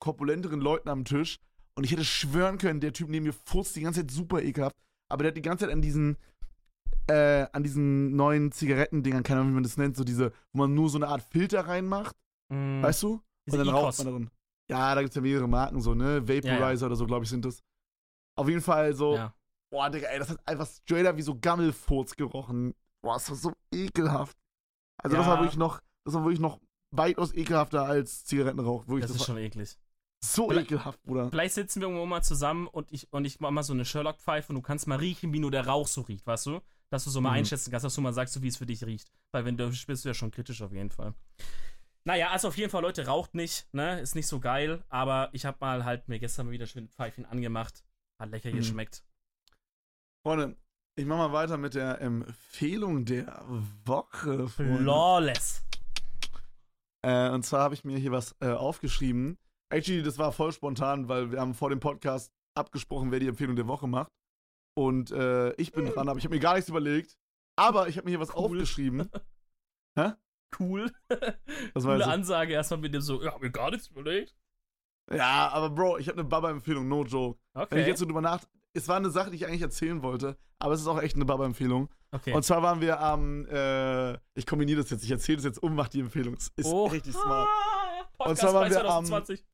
korpulenteren 0.00 0.60
Leuten 0.60 0.88
am 0.88 1.04
Tisch 1.04 1.38
und 1.74 1.84
ich 1.84 1.92
hätte 1.92 2.04
schwören 2.04 2.58
können, 2.58 2.80
der 2.80 2.92
Typ 2.92 3.08
neben 3.08 3.26
mir 3.26 3.32
furzt 3.32 3.74
die 3.76 3.82
ganze 3.82 4.00
Zeit 4.00 4.10
super 4.10 4.40
ekelhaft, 4.42 4.76
aber 5.10 5.24
der 5.24 5.30
hat 5.30 5.36
die 5.36 5.42
ganze 5.42 5.64
Zeit 5.64 5.72
an 5.74 5.82
diesen, 5.82 6.16
äh, 7.08 7.46
an 7.52 7.62
diesen 7.62 8.14
neuen 8.14 8.52
Zigarettendingern, 8.52 9.22
keine 9.22 9.40
Ahnung, 9.40 9.52
wie 9.52 9.56
man 9.56 9.64
das 9.64 9.76
nennt, 9.76 9.96
so 9.96 10.04
diese, 10.04 10.32
wo 10.52 10.60
man 10.60 10.74
nur 10.74 10.88
so 10.88 10.98
eine 10.98 11.08
Art 11.08 11.22
Filter 11.22 11.66
reinmacht, 11.66 12.16
Mm. 12.52 12.82
weißt 12.82 13.02
du? 13.02 13.20
Diese 13.46 13.58
und 13.58 13.66
dann 13.66 13.74
Icos. 13.74 13.82
raucht 13.82 13.98
man 13.98 14.06
darin. 14.06 14.30
Ja, 14.70 14.94
da 14.94 15.00
gibt 15.00 15.10
es 15.10 15.16
ja 15.16 15.22
mehrere 15.22 15.48
Marken, 15.48 15.80
so, 15.80 15.94
ne? 15.94 16.22
Vaporizer 16.28 16.48
Ja, 16.48 16.72
ja. 16.72 16.86
oder 16.86 16.96
so, 16.96 17.06
glaube 17.06 17.24
ich, 17.24 17.30
sind 17.30 17.44
das. 17.44 17.62
Auf 18.36 18.48
jeden 18.48 18.60
Fall 18.62 18.94
so, 18.94 19.16
Ja. 19.16 19.34
boah, 19.70 19.90
Digga, 19.90 20.08
ey, 20.08 20.18
das 20.18 20.30
hat 20.30 20.38
einfach 20.46 20.66
straight 20.66 21.06
up 21.06 21.16
wie 21.16 21.22
so 21.22 21.38
Gammelfurz 21.38 22.16
gerochen. 22.16 22.74
Boah, 23.02 23.14
das 23.14 23.28
war 23.30 23.36
so 23.36 23.52
ekelhaft. 23.72 24.36
Also 25.02 25.16
das 25.16 25.26
Ja. 25.26 25.32
war 25.32 25.40
wirklich 25.40 25.56
noch, 25.58 25.80
das 26.04 26.14
war 26.14 26.22
wirklich 26.24 26.40
noch 26.40 26.60
weitaus 26.92 27.32
ekelhafter 27.34 27.84
als 27.84 28.24
Zigarettenrauch. 28.24 28.84
Das 28.86 29.00
das, 29.00 29.10
ist 29.12 29.18
war 29.20 29.26
schon 29.26 29.38
eklig. 29.38 29.76
so 30.24 30.48
Vielleicht- 30.48 30.70
ekelhaft, 30.70 31.02
Bruder. 31.02 31.30
Vielleicht 31.30 31.54
sitzen 31.54 31.80
wir 31.80 31.88
irgendwo 31.88 32.06
mal 32.06 32.22
zusammen 32.22 32.68
und 32.68 32.92
ich, 32.92 33.12
und 33.12 33.24
ich 33.24 33.40
mach 33.40 33.50
mal 33.50 33.62
so 33.64 33.72
eine 33.72 33.84
Sherlock-Pfeife 33.84 34.50
und 34.50 34.54
du 34.56 34.62
kannst 34.62 34.86
mal 34.86 34.98
riechen, 34.98 35.32
wie 35.32 35.40
nur 35.40 35.50
der 35.50 35.66
Rauch 35.66 35.88
so 35.88 36.02
riecht, 36.02 36.26
weißt 36.26 36.46
du? 36.46 36.60
Dass 36.90 37.04
du 37.04 37.10
so 37.10 37.20
mal 37.20 37.30
Mhm. 37.30 37.36
einschätzen 37.38 37.70
kannst, 37.70 37.84
dass 37.84 37.94
du 37.94 38.00
mal 38.02 38.12
sagst, 38.12 38.34
so 38.34 38.42
wie 38.42 38.48
es 38.48 38.56
für 38.56 38.66
dich 38.66 38.84
riecht. 38.84 39.10
Weil 39.32 39.44
wenn 39.44 39.56
du 39.56 39.68
bist 39.68 40.04
du 40.04 40.08
ja 40.08 40.14
schon 40.14 40.30
kritisch 40.30 40.62
auf 40.62 40.72
jeden 40.72 40.90
Fall. 40.90 41.14
Naja, 42.04 42.30
also 42.30 42.48
auf 42.48 42.56
jeden 42.58 42.70
Fall, 42.70 42.82
Leute, 42.82 43.06
raucht 43.06 43.34
nicht, 43.34 43.66
ne? 43.72 44.00
Ist 44.00 44.14
nicht 44.14 44.26
so 44.26 44.38
geil, 44.40 44.82
aber 44.88 45.28
ich 45.32 45.44
habe 45.46 45.56
mal 45.60 45.84
halt 45.84 46.08
mir 46.08 46.18
gestern 46.18 46.46
mal 46.46 46.52
wieder 46.52 46.66
schön 46.66 46.88
Pfeifchen 46.88 47.24
angemacht. 47.26 47.82
Hat 48.22 48.30
lecker 48.30 48.50
Mhm. 48.50 48.56
geschmeckt. 48.56 49.04
Freunde, 50.24 50.56
ich 50.96 51.04
mach 51.06 51.16
mal 51.18 51.32
weiter 51.32 51.56
mit 51.56 51.74
der 51.74 52.00
Empfehlung 52.00 53.04
der 53.04 53.42
Woche. 53.84 54.46
Freunde. 54.48 54.78
Flawless. 54.82 55.64
Äh, 57.04 57.30
und 57.30 57.42
zwar 57.44 57.62
habe 57.62 57.74
ich 57.74 57.84
mir 57.84 57.98
hier 57.98 58.12
was 58.12 58.36
äh, 58.40 58.50
aufgeschrieben. 58.52 59.36
Actually, 59.70 60.04
das 60.04 60.18
war 60.18 60.30
voll 60.30 60.52
spontan, 60.52 61.08
weil 61.08 61.32
wir 61.32 61.40
haben 61.40 61.54
vor 61.54 61.70
dem 61.70 61.80
Podcast 61.80 62.30
abgesprochen, 62.54 63.10
wer 63.10 63.18
die 63.18 63.26
Empfehlung 63.26 63.56
der 63.56 63.66
Woche 63.66 63.88
macht. 63.88 64.12
Und 64.74 65.10
äh, 65.10 65.52
ich 65.54 65.72
bin 65.72 65.86
dran, 65.86 66.08
aber 66.08 66.18
ich 66.18 66.24
habe 66.24 66.34
mir 66.36 66.40
gar 66.40 66.54
nichts 66.54 66.68
überlegt. 66.70 67.16
Aber 67.56 67.88
ich 67.88 67.96
habe 67.96 68.04
mir 68.04 68.10
hier 68.10 68.20
was 68.20 68.30
Cool. 68.30 68.36
aufgeschrieben. 68.44 69.10
Cool. 70.60 70.92
Was 71.72 71.84
war 71.84 71.94
Coole 71.94 71.98
das? 72.00 72.08
Ansage 72.08 72.52
erstmal 72.52 72.80
mit 72.80 72.92
dem 72.92 73.00
so, 73.00 73.22
ja, 73.22 73.32
hab 73.32 73.40
mir 73.40 73.50
gar 73.50 73.70
nichts 73.70 73.88
überlegt. 73.88 74.36
Ja, 75.16 75.50
aber 75.52 75.70
Bro, 75.70 75.98
ich 75.98 76.08
habe 76.08 76.18
eine 76.20 76.28
Baba-Empfehlung, 76.28 76.88
no 76.88 77.04
joke. 77.04 77.38
Wenn 77.54 77.62
ich 77.64 77.70
Okay. 77.72 77.86
jetzt 77.88 77.98
so 78.00 78.06
drüber 78.06 78.20
nach. 78.20 78.42
Es 78.74 78.88
war 78.88 78.96
eine 78.96 79.10
Sache, 79.10 79.30
die 79.30 79.36
ich 79.36 79.46
eigentlich 79.46 79.60
erzählen 79.62 80.02
wollte, 80.02 80.36
aber 80.58 80.72
es 80.74 80.80
ist 80.80 80.86
auch 80.86 81.00
echt 81.02 81.16
eine 81.16 81.24
Baba-Empfehlung. 81.26 81.88
okay. 82.12 82.32
Und 82.32 82.42
zwar 82.44 82.62
waren 82.62 82.80
wir 82.80 83.00
am. 83.00 83.46
Äh, 83.46 84.14
ich 84.34 84.46
kombiniere 84.46 84.80
das 84.80 84.90
jetzt, 84.90 85.04
ich 85.04 85.10
erzähle 85.10 85.36
das 85.36 85.44
jetzt 85.44 85.62
um, 85.62 85.74
mach 85.74 85.88
die 85.88 86.00
Empfehlung. 86.00 86.34
Es 86.34 86.50
ist 86.56 86.66
Oh. 86.66 86.86
richtig 86.86 87.12
smart. 87.14 87.48
Ah, 88.18 88.24
Und 88.24 88.38
Podcast 88.38 88.40
zwar 88.40 88.54
waren 88.54 88.70
wir 88.70 88.78
am- 88.84 89.04
2020. 89.04 89.44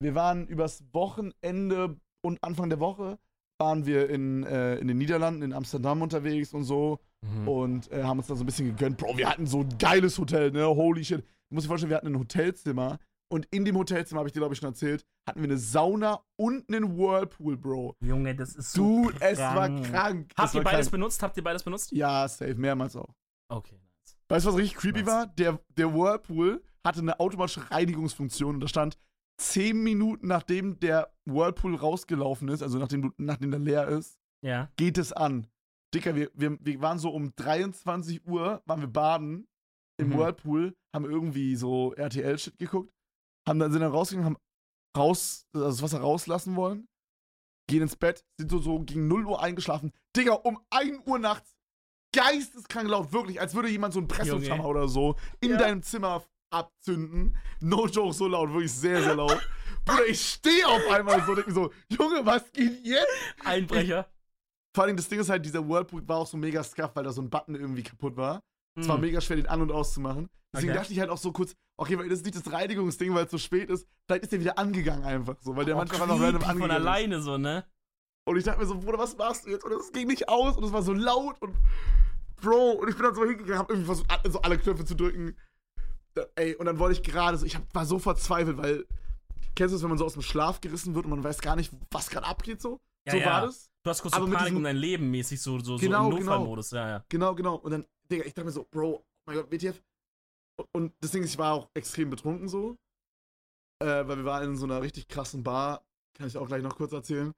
Wir 0.00 0.14
waren 0.14 0.46
übers 0.46 0.84
Wochenende 0.92 1.96
und 2.24 2.42
Anfang 2.42 2.68
der 2.70 2.80
Woche 2.80 3.18
waren 3.58 3.84
wir 3.86 4.08
in, 4.10 4.44
äh, 4.44 4.76
in 4.76 4.88
den 4.88 4.98
Niederlanden, 4.98 5.42
in 5.42 5.52
Amsterdam 5.52 6.02
unterwegs 6.02 6.52
und 6.54 6.64
so 6.64 6.98
Mhm. 7.24 7.48
und 7.48 7.92
äh, 7.92 8.02
haben 8.02 8.18
uns 8.18 8.26
da 8.26 8.34
so 8.34 8.42
ein 8.42 8.46
bisschen 8.46 8.66
gegönnt. 8.66 8.96
Bro, 8.98 9.16
wir 9.16 9.28
hatten 9.28 9.46
so 9.46 9.60
ein 9.60 9.78
geiles 9.78 10.18
Hotel, 10.18 10.50
ne? 10.50 10.66
Holy 10.66 11.04
shit. 11.04 11.20
Du 11.48 11.54
musst 11.54 11.66
dir 11.66 11.68
vorstellen, 11.68 11.90
wir 11.90 11.96
hatten 11.96 12.08
ein 12.08 12.18
Hotelzimmer 12.18 12.98
und 13.32 13.46
in 13.50 13.64
dem 13.64 13.76
Hotelzimmer, 13.76 14.20
habe 14.20 14.28
ich 14.28 14.32
dir 14.32 14.40
glaube 14.40 14.54
ich 14.54 14.60
schon 14.60 14.68
erzählt, 14.68 15.04
hatten 15.28 15.40
wir 15.40 15.48
eine 15.48 15.58
Sauna 15.58 16.20
und 16.36 16.68
einen 16.68 16.96
Whirlpool, 16.96 17.56
Bro. 17.56 17.96
Junge, 18.00 18.34
das 18.34 18.54
ist 18.54 18.72
so 18.72 19.04
Dude, 19.04 19.16
es 19.20 19.38
war 19.38 19.68
krank. 19.82 20.32
Habt 20.36 20.54
ihr 20.54 20.62
beides 20.62 20.80
krank. 20.86 20.90
benutzt? 20.92 21.22
Habt 21.22 21.36
ihr 21.36 21.42
beides 21.44 21.62
benutzt? 21.62 21.90
Ja, 21.92 22.28
safe, 22.28 22.54
mehrmals 22.54 22.94
auch. 22.96 23.14
Okay, 23.48 23.74
nice. 23.74 24.16
Weißt 24.28 24.46
du, 24.46 24.50
was 24.50 24.56
richtig 24.58 24.76
creepy 24.78 25.00
Nice. 25.00 25.06
war? 25.08 25.26
Der, 25.26 25.58
der 25.76 25.92
Whirlpool 25.94 26.62
hatte 26.84 27.00
eine 27.00 27.18
automatische 27.20 27.70
Reinigungsfunktion 27.70 28.54
und 28.56 28.60
da 28.60 28.68
stand 28.68 28.98
10 29.38 29.82
Minuten 29.82 30.26
nachdem 30.28 30.78
der 30.78 31.12
Whirlpool 31.24 31.74
rausgelaufen 31.74 32.48
ist, 32.48 32.62
also 32.62 32.78
nachdem, 32.78 33.02
du, 33.02 33.10
nachdem 33.16 33.50
der 33.50 33.60
leer 33.60 33.88
ist, 33.88 34.18
Ja. 34.44 34.70
geht 34.76 34.98
es 34.98 35.12
an. 35.12 35.46
Dicker, 35.94 36.14
wir, 36.14 36.30
wir, 36.34 36.56
wir 36.60 36.80
waren 36.80 36.98
so 36.98 37.10
um 37.10 37.34
23 37.36 38.26
Uhr, 38.26 38.62
waren 38.66 38.80
wir 38.80 38.88
baden 38.88 39.46
im 39.98 40.08
Mhm. 40.08 40.18
Whirlpool, 40.18 40.74
haben 40.94 41.04
irgendwie 41.04 41.54
so 41.56 41.92
RTL-Shit 41.94 42.58
geguckt, 42.58 42.92
haben 43.48 43.58
dann, 43.58 43.72
sind 43.72 43.80
dann 43.80 43.92
rausgegangen, 43.92 44.34
haben 44.34 44.42
raus, 44.96 45.46
also 45.54 45.66
das 45.68 45.82
Wasser 45.82 46.00
rauslassen 46.00 46.56
wollen, 46.56 46.86
gehen 47.68 47.82
ins 47.82 47.96
Bett, 47.96 48.24
sind 48.38 48.50
so, 48.50 48.58
so 48.58 48.80
gegen 48.80 49.08
0 49.08 49.26
Uhr 49.26 49.42
eingeschlafen. 49.42 49.92
Digga, 50.16 50.34
um 50.34 50.60
1 50.70 51.06
Uhr 51.06 51.18
nachts, 51.18 51.54
geisteskrank 52.14 52.88
laut, 52.88 53.12
wirklich, 53.12 53.40
als 53.40 53.54
würde 53.54 53.68
jemand 53.68 53.94
so 53.94 54.00
einen 54.00 54.08
Presslufthammer 54.08 54.66
oder 54.66 54.88
so 54.88 55.16
in 55.40 55.52
Ja. 55.52 55.56
deinem 55.58 55.82
Zimmer 55.82 56.24
abzünden. 56.52 57.36
No 57.60 57.86
joke, 57.86 58.12
so 58.12 58.28
laut, 58.28 58.50
wirklich 58.52 58.72
sehr, 58.72 59.02
sehr 59.02 59.14
laut. 59.14 59.40
Bruder, 59.86 60.06
ich 60.06 60.20
stehe 60.20 60.66
auf 60.68 60.86
einmal 60.90 61.24
so, 61.24 61.34
denk 61.34 61.46
mir 61.46 61.54
so, 61.54 61.72
Junge, 61.88 62.24
was 62.26 62.52
geht 62.52 62.84
jetzt? 62.84 63.06
Einbrecher. 63.44 64.06
Vor 64.74 64.84
allem 64.84 64.96
das 64.96 65.08
Ding 65.08 65.18
ist 65.20 65.28
halt, 65.30 65.44
dieser 65.44 65.66
Whirlpool 65.66 66.06
war 66.06 66.18
auch 66.18 66.26
so 66.26 66.36
mega 66.36 66.62
scuff, 66.62 66.90
weil 66.94 67.04
da 67.04 67.12
so 67.12 67.22
ein 67.22 67.30
Button 67.30 67.54
irgendwie 67.54 67.82
kaputt 67.82 68.16
war. 68.16 68.40
Es 68.74 68.88
war 68.88 68.96
Mhm. 68.96 69.02
mega 69.02 69.20
schwer, 69.20 69.36
den 69.36 69.46
an- 69.46 69.60
und 69.62 69.70
auszumachen. 69.72 70.28
Deswegen 70.54 70.72
Okay. 70.72 70.80
dachte 70.80 70.92
ich 70.92 71.00
halt 71.00 71.10
auch 71.10 71.18
so 71.18 71.32
kurz, 71.32 71.54
okay, 71.78 71.98
weil 71.98 72.08
das 72.08 72.18
ist 72.20 72.24
nicht 72.26 72.36
das 72.44 72.52
Reinigungsding, 72.52 73.14
weil 73.14 73.24
es 73.26 73.30
so 73.30 73.38
spät 73.38 73.70
ist. 73.70 73.86
Vielleicht 74.06 74.24
ist 74.24 74.32
der 74.32 74.40
wieder 74.40 74.58
angegangen 74.58 75.04
einfach 75.04 75.36
so, 75.40 75.54
weil 75.56 75.64
der 75.64 75.74
Oh, 75.76 75.78
manchmal 75.78 76.02
einfach 76.02 76.14
random 76.20 76.42
creepy 76.42 76.44
von 76.44 76.50
angegangen 76.70 76.82
ist. 76.82 76.88
alleine 76.88 77.22
so, 77.22 77.38
ne? 77.38 77.64
Und 78.24 78.36
ich 78.36 78.44
dachte 78.44 78.60
mir 78.60 78.66
so, 78.66 78.78
Bruder, 78.78 78.98
was 78.98 79.16
machst 79.16 79.46
du 79.46 79.50
jetzt? 79.50 79.64
Und 79.64 79.72
es 79.72 79.90
ging 79.92 80.06
nicht 80.06 80.28
aus 80.28 80.56
und 80.56 80.64
es 80.64 80.72
war 80.72 80.82
so 80.82 80.92
laut 80.92 81.40
und 81.40 81.54
Bro, 82.40 82.72
und 82.72 82.88
ich 82.88 82.96
bin 82.96 83.04
dann 83.04 83.14
so 83.14 83.22
hingegangen, 83.24 83.58
hab 83.58 83.70
irgendwie 83.70 83.86
versucht, 83.86 84.10
so 84.28 84.40
alle 84.42 84.58
Knöpfe 84.58 84.84
zu 84.84 84.94
drücken. 84.96 85.36
Ey, 86.34 86.54
und 86.56 86.66
dann 86.66 86.78
wollte 86.78 87.00
ich 87.00 87.02
gerade 87.02 87.38
so, 87.38 87.46
ich 87.46 87.56
hab, 87.56 87.62
war 87.74 87.86
so 87.86 87.98
verzweifelt, 87.98 88.58
weil, 88.58 88.84
kennst 89.54 89.72
du 89.72 89.76
es, 89.76 89.82
wenn 89.82 89.88
man 89.88 89.98
so 89.98 90.04
aus 90.04 90.12
dem 90.14 90.22
Schlaf 90.22 90.60
gerissen 90.60 90.94
wird 90.94 91.04
und 91.06 91.10
man 91.10 91.24
weiß 91.24 91.40
gar 91.40 91.56
nicht, 91.56 91.72
was 91.90 92.10
gerade 92.10 92.26
abgeht 92.26 92.60
so? 92.60 92.80
Ja, 93.06 93.12
so 93.12 93.18
ja. 93.18 93.26
war 93.26 93.40
das? 93.42 93.70
Du 93.84 93.90
hast 93.90 94.02
kurz 94.02 94.14
Aber 94.14 94.26
so 94.26 94.32
Panik 94.32 94.46
diesem- 94.46 94.56
um 94.58 94.64
dein 94.64 94.76
Leben 94.76 95.10
mäßig, 95.10 95.40
so, 95.42 95.58
so, 95.58 95.76
Genau, 95.76 96.04
so 96.04 96.10
im 96.10 96.18
genau. 96.18 96.30
Notfallmodus, 96.32 96.70
ja, 96.70 96.88
ja. 96.88 97.04
Genau, 97.08 97.34
genau. 97.34 97.56
Und 97.56 97.70
dann, 97.72 97.86
Digga, 98.10 98.24
ich 98.24 98.32
dachte 98.34 98.44
mir 98.46 98.52
so, 98.52 98.64
Bro, 98.70 98.96
oh 98.96 99.04
mein 99.26 99.36
Gott, 99.36 99.50
WTF. 99.50 99.82
Und 100.72 100.92
das 101.00 101.10
Ding 101.10 101.22
ist, 101.24 101.30
ich 101.30 101.38
war 101.38 101.54
auch 101.54 101.70
extrem 101.74 102.10
betrunken 102.10 102.48
so. 102.48 102.76
Äh, 103.82 104.06
weil 104.06 104.18
wir 104.18 104.24
waren 104.24 104.44
in 104.50 104.56
so 104.56 104.64
einer 104.66 104.80
richtig 104.82 105.08
krassen 105.08 105.42
Bar. 105.42 105.84
Kann 106.16 106.28
ich 106.28 106.36
auch 106.36 106.46
gleich 106.46 106.62
noch 106.62 106.76
kurz 106.76 106.92
erzählen. 106.92 107.32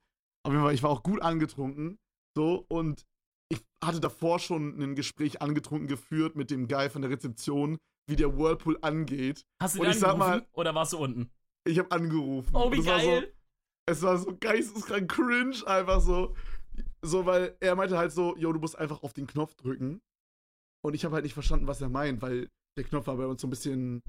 Fall, 0.47 0.74
ich 0.74 0.82
war 0.82 0.90
auch 0.90 1.03
gut 1.03 1.22
angetrunken. 1.22 1.99
So, 2.36 2.66
und 2.68 3.07
ich 3.49 3.64
hatte 3.82 4.01
davor 4.01 4.38
schon 4.38 4.78
ein 4.82 4.95
Gespräch 4.95 5.40
angetrunken 5.40 5.86
geführt 5.88 6.36
mit 6.36 6.51
dem 6.51 6.68
Guy 6.68 6.90
von 6.90 7.01
der 7.01 7.11
Rezeption, 7.11 7.78
wie 8.07 8.16
der 8.16 8.36
Whirlpool 8.36 8.76
angeht. 8.82 9.47
Hast 9.62 9.76
du 9.76 9.80
Und 9.80 9.88
ich 9.88 9.99
sag 9.99 10.11
angerufen 10.14 10.40
mal- 10.40 10.47
oder 10.53 10.74
warst 10.74 10.92
du 10.92 10.99
unten? 10.99 11.30
Ich 11.66 11.78
habe 11.78 11.90
angerufen. 11.92 12.51
Oh, 12.55 12.64
Und 12.66 12.72
wie 12.76 12.82
geil! 12.82 13.32
Es 13.87 14.03
war 14.03 14.16
so 14.18 14.35
geisteskrank 14.39 15.11
cringe, 15.11 15.57
einfach 15.66 16.01
so. 16.01 16.35
So, 17.03 17.26
weil 17.26 17.55
er 17.61 17.76
meinte 17.76 17.99
halt 17.99 18.12
so, 18.12 18.37
yo, 18.37 18.53
du 18.53 18.59
musst 18.59 18.78
einfach 18.78 19.03
auf 19.03 19.12
den 19.12 19.26
Knopf 19.26 19.55
drücken. 19.57 20.01
Und 20.82 20.95
ich 20.95 21.05
habe 21.05 21.14
halt 21.14 21.24
nicht 21.24 21.35
verstanden, 21.35 21.66
was 21.66 21.80
er 21.80 21.89
meint, 21.91 22.22
weil 22.22 22.49
der 22.78 22.85
Knopf 22.85 23.07
war 23.07 23.16
bei 23.16 23.26
uns 23.26 23.41
so 23.41 23.47
ein 23.47 23.51
bisschen 23.51 24.03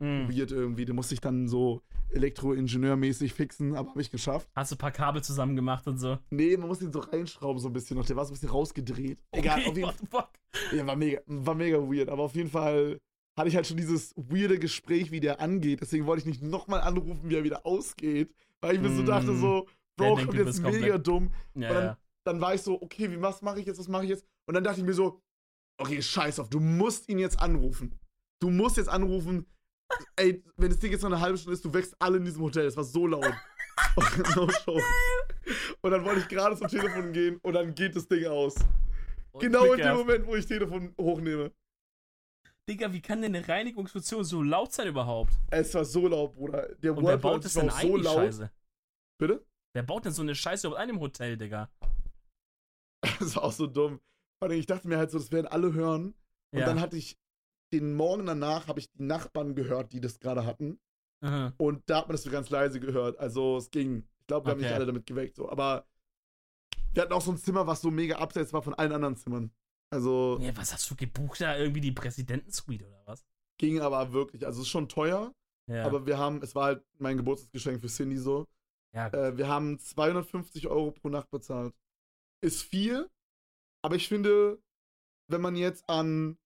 Hm. 0.00 0.28
weird 0.28 0.50
irgendwie. 0.50 0.84
Den 0.84 0.96
musste 0.96 1.14
ich 1.14 1.20
dann 1.20 1.48
so 1.48 1.80
elektroingenieurmäßig 2.10 3.32
fixen, 3.32 3.74
aber 3.76 3.90
habe 3.90 4.00
ich 4.00 4.10
geschafft. 4.10 4.48
Hast 4.54 4.72
du 4.72 4.74
ein 4.74 4.78
paar 4.78 4.90
Kabel 4.90 5.22
zusammen 5.22 5.54
gemacht 5.56 5.86
und 5.86 5.98
so? 5.98 6.18
Nee, 6.30 6.56
man 6.56 6.68
muss 6.68 6.80
den 6.80 6.92
so 6.92 6.98
reinschrauben 7.00 7.58
so 7.60 7.68
ein 7.68 7.72
bisschen 7.72 7.96
noch. 7.96 8.04
Der 8.04 8.16
war 8.16 8.24
so 8.24 8.32
ein 8.32 8.34
bisschen 8.34 8.50
rausgedreht. 8.50 9.18
Egal, 9.30 9.60
Okay, 9.60 9.68
auf 9.70 9.76
jeden 9.76 9.92
the 9.98 10.06
fuck? 10.10 10.30
ja, 10.76 10.86
war 10.86 10.96
mega, 10.96 11.20
war 11.26 11.54
mega 11.54 11.78
weird. 11.78 12.08
Aber 12.08 12.24
auf 12.24 12.34
jeden 12.34 12.50
Fall 12.50 12.98
hatte 13.36 13.48
ich 13.48 13.56
halt 13.56 13.66
schon 13.66 13.76
dieses 13.76 14.12
weirde 14.16 14.58
Gespräch, 14.58 15.10
wie 15.10 15.20
der 15.20 15.40
angeht. 15.40 15.80
Deswegen 15.80 16.06
wollte 16.06 16.20
ich 16.22 16.26
nicht 16.26 16.42
nochmal 16.42 16.80
anrufen, 16.82 17.30
wie 17.30 17.34
er 17.36 17.44
wieder 17.44 17.64
ausgeht. 17.66 18.34
Weil 18.60 18.74
ich 18.76 18.80
mir 18.80 18.90
so 18.94 19.02
Mm. 19.02 19.06
dachte 19.06 19.34
so, 19.36 19.66
Bro, 19.96 20.16
kommt 20.16 20.34
jetzt 20.34 20.60
mega 20.62 20.70
komplett- 20.70 21.06
dumm. 21.06 21.30
Ja, 21.54 21.68
Und 21.68 21.74
dann- 21.74 21.84
ja. 21.84 21.98
Dann 22.24 22.40
war 22.40 22.54
ich 22.54 22.62
so, 22.62 22.80
okay, 22.80 23.10
wie, 23.10 23.20
was 23.20 23.42
mache 23.42 23.58
ich 23.60 23.66
jetzt, 23.66 23.78
was 23.80 23.88
mache 23.88 24.04
ich 24.04 24.10
jetzt? 24.10 24.24
Und 24.46 24.54
dann 24.54 24.62
dachte 24.62 24.78
ich 24.80 24.86
mir 24.86 24.94
so, 24.94 25.20
okay, 25.78 26.00
scheiß 26.00 26.38
auf, 26.38 26.48
du 26.48 26.60
musst 26.60 27.08
ihn 27.08 27.18
jetzt 27.18 27.40
anrufen. 27.40 27.98
Du 28.40 28.48
musst 28.50 28.76
jetzt 28.76 28.88
anrufen. 28.88 29.46
Ey, 30.16 30.42
wenn 30.56 30.70
das 30.70 30.78
Ding 30.78 30.92
jetzt 30.92 31.02
noch 31.02 31.10
eine 31.10 31.20
halbe 31.20 31.36
Stunde 31.36 31.54
ist, 31.54 31.64
du 31.64 31.74
wächst 31.74 31.96
alle 31.98 32.18
in 32.18 32.24
diesem 32.24 32.42
Hotel. 32.42 32.66
Es 32.66 32.76
war 32.76 32.84
so 32.84 33.06
laut. 33.08 33.24
no 34.36 34.48
show. 34.64 34.80
Und 35.80 35.90
dann 35.90 36.04
wollte 36.04 36.20
ich 36.20 36.28
gerade 36.28 36.56
zum 36.56 36.68
Telefon 36.68 37.12
gehen 37.12 37.38
und 37.42 37.54
dann 37.54 37.74
geht 37.74 37.96
das 37.96 38.06
Ding 38.06 38.24
aus. 38.26 38.54
Und 39.32 39.40
Genau 39.42 39.72
in 39.72 39.80
dem 39.80 39.96
Moment, 39.96 40.26
wo 40.26 40.36
ich 40.36 40.46
Telefon 40.46 40.94
hochnehme. 41.00 41.50
Digga, 42.68 42.92
wie 42.92 43.00
kann 43.00 43.22
denn 43.22 43.34
eine 43.34 43.46
Reinigungsfunktion 43.46 44.24
so 44.24 44.42
laut 44.42 44.72
sein 44.72 44.86
überhaupt? 44.88 45.32
Es 45.50 45.74
war 45.74 45.84
so 45.84 46.06
laut, 46.06 46.34
Bruder. 46.34 46.68
Der 46.76 46.96
Und 46.96 47.04
wer 47.04 47.18
baut 47.18 47.44
das 47.44 47.54
denn 47.54 47.68
ein, 47.70 47.86
so 47.88 47.96
laut. 47.96 48.14
Scheiße? 48.16 48.50
Bitte? 49.18 49.44
Wer 49.74 49.82
baut 49.82 50.04
denn 50.04 50.12
so 50.12 50.22
eine 50.22 50.34
Scheiße 50.34 50.66
überhaupt 50.68 50.82
ein 50.82 50.90
im 50.90 51.00
Hotel, 51.00 51.36
Digga? 51.36 51.70
Das 53.18 53.34
war 53.36 53.44
auch 53.44 53.52
so 53.52 53.66
dumm. 53.66 54.00
Vor 54.38 54.48
allem, 54.48 54.58
Ich 54.58 54.66
dachte 54.66 54.86
mir 54.86 54.96
halt 54.98 55.10
so, 55.10 55.18
das 55.18 55.32
werden 55.32 55.46
alle 55.48 55.72
hören. 55.72 56.14
Und 56.52 56.60
Ja. 56.60 56.66
dann 56.66 56.80
hatte 56.80 56.96
ich 56.96 57.18
den 57.72 57.94
Morgen 57.94 58.26
danach, 58.26 58.68
habe 58.68 58.78
ich 58.80 58.90
die 58.92 59.02
Nachbarn 59.02 59.54
gehört, 59.54 59.92
die 59.92 60.00
das 60.00 60.20
gerade 60.20 60.44
hatten. 60.46 60.78
Aha. 61.24 61.52
Und 61.56 61.82
da 61.88 61.98
hat 61.98 62.08
man 62.08 62.12
das 62.14 62.22
so 62.22 62.30
ganz 62.30 62.50
leise 62.50 62.78
gehört. 62.80 63.18
Also 63.18 63.56
es 63.56 63.70
ging. 63.70 64.06
Ich 64.20 64.26
glaube, 64.28 64.46
wir 64.46 64.50
haben 64.52 64.58
nicht 64.58 64.66
Okay. 64.68 64.74
alle 64.76 64.86
damit 64.86 65.06
geweckt. 65.06 65.36
So. 65.36 65.48
Aber 65.48 65.86
wir 66.92 67.02
hatten 67.02 67.12
auch 67.12 67.22
so 67.22 67.32
ein 67.32 67.38
Zimmer, 67.38 67.66
was 67.66 67.80
so 67.80 67.90
mega 67.90 68.16
abseits 68.18 68.52
war 68.52 68.62
von 68.62 68.74
allen 68.74 68.92
anderen 68.92 69.16
Zimmern. 69.16 69.50
Also 69.92 70.38
Ja, 70.40 70.56
was 70.56 70.72
hast 70.72 70.90
du 70.90 70.96
gebucht 70.96 71.40
da? 71.40 71.56
Irgendwie 71.56 71.80
die 71.80 71.92
Präsidentensuite 71.92 72.86
oder 72.86 73.02
was? 73.04 73.24
ging 73.58 73.80
aber 73.80 74.12
wirklich. 74.12 74.44
Also 74.44 74.60
es 74.60 74.66
ist 74.66 74.70
schon 74.72 74.88
teuer. 74.88 75.32
Ja. 75.68 75.84
Aber 75.86 76.06
wir 76.06 76.18
haben, 76.18 76.42
es 76.42 76.54
war 76.56 76.64
halt 76.64 76.84
mein 76.98 77.16
Geburtstagsgeschenk 77.16 77.80
für 77.80 77.86
Cindy 77.86 78.16
so. 78.16 78.48
ja, 78.92 79.06
Äh, 79.08 79.36
wir 79.36 79.46
haben 79.46 79.78
250 79.78 80.66
Euro 80.66 80.90
pro 80.90 81.08
Nacht 81.10 81.30
bezahlt. 81.30 81.72
Ist 82.40 82.62
viel, 82.62 83.08
aber 83.82 83.94
ich 83.94 84.08
finde, 84.08 84.60
wenn 85.28 85.40
man 85.40 85.54
jetzt 85.54 85.88
an 85.88 86.36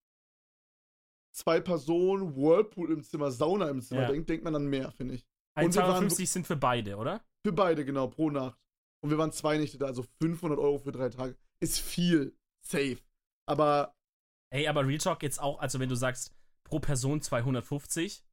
zwei 1.32 1.60
Personen, 1.60 2.36
Whirlpool 2.36 2.92
im 2.92 3.02
Zimmer, 3.02 3.30
Sauna 3.30 3.70
im 3.70 3.80
Zimmer 3.80 4.02
Ja. 4.02 4.08
denkt, 4.10 4.28
denkt 4.28 4.44
man 4.44 4.54
an 4.54 4.66
mehr, 4.66 4.90
finde 4.92 5.14
ich. 5.14 5.26
und 5.56 5.74
wir 5.74 5.82
waren 5.82 6.04
1,50 6.04 6.26
sind 6.26 6.46
für 6.46 6.56
beide, 6.56 6.96
oder? 6.96 7.24
Für 7.46 7.52
beide, 7.52 7.84
genau, 7.84 8.08
pro 8.08 8.28
Nacht. 8.30 8.58
Und 9.02 9.10
wir 9.10 9.16
waren 9.18 9.32
zwei 9.32 9.56
Nächte 9.56 9.78
da, 9.78 9.86
also 9.86 10.04
500 10.20 10.58
Euro 10.58 10.78
für 10.78 10.92
drei 10.92 11.08
Tage. 11.08 11.36
Ist 11.60 11.78
viel. 11.80 12.36
Safe. 12.62 12.98
Aber 13.48 13.96
Ey, 14.50 14.68
aber 14.68 14.86
Real 14.86 14.98
Talk 14.98 15.22
jetzt 15.22 15.40
auch, 15.40 15.58
also 15.58 15.80
wenn 15.80 15.88
du 15.88 15.96
sagst, 15.96 16.34
pro 16.64 16.78
Person 16.78 17.20
250, 17.20 18.24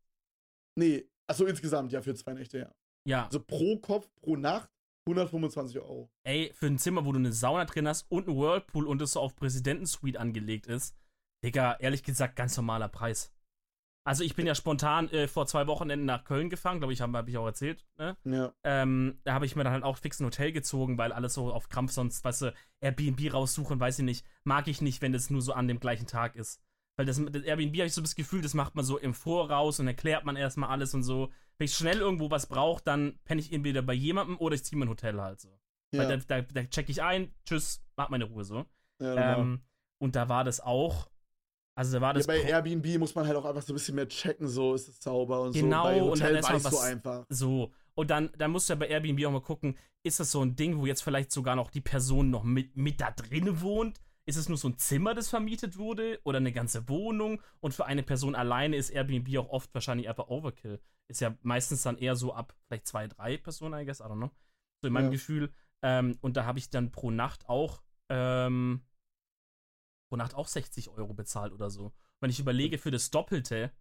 nee, 0.78 1.10
also 1.28 1.46
insgesamt 1.46 1.92
ja 1.92 2.02
für 2.02 2.14
zwei 2.14 2.34
Nächte, 2.34 2.60
ja. 2.60 2.72
ja, 3.08 3.26
Also 3.26 3.42
pro 3.42 3.80
Kopf, 3.80 4.10
pro 4.22 4.36
Nacht 4.36 4.70
125 5.08 5.80
Euro. 5.80 6.10
ey, 6.24 6.52
für 6.54 6.68
ein 6.68 6.78
Zimmer, 6.78 7.06
wo 7.06 7.12
du 7.12 7.20
eine 7.20 7.34
Sauna 7.34 7.66
drin 7.66 7.88
hast 7.88 8.10
und 8.10 8.28
ein 8.28 8.38
Whirlpool 8.38 8.88
und 8.88 9.02
es 9.02 9.12
so 9.12 9.20
auf 9.20 9.36
Präsidentensuite 9.36 10.20
angelegt 10.20 10.68
ist, 10.68 10.96
Digga, 11.44 11.76
ehrlich 11.80 12.04
gesagt, 12.04 12.36
ganz 12.36 12.56
normaler 12.56 12.88
Preis. 12.88 13.33
Also 14.06 14.24
ich 14.24 14.36
bin 14.36 14.46
ja 14.46 14.54
spontan 14.54 15.10
äh, 15.10 15.28
vor 15.28 15.48
zwei 15.48 15.66
Wochenenden 15.68 16.06
nach 16.06 16.26
Köln 16.26 16.50
gefahren, 16.50 16.80
glaube 16.80 16.92
ich, 16.92 17.00
habe 17.00 17.18
hab 17.18 17.28
ich 17.28 17.38
auch 17.38 17.46
erzählt. 17.46 17.86
Ne? 17.98 18.18
Ja. 18.26 18.54
Ähm, 18.64 19.20
da 19.24 19.34
habe 19.34 19.46
ich 19.46 19.56
mir 19.56 19.64
dann 19.64 19.72
halt 19.72 19.84
auch 19.84 19.98
fix 19.98 20.20
ein 20.20 20.26
Hotel 20.26 20.52
gezogen, 20.52 20.98
weil 20.98 21.14
alles 21.14 21.36
so 21.36 21.54
auf 21.54 21.70
Krampf 21.70 21.94
sonst, 21.94 22.24
weißt 22.24 22.42
du, 22.44 22.54
Airbnb 22.82 23.34
raussuchen, 23.34 23.80
weiß 23.80 24.00
ich 24.00 24.06
nicht, 24.06 24.26
mag 24.44 24.68
ich 24.68 24.82
nicht, 24.82 25.02
wenn 25.02 25.14
das 25.14 25.30
nur 25.30 25.42
so 25.42 25.54
an 25.54 25.70
dem 25.70 25.80
gleichen 25.80 26.06
Tag 26.06 26.36
ist. 26.36 26.62
Weil 26.98 27.06
das, 27.06 27.24
das 27.32 27.44
Airbnb 27.44 27.76
habe 27.78 27.88
ich 27.88 27.94
so 27.94 28.02
das 28.02 28.16
Gefühl, 28.16 28.42
das 28.42 28.54
macht 28.54 28.76
man 28.76 28.84
so 28.84 28.98
im 28.98 29.14
Voraus 29.14 29.80
und 29.80 29.88
erklärt 29.88 30.26
man 30.26 30.36
erstmal 30.36 30.70
alles 30.70 30.94
und 30.94 31.04
so. 31.04 31.32
Wenn 31.58 31.66
ich 31.66 31.74
schnell 31.74 32.00
irgendwo 32.00 32.30
was 32.30 32.48
brauche, 32.48 32.84
dann 32.84 33.20
penne 33.24 33.40
ich 33.40 33.54
entweder 33.54 33.82
bei 33.82 33.94
jemandem 33.94 34.38
oder 34.38 34.56
ich 34.56 34.66
ziehe 34.66 34.78
mein 34.78 34.90
Hotel 34.90 35.20
halt 35.22 35.40
so. 35.40 35.60
Weil 35.92 36.08
da, 36.08 36.18
da, 36.18 36.42
da 36.42 36.64
check 36.66 36.90
ich 36.90 37.04
ein, 37.04 37.34
tschüss, 37.46 37.86
mach 37.96 38.10
meine 38.10 38.26
Ruhe 38.26 38.44
so. 38.44 38.66
ja, 39.00 39.16
genau. 39.16 39.40
Ähm, 39.40 39.62
und 40.00 40.16
da 40.16 40.28
war 40.28 40.44
das 40.44 40.60
auch. 40.60 41.10
Also 41.76 41.94
da 41.94 42.02
war 42.02 42.14
das. 42.14 42.26
ja, 42.28 42.34
bei 42.34 42.40
Pro- 42.40 42.48
Airbnb 42.50 43.00
muss 43.00 43.16
man 43.16 43.26
halt 43.28 43.36
auch 43.36 43.46
einfach 43.46 43.62
so 43.64 43.74
ein 43.74 43.76
bisschen 43.76 43.96
mehr 43.96 44.08
checken, 44.08 44.48
so 44.48 44.76
ist 44.76 44.88
es 44.88 45.02
sauber 45.02 45.42
und 45.42 45.54
Genau, 45.54 45.84
so. 45.86 45.90
Bei 45.90 46.02
und 46.04 46.22
dann 46.22 46.34
mal 46.34 46.44
weißt 46.44 46.66
du 46.66 46.72
was- 46.72 46.82
einfach. 46.82 47.26
So. 47.30 47.72
Und 47.96 48.10
dann, 48.10 48.32
dann 48.38 48.52
musst 48.52 48.70
du 48.70 48.74
ja 48.74 48.80
bei 48.80 48.88
Airbnb 48.88 49.26
auch 49.26 49.32
mal 49.32 49.42
gucken, 49.42 49.78
ist 50.04 50.20
das 50.20 50.32
so 50.32 50.42
ein 50.42 50.56
Ding, 50.56 50.78
wo 50.80 50.86
jetzt 50.86 51.02
vielleicht 51.04 51.32
sogar 51.32 51.56
noch 51.56 51.70
die 51.72 51.82
Person 51.82 52.30
noch 52.32 52.44
mit, 52.44 52.76
mit 52.76 53.00
da 53.02 53.12
drin 53.12 53.62
wohnt? 53.62 54.00
Ist 54.26 54.38
es 54.38 54.48
nur 54.50 54.58
so 54.58 54.70
ein 54.70 54.78
Zimmer, 54.78 55.14
das 55.14 55.30
vermietet 55.30 55.78
wurde? 55.78 56.20
Oder 56.24 56.38
eine 56.38 56.52
ganze 56.54 56.88
Wohnung? 56.90 57.42
Und 57.60 57.74
für 57.74 57.86
eine 57.86 58.04
Person 58.04 58.36
alleine 58.36 58.78
ist 58.78 58.90
Airbnb 58.90 59.38
auch 59.38 59.50
oft 59.50 59.74
wahrscheinlich 59.74 60.08
einfach 60.10 60.28
Overkill. 60.30 60.80
Ist 61.10 61.22
ja 61.22 61.36
meistens 61.42 61.82
dann 61.84 61.98
eher 61.98 62.16
so 62.16 62.34
ab 62.34 62.56
vielleicht 62.68 62.88
zwei, 62.88 63.08
drei 63.08 63.38
Personen, 63.38 63.80
I 63.82 63.86
guess, 63.86 64.00
I 64.00 64.04
don't 64.04 64.16
know. 64.18 64.32
So 64.82 64.88
in 64.88 64.94
meinem 64.94 65.06
Ja. 65.06 65.12
Gefühl. 65.12 65.52
Ähm, 65.82 66.18
und 66.22 66.38
da 66.38 66.46
habe 66.46 66.58
ich 66.60 66.70
dann 66.70 66.92
pro 66.92 67.12
Nacht 67.12 67.50
auch, 67.50 67.82
ähm, 68.10 68.82
pro 70.14 70.18
Nacht 70.18 70.36
auch 70.36 70.48
60 70.48 70.90
Euro 70.90 71.16
bezahlt 71.16 71.54
oder 71.54 71.72
so. 71.72 71.92
Wenn 72.22 72.30
ich 72.30 72.40
überlege, 72.40 72.78
für 72.78 72.92
das 72.92 73.10
Doppelte, 73.10 73.72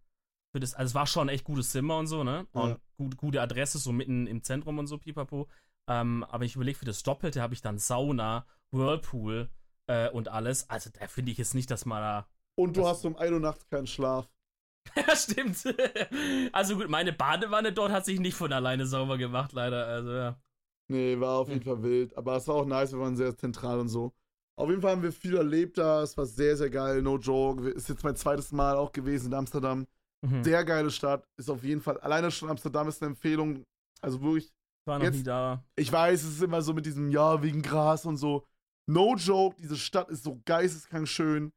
für 0.51 0.59
das, 0.59 0.73
also 0.73 0.89
es 0.89 0.95
war 0.95 1.05
schon 1.05 1.29
ein 1.29 1.35
echt 1.35 1.43
gutes 1.43 1.69
Zimmer 1.69 1.99
und 1.99 2.07
so, 2.07 2.23
ne? 2.23 2.47
Ja. 2.55 2.61
Und 2.61 2.79
gut, 2.97 3.17
gute 3.17 3.39
Adresse, 3.39 3.77
so 3.77 3.91
mitten 3.91 4.25
im 4.25 4.41
Zentrum 4.41 4.79
und 4.79 4.87
so, 4.87 4.97
pipapo. 4.97 5.47
Ähm, 5.87 6.23
aber 6.23 6.45
ich 6.45 6.55
überlege, 6.55 6.79
für 6.79 6.85
das 6.85 7.03
Doppelte 7.03 7.39
habe 7.39 7.53
ich 7.53 7.61
dann 7.61 7.77
Sauna, 7.77 8.47
Whirlpool 8.71 9.51
äh, 9.85 10.09
und 10.09 10.27
alles. 10.27 10.67
Also 10.71 10.89
da 10.91 11.07
finde 11.07 11.31
ich 11.31 11.37
jetzt 11.37 11.53
nicht, 11.53 11.69
dass 11.69 11.85
man 11.85 12.01
da. 12.01 12.27
Und 12.55 12.77
du 12.77 12.87
hast 12.87 13.05
um 13.05 13.15
1 13.15 13.31
Uhr 13.31 13.39
nachts 13.39 13.67
keinen 13.69 13.85
Schlaf. 13.85 14.27
ja, 14.95 15.15
stimmt. 15.15 15.63
also 16.51 16.77
gut, 16.77 16.89
meine 16.89 17.13
Badewanne 17.13 17.73
dort 17.73 17.91
hat 17.91 18.05
sich 18.05 18.19
nicht 18.19 18.35
von 18.35 18.51
alleine 18.51 18.87
sauber 18.87 19.19
gemacht, 19.19 19.53
leider. 19.53 19.85
Also 19.85 20.11
ja. 20.11 20.41
Nee, 20.87 21.19
war 21.19 21.37
auf 21.37 21.47
Hm. 21.47 21.53
jeden 21.53 21.65
Fall 21.65 21.83
wild. 21.83 22.17
Aber 22.17 22.37
es 22.37 22.47
war 22.47 22.55
auch 22.55 22.65
nice, 22.65 22.91
wir 22.91 22.99
waren 22.99 23.15
sehr 23.15 23.37
zentral 23.37 23.79
und 23.79 23.89
so. 23.89 24.15
Auf 24.55 24.69
jeden 24.69 24.81
Fall 24.81 24.91
haben 24.91 25.01
wir 25.03 25.11
viel 25.11 25.35
erlebt 25.35 25.77
da. 25.77 26.03
Es 26.03 26.15
war 26.17 26.25
sehr, 26.25 26.55
sehr 26.55 26.69
geil. 26.69 27.01
No 27.01 27.17
joke. 27.17 27.69
Ist 27.69 27.89
jetzt 27.89 28.03
mein 28.03 28.15
zweites 28.15 28.51
Mal 28.51 28.75
auch 28.75 28.91
gewesen 28.91 29.27
in 29.27 29.33
Amsterdam. 29.33 29.87
Mhm. 30.21 30.43
Sehr 30.43 30.63
geile 30.63 30.91
Stadt. 30.91 31.27
Ist 31.37 31.49
auf 31.49 31.63
jeden 31.63 31.81
Fall. 31.81 31.99
Alleine 31.99 32.29
schon 32.31 32.49
Amsterdam 32.49 32.87
ist 32.87 33.01
eine 33.01 33.11
Empfehlung. 33.11 33.63
Also 34.01 34.21
wirklich. 34.21 34.51
war 34.85 34.99
noch 34.99 35.05
jetzt- 35.05 35.15
nie 35.17 35.23
da. 35.23 35.63
Ich 35.75 35.91
weiß, 35.91 36.23
es 36.23 36.35
ist 36.35 36.43
immer 36.43 36.61
so 36.61 36.73
mit 36.73 36.85
diesem 36.85 37.09
Ja, 37.09 37.41
wegen 37.41 37.61
Gras 37.61 38.05
und 38.05 38.17
so. 38.17 38.45
No 38.87 39.15
joke. 39.15 39.55
Diese 39.59 39.77
Stadt 39.77 40.09
ist 40.09 40.23
so 40.23 40.39
geisteskrank 40.45 41.07
schön. 41.07 41.51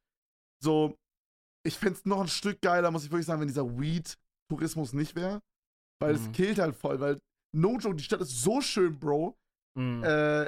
So. 0.62 0.96
Ich 1.66 1.74
fände 1.76 1.98
es 1.98 2.04
noch 2.06 2.20
ein 2.20 2.28
Stück 2.28 2.60
geiler, 2.62 2.90
muss 2.92 3.04
ich 3.04 3.10
wirklich 3.10 3.26
sagen, 3.26 3.40
wenn 3.40 3.48
dieser 3.48 3.66
Weed-Tourismus 3.78 4.92
nicht 4.92 5.16
wäre. 5.16 5.42
Weil 6.00 6.14
es 6.14 6.28
Mhm. 6.28 6.32
killt 6.32 6.58
halt 6.60 6.76
voll. 6.76 7.00
Weil, 7.00 7.18
no 7.52 7.76
joke, 7.78 7.96
die 7.96 8.04
Stadt 8.04 8.20
ist 8.20 8.40
so 8.42 8.60
schön, 8.60 8.98
Bro. 8.98 9.36
Mhm. 9.76 10.02
Äh, 10.04 10.46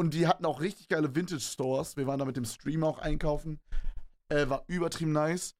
und 0.00 0.14
die 0.14 0.26
hatten 0.26 0.46
auch 0.46 0.60
richtig 0.62 0.88
geile 0.88 1.14
Vintage-Stores. 1.14 1.98
Wir 1.98 2.06
waren 2.06 2.18
da 2.18 2.24
mit 2.24 2.36
dem 2.36 2.46
Stream 2.46 2.82
auch 2.84 2.98
einkaufen. 2.98 3.60
Äh, 4.30 4.48
war 4.48 4.64
übertrieben 4.66 5.12
nice. 5.12 5.54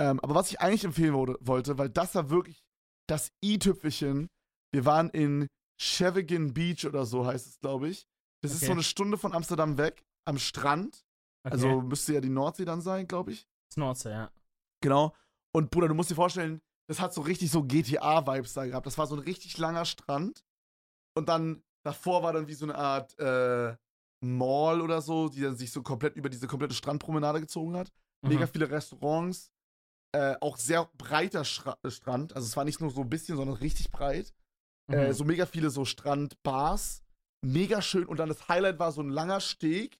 Ähm, 0.00 0.18
aber 0.20 0.34
was 0.34 0.50
ich 0.50 0.60
eigentlich 0.60 0.82
empfehlen 0.84 1.14
wurde, 1.14 1.36
wollte, 1.40 1.78
weil 1.78 1.88
das 1.88 2.14
war 2.16 2.28
wirklich 2.28 2.64
das 3.08 3.30
i-Tüpfelchen. 3.44 4.28
Wir 4.72 4.84
waren 4.84 5.10
in 5.10 5.46
Chevegan 5.80 6.52
Beach 6.52 6.84
oder 6.86 7.06
so 7.06 7.24
heißt 7.24 7.46
es, 7.46 7.60
glaube 7.60 7.88
ich. 7.88 8.08
Das 8.42 8.50
ist 8.52 8.58
Okay. 8.58 8.66
so 8.66 8.72
eine 8.72 8.82
Stunde 8.82 9.16
von 9.16 9.32
Amsterdam 9.32 9.78
weg, 9.78 10.02
am 10.26 10.38
Strand. 10.38 11.04
okay. 11.44 11.52
Also 11.54 11.82
müsste 11.82 12.14
ja 12.14 12.20
die 12.20 12.30
Nordsee 12.30 12.64
dann 12.64 12.80
sein, 12.80 13.06
glaube 13.06 13.30
ich. 13.32 13.46
Schnauze, 13.72 14.10
ja. 14.10 14.32
Genau. 14.82 15.14
Und 15.54 15.70
Bruder, 15.70 15.86
du 15.88 15.94
musst 15.94 16.10
dir 16.10 16.16
vorstellen, 16.16 16.60
das 16.88 17.00
hat 17.00 17.14
so 17.14 17.20
richtig 17.20 17.50
so 17.52 17.62
GTA-Vibes 17.62 18.54
da 18.54 18.66
gehabt. 18.66 18.86
Das 18.86 18.98
war 18.98 19.06
so 19.06 19.14
ein 19.14 19.20
richtig 19.20 19.56
langer 19.58 19.84
Strand. 19.84 20.42
Und 21.14 21.28
dann 21.28 21.62
davor 21.84 22.22
war 22.22 22.32
dann 22.32 22.46
wie 22.48 22.54
so 22.54 22.66
eine 22.66 22.74
Art 22.74 23.18
äh, 23.18 23.76
Mall 24.24 24.80
oder 24.80 25.02
so, 25.02 25.28
die 25.28 25.40
dann 25.40 25.56
sich 25.56 25.72
so 25.72 25.82
komplett 25.82 26.16
über 26.16 26.28
diese 26.28 26.46
komplette 26.46 26.74
Strandpromenade 26.74 27.40
gezogen 27.40 27.76
hat. 27.76 27.92
Mega 28.24 28.46
Mhm. 28.46 28.48
viele 28.50 28.70
Restaurants. 28.70 29.50
Äh, 30.14 30.36
auch 30.40 30.56
sehr 30.58 30.90
breiter 30.98 31.44
Schra 31.44 31.76
äh, 31.82 31.90
Strand. 31.90 32.36
Also 32.36 32.46
es 32.46 32.56
war 32.56 32.64
nicht 32.64 32.80
nur 32.80 32.90
so 32.90 33.00
ein 33.00 33.08
bisschen, 33.10 33.36
sondern 33.36 33.56
richtig 33.56 33.90
breit. 33.90 34.32
Äh, 34.90 35.08
Mhm. 35.08 35.12
so 35.12 35.24
mega 35.24 35.46
viele 35.46 35.70
so 35.70 35.84
Strandbars. 35.84 37.02
Mega 37.44 37.82
schön. 37.82 38.06
Und 38.06 38.18
dann 38.18 38.28
das 38.28 38.48
Highlight 38.48 38.78
war 38.78 38.92
so 38.92 39.00
ein 39.02 39.08
langer 39.08 39.40
Steg, 39.40 39.98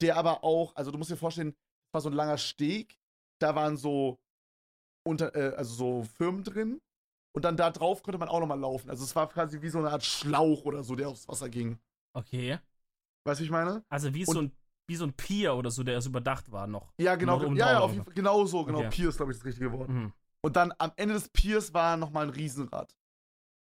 der 0.00 0.16
aber 0.16 0.42
auch, 0.42 0.74
also 0.74 0.90
du 0.90 0.98
musst 0.98 1.10
dir 1.10 1.16
vorstellen, 1.16 1.50
es 1.50 1.94
war 1.94 2.00
so 2.00 2.08
ein 2.08 2.14
langer 2.14 2.38
Steg. 2.38 2.98
Da 3.40 3.54
waren 3.54 3.76
so 3.76 4.18
unter, 5.06 5.34
äh, 5.36 5.54
also 5.56 5.74
so 5.74 6.02
Firmen 6.04 6.42
drin. 6.42 6.80
Und 7.34 7.44
dann 7.44 7.56
da 7.56 7.70
drauf 7.70 8.02
konnte 8.02 8.18
man 8.18 8.28
auch 8.28 8.40
nochmal 8.40 8.60
laufen. 8.60 8.88
Also 8.90 9.04
es 9.04 9.14
war 9.16 9.28
quasi 9.28 9.60
wie 9.60 9.68
so 9.68 9.78
eine 9.78 9.90
Art 9.90 10.04
Schlauch 10.04 10.64
oder 10.64 10.82
so, 10.84 10.94
der 10.94 11.08
aufs 11.08 11.26
Wasser 11.28 11.48
ging. 11.48 11.78
Okay. 12.12 12.58
Weißt 13.24 13.40
du, 13.40 13.42
wie 13.42 13.46
ich 13.46 13.50
meine? 13.50 13.84
Also 13.88 14.14
wie 14.14 14.24
Und- 14.26 14.34
so 14.34 14.42
ein 14.42 14.52
wie 14.86 14.96
so 14.96 15.04
ein 15.04 15.14
Pier 15.14 15.54
oder 15.54 15.70
so, 15.70 15.82
der 15.82 15.94
erst 15.94 16.06
überdacht 16.08 16.52
war 16.52 16.66
noch. 16.66 16.92
Ja, 16.98 17.14
genau. 17.16 17.38
Noch 17.38 17.56
Ja, 17.56 17.72
ja, 17.72 17.80
auf 17.80 17.92
jeden 17.92 18.04
Fall. 18.04 18.12
Genau 18.12 18.44
so, 18.44 18.66
genau. 18.66 18.80
Okay. 18.80 18.90
Pier 18.90 19.08
ist, 19.08 19.16
glaube 19.16 19.32
ich, 19.32 19.38
das 19.38 19.46
richtige 19.46 19.72
Wort. 19.72 19.88
Mhm. 19.88 20.12
Und 20.42 20.56
dann 20.56 20.74
am 20.76 20.92
Ende 20.96 21.14
des 21.14 21.30
Piers 21.30 21.72
war 21.72 21.96
nochmal 21.96 22.26
ein 22.26 22.30
Riesenrad. 22.34 22.94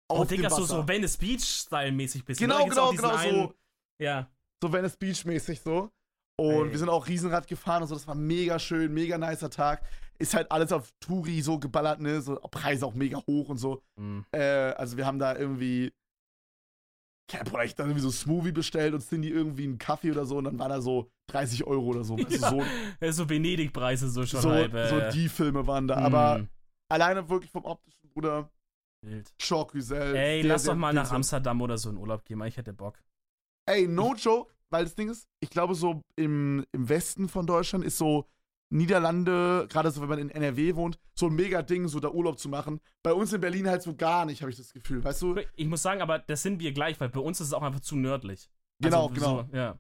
Oh, 0.09 0.15
Auf 0.15 0.27
dem 0.29 0.37
Digga, 0.37 0.49
so, 0.49 0.63
so 0.65 0.87
Venice 0.87 1.17
Beach-Style-mäßig 1.17 2.25
bisschen. 2.25 2.47
Genau, 2.49 2.65
genau, 2.65 2.89
genau 2.91 3.09
einen- 3.15 3.53
Ja. 3.99 4.31
so 4.59 4.73
Venice 4.73 4.97
Beach-mäßig 4.97 5.61
so. 5.61 5.91
Und 6.37 6.67
Ey. 6.67 6.71
wir 6.71 6.79
sind 6.79 6.89
auch 6.89 7.07
Riesenrad 7.07 7.47
gefahren 7.47 7.81
und 7.83 7.87
so. 7.87 7.95
Das 7.95 8.07
war 8.07 8.15
mega 8.15 8.59
schön, 8.59 8.93
mega 8.93 9.17
nicer 9.17 9.49
Tag. 9.49 9.81
Ist 10.17 10.33
halt 10.33 10.51
alles 10.51 10.71
auf 10.71 10.91
Touri 10.99 11.41
so 11.41 11.59
geballert, 11.59 11.99
ne? 11.99 12.21
So 12.21 12.35
Preise 12.35 12.85
auch 12.85 12.93
mega 12.93 13.17
hoch 13.27 13.49
und 13.49 13.57
so. 13.57 13.81
Mhm. 13.95 14.25
Äh, 14.31 14.71
also 14.73 14.97
wir 14.97 15.05
haben 15.05 15.19
da 15.19 15.35
irgendwie. 15.35 15.93
Ja, 17.31 17.43
Bruder, 17.43 17.65
ich 17.65 17.73
dann 17.73 17.87
irgendwie 17.87 18.03
so 18.03 18.11
Smoothie 18.11 18.51
bestellt 18.51 18.93
und 18.93 19.01
Cindy 19.01 19.29
irgendwie 19.29 19.63
einen 19.63 19.79
Kaffee 19.79 20.11
oder 20.11 20.25
so 20.25 20.37
und 20.37 20.43
dann 20.43 20.59
war 20.59 20.69
da 20.69 20.79
so 20.79 21.09
30 21.27 21.65
Euro 21.65 21.85
oder 21.87 22.03
so. 22.03 22.15
Du, 22.17 22.23
Ja, 22.29 23.11
so, 23.11 23.23
so 23.23 23.29
Venedig-Preise 23.29 24.09
so 24.09 24.25
schon 24.25 24.41
so, 24.41 24.51
halb. 24.51 24.73
Äh, 24.73 24.89
so 24.89 25.11
die 25.11 25.27
Filme 25.27 25.65
waren 25.65 25.87
da. 25.87 25.95
Aber 25.95 26.39
mhm. 26.39 26.49
alleine 26.87 27.27
wirklich 27.27 27.49
vom 27.49 27.65
optischen 27.65 28.09
Bruder, 28.09 28.49
Wild. 29.01 29.33
Schock. 29.39 29.73
Ey, 29.75 29.81
sehr, 29.81 30.43
lass 30.43 30.63
sehr 30.63 30.73
doch 30.73 30.79
mal 30.79 30.93
nach. 30.93 31.11
Amsterdam 31.11 31.61
oder 31.61 31.77
so 31.77 31.89
in 31.89 31.97
Urlaub 31.97 32.23
gehen, 32.25 32.41
ich 32.43 32.57
hätte 32.57 32.73
Bock. 32.73 33.01
Ey, 33.67 33.87
no 33.87 34.13
joke, 34.13 34.53
weil 34.69 34.83
das 34.83 34.95
Ding 34.95 35.09
ist, 35.09 35.27
ich 35.39 35.49
glaube, 35.49 35.75
so 35.75 36.01
im, 36.15 36.65
im 36.71 36.89
Westen 36.89 37.27
von 37.29 37.45
Deutschland 37.47 37.83
ist 37.85 37.97
so 37.97 38.25
Niederlande, 38.69 39.67
gerade 39.69 39.91
so, 39.91 40.01
wenn 40.01 40.09
man 40.09 40.19
in 40.19 40.29
NRW 40.29 40.75
wohnt, 40.75 40.99
so 41.13 41.27
ein 41.27 41.35
mega 41.35 41.61
Ding, 41.61 41.87
so 41.87 41.99
da 41.99 42.09
Urlaub 42.09 42.39
zu 42.39 42.49
machen. 42.49 42.81
Bei 43.03 43.13
uns 43.13 43.31
in 43.31 43.41
Berlin 43.41 43.67
halt 43.69 43.81
so 43.83 43.95
gar 43.95 44.25
nicht, 44.25 44.41
habe 44.41 44.51
ich 44.51 44.57
das 44.57 44.73
Gefühl. 44.73 45.03
Weißt 45.03 45.21
du? 45.21 45.35
Ich 45.55 45.67
muss 45.67 45.81
sagen, 45.81 46.01
aber 46.01 46.19
das 46.19 46.41
sind 46.41 46.59
wir 46.59 46.73
gleich, 46.73 46.99
weil 46.99 47.09
bei 47.09 47.19
uns 47.19 47.39
ist 47.39 47.47
es 47.47 47.53
auch 47.53 47.61
einfach 47.61 47.79
zu 47.79 47.95
nördlich. 47.95 48.49
Genau, 48.79 49.03
also, 49.07 49.13
genau. 49.13 49.47
So, 49.49 49.55
ja. 49.55 49.79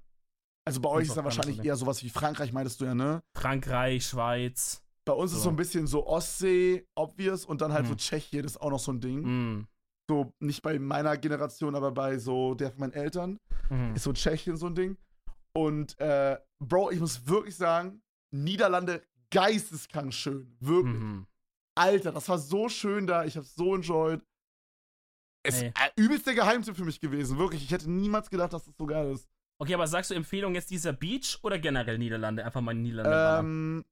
Also 0.65 0.81
bei 0.81 0.89
euch 0.89 1.05
ist 1.05 1.11
auch 1.11 1.15
dann 1.15 1.25
wahrscheinlich 1.25 1.57
so 1.57 1.63
eher 1.63 1.75
sowas 1.75 2.03
wie 2.03 2.09
Frankreich, 2.09 2.53
meintest 2.53 2.79
du 2.81 2.85
ja, 2.85 2.95
ne? 2.95 3.21
Frankreich, 3.35 4.05
Schweiz. 4.05 4.81
Bei 5.03 5.13
uns 5.13 5.31
ist 5.31 5.39
So. 5.39 5.43
so 5.45 5.49
ein 5.51 5.55
bisschen 5.55 5.85
so 5.85 6.07
Ostsee, 6.07 6.87
obvious, 6.95 7.45
und 7.45 7.61
dann 7.61 7.73
halt 7.73 7.85
so 7.85 7.93
Mhm. 7.93 7.97
Tschechien, 7.97 8.43
das 8.43 8.53
ist 8.53 8.61
auch 8.61 8.71
noch 8.71 8.79
so 8.79 8.91
ein 8.91 8.99
Ding. 9.01 9.21
Mhm. 9.21 9.67
So, 10.09 10.33
nicht 10.39 10.61
bei 10.61 10.77
meiner 10.77 11.17
Generation, 11.17 11.75
aber 11.75 11.91
bei 11.91 12.17
so 12.17 12.53
der 12.53 12.71
von 12.71 12.81
meinen 12.81 12.93
Eltern. 12.93 13.39
Mhm. 13.69 13.95
ist 13.95 14.03
so 14.03 14.13
Tschechien 14.13 14.57
so 14.57 14.67
ein 14.67 14.75
Ding. 14.75 14.97
Und, 15.55 15.99
äh, 15.99 16.37
Bro, 16.59 16.91
ich 16.91 16.99
muss 16.99 17.27
wirklich 17.27 17.55
sagen, 17.55 18.01
Niederlande 18.31 19.01
geisteskrank 19.31 20.13
schön. 20.13 20.55
Wirklich. 20.59 20.95
Mhm. 21.01 21.25
Alter, 21.77 22.11
das 22.11 22.29
war 22.29 22.37
so 22.37 22.69
schön 22.69 23.07
da. 23.07 23.25
Ich 23.25 23.35
hab's 23.35 23.55
so 23.55 23.75
enjoyed. 23.75 24.21
Es 25.43 25.57
ist 25.57 25.63
äh, 25.63 25.71
übelst 25.95 26.25
der 26.27 26.35
Geheimtipp 26.35 26.75
für 26.75 26.85
mich 26.85 26.99
gewesen. 26.99 27.37
Wirklich. 27.37 27.63
Ich 27.63 27.71
hätte 27.71 27.89
niemals 27.89 28.29
gedacht, 28.29 28.53
dass 28.53 28.65
das 28.65 28.75
so 28.77 28.85
geil 28.85 29.11
ist. 29.11 29.27
Okay, 29.61 29.73
aber 29.73 29.87
sagst 29.87 30.11
du 30.11 30.15
Empfehlung 30.15 30.55
jetzt 30.55 30.69
dieser 30.69 30.93
Beach 30.93 31.39
oder 31.43 31.57
generell 31.59 31.97
Niederlande? 31.97 32.43
Einfach 32.45 32.61
mal 32.61 32.73
Niederlande. 32.73 33.39
Ähm, 33.39 33.85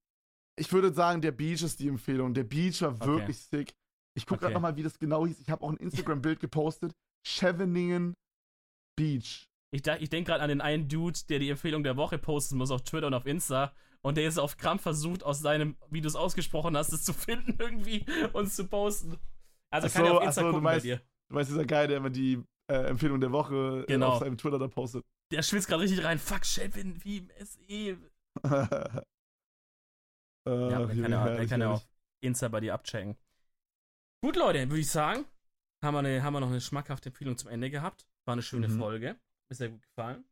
ich 0.60 0.72
würde 0.72 0.94
sagen, 0.94 1.22
der 1.22 1.32
Beach 1.32 1.62
ist 1.64 1.80
die 1.80 1.88
Empfehlung. 1.88 2.34
Der 2.34 2.44
Beach 2.44 2.82
war 2.82 2.94
Okay. 2.96 3.06
wirklich 3.06 3.40
sick. 3.40 3.74
Ich 4.16 4.26
guck 4.26 4.40
grad 4.40 4.48
Okay. 4.50 4.54
noch 4.56 4.62
mal, 4.62 4.76
wie 4.76 4.84
das 4.84 5.00
genau 5.00 5.26
hieß. 5.26 5.40
Ich 5.40 5.50
habe 5.50 5.64
auch 5.64 5.70
ein 5.72 5.78
Instagram-Bild 5.78 6.40
gepostet. 6.40 6.94
Scheveningen 7.26 8.14
Beach. 8.96 9.46
Ich, 9.74 9.86
ich 9.88 10.10
denke 10.10 10.30
gerade 10.32 10.44
an 10.44 10.50
den 10.50 10.62
einen 10.62 10.88
Dude, 10.88 11.18
der 11.30 11.40
die 11.40 11.50
Empfehlung 11.50 11.84
der 11.84 11.98
Woche 11.98 12.18
posten 12.20 12.58
muss 12.58 12.70
auf 12.70 12.84
Twitter 12.84 13.08
und 13.08 13.14
auf 13.16 13.26
Insta. 13.26 13.74
Und 14.06 14.18
der 14.18 14.28
ist 14.28 14.38
auf 14.38 14.58
Krampf 14.58 14.82
versucht, 14.84 15.24
aus 15.24 15.40
seinem, 15.40 15.78
wie 15.90 16.02
du 16.02 16.08
es 16.08 16.16
ausgesprochen 16.16 16.76
hast, 16.78 16.92
es 16.94 17.04
zu 17.04 17.14
finden 17.14 17.56
irgendwie 17.60 18.06
und 18.34 18.52
zu 18.52 18.68
posten. 18.68 19.18
Also 19.72 19.88
Ach 19.88 19.94
kann 19.94 20.06
er 20.06 20.12
so, 20.12 20.18
auf 20.20 20.24
Insta 20.26 20.42
so, 20.42 20.48
du 20.48 20.52
gucken 20.52 20.64
bei 20.64 20.72
meinst- 20.74 20.86
dir. 20.86 21.02
Du 21.30 21.36
weißt, 21.36 21.50
dieser 21.50 21.66
Guy, 21.66 21.88
der 21.88 21.98
immer 21.98 22.10
die 22.12 22.44
äh, 22.70 22.76
Empfehlung 22.90 23.20
der 23.20 23.32
Woche 23.32 23.84
äh, 23.88 23.92
Genau. 23.94 24.10
auf 24.10 24.20
seinem 24.20 24.38
Twitter 24.38 24.60
da 24.60 24.68
postet. 24.68 25.04
Der 25.32 25.42
schwitzt 25.42 25.68
gerade 25.68 25.82
richtig 25.84 26.04
rein. 26.04 26.20
Fuck, 26.20 26.46
Chevin, 26.46 27.04
wie 27.04 27.18
im 27.18 27.30
SE. 27.40 27.98
Ja, 30.46 30.86
der 30.86 30.88
kann 30.88 31.12
ja, 31.12 31.36
der 31.36 31.48
kann 31.48 31.62
ja 31.62 31.72
auch. 31.72 31.82
Insta 32.22 32.48
bei 32.50 32.60
dir 32.60 32.74
abchecken. 32.74 33.16
Gut, 34.24 34.38
Leute, 34.38 34.70
würde 34.70 34.80
ich 34.80 34.90
sagen, 34.90 35.26
haben 35.84 35.96
wir, 35.96 36.00
eine, 36.00 36.24
haben 36.24 36.32
wir 36.32 36.40
noch 36.40 36.48
eine 36.48 36.62
schmackhafte 36.62 37.10
Empfehlung 37.10 37.38
zum 37.38 37.50
Ende 37.50 37.70
gehabt. 37.70 38.08
War 38.24 38.32
eine 38.32 38.42
schöne 38.42 38.70
Mhm. 38.70 38.80
Folge. 38.80 39.18
Ist 39.50 39.58
sehr 39.58 39.68
gut 39.68 39.82
gefallen. 39.82 40.24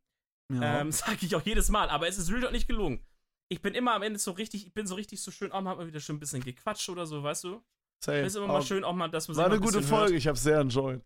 Ja. 0.49 0.79
Ähm, 0.79 0.91
sag 0.93 1.21
ich 1.21 1.35
auch 1.35 1.41
jedes 1.41 1.67
Mal, 1.67 1.89
aber 1.89 2.07
es 2.07 2.17
ist 2.17 2.31
Real 2.31 2.39
Talk 2.39 2.53
nicht 2.53 2.69
gelungen. 2.69 3.05
Ich 3.49 3.61
bin 3.61 3.73
immer 3.73 3.93
am 3.93 4.01
Ende 4.01 4.17
so 4.17 4.31
richtig, 4.31 4.65
ich 4.65 4.73
bin 4.73 4.87
so 4.87 4.95
richtig 4.95 5.21
so 5.21 5.29
schön, 5.29 5.51
auch 5.51 5.59
mal 5.59 5.85
wieder 5.85 5.99
schön 5.99 6.15
ein 6.15 6.19
bisschen 6.21 6.41
gequatscht 6.41 6.87
oder 6.87 7.05
so, 7.05 7.21
weißt 7.21 7.43
du? 7.43 7.61
Safe. 7.99 8.19
Ist 8.19 8.37
immer 8.37 8.47
mal 8.47 8.61
schön, 8.61 8.85
auch 8.85 8.93
mal, 8.95 9.09
dass 9.09 9.27
man 9.27 9.35
War 9.35 9.47
eine 9.47 9.55
ein 9.55 9.59
gute 9.61 9.81
Folge, 9.81 10.11
Hört. 10.13 10.17
ich 10.19 10.25
hab's 10.29 10.41
sehr 10.43 10.59
enjoyed. 10.61 11.01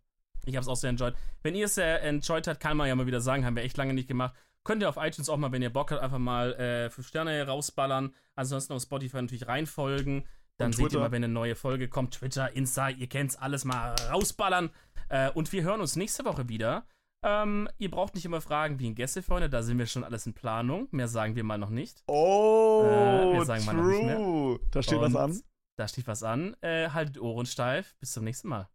Ich 0.45 0.55
hab's 0.55 0.67
auch 0.67 0.75
sehr 0.75 0.91
enjoyed. 0.91 1.15
Wenn 1.41 1.55
ihr 1.55 1.65
es 1.65 1.73
sehr 1.73 2.03
enjoyed 2.03 2.45
habt, 2.45 2.59
kann 2.59 2.77
man 2.77 2.87
ja 2.87 2.93
mal 2.93 3.07
wieder 3.07 3.19
sagen, 3.19 3.45
haben 3.47 3.55
wir 3.55 3.63
echt 3.63 3.77
lange 3.77 3.95
nicht 3.95 4.07
gemacht. 4.07 4.35
Könnt 4.63 4.83
ihr 4.83 4.89
auf 4.89 4.97
iTunes 4.97 5.27
auch 5.27 5.37
mal, 5.37 5.51
wenn 5.51 5.63
ihr 5.63 5.71
Bock 5.73 5.89
habt, 5.91 6.03
einfach 6.03 6.19
mal 6.19 6.53
äh, 6.53 6.89
5 6.91 7.07
Sterne 7.07 7.47
rausballern. 7.47 8.13
Ansonsten 8.35 8.73
auf 8.73 8.81
Spotify 8.83 9.23
natürlich 9.23 9.47
reinfolgen. 9.47 10.27
Dann 10.57 10.71
seht 10.73 10.93
ihr 10.93 10.99
mal, 10.99 11.11
wenn 11.11 11.23
eine 11.23 11.33
neue 11.33 11.55
Folge 11.55 11.87
kommt. 11.89 12.13
Twitter, 12.13 12.53
Insta, 12.55 12.89
ihr 12.89 13.07
kennt's, 13.07 13.35
alles 13.35 13.65
mal 13.65 13.93
rausballern. 14.11 14.69
Äh, 15.09 15.29
und 15.31 15.51
wir 15.51 15.63
hören 15.63 15.81
uns 15.81 15.95
nächste 15.95 16.23
Woche 16.25 16.47
wieder. 16.49 16.85
Ähm, 17.23 17.67
ihr 17.77 17.89
braucht 17.89 18.13
nicht 18.15 18.25
immer 18.25 18.39
fragen 18.39 18.79
wie 18.79 18.87
ein 18.89 18.95
Gästefreunde, 18.95 19.49
da 19.49 19.63
sind 19.63 19.79
wir 19.79 19.87
schon 19.87 20.03
alles 20.03 20.25
in 20.27 20.33
Planung. 20.33 20.87
Mehr 20.91 21.07
sagen 21.07 21.35
wir 21.35 21.43
mal 21.43 21.57
noch 21.57 21.71
nicht. 21.71 22.03
Oh, 22.07 22.83
Äh, 22.85 23.33
wir 23.33 23.45
sagen 23.45 23.65
mal 23.65 23.73
noch 23.73 23.83
nicht 23.87 24.03
mehr. 24.03 24.15
true. 24.15 24.59
Da 24.71 24.83
steht 24.83 24.99
was 25.01 25.13
Und 25.13 25.17
an. 25.17 25.41
Da 25.77 25.87
steht 25.87 26.07
was 26.07 26.23
an. 26.23 26.55
Äh, 26.61 26.89
haltet 26.91 27.19
Ohren 27.19 27.45
steif. 27.47 27.95
Bis 27.99 28.11
zum 28.13 28.23
nächsten 28.23 28.47
Mal. 28.47 28.69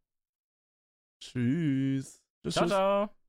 Tschüss. 1.22 2.22
Tschüss. 2.43 2.55
Ciao, 2.55 2.64
tschüss. 2.64 2.70
ciao. 2.72 3.19